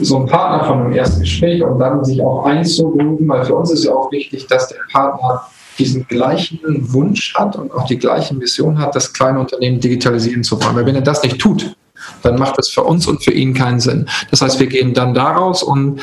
so 0.00 0.18
ein 0.18 0.26
Partner 0.26 0.64
von 0.66 0.80
einem 0.80 0.92
ersten 0.92 1.20
Gespräch 1.20 1.62
und 1.62 1.78
dann 1.78 2.04
sich 2.04 2.22
auch 2.22 2.44
einzugrooven, 2.44 3.28
weil 3.28 3.44
für 3.44 3.54
uns 3.54 3.70
ist 3.70 3.84
ja 3.84 3.92
auch 3.92 4.10
wichtig, 4.12 4.46
dass 4.46 4.68
der 4.68 4.78
Partner 4.92 5.42
diesen 5.78 6.06
gleichen 6.08 6.60
Wunsch 6.92 7.34
hat 7.34 7.56
und 7.56 7.72
auch 7.72 7.86
die 7.86 7.98
gleiche 7.98 8.34
Mission 8.34 8.78
hat, 8.78 8.96
das 8.96 9.12
kleine 9.12 9.38
Unternehmen 9.38 9.80
digitalisieren 9.80 10.42
zu 10.42 10.60
wollen. 10.60 10.74
Weil 10.74 10.86
wenn 10.86 10.96
er 10.96 11.02
das 11.02 11.22
nicht 11.22 11.38
tut, 11.38 11.76
dann 12.22 12.38
macht 12.38 12.58
das 12.58 12.68
für 12.68 12.82
uns 12.82 13.06
und 13.06 13.22
für 13.22 13.32
ihn 13.32 13.54
keinen 13.54 13.80
Sinn. 13.80 14.08
Das 14.30 14.42
heißt, 14.42 14.58
wir 14.58 14.66
gehen 14.66 14.94
dann 14.94 15.14
daraus 15.14 15.62
und 15.62 16.00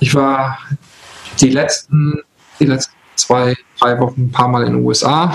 ich 0.00 0.14
war 0.14 0.58
die 1.40 1.50
letzten, 1.50 2.20
die 2.60 2.66
letzten 2.66 2.94
zwei, 3.16 3.54
drei 3.80 3.98
Wochen 3.98 4.26
ein 4.26 4.30
paar 4.30 4.48
Mal 4.48 4.64
in 4.64 4.74
den 4.74 4.84
USA. 4.84 5.34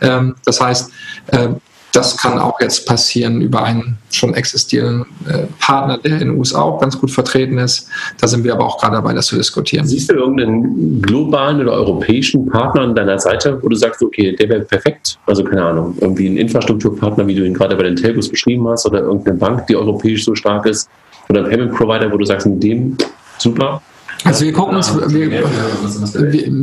Ähm, 0.00 0.36
das 0.44 0.60
heißt, 0.60 0.90
äh, 1.26 1.48
das 1.92 2.16
kann 2.16 2.38
auch 2.38 2.60
jetzt 2.60 2.86
passieren 2.86 3.40
über 3.40 3.62
einen 3.62 3.98
schon 4.10 4.34
existierenden 4.34 5.06
äh, 5.28 5.46
Partner, 5.58 5.98
der 5.98 6.12
in 6.12 6.18
den 6.20 6.38
USA 6.38 6.62
auch 6.62 6.80
ganz 6.80 6.98
gut 6.98 7.10
vertreten 7.10 7.58
ist. 7.58 7.88
Da 8.20 8.28
sind 8.28 8.44
wir 8.44 8.52
aber 8.52 8.64
auch 8.64 8.78
gerade 8.78 8.96
dabei, 8.96 9.12
das 9.12 9.26
zu 9.26 9.36
diskutieren. 9.36 9.86
Siehst 9.86 10.10
du 10.10 10.14
irgendeinen 10.14 11.02
globalen 11.02 11.60
oder 11.60 11.72
europäischen 11.72 12.46
Partner 12.46 12.82
an 12.82 12.94
deiner 12.94 13.18
Seite, 13.18 13.58
wo 13.62 13.68
du 13.68 13.76
sagst, 13.76 14.02
okay, 14.02 14.34
der 14.34 14.48
wäre 14.48 14.60
perfekt? 14.60 15.18
Also 15.26 15.44
keine 15.44 15.64
Ahnung, 15.64 15.96
irgendwie 16.00 16.28
ein 16.28 16.36
Infrastrukturpartner, 16.36 17.26
wie 17.26 17.34
du 17.34 17.44
ihn 17.44 17.54
gerade 17.54 17.76
bei 17.76 17.84
den 17.84 17.96
Telcos 17.96 18.28
beschrieben 18.28 18.66
hast, 18.68 18.86
oder 18.86 19.00
irgendeine 19.00 19.38
Bank, 19.38 19.66
die 19.66 19.76
europäisch 19.76 20.24
so 20.24 20.34
stark 20.34 20.66
ist, 20.66 20.88
oder 21.28 21.44
ein 21.44 21.50
Payment 21.50 21.74
Provider, 21.74 22.10
wo 22.12 22.16
du 22.16 22.24
sagst, 22.24 22.46
mit 22.46 22.62
dem 22.62 22.96
super? 23.38 23.82
Also 24.24 24.44
wir 24.44 24.52
gucken 24.52 24.76
uns, 24.76 24.94
wir, 24.94 25.30
wir, 25.30 25.44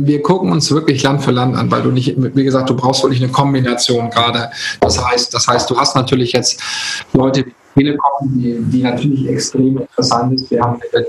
wir, 0.06 0.22
gucken 0.22 0.52
uns 0.52 0.70
wirklich 0.70 1.02
Land 1.02 1.22
für 1.22 1.32
Land 1.32 1.56
an, 1.56 1.70
weil 1.70 1.82
du 1.82 1.90
nicht, 1.90 2.14
wie 2.16 2.44
gesagt, 2.44 2.70
du 2.70 2.76
brauchst 2.76 3.02
wirklich 3.02 3.22
eine 3.22 3.32
Kombination 3.32 4.10
gerade. 4.10 4.50
Das 4.80 5.04
heißt, 5.04 5.34
das 5.34 5.48
heißt, 5.48 5.68
du 5.70 5.76
hast 5.76 5.96
natürlich 5.96 6.32
jetzt 6.32 6.60
Leute 7.12 7.46
wie 7.46 7.54
Telekom, 7.78 8.28
die, 8.38 8.58
die 8.60 8.82
natürlich 8.82 9.28
extrem 9.28 9.78
interessant 9.78 10.40
ist. 10.40 10.50
Wir 10.50 10.62
haben, 10.62 10.80
äh, 10.92 11.02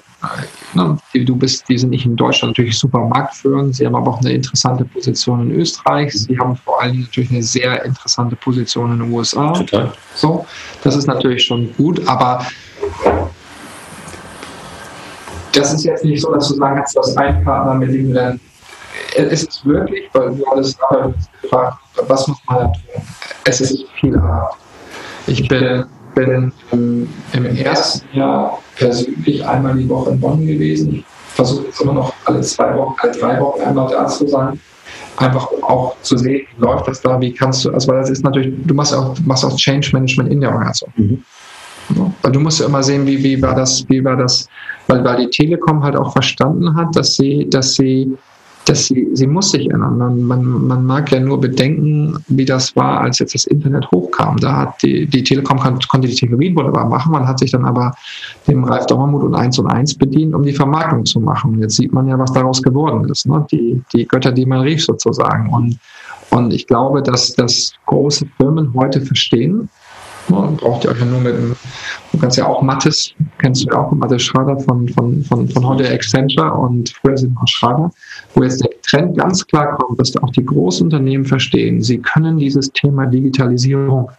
ne, 0.74 0.98
die, 1.14 1.26
du 1.26 1.36
bist, 1.36 1.68
die 1.68 1.78
sind 1.78 1.90
nicht 1.90 2.06
in 2.06 2.16
Deutschland 2.16 2.58
natürlich 2.58 2.78
super 2.78 3.00
marktführend. 3.00 3.76
Sie 3.76 3.86
haben 3.86 3.96
aber 3.96 4.12
auch 4.12 4.20
eine 4.20 4.34
interessante 4.34 4.86
Position 4.86 5.50
in 5.50 5.60
Österreich. 5.60 6.14
Sie 6.14 6.38
haben 6.38 6.56
vor 6.58 6.82
allem 6.82 7.02
natürlich 7.02 7.32
eine 7.32 7.44
sehr 7.44 7.84
interessante 7.86 8.36
Position 8.36 8.94
in 8.94 9.00
den 9.00 9.12
USA. 9.12 9.52
Total. 9.54 9.92
So, 10.16 10.46
das 10.84 10.96
ist 10.96 11.08
natürlich 11.08 11.44
schon 11.44 11.74
gut, 11.76 12.08
aber 12.08 12.46
das 15.54 15.74
ist 15.74 15.84
jetzt 15.84 16.04
nicht 16.04 16.22
so, 16.22 16.34
dass 16.34 16.48
du 16.50 16.56
sagen 16.56 16.76
kannst, 16.78 16.96
du 16.96 17.00
hast 17.00 17.18
einen 17.18 17.44
Partner, 17.44 17.74
mit 17.76 17.94
du 17.94 18.14
dann. 18.14 18.40
Es 19.16 19.44
ist 19.44 19.66
wirklich, 19.66 20.10
weil 20.14 20.36
du 20.36 20.46
alles 20.46 20.78
gefragt, 21.42 21.78
was 22.08 22.28
muss 22.28 22.38
man 22.48 22.58
da 22.58 22.66
tun? 22.66 23.04
Es 23.46 23.62
ist 23.62 23.86
viel 24.00 24.18
Arbeit. 24.18 24.56
Ich 25.28 25.48
bin, 25.48 25.86
bin 26.16 26.52
im, 26.72 27.10
im 27.34 27.46
ersten 27.58 28.18
Jahr 28.18 28.60
persönlich 28.76 29.46
einmal 29.46 29.76
die 29.76 29.88
Woche 29.90 30.12
in 30.12 30.20
Bonn 30.20 30.46
gewesen. 30.46 30.96
Ich 30.96 31.06
versuche 31.36 31.66
jetzt 31.66 31.82
immer 31.82 31.94
noch 31.94 32.14
alle 32.26 32.42
zwei 32.42 32.76
Wochen, 32.76 32.96
alle 33.00 33.12
drei 33.12 33.40
Wochen 33.40 33.62
einmal 33.62 33.90
da 33.90 34.08
zu 34.08 34.28
sein. 34.28 34.60
Einfach 35.18 35.48
auch 35.64 35.96
zu 36.02 36.18
sehen, 36.18 36.48
wie 36.56 36.62
läuft 36.62 36.88
das 36.88 37.02
da, 37.02 37.20
wie 37.20 37.34
kannst 37.34 37.66
du, 37.66 37.74
also 37.74 37.90
weil 37.90 38.00
das 38.00 38.10
ist 38.10 38.24
natürlich, 38.24 38.54
du 38.66 38.74
machst 38.74 38.94
auch, 38.94 39.16
machst 39.26 39.44
auch 39.44 39.56
Change 39.58 39.90
Management 39.94 40.32
in 40.32 40.42
der 40.42 40.50
Organisation. 40.50 40.92
Mhm. 40.96 41.24
Weil 42.22 42.32
du 42.32 42.40
musst 42.40 42.60
ja 42.60 42.68
immer 42.68 42.84
sehen, 42.84 43.06
wie, 43.06 43.24
wie 43.24 43.42
war 43.42 43.56
das, 43.56 43.86
wie 43.90 44.04
war 44.04 44.16
das, 44.16 44.48
weil, 44.88 45.04
weil 45.04 45.26
die 45.26 45.30
Telekom 45.30 45.84
halt 45.84 45.96
auch 45.96 46.12
verstanden 46.12 46.76
hat, 46.76 46.96
dass 46.96 47.16
sie, 47.16 47.50
dass 47.50 47.76
sie, 47.76 48.18
dass 48.66 48.86
sie, 48.86 49.10
sie 49.14 49.26
muss 49.26 49.52
sich 49.52 49.70
ändern. 49.70 49.98
Man, 49.98 50.24
man, 50.24 50.68
man 50.68 50.86
mag 50.86 51.12
ja 51.12 51.20
nur 51.20 51.40
bedenken, 51.42 52.24
wie 52.28 52.46
das 52.46 52.76
war, 52.76 53.02
als 53.02 53.20
jetzt 53.20 53.34
das 53.34 53.46
Internet 53.46 53.90
hochkam. 53.92 54.38
Da 54.38 54.56
hat 54.58 54.84
die, 54.84 55.08
die 55.08 55.24
Telekom 55.24 55.60
konnte 55.60 56.08
die 56.08 56.14
Technologien 56.14 56.56
wunderbar 56.56 56.88
machen. 56.88 57.12
Man 57.12 57.28
hat 57.28 57.40
sich 57.40 57.52
dann 57.52 57.66
aber 57.66 57.94
dem 58.48 58.64
Ralf 58.64 58.86
Dommermuth 58.86 59.24
und 59.24 59.36
1 59.36 59.58
und 59.60 59.68
1 59.68 59.96
bedient, 59.96 60.36
um 60.36 60.44
die 60.44 60.54
Vermarktung 60.54 61.06
zu 61.06 61.20
machen. 61.20 61.60
Jetzt 61.60 61.78
sieht 61.78 61.94
man 61.94 62.08
ja, 62.08 62.20
was 62.20 62.32
daraus 62.34 62.62
geworden 62.62 63.10
ist. 63.10 63.26
Ne? 63.26 63.46
Die, 63.52 63.82
die 63.94 64.08
Götter, 64.08 64.32
die 64.32 64.46
man 64.46 64.62
rief 64.62 64.86
sozusagen. 64.86 65.50
Und, 65.50 65.80
und 66.30 66.54
ich 66.54 66.68
glaube, 66.68 67.02
dass, 67.02 67.34
dass 67.34 67.74
große 67.88 68.28
Firmen 68.38 68.72
heute 68.76 69.02
verstehen, 69.02 69.70
man 70.30 70.58
braucht 70.58 70.84
ja 70.84 70.92
auch 70.92 70.98
nur 70.98 71.20
mit 71.20 71.36
dem, 71.36 71.56
du 72.12 72.18
kannst 72.20 72.38
ja 72.38 72.46
auch 72.46 72.62
Mattes, 72.62 73.14
kennst 73.40 73.64
du 73.64 73.70
ja 73.70 73.80
auch, 73.80 73.92
Mattes 73.92 74.24
Schrader 74.24 74.60
von, 74.60 74.88
von, 74.90 75.24
von, 75.24 75.48
von 75.50 75.68
heute 75.68 75.90
Accenture 75.90 76.54
und 76.54 76.90
früher 76.90 77.18
sind 77.18 77.36
noch 77.36 77.48
Schrader, 77.48 77.92
wo 78.36 78.44
jetzt 78.44 78.64
der 78.64 78.70
Trend 78.82 79.18
ganz 79.18 79.46
klar 79.46 79.78
kommt, 79.78 80.00
dass 80.00 80.16
auch 80.18 80.32
die 80.32 80.46
großen 80.46 80.86
Unternehmen 80.86 81.26
verstehen, 81.26 81.82
sie 81.82 82.00
können 82.00 82.38
dieses 82.38 82.72
Thema 82.72 83.06
Digitalisierung 83.06 84.10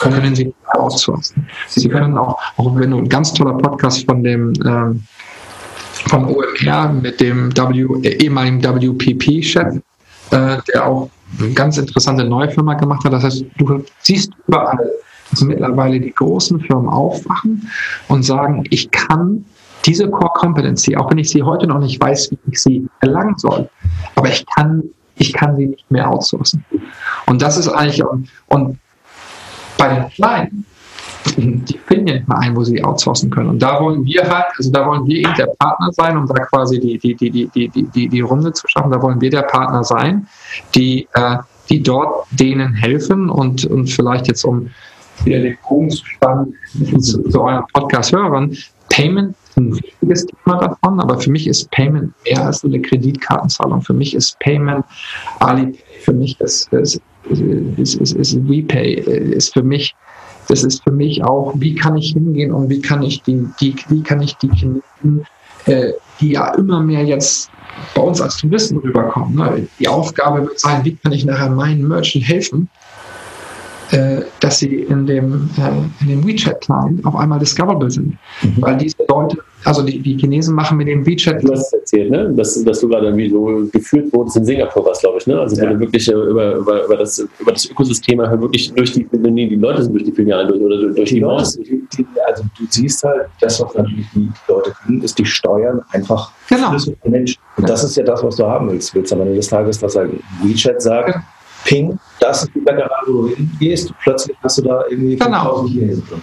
können 0.00 0.34
Sie 0.34 0.54
outsourcen. 0.74 1.48
Sie 1.66 1.88
können 1.88 2.16
auch, 2.16 2.38
auch 2.56 2.76
wenn 2.76 2.90
du 2.90 2.98
ein 2.98 3.08
ganz 3.08 3.32
toller 3.32 3.54
Podcast 3.54 4.04
von 4.06 4.22
dem 4.22 4.52
ähm, 4.64 5.02
vom 6.06 6.28
OMR 6.28 6.92
mit 6.92 7.20
dem 7.20 7.50
w, 7.56 8.08
ehemaligen 8.08 8.62
WPP-Chef, 8.62 9.76
äh, 10.30 10.58
der 10.72 10.86
auch 10.86 11.10
ganz 11.54 11.78
interessante 11.78 12.24
neue 12.24 12.50
Firma 12.50 12.74
gemacht 12.74 13.04
hat. 13.04 13.12
Das 13.12 13.24
heißt, 13.24 13.44
du 13.56 13.84
siehst 14.00 14.32
überall, 14.46 14.90
dass 15.30 15.42
mittlerweile 15.42 16.00
die 16.00 16.12
großen 16.12 16.60
Firmen 16.60 16.88
aufwachen 16.88 17.70
und 18.08 18.22
sagen, 18.22 18.64
ich 18.70 18.90
kann 18.90 19.44
diese 19.84 20.08
Core 20.08 20.32
Competency, 20.34 20.96
auch 20.96 21.10
wenn 21.10 21.18
ich 21.18 21.30
sie 21.30 21.42
heute 21.42 21.66
noch 21.66 21.78
nicht 21.78 22.00
weiß, 22.00 22.30
wie 22.30 22.38
ich 22.50 22.60
sie 22.60 22.88
erlangen 23.00 23.36
soll, 23.38 23.68
aber 24.16 24.28
ich 24.28 24.44
kann, 24.46 24.82
ich 25.16 25.32
kann 25.32 25.56
sie 25.56 25.66
nicht 25.66 25.90
mehr 25.90 26.10
outsourcen. 26.10 26.64
Und 27.26 27.42
das 27.42 27.56
ist 27.58 27.68
eigentlich, 27.68 28.04
und, 28.04 28.28
und 28.48 28.78
bei 29.76 29.88
den 29.88 30.08
Kleinen, 30.10 30.66
die 31.36 31.78
finden 31.86 32.06
ja 32.08 32.14
nicht 32.14 32.28
mal 32.28 32.38
ein, 32.38 32.56
wo 32.56 32.64
sie 32.64 32.82
outsourcen 32.82 33.30
können. 33.30 33.50
Und 33.50 33.62
da 33.62 33.80
wollen 33.80 34.04
wir 34.04 34.22
halt, 34.22 34.46
also 34.56 34.70
da 34.70 34.86
wollen 34.86 35.06
wir 35.06 35.18
eben 35.18 35.34
der 35.36 35.48
Partner 35.58 35.92
sein, 35.92 36.16
um 36.16 36.26
da 36.26 36.34
quasi 36.44 36.80
die, 36.80 36.98
die, 36.98 37.14
die, 37.14 37.30
die, 37.30 37.68
die, 37.68 37.82
die, 37.82 38.08
die 38.08 38.20
Runde 38.20 38.52
zu 38.52 38.66
schaffen. 38.68 38.90
Da 38.90 39.00
wollen 39.02 39.20
wir 39.20 39.30
der 39.30 39.42
Partner 39.42 39.84
sein, 39.84 40.26
die, 40.74 41.08
äh, 41.14 41.36
die 41.68 41.82
dort 41.82 42.26
denen 42.30 42.74
helfen 42.74 43.30
und, 43.30 43.64
und 43.66 43.88
vielleicht 43.88 44.28
jetzt 44.28 44.44
um 44.44 44.70
wieder 45.24 45.40
den 45.40 45.58
Bogen 45.68 45.90
zu 45.90 46.04
spannen 46.06 46.54
zu, 47.00 47.22
zu 47.22 47.42
euren 47.42 47.64
Podcast-Hörern, 47.72 48.56
Payment 48.90 49.34
ist 49.48 49.56
ein 49.56 49.74
wichtiges 49.74 50.26
Thema 50.26 50.58
davon, 50.58 51.00
aber 51.00 51.20
für 51.20 51.30
mich 51.30 51.46
ist 51.46 51.70
Payment 51.70 52.12
mehr 52.24 52.46
als 52.46 52.64
eine 52.64 52.80
Kreditkartenzahlung. 52.80 53.82
Für 53.82 53.92
mich 53.92 54.14
ist 54.14 54.38
Payment 54.40 54.84
Alipay, 55.40 55.78
für 56.00 56.12
mich 56.12 56.40
ist, 56.40 56.72
ist, 56.72 57.00
ist, 57.76 57.94
ist, 57.94 58.12
ist 58.12 58.48
WePay, 58.48 58.94
ist 58.94 59.52
für 59.52 59.62
mich 59.62 59.94
das 60.48 60.64
ist 60.64 60.82
für 60.82 60.90
mich 60.90 61.22
auch, 61.22 61.52
wie 61.56 61.74
kann 61.74 61.96
ich 61.96 62.12
hingehen 62.12 62.52
und 62.52 62.68
wie 62.68 62.80
kann 62.80 63.02
ich 63.02 63.22
die, 63.22 63.46
die 63.60 63.76
wie 63.88 64.02
kann 64.02 64.22
ich 64.22 64.36
die 64.36 64.50
Chinesen, 64.50 65.26
äh, 65.66 65.92
die 66.20 66.32
ja 66.32 66.54
immer 66.54 66.80
mehr 66.80 67.04
jetzt 67.04 67.50
bei 67.94 68.02
uns 68.02 68.20
als 68.20 68.38
Touristen 68.38 68.78
rüberkommen. 68.78 69.36
Ne? 69.36 69.68
Die 69.78 69.88
Aufgabe 69.88 70.42
wird 70.42 70.58
sein, 70.58 70.84
wie 70.84 70.96
kann 70.96 71.12
ich 71.12 71.24
nachher 71.24 71.50
meinen 71.50 71.86
Merchant 71.86 72.26
helfen, 72.26 72.68
dass 74.40 74.58
sie 74.58 74.82
in 74.82 75.06
dem, 75.06 75.48
äh, 75.56 76.02
in 76.02 76.08
dem 76.08 76.26
WeChat-Client 76.26 77.04
auf 77.06 77.16
einmal 77.16 77.38
discoverable 77.38 77.90
sind. 77.90 78.18
Mhm. 78.42 78.56
Weil 78.58 78.76
diese 78.76 78.96
Leute, 79.08 79.38
also 79.64 79.82
die, 79.82 79.98
die 80.00 80.16
Chinesen 80.16 80.54
machen 80.54 80.76
mit 80.76 80.88
dem 80.88 81.06
WeChat. 81.06 81.42
Du 81.42 81.52
hast 81.52 81.68
es 81.68 81.72
erzählt, 81.72 82.10
ne? 82.10 82.30
dass, 82.34 82.62
dass 82.64 82.80
du 82.80 82.88
gerade 82.88 83.16
wie 83.16 83.30
so 83.30 83.66
geführt 83.72 84.12
wurdest 84.12 84.36
in 84.36 84.44
Singapur, 84.44 84.84
was 84.84 85.00
glaube 85.00 85.18
ich, 85.18 85.26
ne? 85.26 85.40
Also 85.40 85.56
ja. 85.56 85.62
wenn 85.62 85.74
du 85.74 85.80
wirklich 85.80 86.08
äh, 86.08 86.12
über, 86.12 86.56
über, 86.56 86.84
über, 86.84 86.96
das, 86.96 87.26
über 87.38 87.52
das 87.52 87.70
Ökosystem 87.70 88.20
halt 88.20 88.40
wirklich 88.40 88.72
durch 88.74 88.92
die, 88.92 89.06
die 89.10 89.56
Leute 89.56 89.82
sind 89.82 89.94
durch 89.94 90.04
die 90.04 90.12
Filialen 90.12 90.48
durch 90.48 90.60
oder 90.60 90.78
durch 90.92 91.08
die, 91.08 91.14
die 91.16 91.20
Maus. 91.20 91.58
Also 92.26 92.42
du 92.58 92.66
siehst 92.68 93.02
halt, 93.04 93.28
das, 93.40 93.60
was 93.60 93.74
natürlich 93.74 94.06
die 94.14 94.28
Leute 94.48 94.72
können, 94.84 95.02
ist 95.02 95.18
die 95.18 95.24
Steuern 95.24 95.80
einfach 95.92 96.30
genau. 96.48 96.76
Menschen. 97.04 97.40
Und 97.56 97.68
das 97.68 97.84
ist 97.84 97.96
ja 97.96 98.04
das, 98.04 98.22
was 98.22 98.36
du 98.36 98.46
haben 98.46 98.70
willst. 98.70 98.94
Willst 98.94 99.12
am 99.12 99.22
Ende 99.22 99.34
des 99.34 99.48
Tages, 99.48 99.82
was 99.82 99.96
halt 99.96 100.12
WeChat 100.42 100.82
sagt. 100.82 101.14
Genau 101.14 101.24
Ping, 101.64 101.98
das 102.20 102.44
ist 102.44 102.54
die 102.54 102.60
Bäckerei, 102.60 102.88
wo 103.06 103.22
du 103.22 103.28
hingehst, 103.34 103.92
plötzlich 104.02 104.36
hast 104.42 104.58
du 104.58 104.62
da 104.62 104.84
irgendwie 104.88 105.16
genau. 105.16 105.66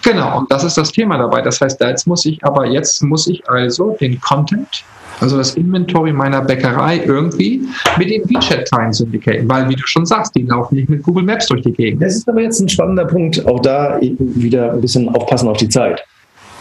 Genau, 0.04 0.40
und 0.40 0.52
das 0.52 0.64
ist 0.64 0.78
das 0.78 0.92
Thema 0.92 1.18
dabei. 1.18 1.42
Das 1.42 1.62
heißt, 1.62 1.80
jetzt 1.82 2.08
muss 2.08 2.26
ich 2.26 2.44
aber, 2.44 2.66
jetzt 2.66 3.02
muss 3.04 3.28
ich 3.28 3.48
also 3.50 3.96
den 4.00 4.20
Content, 4.22 4.84
also 5.20 5.38
das 5.38 5.56
Inventory 5.56 6.12
meiner 6.12 6.42
Bäckerei 6.42 7.02
irgendwie 7.06 7.68
mit 7.98 8.10
den 8.10 8.24
WeChat-Teilen 8.30 8.94
syndicaten, 8.94 9.48
weil, 9.50 9.70
wie 9.70 9.76
du 9.76 9.86
schon 9.86 10.06
sagst, 10.06 10.36
die 10.36 10.44
laufen 10.44 10.76
nicht 10.76 10.90
mit 10.90 11.04
Google 11.04 11.24
Maps 11.24 11.48
durch 11.48 11.62
die 11.62 11.72
Gegend. 11.72 12.02
Das 12.02 12.16
ist 12.16 12.28
aber 12.28 12.42
jetzt 12.42 12.60
ein 12.60 12.70
spannender 12.70 13.06
Punkt, 13.06 13.46
auch 13.48 13.62
da 13.62 13.98
wieder 14.02 14.74
ein 14.74 14.82
bisschen 14.82 15.08
aufpassen 15.10 15.48
auf 15.48 15.58
die 15.58 15.70
Zeit. 15.70 16.04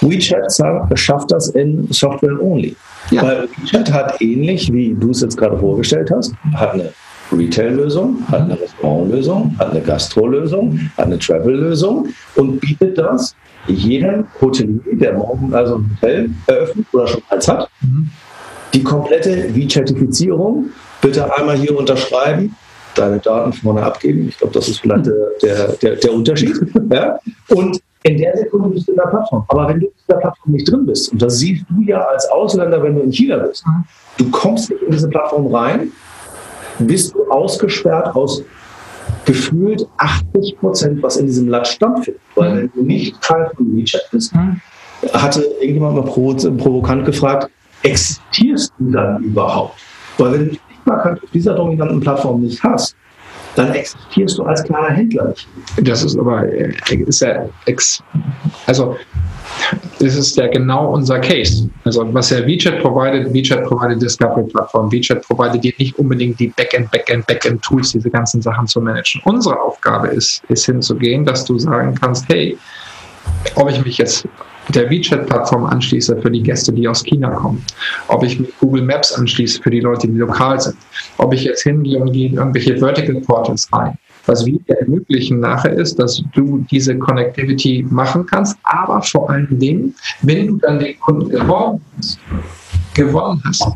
WeChat 0.01 0.53
schafft 0.95 1.31
das 1.33 1.49
in 1.49 1.87
Software 1.91 2.41
Only. 2.41 2.77
Ja. 3.11 3.23
Weil 3.23 3.49
WeChat 3.57 3.93
hat 3.93 4.21
ähnlich, 4.21 4.73
wie 4.73 4.95
du 4.95 5.11
es 5.11 5.21
jetzt 5.21 5.37
gerade 5.37 5.59
vorgestellt 5.59 6.11
hast, 6.15 6.35
hat 6.55 6.75
eine 6.75 6.93
Retail-Lösung, 7.33 8.23
hat 8.29 8.43
eine 8.43 8.61
Restaurant-Lösung, 8.61 9.55
hat 9.59 9.71
eine 9.71 9.81
Gastro-Lösung, 9.81 10.79
hat 10.97 11.07
eine 11.07 11.19
Travel-Lösung 11.19 12.09
und 12.37 12.61
bietet 12.61 12.99
das 12.99 13.35
jedem 13.67 14.27
Hotelier, 14.41 14.81
der 14.93 15.15
morgen 15.15 15.55
also 15.55 15.77
ein 15.77 15.91
Hotel 16.01 16.31
eröffnet 16.47 16.87
oder 16.93 17.07
schon 17.07 17.23
eins 17.31 17.49
hat, 17.49 17.71
die 18.75 18.83
komplette 18.83 19.49
V-Zertifizierung. 19.55 20.71
Bitte 21.01 21.35
einmal 21.37 21.57
hier 21.57 21.77
unterschreiben, 21.77 22.55
deine 22.95 23.19
Daten 23.19 23.53
vorne 23.53 23.83
abgeben. 23.83 24.29
Ich 24.29 24.39
glaube, 24.39 24.55
das 24.55 24.69
ist 24.69 24.81
vielleicht 24.81 25.07
der, 25.43 25.69
der, 25.83 25.97
der 25.97 26.13
Unterschied. 26.13 26.55
Ja? 26.91 27.19
Und 27.49 27.81
in 28.03 28.19
der 28.19 28.37
Sekunde 28.37 28.69
bist 28.69 28.87
du 28.87 28.93
in 28.93 28.99
der 28.99 29.07
Plattform. 29.07 29.45
Aber 29.49 29.69
wenn 29.69 29.81
du 29.81 29.87
in 29.87 29.93
der 30.09 30.17
Plattform 30.17 30.53
nicht 30.53 30.71
drin 30.71 30.87
bist, 30.87 31.13
und 31.13 31.23
das 31.23 31.39
siehst 31.39 31.65
du 31.71 31.83
ja 31.83 32.01
als 32.01 32.27
Ausländer, 32.27 32.83
wenn 32.83 32.95
du 32.95 33.03
in 33.03 33.13
China 33.13 33.39
bist, 33.39 33.65
du 34.19 34.31
kommst 34.31 34.71
nicht 34.71 34.83
in 34.83 34.93
diese 34.93 35.09
Plattform 35.09 35.55
rein, 35.55 35.91
bist 36.79 37.15
du 37.15 37.31
ausgesperrt 37.31 38.15
aus 38.15 38.43
gefühlt 39.25 39.87
80 39.97 40.59
Prozent, 40.59 41.03
was 41.03 41.17
in 41.17 41.27
diesem 41.27 41.49
Land 41.49 41.67
stattfindet. 41.67 42.21
Weil 42.35 42.51
mhm. 42.51 42.57
wenn 42.59 42.73
du 42.75 42.83
nicht 42.83 43.21
Teil 43.21 43.51
von 43.57 43.77
WeChat 43.77 44.11
bist, 44.11 44.35
mhm. 44.35 44.61
hatte 45.13 45.43
irgendjemand 45.61 45.97
mal 45.97 46.57
provokant 46.57 47.05
gefragt, 47.05 47.51
existierst 47.83 48.73
du 48.79 48.91
dann 48.93 49.23
überhaupt? 49.23 49.79
Weil 50.19 50.33
wenn 50.33 50.51
du 50.51 50.57
mal 50.85 51.15
auf 51.23 51.31
dieser 51.33 51.55
dominanten 51.55 52.01
Plattform 52.01 52.43
nicht 52.43 52.63
hast, 52.63 52.97
dann 53.57 53.73
existierst 53.73 54.39
du 54.39 54.45
als 54.45 54.65
kleiner 54.65 54.91
Händler 54.91 55.29
nicht. 55.29 55.49
Das 55.83 56.03
ist 56.03 56.19
aber, 56.19 56.47
äh, 56.53 56.73
ist 57.07 57.21
ja 57.21 57.47
also 58.67 58.97
das 59.99 60.15
ist 60.17 60.37
ja 60.37 60.49
genau 60.49 60.93
unser 60.93 61.19
Case. 61.21 61.69
Also 61.85 62.13
was 62.13 62.31
ja 62.31 62.45
WeChat 62.47 62.81
provided, 62.81 63.33
WeChat 63.33 63.65
provided 63.65 64.01
Discovery 64.01 64.45
Plattform, 64.45 64.91
WeChat 64.91 65.23
provided 65.23 65.63
dir 65.63 65.73
nicht 65.79 65.99
unbedingt 65.99 66.39
die 66.41 66.49
Backend, 66.49 66.91
Backend, 66.91 67.27
Backend 67.27 67.63
Tools, 67.63 67.93
diese 67.93 68.11
ganzen 68.11 68.43
Sachen 68.43 68.67
zu 68.67 68.81
managen. 68.81 69.21
Unsere 69.25 69.61
Aufgabe 69.61 70.09
ist, 70.09 70.43
ist 70.49 70.67
hinzugehen, 70.67 71.25
dass 71.25 71.45
du 71.45 71.59
sagen 71.59 71.95
kannst, 71.95 72.29
hey, 72.29 72.59
ob 73.55 73.71
ich 73.71 73.85
mich 73.85 73.99
jetzt 73.99 74.27
der 74.69 74.89
WeChat-Plattform 74.91 75.65
anschließe 75.65 76.21
für 76.21 76.31
die 76.31 76.43
Gäste, 76.43 76.73
die 76.73 76.89
aus 76.89 77.05
China 77.05 77.31
kommen, 77.31 77.65
ob 78.09 78.23
ich 78.25 78.39
mit 78.41 78.59
Google 78.59 78.83
Maps 78.83 79.13
anschließe 79.13 79.61
für 79.63 79.71
die 79.71 79.81
Leute, 79.81 80.09
die 80.09 80.19
lokal 80.19 80.61
sind, 80.61 80.77
ob 81.19 81.35
ich 81.35 81.45
jetzt 81.45 81.63
hingehe 81.63 81.99
und 81.99 82.13
gehe 82.13 82.29
in 82.29 82.35
irgendwelche 82.35 82.79
Vertical 82.79 83.21
Portals 83.21 83.69
rein, 83.73 83.99
was 84.27 84.47
wir 84.47 84.59
ermöglichen 84.67 85.41
nachher 85.41 85.73
ist, 85.73 85.99
dass 85.99 86.23
du 86.33 86.65
diese 86.71 86.97
Connectivity 86.99 87.87
machen 87.91 88.25
kannst, 88.27 88.57
aber 88.63 89.03
vor 89.03 89.31
allen 89.31 89.59
Dingen, 89.59 89.95
wenn 90.23 90.47
du 90.47 90.57
dann 90.57 90.79
den 90.79 90.99
Kunden 91.01 91.31
gewonnen 92.95 93.43
hast, 93.45 93.69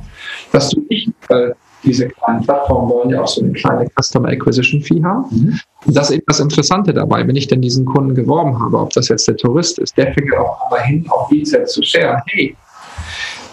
dass 0.53 0.71
du 0.71 0.85
nicht, 0.89 1.13
weil 1.29 1.55
diese 1.83 2.09
kleinen 2.09 2.43
Plattformen 2.43 2.89
wollen 2.91 3.11
ja 3.11 3.23
auch 3.23 3.29
so 3.29 3.43
eine 3.43 3.53
kleine 3.53 3.89
Customer 4.01 4.29
Acquisition 4.29 4.81
Fee 4.81 5.03
haben. 5.03 5.25
Mhm. 5.31 5.61
Das 5.87 6.11
ist 6.11 6.17
eben 6.17 6.25
das 6.27 6.41
Interessante 6.41 6.93
dabei, 6.93 7.27
wenn 7.27 7.37
ich 7.37 7.47
denn 7.47 7.63
diesen 7.63 7.85
Kunden 7.85 8.15
geworben 8.15 8.59
habe, 8.59 8.79
ob 8.79 8.91
das 8.91 9.09
jetzt 9.09 9.29
der 9.29 9.37
Tourist 9.37 9.79
ist, 9.79 9.97
der 9.97 10.13
fängt 10.13 10.37
auch 10.37 10.71
mal 10.71 10.81
hin, 10.81 11.07
auf 11.09 11.31
WeChat 11.31 11.69
zu 11.69 11.83
share. 11.83 12.23
Hey, 12.27 12.57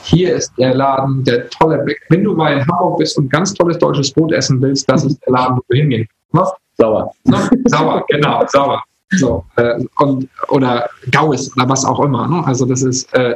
hier 0.04 0.36
ist 0.36 0.52
der 0.58 0.74
Laden, 0.76 1.24
der 1.24 1.50
tolle 1.50 1.80
Blick. 1.80 2.00
Wenn 2.10 2.24
du 2.24 2.34
mal 2.34 2.54
in 2.54 2.68
Hamburg 2.68 3.00
bist 3.00 3.18
und 3.18 3.30
ganz 3.30 3.54
tolles 3.54 3.78
deutsches 3.80 4.12
Brot 4.12 4.32
essen 4.34 4.62
willst, 4.62 4.90
das 4.90 5.04
ist 5.04 5.20
der 5.26 5.34
Laden, 5.34 5.58
wo 5.58 5.62
du 5.70 5.78
hingehen 5.78 6.08
kannst. 6.32 6.54
Sauer. 6.78 7.12
No? 7.24 7.38
Sauer, 7.66 8.04
genau, 8.10 8.46
sauer. 8.48 8.84
So, 9.12 9.46
äh, 9.56 9.80
und, 10.00 10.28
oder 10.50 10.90
Gaues 11.12 11.56
oder 11.56 11.70
was 11.70 11.86
auch 11.86 12.00
immer. 12.02 12.28
Ne? 12.28 12.44
Also 12.46 12.66
das 12.66 12.82
ist, 12.82 13.14
äh, 13.14 13.36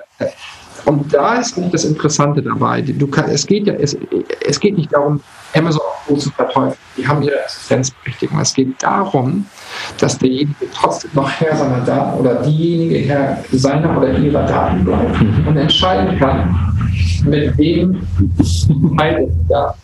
und 0.86 1.14
da 1.14 1.36
ist 1.36 1.56
das 1.72 1.86
Interessante 1.86 2.42
dabei. 2.42 2.82
Du 2.82 3.08
kann, 3.08 3.30
es, 3.30 3.46
geht 3.46 3.68
ja, 3.68 3.74
es, 3.74 3.98
es 4.46 4.60
geht 4.60 4.78
nicht 4.78 4.94
darum, 4.94 5.22
Amazon 5.54 5.82
zu 6.18 6.30
verteufeln. 6.32 6.76
Die 6.98 7.08
haben 7.08 7.22
ihre 7.22 7.44
Assistenzberechtigung. 7.46 8.40
Es 8.40 8.54
geht 8.54 8.82
darum, 8.82 9.46
dass 10.00 10.18
derjenige 10.18 10.56
trotzdem 10.74 11.12
noch 11.14 11.30
Herr 11.30 11.56
seiner 11.56 11.82
Daten 11.82 12.20
oder 12.20 12.36
diejenige 12.36 12.98
Herr 13.08 13.44
seiner 13.52 13.98
oder 13.98 14.18
ihrer 14.18 14.46
Daten 14.46 14.84
bleibt 14.86 15.22
und 15.48 15.58
entscheiden 15.58 16.18
kann, 16.18 16.76
mit 17.26 17.58
wem 17.58 18.02
beide 18.96 19.28
Daten 19.48 19.80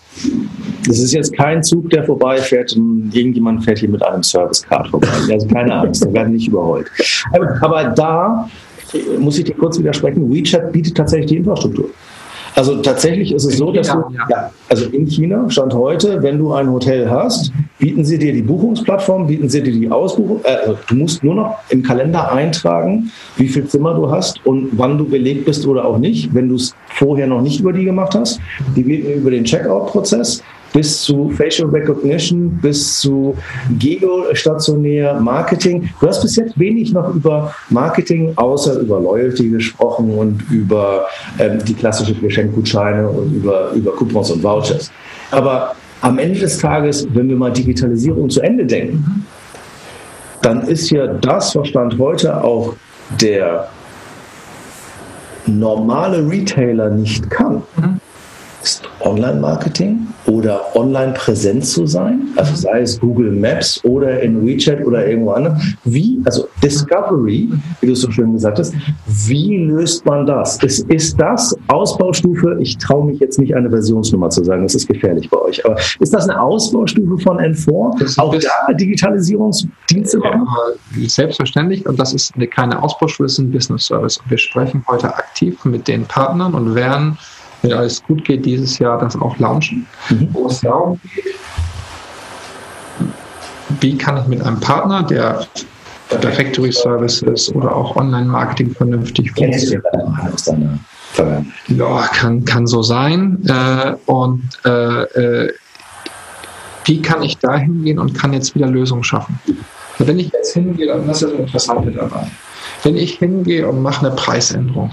das 0.87 0.99
ist 0.99 1.13
jetzt 1.13 1.35
kein 1.35 1.63
Zug, 1.63 1.89
der 1.89 2.03
vorbeifährt 2.03 2.73
und 2.75 3.11
irgendjemand 3.13 3.65
fährt 3.65 3.79
hier 3.79 3.89
mit 3.89 4.03
einem 4.03 4.23
Service-Card 4.23 4.87
vorbei. 4.87 5.07
Also 5.31 5.47
keine 5.47 5.73
Angst, 5.73 6.05
da 6.05 6.13
werden 6.13 6.33
nicht 6.33 6.47
überholt. 6.47 6.89
Aber 7.61 7.83
da 7.85 8.49
muss 9.19 9.37
ich 9.37 9.45
dir 9.45 9.55
kurz 9.55 9.79
widersprechen. 9.79 10.31
WeChat 10.31 10.71
bietet 10.71 10.95
tatsächlich 10.95 11.27
die 11.27 11.37
Infrastruktur. 11.37 11.89
Also 12.55 12.77
tatsächlich 12.77 13.33
ist 13.33 13.43
es 13.43 13.53
In 13.53 13.57
so, 13.57 13.71
dass 13.71 13.89
China, 13.89 14.07
du, 14.07 14.15
ja. 14.15 14.25
ja, 14.29 14.51
also 14.69 14.85
in 14.85 15.05
China 15.05 15.49
stand 15.49 15.73
heute, 15.73 16.23
wenn 16.23 16.37
du 16.37 16.53
ein 16.53 16.71
Hotel 16.71 17.09
hast, 17.09 17.51
bieten 17.79 18.05
sie 18.05 18.17
dir 18.17 18.31
die 18.31 18.41
Buchungsplattform, 18.41 19.27
bieten 19.27 19.49
sie 19.49 19.61
dir 19.61 19.73
die 19.73 19.91
Ausbuchung. 19.91 20.39
Äh, 20.43 20.55
also 20.61 20.77
du 20.87 20.95
musst 20.95 21.21
nur 21.21 21.35
noch 21.35 21.57
im 21.69 21.83
Kalender 21.83 22.31
eintragen, 22.31 23.11
wie 23.35 23.49
viel 23.49 23.67
Zimmer 23.67 23.93
du 23.93 24.09
hast 24.09 24.39
und 24.45 24.69
wann 24.71 24.97
du 24.97 25.05
belegt 25.05 25.45
bist 25.45 25.67
oder 25.67 25.83
auch 25.83 25.97
nicht, 25.97 26.33
wenn 26.33 26.47
du 26.47 26.55
es 26.55 26.73
vorher 26.87 27.27
noch 27.27 27.41
nicht 27.41 27.59
über 27.59 27.73
die 27.73 27.83
gemacht 27.83 28.15
hast. 28.15 28.39
Die 28.75 28.83
bieten 28.83 29.11
über 29.11 29.31
den 29.31 29.43
Checkout-Prozess 29.43 30.41
bis 30.75 31.03
zu 31.03 31.29
Facial 31.29 31.69
Recognition, 31.69 32.49
bis 32.61 32.99
zu 32.99 33.35
geostationär 33.79 35.13
Marketing. 35.21 35.89
Du 36.01 36.07
hast 36.07 36.21
bis 36.21 36.35
jetzt 36.35 36.59
wenig 36.59 36.91
noch 36.91 37.15
über 37.15 37.55
Marketing 37.69 38.33
außer 38.35 38.81
über 38.81 38.99
Loyalty 38.99 39.49
gesprochen 39.49 40.13
und 40.13 40.43
über 40.51 41.07
ähm, 41.39 41.63
die 41.63 41.73
klassischen 41.73 42.19
Geschenkgutscheine 42.19 43.07
und 43.07 43.35
über, 43.35 43.71
über 43.71 43.95
Coupons 43.95 44.31
und 44.31 44.43
Vouchers. 44.43 44.91
Aber 45.31 45.75
am 46.01 46.19
Ende 46.19 46.39
des 46.41 46.57
Tages, 46.57 47.07
wenn 47.13 47.29
wir 47.29 47.37
mal 47.37 47.53
Digitalisierung 47.53 48.29
zu 48.29 48.41
Ende 48.41 48.65
denken, 48.65 49.25
dann 50.41 50.67
ist 50.67 50.89
ja 50.89 51.07
das, 51.07 51.55
was 51.55 51.69
Stand 51.69 51.97
heute 51.97 52.43
auch 52.43 52.75
der 53.21 53.69
normale 55.47 56.27
Retailer 56.27 56.89
nicht 56.89 57.29
kann, 57.29 57.63
ist 58.65 58.81
Online-Marketing 59.01 60.07
oder 60.25 60.75
online-präsent 60.75 61.63
zu 61.65 61.85
sein, 61.85 62.29
also 62.35 62.55
sei 62.55 62.81
es 62.81 62.99
Google 62.99 63.31
Maps 63.31 63.79
oder 63.83 64.21
in 64.21 64.43
WeChat 64.43 64.83
oder 64.83 65.07
irgendwo 65.07 65.31
anders. 65.31 65.61
Wie, 65.83 66.19
also 66.25 66.47
Discovery, 66.63 67.47
wie 67.79 67.85
du 67.85 67.93
es 67.93 68.01
so 68.01 68.09
schön 68.09 68.33
gesagt 68.33 68.57
hast, 68.57 68.73
wie 69.27 69.57
löst 69.57 70.03
man 70.05 70.25
das? 70.25 70.57
Ist, 70.63 70.89
ist 70.89 71.21
das 71.21 71.55
Ausbaustufe? 71.67 72.57
Ich 72.59 72.77
traue 72.79 73.05
mich 73.05 73.19
jetzt 73.19 73.37
nicht 73.37 73.55
eine 73.55 73.69
Versionsnummer 73.69 74.31
zu 74.31 74.43
sagen, 74.43 74.63
das 74.63 74.73
ist 74.73 74.87
gefährlich 74.87 75.29
bei 75.29 75.37
euch, 75.37 75.63
aber 75.63 75.77
ist 75.99 76.13
das 76.13 76.27
eine 76.27 76.41
Ausbaustufe 76.41 77.19
von 77.19 77.37
N4? 77.37 77.99
Das 77.99 78.09
ist 78.11 78.19
Auch 78.19 78.35
da 78.35 78.73
Digitalisierungsdienste 78.73 80.17
machen? 80.17 80.47
Ja, 80.97 81.07
selbstverständlich, 81.07 81.87
und 81.87 81.99
das 81.99 82.15
ist 82.15 82.33
eine, 82.35 82.47
keine 82.47 82.81
Ausbauschule, 82.81 83.27
es 83.27 83.33
ist 83.33 83.39
ein 83.39 83.51
Business 83.51 83.85
Service. 83.85 84.17
Und 84.17 84.31
wir 84.31 84.39
sprechen 84.39 84.83
heute 84.87 85.13
aktiv 85.13 85.63
mit 85.65 85.87
den 85.87 86.05
Partnern 86.05 86.55
und 86.55 86.73
werden, 86.73 87.19
wenn 87.65 87.77
alles 87.77 88.03
gut 88.03 88.23
geht, 88.25 88.45
dieses 88.45 88.79
Jahr 88.79 88.99
das 88.99 89.15
auch 89.19 89.37
launchen, 89.39 89.85
Mhm. 90.09 90.29
wo 90.31 90.47
es 90.47 90.61
darum 90.61 90.99
geht, 91.03 91.35
wie 93.81 93.97
kann 93.97 94.17
ich 94.17 94.27
mit 94.27 94.41
einem 94.41 94.59
Partner, 94.59 95.03
der 95.03 95.45
Directory 96.11 96.71
Services 96.71 97.53
oder 97.55 97.75
auch 97.75 97.95
Online-Marketing 97.95 98.71
vernünftig 98.75 99.33
deiner 99.33 99.57
Vergangenheit? 99.57 100.83
Ja, 101.67 102.07
kann, 102.13 102.45
kann 102.45 102.67
so 102.67 102.83
sein. 102.83 103.39
Äh, 103.47 103.95
und 104.05 104.43
äh, 104.65 105.03
äh, 105.03 105.53
wie 106.85 107.01
kann 107.01 107.23
ich 107.23 107.37
da 107.37 107.55
hingehen 107.57 107.97
und 107.97 108.13
kann 108.13 108.33
jetzt 108.33 108.53
wieder 108.53 108.67
Lösungen 108.67 109.03
schaffen? 109.03 109.39
Wenn 109.97 110.19
ich 110.19 110.31
jetzt 110.31 110.53
hingehe, 110.53 110.87
dann 110.87 111.07
das 111.07 111.21
ist 111.21 111.31
das 111.31 111.39
Interessante 111.39 111.91
dabei. 111.91 112.27
Wenn 112.83 112.97
ich 112.97 113.13
hingehe 113.17 113.67
und 113.67 113.81
mache 113.81 114.05
eine 114.05 114.15
Preisänderung, 114.15 114.91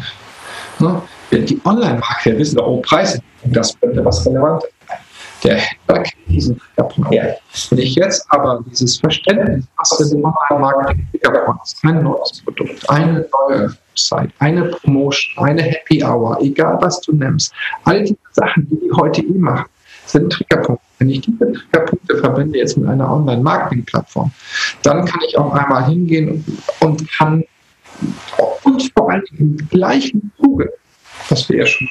ne, 0.78 1.03
die 1.32 1.60
Online-Marketer 1.64 2.38
wissen 2.38 2.56
doch, 2.56 2.82
Preisänderung, 2.82 3.24
das 3.44 3.78
könnte 3.80 4.04
was 4.04 4.26
Relevantes 4.26 4.70
sein. 4.88 4.98
Der 5.44 5.56
Händler 5.56 6.02
kennt 6.02 6.28
diesen 6.28 6.59
Triggerpunkt. 6.59 7.12
Ja. 7.12 7.24
Wenn 7.70 7.78
ich 7.78 7.94
jetzt 7.96 8.24
aber 8.28 8.64
dieses 8.70 8.98
Verständnis, 8.98 9.64
was 9.76 10.00
ist 10.00 10.12
im 10.12 10.24
Online-Marketing 10.24 11.09
Triggerpunkt 11.10 11.64
ist, 11.64 11.78
ein 11.82 12.02
neues 12.02 12.42
Produkt, 12.44 12.90
eine 12.90 13.26
neue 13.48 13.76
Website, 13.90 14.30
eine 14.38 14.64
Promotion, 14.66 15.44
eine 15.44 15.62
Happy 15.62 16.04
Hour, 16.04 16.38
egal 16.40 16.78
was 16.80 17.00
du 17.00 17.12
nimmst, 17.12 17.52
all 17.84 18.02
diese 18.02 18.16
Sachen, 18.32 18.68
die 18.68 18.76
die 18.76 18.92
heute 18.92 19.22
eh 19.22 19.38
machen, 19.38 19.66
sind 20.06 20.32
Triggerpunkte. 20.32 20.84
Wenn 20.98 21.10
ich 21.10 21.22
diese 21.22 21.52
Triggerpunkte 21.52 22.18
verbinde 22.18 22.59
jetzt 22.59 22.76
mit 22.76 22.88
einer 22.88 23.10
Online-Marketing-Plattform, 23.10 24.30
dann 24.84 25.04
kann 25.04 25.20
ich 25.26 25.36
auf 25.36 25.52
einmal 25.52 25.86
hingehen 25.86 26.44
und, 26.80 27.00
und 27.00 27.12
kann 27.12 27.44
und 28.62 28.92
vor 28.96 29.10
allem 29.10 29.24
im 29.38 29.56
gleichen 29.68 30.32
Zuge, 30.40 30.72
was 31.28 31.49
wir 31.49 31.59
ja 31.59 31.66
schon, 31.66 31.89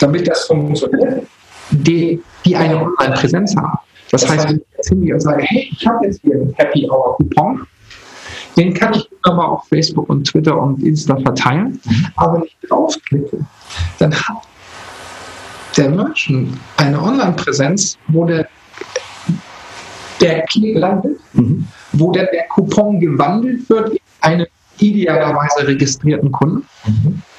damit 0.00 0.28
das 0.28 0.44
funktioniert, 0.46 1.26
die, 1.70 2.22
die 2.44 2.56
eine 2.56 2.76
Online-Präsenz 2.82 3.56
haben. 3.56 3.78
Das 4.12 4.28
heißt, 4.28 4.48
wenn 4.48 4.56
ich 4.56 4.62
jetzt 4.76 4.88
hingehe 4.88 5.14
und 5.14 5.20
sage, 5.20 5.42
hey, 5.42 5.68
ich 5.72 5.86
habe 5.86 6.06
jetzt 6.06 6.20
hier 6.22 6.34
einen 6.34 6.54
Happy 6.54 6.88
Hour 6.88 7.16
Coupon, 7.16 7.66
den 8.56 8.72
kann 8.72 8.94
ich 8.94 9.08
nochmal 9.24 9.46
auf 9.46 9.64
Facebook 9.68 10.08
und 10.08 10.24
Twitter 10.24 10.56
und 10.56 10.82
Insta 10.82 11.16
verteilen, 11.16 11.80
aber 12.16 12.34
wenn 12.34 12.44
ich 12.44 12.56
draufklicke, 12.68 13.38
dann 13.98 14.14
hat 14.14 14.36
der 15.76 15.90
Merchant 15.90 16.56
eine 16.78 17.02
Online-Präsenz, 17.02 17.98
wo 18.08 18.24
der, 18.24 18.48
der 20.20 20.42
Klick 20.42 20.78
landet, 20.78 21.18
Mhm. 21.34 21.66
wo 21.92 22.12
der, 22.12 22.26
der 22.26 22.44
Coupon 22.48 22.98
gewandelt 23.00 23.68
wird 23.68 23.90
in 23.90 23.98
einen 24.20 24.46
idealerweise 24.78 25.66
registrierten 25.66 26.32
Kunden, 26.32 26.66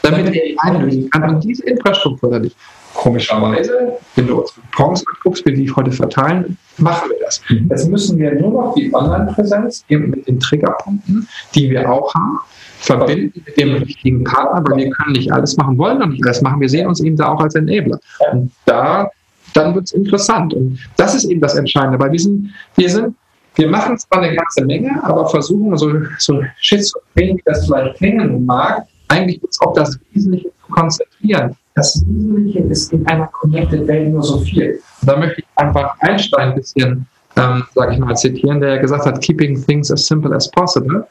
damit 0.02 0.36
er 0.36 0.45
ihn 0.45 0.60
einlösen 0.60 1.10
kann. 1.10 1.36
Und 1.36 1.44
diese 1.44 1.65
Infrastruktur 1.65 2.32
dadurch, 2.32 2.56
komischerweise, 2.94 3.98
wenn 4.15 4.28
du 4.28 4.41
uns 4.41 4.53
Coupons 4.76 5.06
anguckst, 5.07 5.45
wie 5.45 5.53
die 5.53 5.64
ich 5.65 5.76
heute 5.76 5.91
verteilen, 5.91 6.57
machen 6.78 7.10
wir 7.10 7.18
das. 7.24 7.41
Jetzt 7.69 7.90
müssen 7.90 8.18
wir 8.18 8.34
nur 8.40 8.52
noch 8.52 8.76
die 8.76 8.94
Online-Präsenz 8.94 9.86
eben 9.90 10.10
mit 10.10 10.28
den 10.28 10.40
Triggerpunkten, 10.40 11.28
die 11.53 11.69
wir 11.69 11.90
auch 11.90 12.14
haben, 12.14 12.40
verbinden 12.80 13.44
mit 13.45 13.57
dem 13.57 13.76
richtigen 13.76 14.24
Partner, 14.24 14.64
weil 14.68 14.78
wir 14.78 14.90
können 14.91 15.14
nicht 15.14 15.32
alles 15.32 15.57
machen, 15.57 15.78
wollen 15.78 15.99
noch 15.99 16.07
nicht 16.07 16.26
alles 16.26 16.41
machen. 16.41 16.60
Wir 16.60 16.69
sehen 16.69 16.88
uns 16.88 16.99
eben 17.02 17.15
da 17.15 17.30
auch 17.30 17.41
als 17.41 17.56
Enabler. 17.56 17.99
Und 18.32 18.52
da, 18.65 19.10
dann 19.53 19.76
wird 19.76 19.86
es 19.86 19.91
interessant. 19.94 20.53
Und 20.53 20.80
das 20.98 21.15
ist 21.15 21.26
eben 21.26 21.41
das 21.41 21.56
Entscheidende, 21.56 21.99
weil 21.99 22.11
wir 22.11 22.19
sind, 22.19 22.52
wir 22.76 22.90
sind, 22.90 23.15
wir 23.56 23.68
machen 23.68 23.98
zwar 23.98 24.22
eine 24.22 24.36
ganze 24.36 24.64
Menge, 24.65 25.03
aber 25.03 25.28
versuchen 25.30 25.76
so, 25.78 25.91
so 26.19 26.44
schizophren, 26.60 27.38
wie 27.38 27.41
das 27.45 27.65
vielleicht 27.65 27.98
klingen 27.98 28.45
mag, 28.45 28.84
eigentlich 29.08 29.44
uns 29.44 29.60
auf 29.62 29.74
das 29.74 30.00
Wesentliche 30.12 30.50
zu 30.50 30.72
konzentrieren. 30.72 31.56
Das 31.76 32.04
Wesentliche 32.08 32.60
ist 32.60 32.94
in 32.94 33.06
einer 33.08 33.28
Connected 33.28 33.88
Welt 33.88 34.10
nur 34.10 34.24
so 34.24 34.40
viel. 34.40 34.80
Und 35.02 35.10
da 35.10 35.18
möchte 35.18 35.42
ich 35.42 35.48
einfach 35.56 35.96
Einstein 36.00 36.50
ein 36.50 36.56
bisschen, 36.56 37.08
ähm, 37.36 37.64
sage 37.76 37.94
ich 37.94 38.00
mal, 38.00 38.16
zitieren, 38.16 38.60
der 38.60 38.80
gesagt 38.80 39.06
hat, 39.06 39.22
keeping 39.22 39.64
things 39.66 39.92
as 39.92 40.06
simple 40.06 40.36
as 40.36 40.50
possible. 40.52 41.06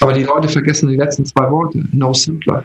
Aber 0.00 0.12
die 0.12 0.24
Leute 0.24 0.48
vergessen 0.48 0.88
die 0.88 0.96
letzten 0.96 1.24
zwei 1.24 1.48
Worte. 1.50 1.84
No 1.92 2.12
simpler. 2.12 2.64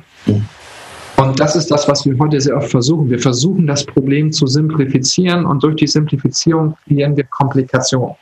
Und 1.18 1.40
das 1.40 1.56
ist 1.56 1.72
das, 1.72 1.88
was 1.88 2.06
wir 2.06 2.18
heute 2.20 2.40
sehr 2.40 2.56
oft 2.56 2.70
versuchen. 2.70 3.10
Wir 3.10 3.20
versuchen, 3.20 3.66
das 3.66 3.84
Problem 3.84 4.32
zu 4.32 4.46
simplifizieren 4.46 5.46
und 5.46 5.64
durch 5.64 5.76
die 5.76 5.88
Simplifizierung 5.88 6.76
kreieren 6.88 7.18
wir 7.18 7.24
Komplikationen. 7.26 8.16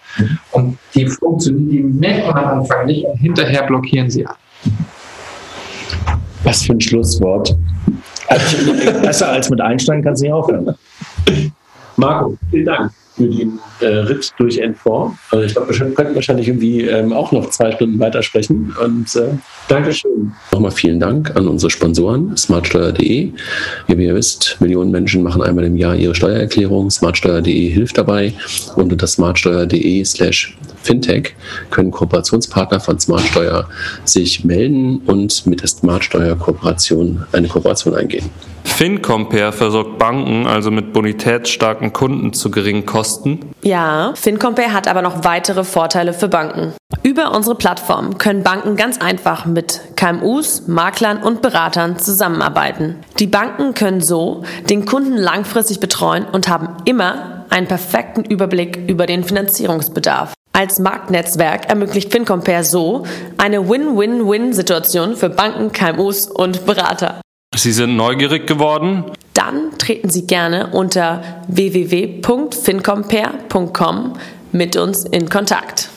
Und 0.52 0.78
die 0.94 1.06
funktionieren, 1.06 1.70
die 1.70 1.84
merkt 1.84 2.28
man 2.28 2.44
am 2.44 2.60
Anfang 2.60 2.86
nicht 2.86 3.06
und 3.06 3.18
hinterher 3.18 3.64
blockieren 3.64 4.10
sie 4.10 4.26
ab. 4.26 4.38
Was 6.46 6.64
für 6.64 6.74
ein 6.74 6.82
Schlusswort. 6.82 7.56
Also, 8.28 8.74
besser 9.02 9.30
als 9.30 9.50
mit 9.50 9.60
Einstein 9.60 10.02
kannst 10.02 10.22
du 10.22 10.26
nicht 10.26 10.34
aufhören. 10.34 10.76
Marco, 11.98 12.38
vielen 12.50 12.66
Dank 12.66 12.92
für 13.16 13.28
den 13.28 13.60
äh, 13.80 13.86
Ritt 13.86 14.34
durch 14.38 14.62
N4. 14.62 15.12
Also 15.32 15.46
ich 15.46 15.54
glaube, 15.54 15.78
wir 15.78 15.94
könnten 15.94 16.16
wahrscheinlich 16.16 16.48
irgendwie 16.48 16.82
ähm, 16.82 17.14
auch 17.14 17.32
noch 17.32 17.50
zwei 17.50 17.72
Stunden 17.72 18.00
weitersprechen. 18.00 18.76
Und 18.84 19.16
äh, 19.16 19.30
Dankeschön. 19.68 20.34
Nochmal 20.52 20.72
vielen 20.72 21.00
Dank 21.00 21.36
an 21.36 21.48
unsere 21.48 21.70
Sponsoren, 21.70 22.36
smartsteuer.de. 22.36 23.32
Wie 23.88 24.06
ihr 24.06 24.16
wisst, 24.16 24.58
Millionen 24.60 24.92
Menschen 24.92 25.24
machen 25.24 25.42
einmal 25.42 25.66
im 25.66 25.78
Jahr 25.78 25.96
ihre 25.96 26.16
Steuererklärung. 26.16 26.92
Smartsteuer.de 26.92 27.70
hilft 27.70 27.98
dabei. 27.98 28.34
Und 28.76 28.92
unter 28.92 29.08
smartsteuer.de 29.08 30.04
slash 30.04 30.58
fintech 30.84 31.36
können 31.72 31.92
Kooperationspartner 31.92 32.80
von 32.80 33.00
Smartsteuer 33.00 33.68
sich 34.04 34.44
melden 34.46 35.02
und 35.08 35.46
mit 35.48 35.62
der 35.62 35.68
Smartsteuer-Kooperation 35.68 37.24
eine 37.32 37.48
Kooperation 37.48 37.96
eingehen. 37.96 38.30
FinCompare 38.66 39.54
versorgt 39.54 39.98
Banken 39.98 40.48
also 40.48 40.70
mit 40.70 40.92
bonitätsstarken 40.92 41.94
Kunden 41.94 42.34
zu 42.34 42.52
geringen 42.52 42.86
Kosten. 42.86 43.40
Ja, 43.64 44.12
FinCompare 44.16 44.74
hat 44.74 44.90
aber 44.90 45.02
noch 45.02 45.24
weitere 45.24 45.64
Vorteile 45.64 46.12
für 46.14 46.28
Banken. 46.28 46.74
Über 47.02 47.34
unsere 47.34 47.56
Plattform 47.56 48.18
können 48.18 48.44
Banken 48.44 48.76
ganz 48.76 49.00
einfach 49.00 49.46
mit 49.46 49.80
KMUs, 49.96 50.68
Maklern 50.68 51.24
und 51.24 51.42
Beratern 51.42 51.98
zusammenarbeiten. 52.00 52.98
Die 53.20 53.28
Banken 53.28 53.74
können 53.76 54.02
so 54.02 54.44
den 54.70 54.86
Kunden 54.86 55.16
langfristig 55.16 55.80
betreuen 55.80 56.26
und 56.26 56.50
haben 56.50 56.70
immer 56.84 57.46
einen 57.50 57.68
perfekten 57.68 58.26
Überblick 58.26 58.90
über 58.90 59.06
den 59.06 59.24
Finanzierungsbedarf. 59.24 60.34
Als 60.52 60.80
Marktnetzwerk 60.80 61.70
ermöglicht 61.70 62.12
FinCompare 62.12 62.64
so 62.64 63.06
eine 63.38 63.70
Win-Win-Win-Situation 63.70 65.16
für 65.16 65.30
Banken, 65.30 65.72
KMUs 65.72 66.28
und 66.28 66.66
Berater. 66.66 67.22
Sie 67.57 67.72
sind 67.72 67.95
neugierig 67.95 68.45
geworden? 68.48 69.06
Dann 69.34 69.77
treten 69.77 70.10
Sie 70.10 70.27
gerne 70.27 70.72
unter 70.72 71.23
www.fincompare.com 71.48 74.14
mit 74.52 74.76
uns 74.77 75.06
in 75.06 75.30
Kontakt. 75.30 75.90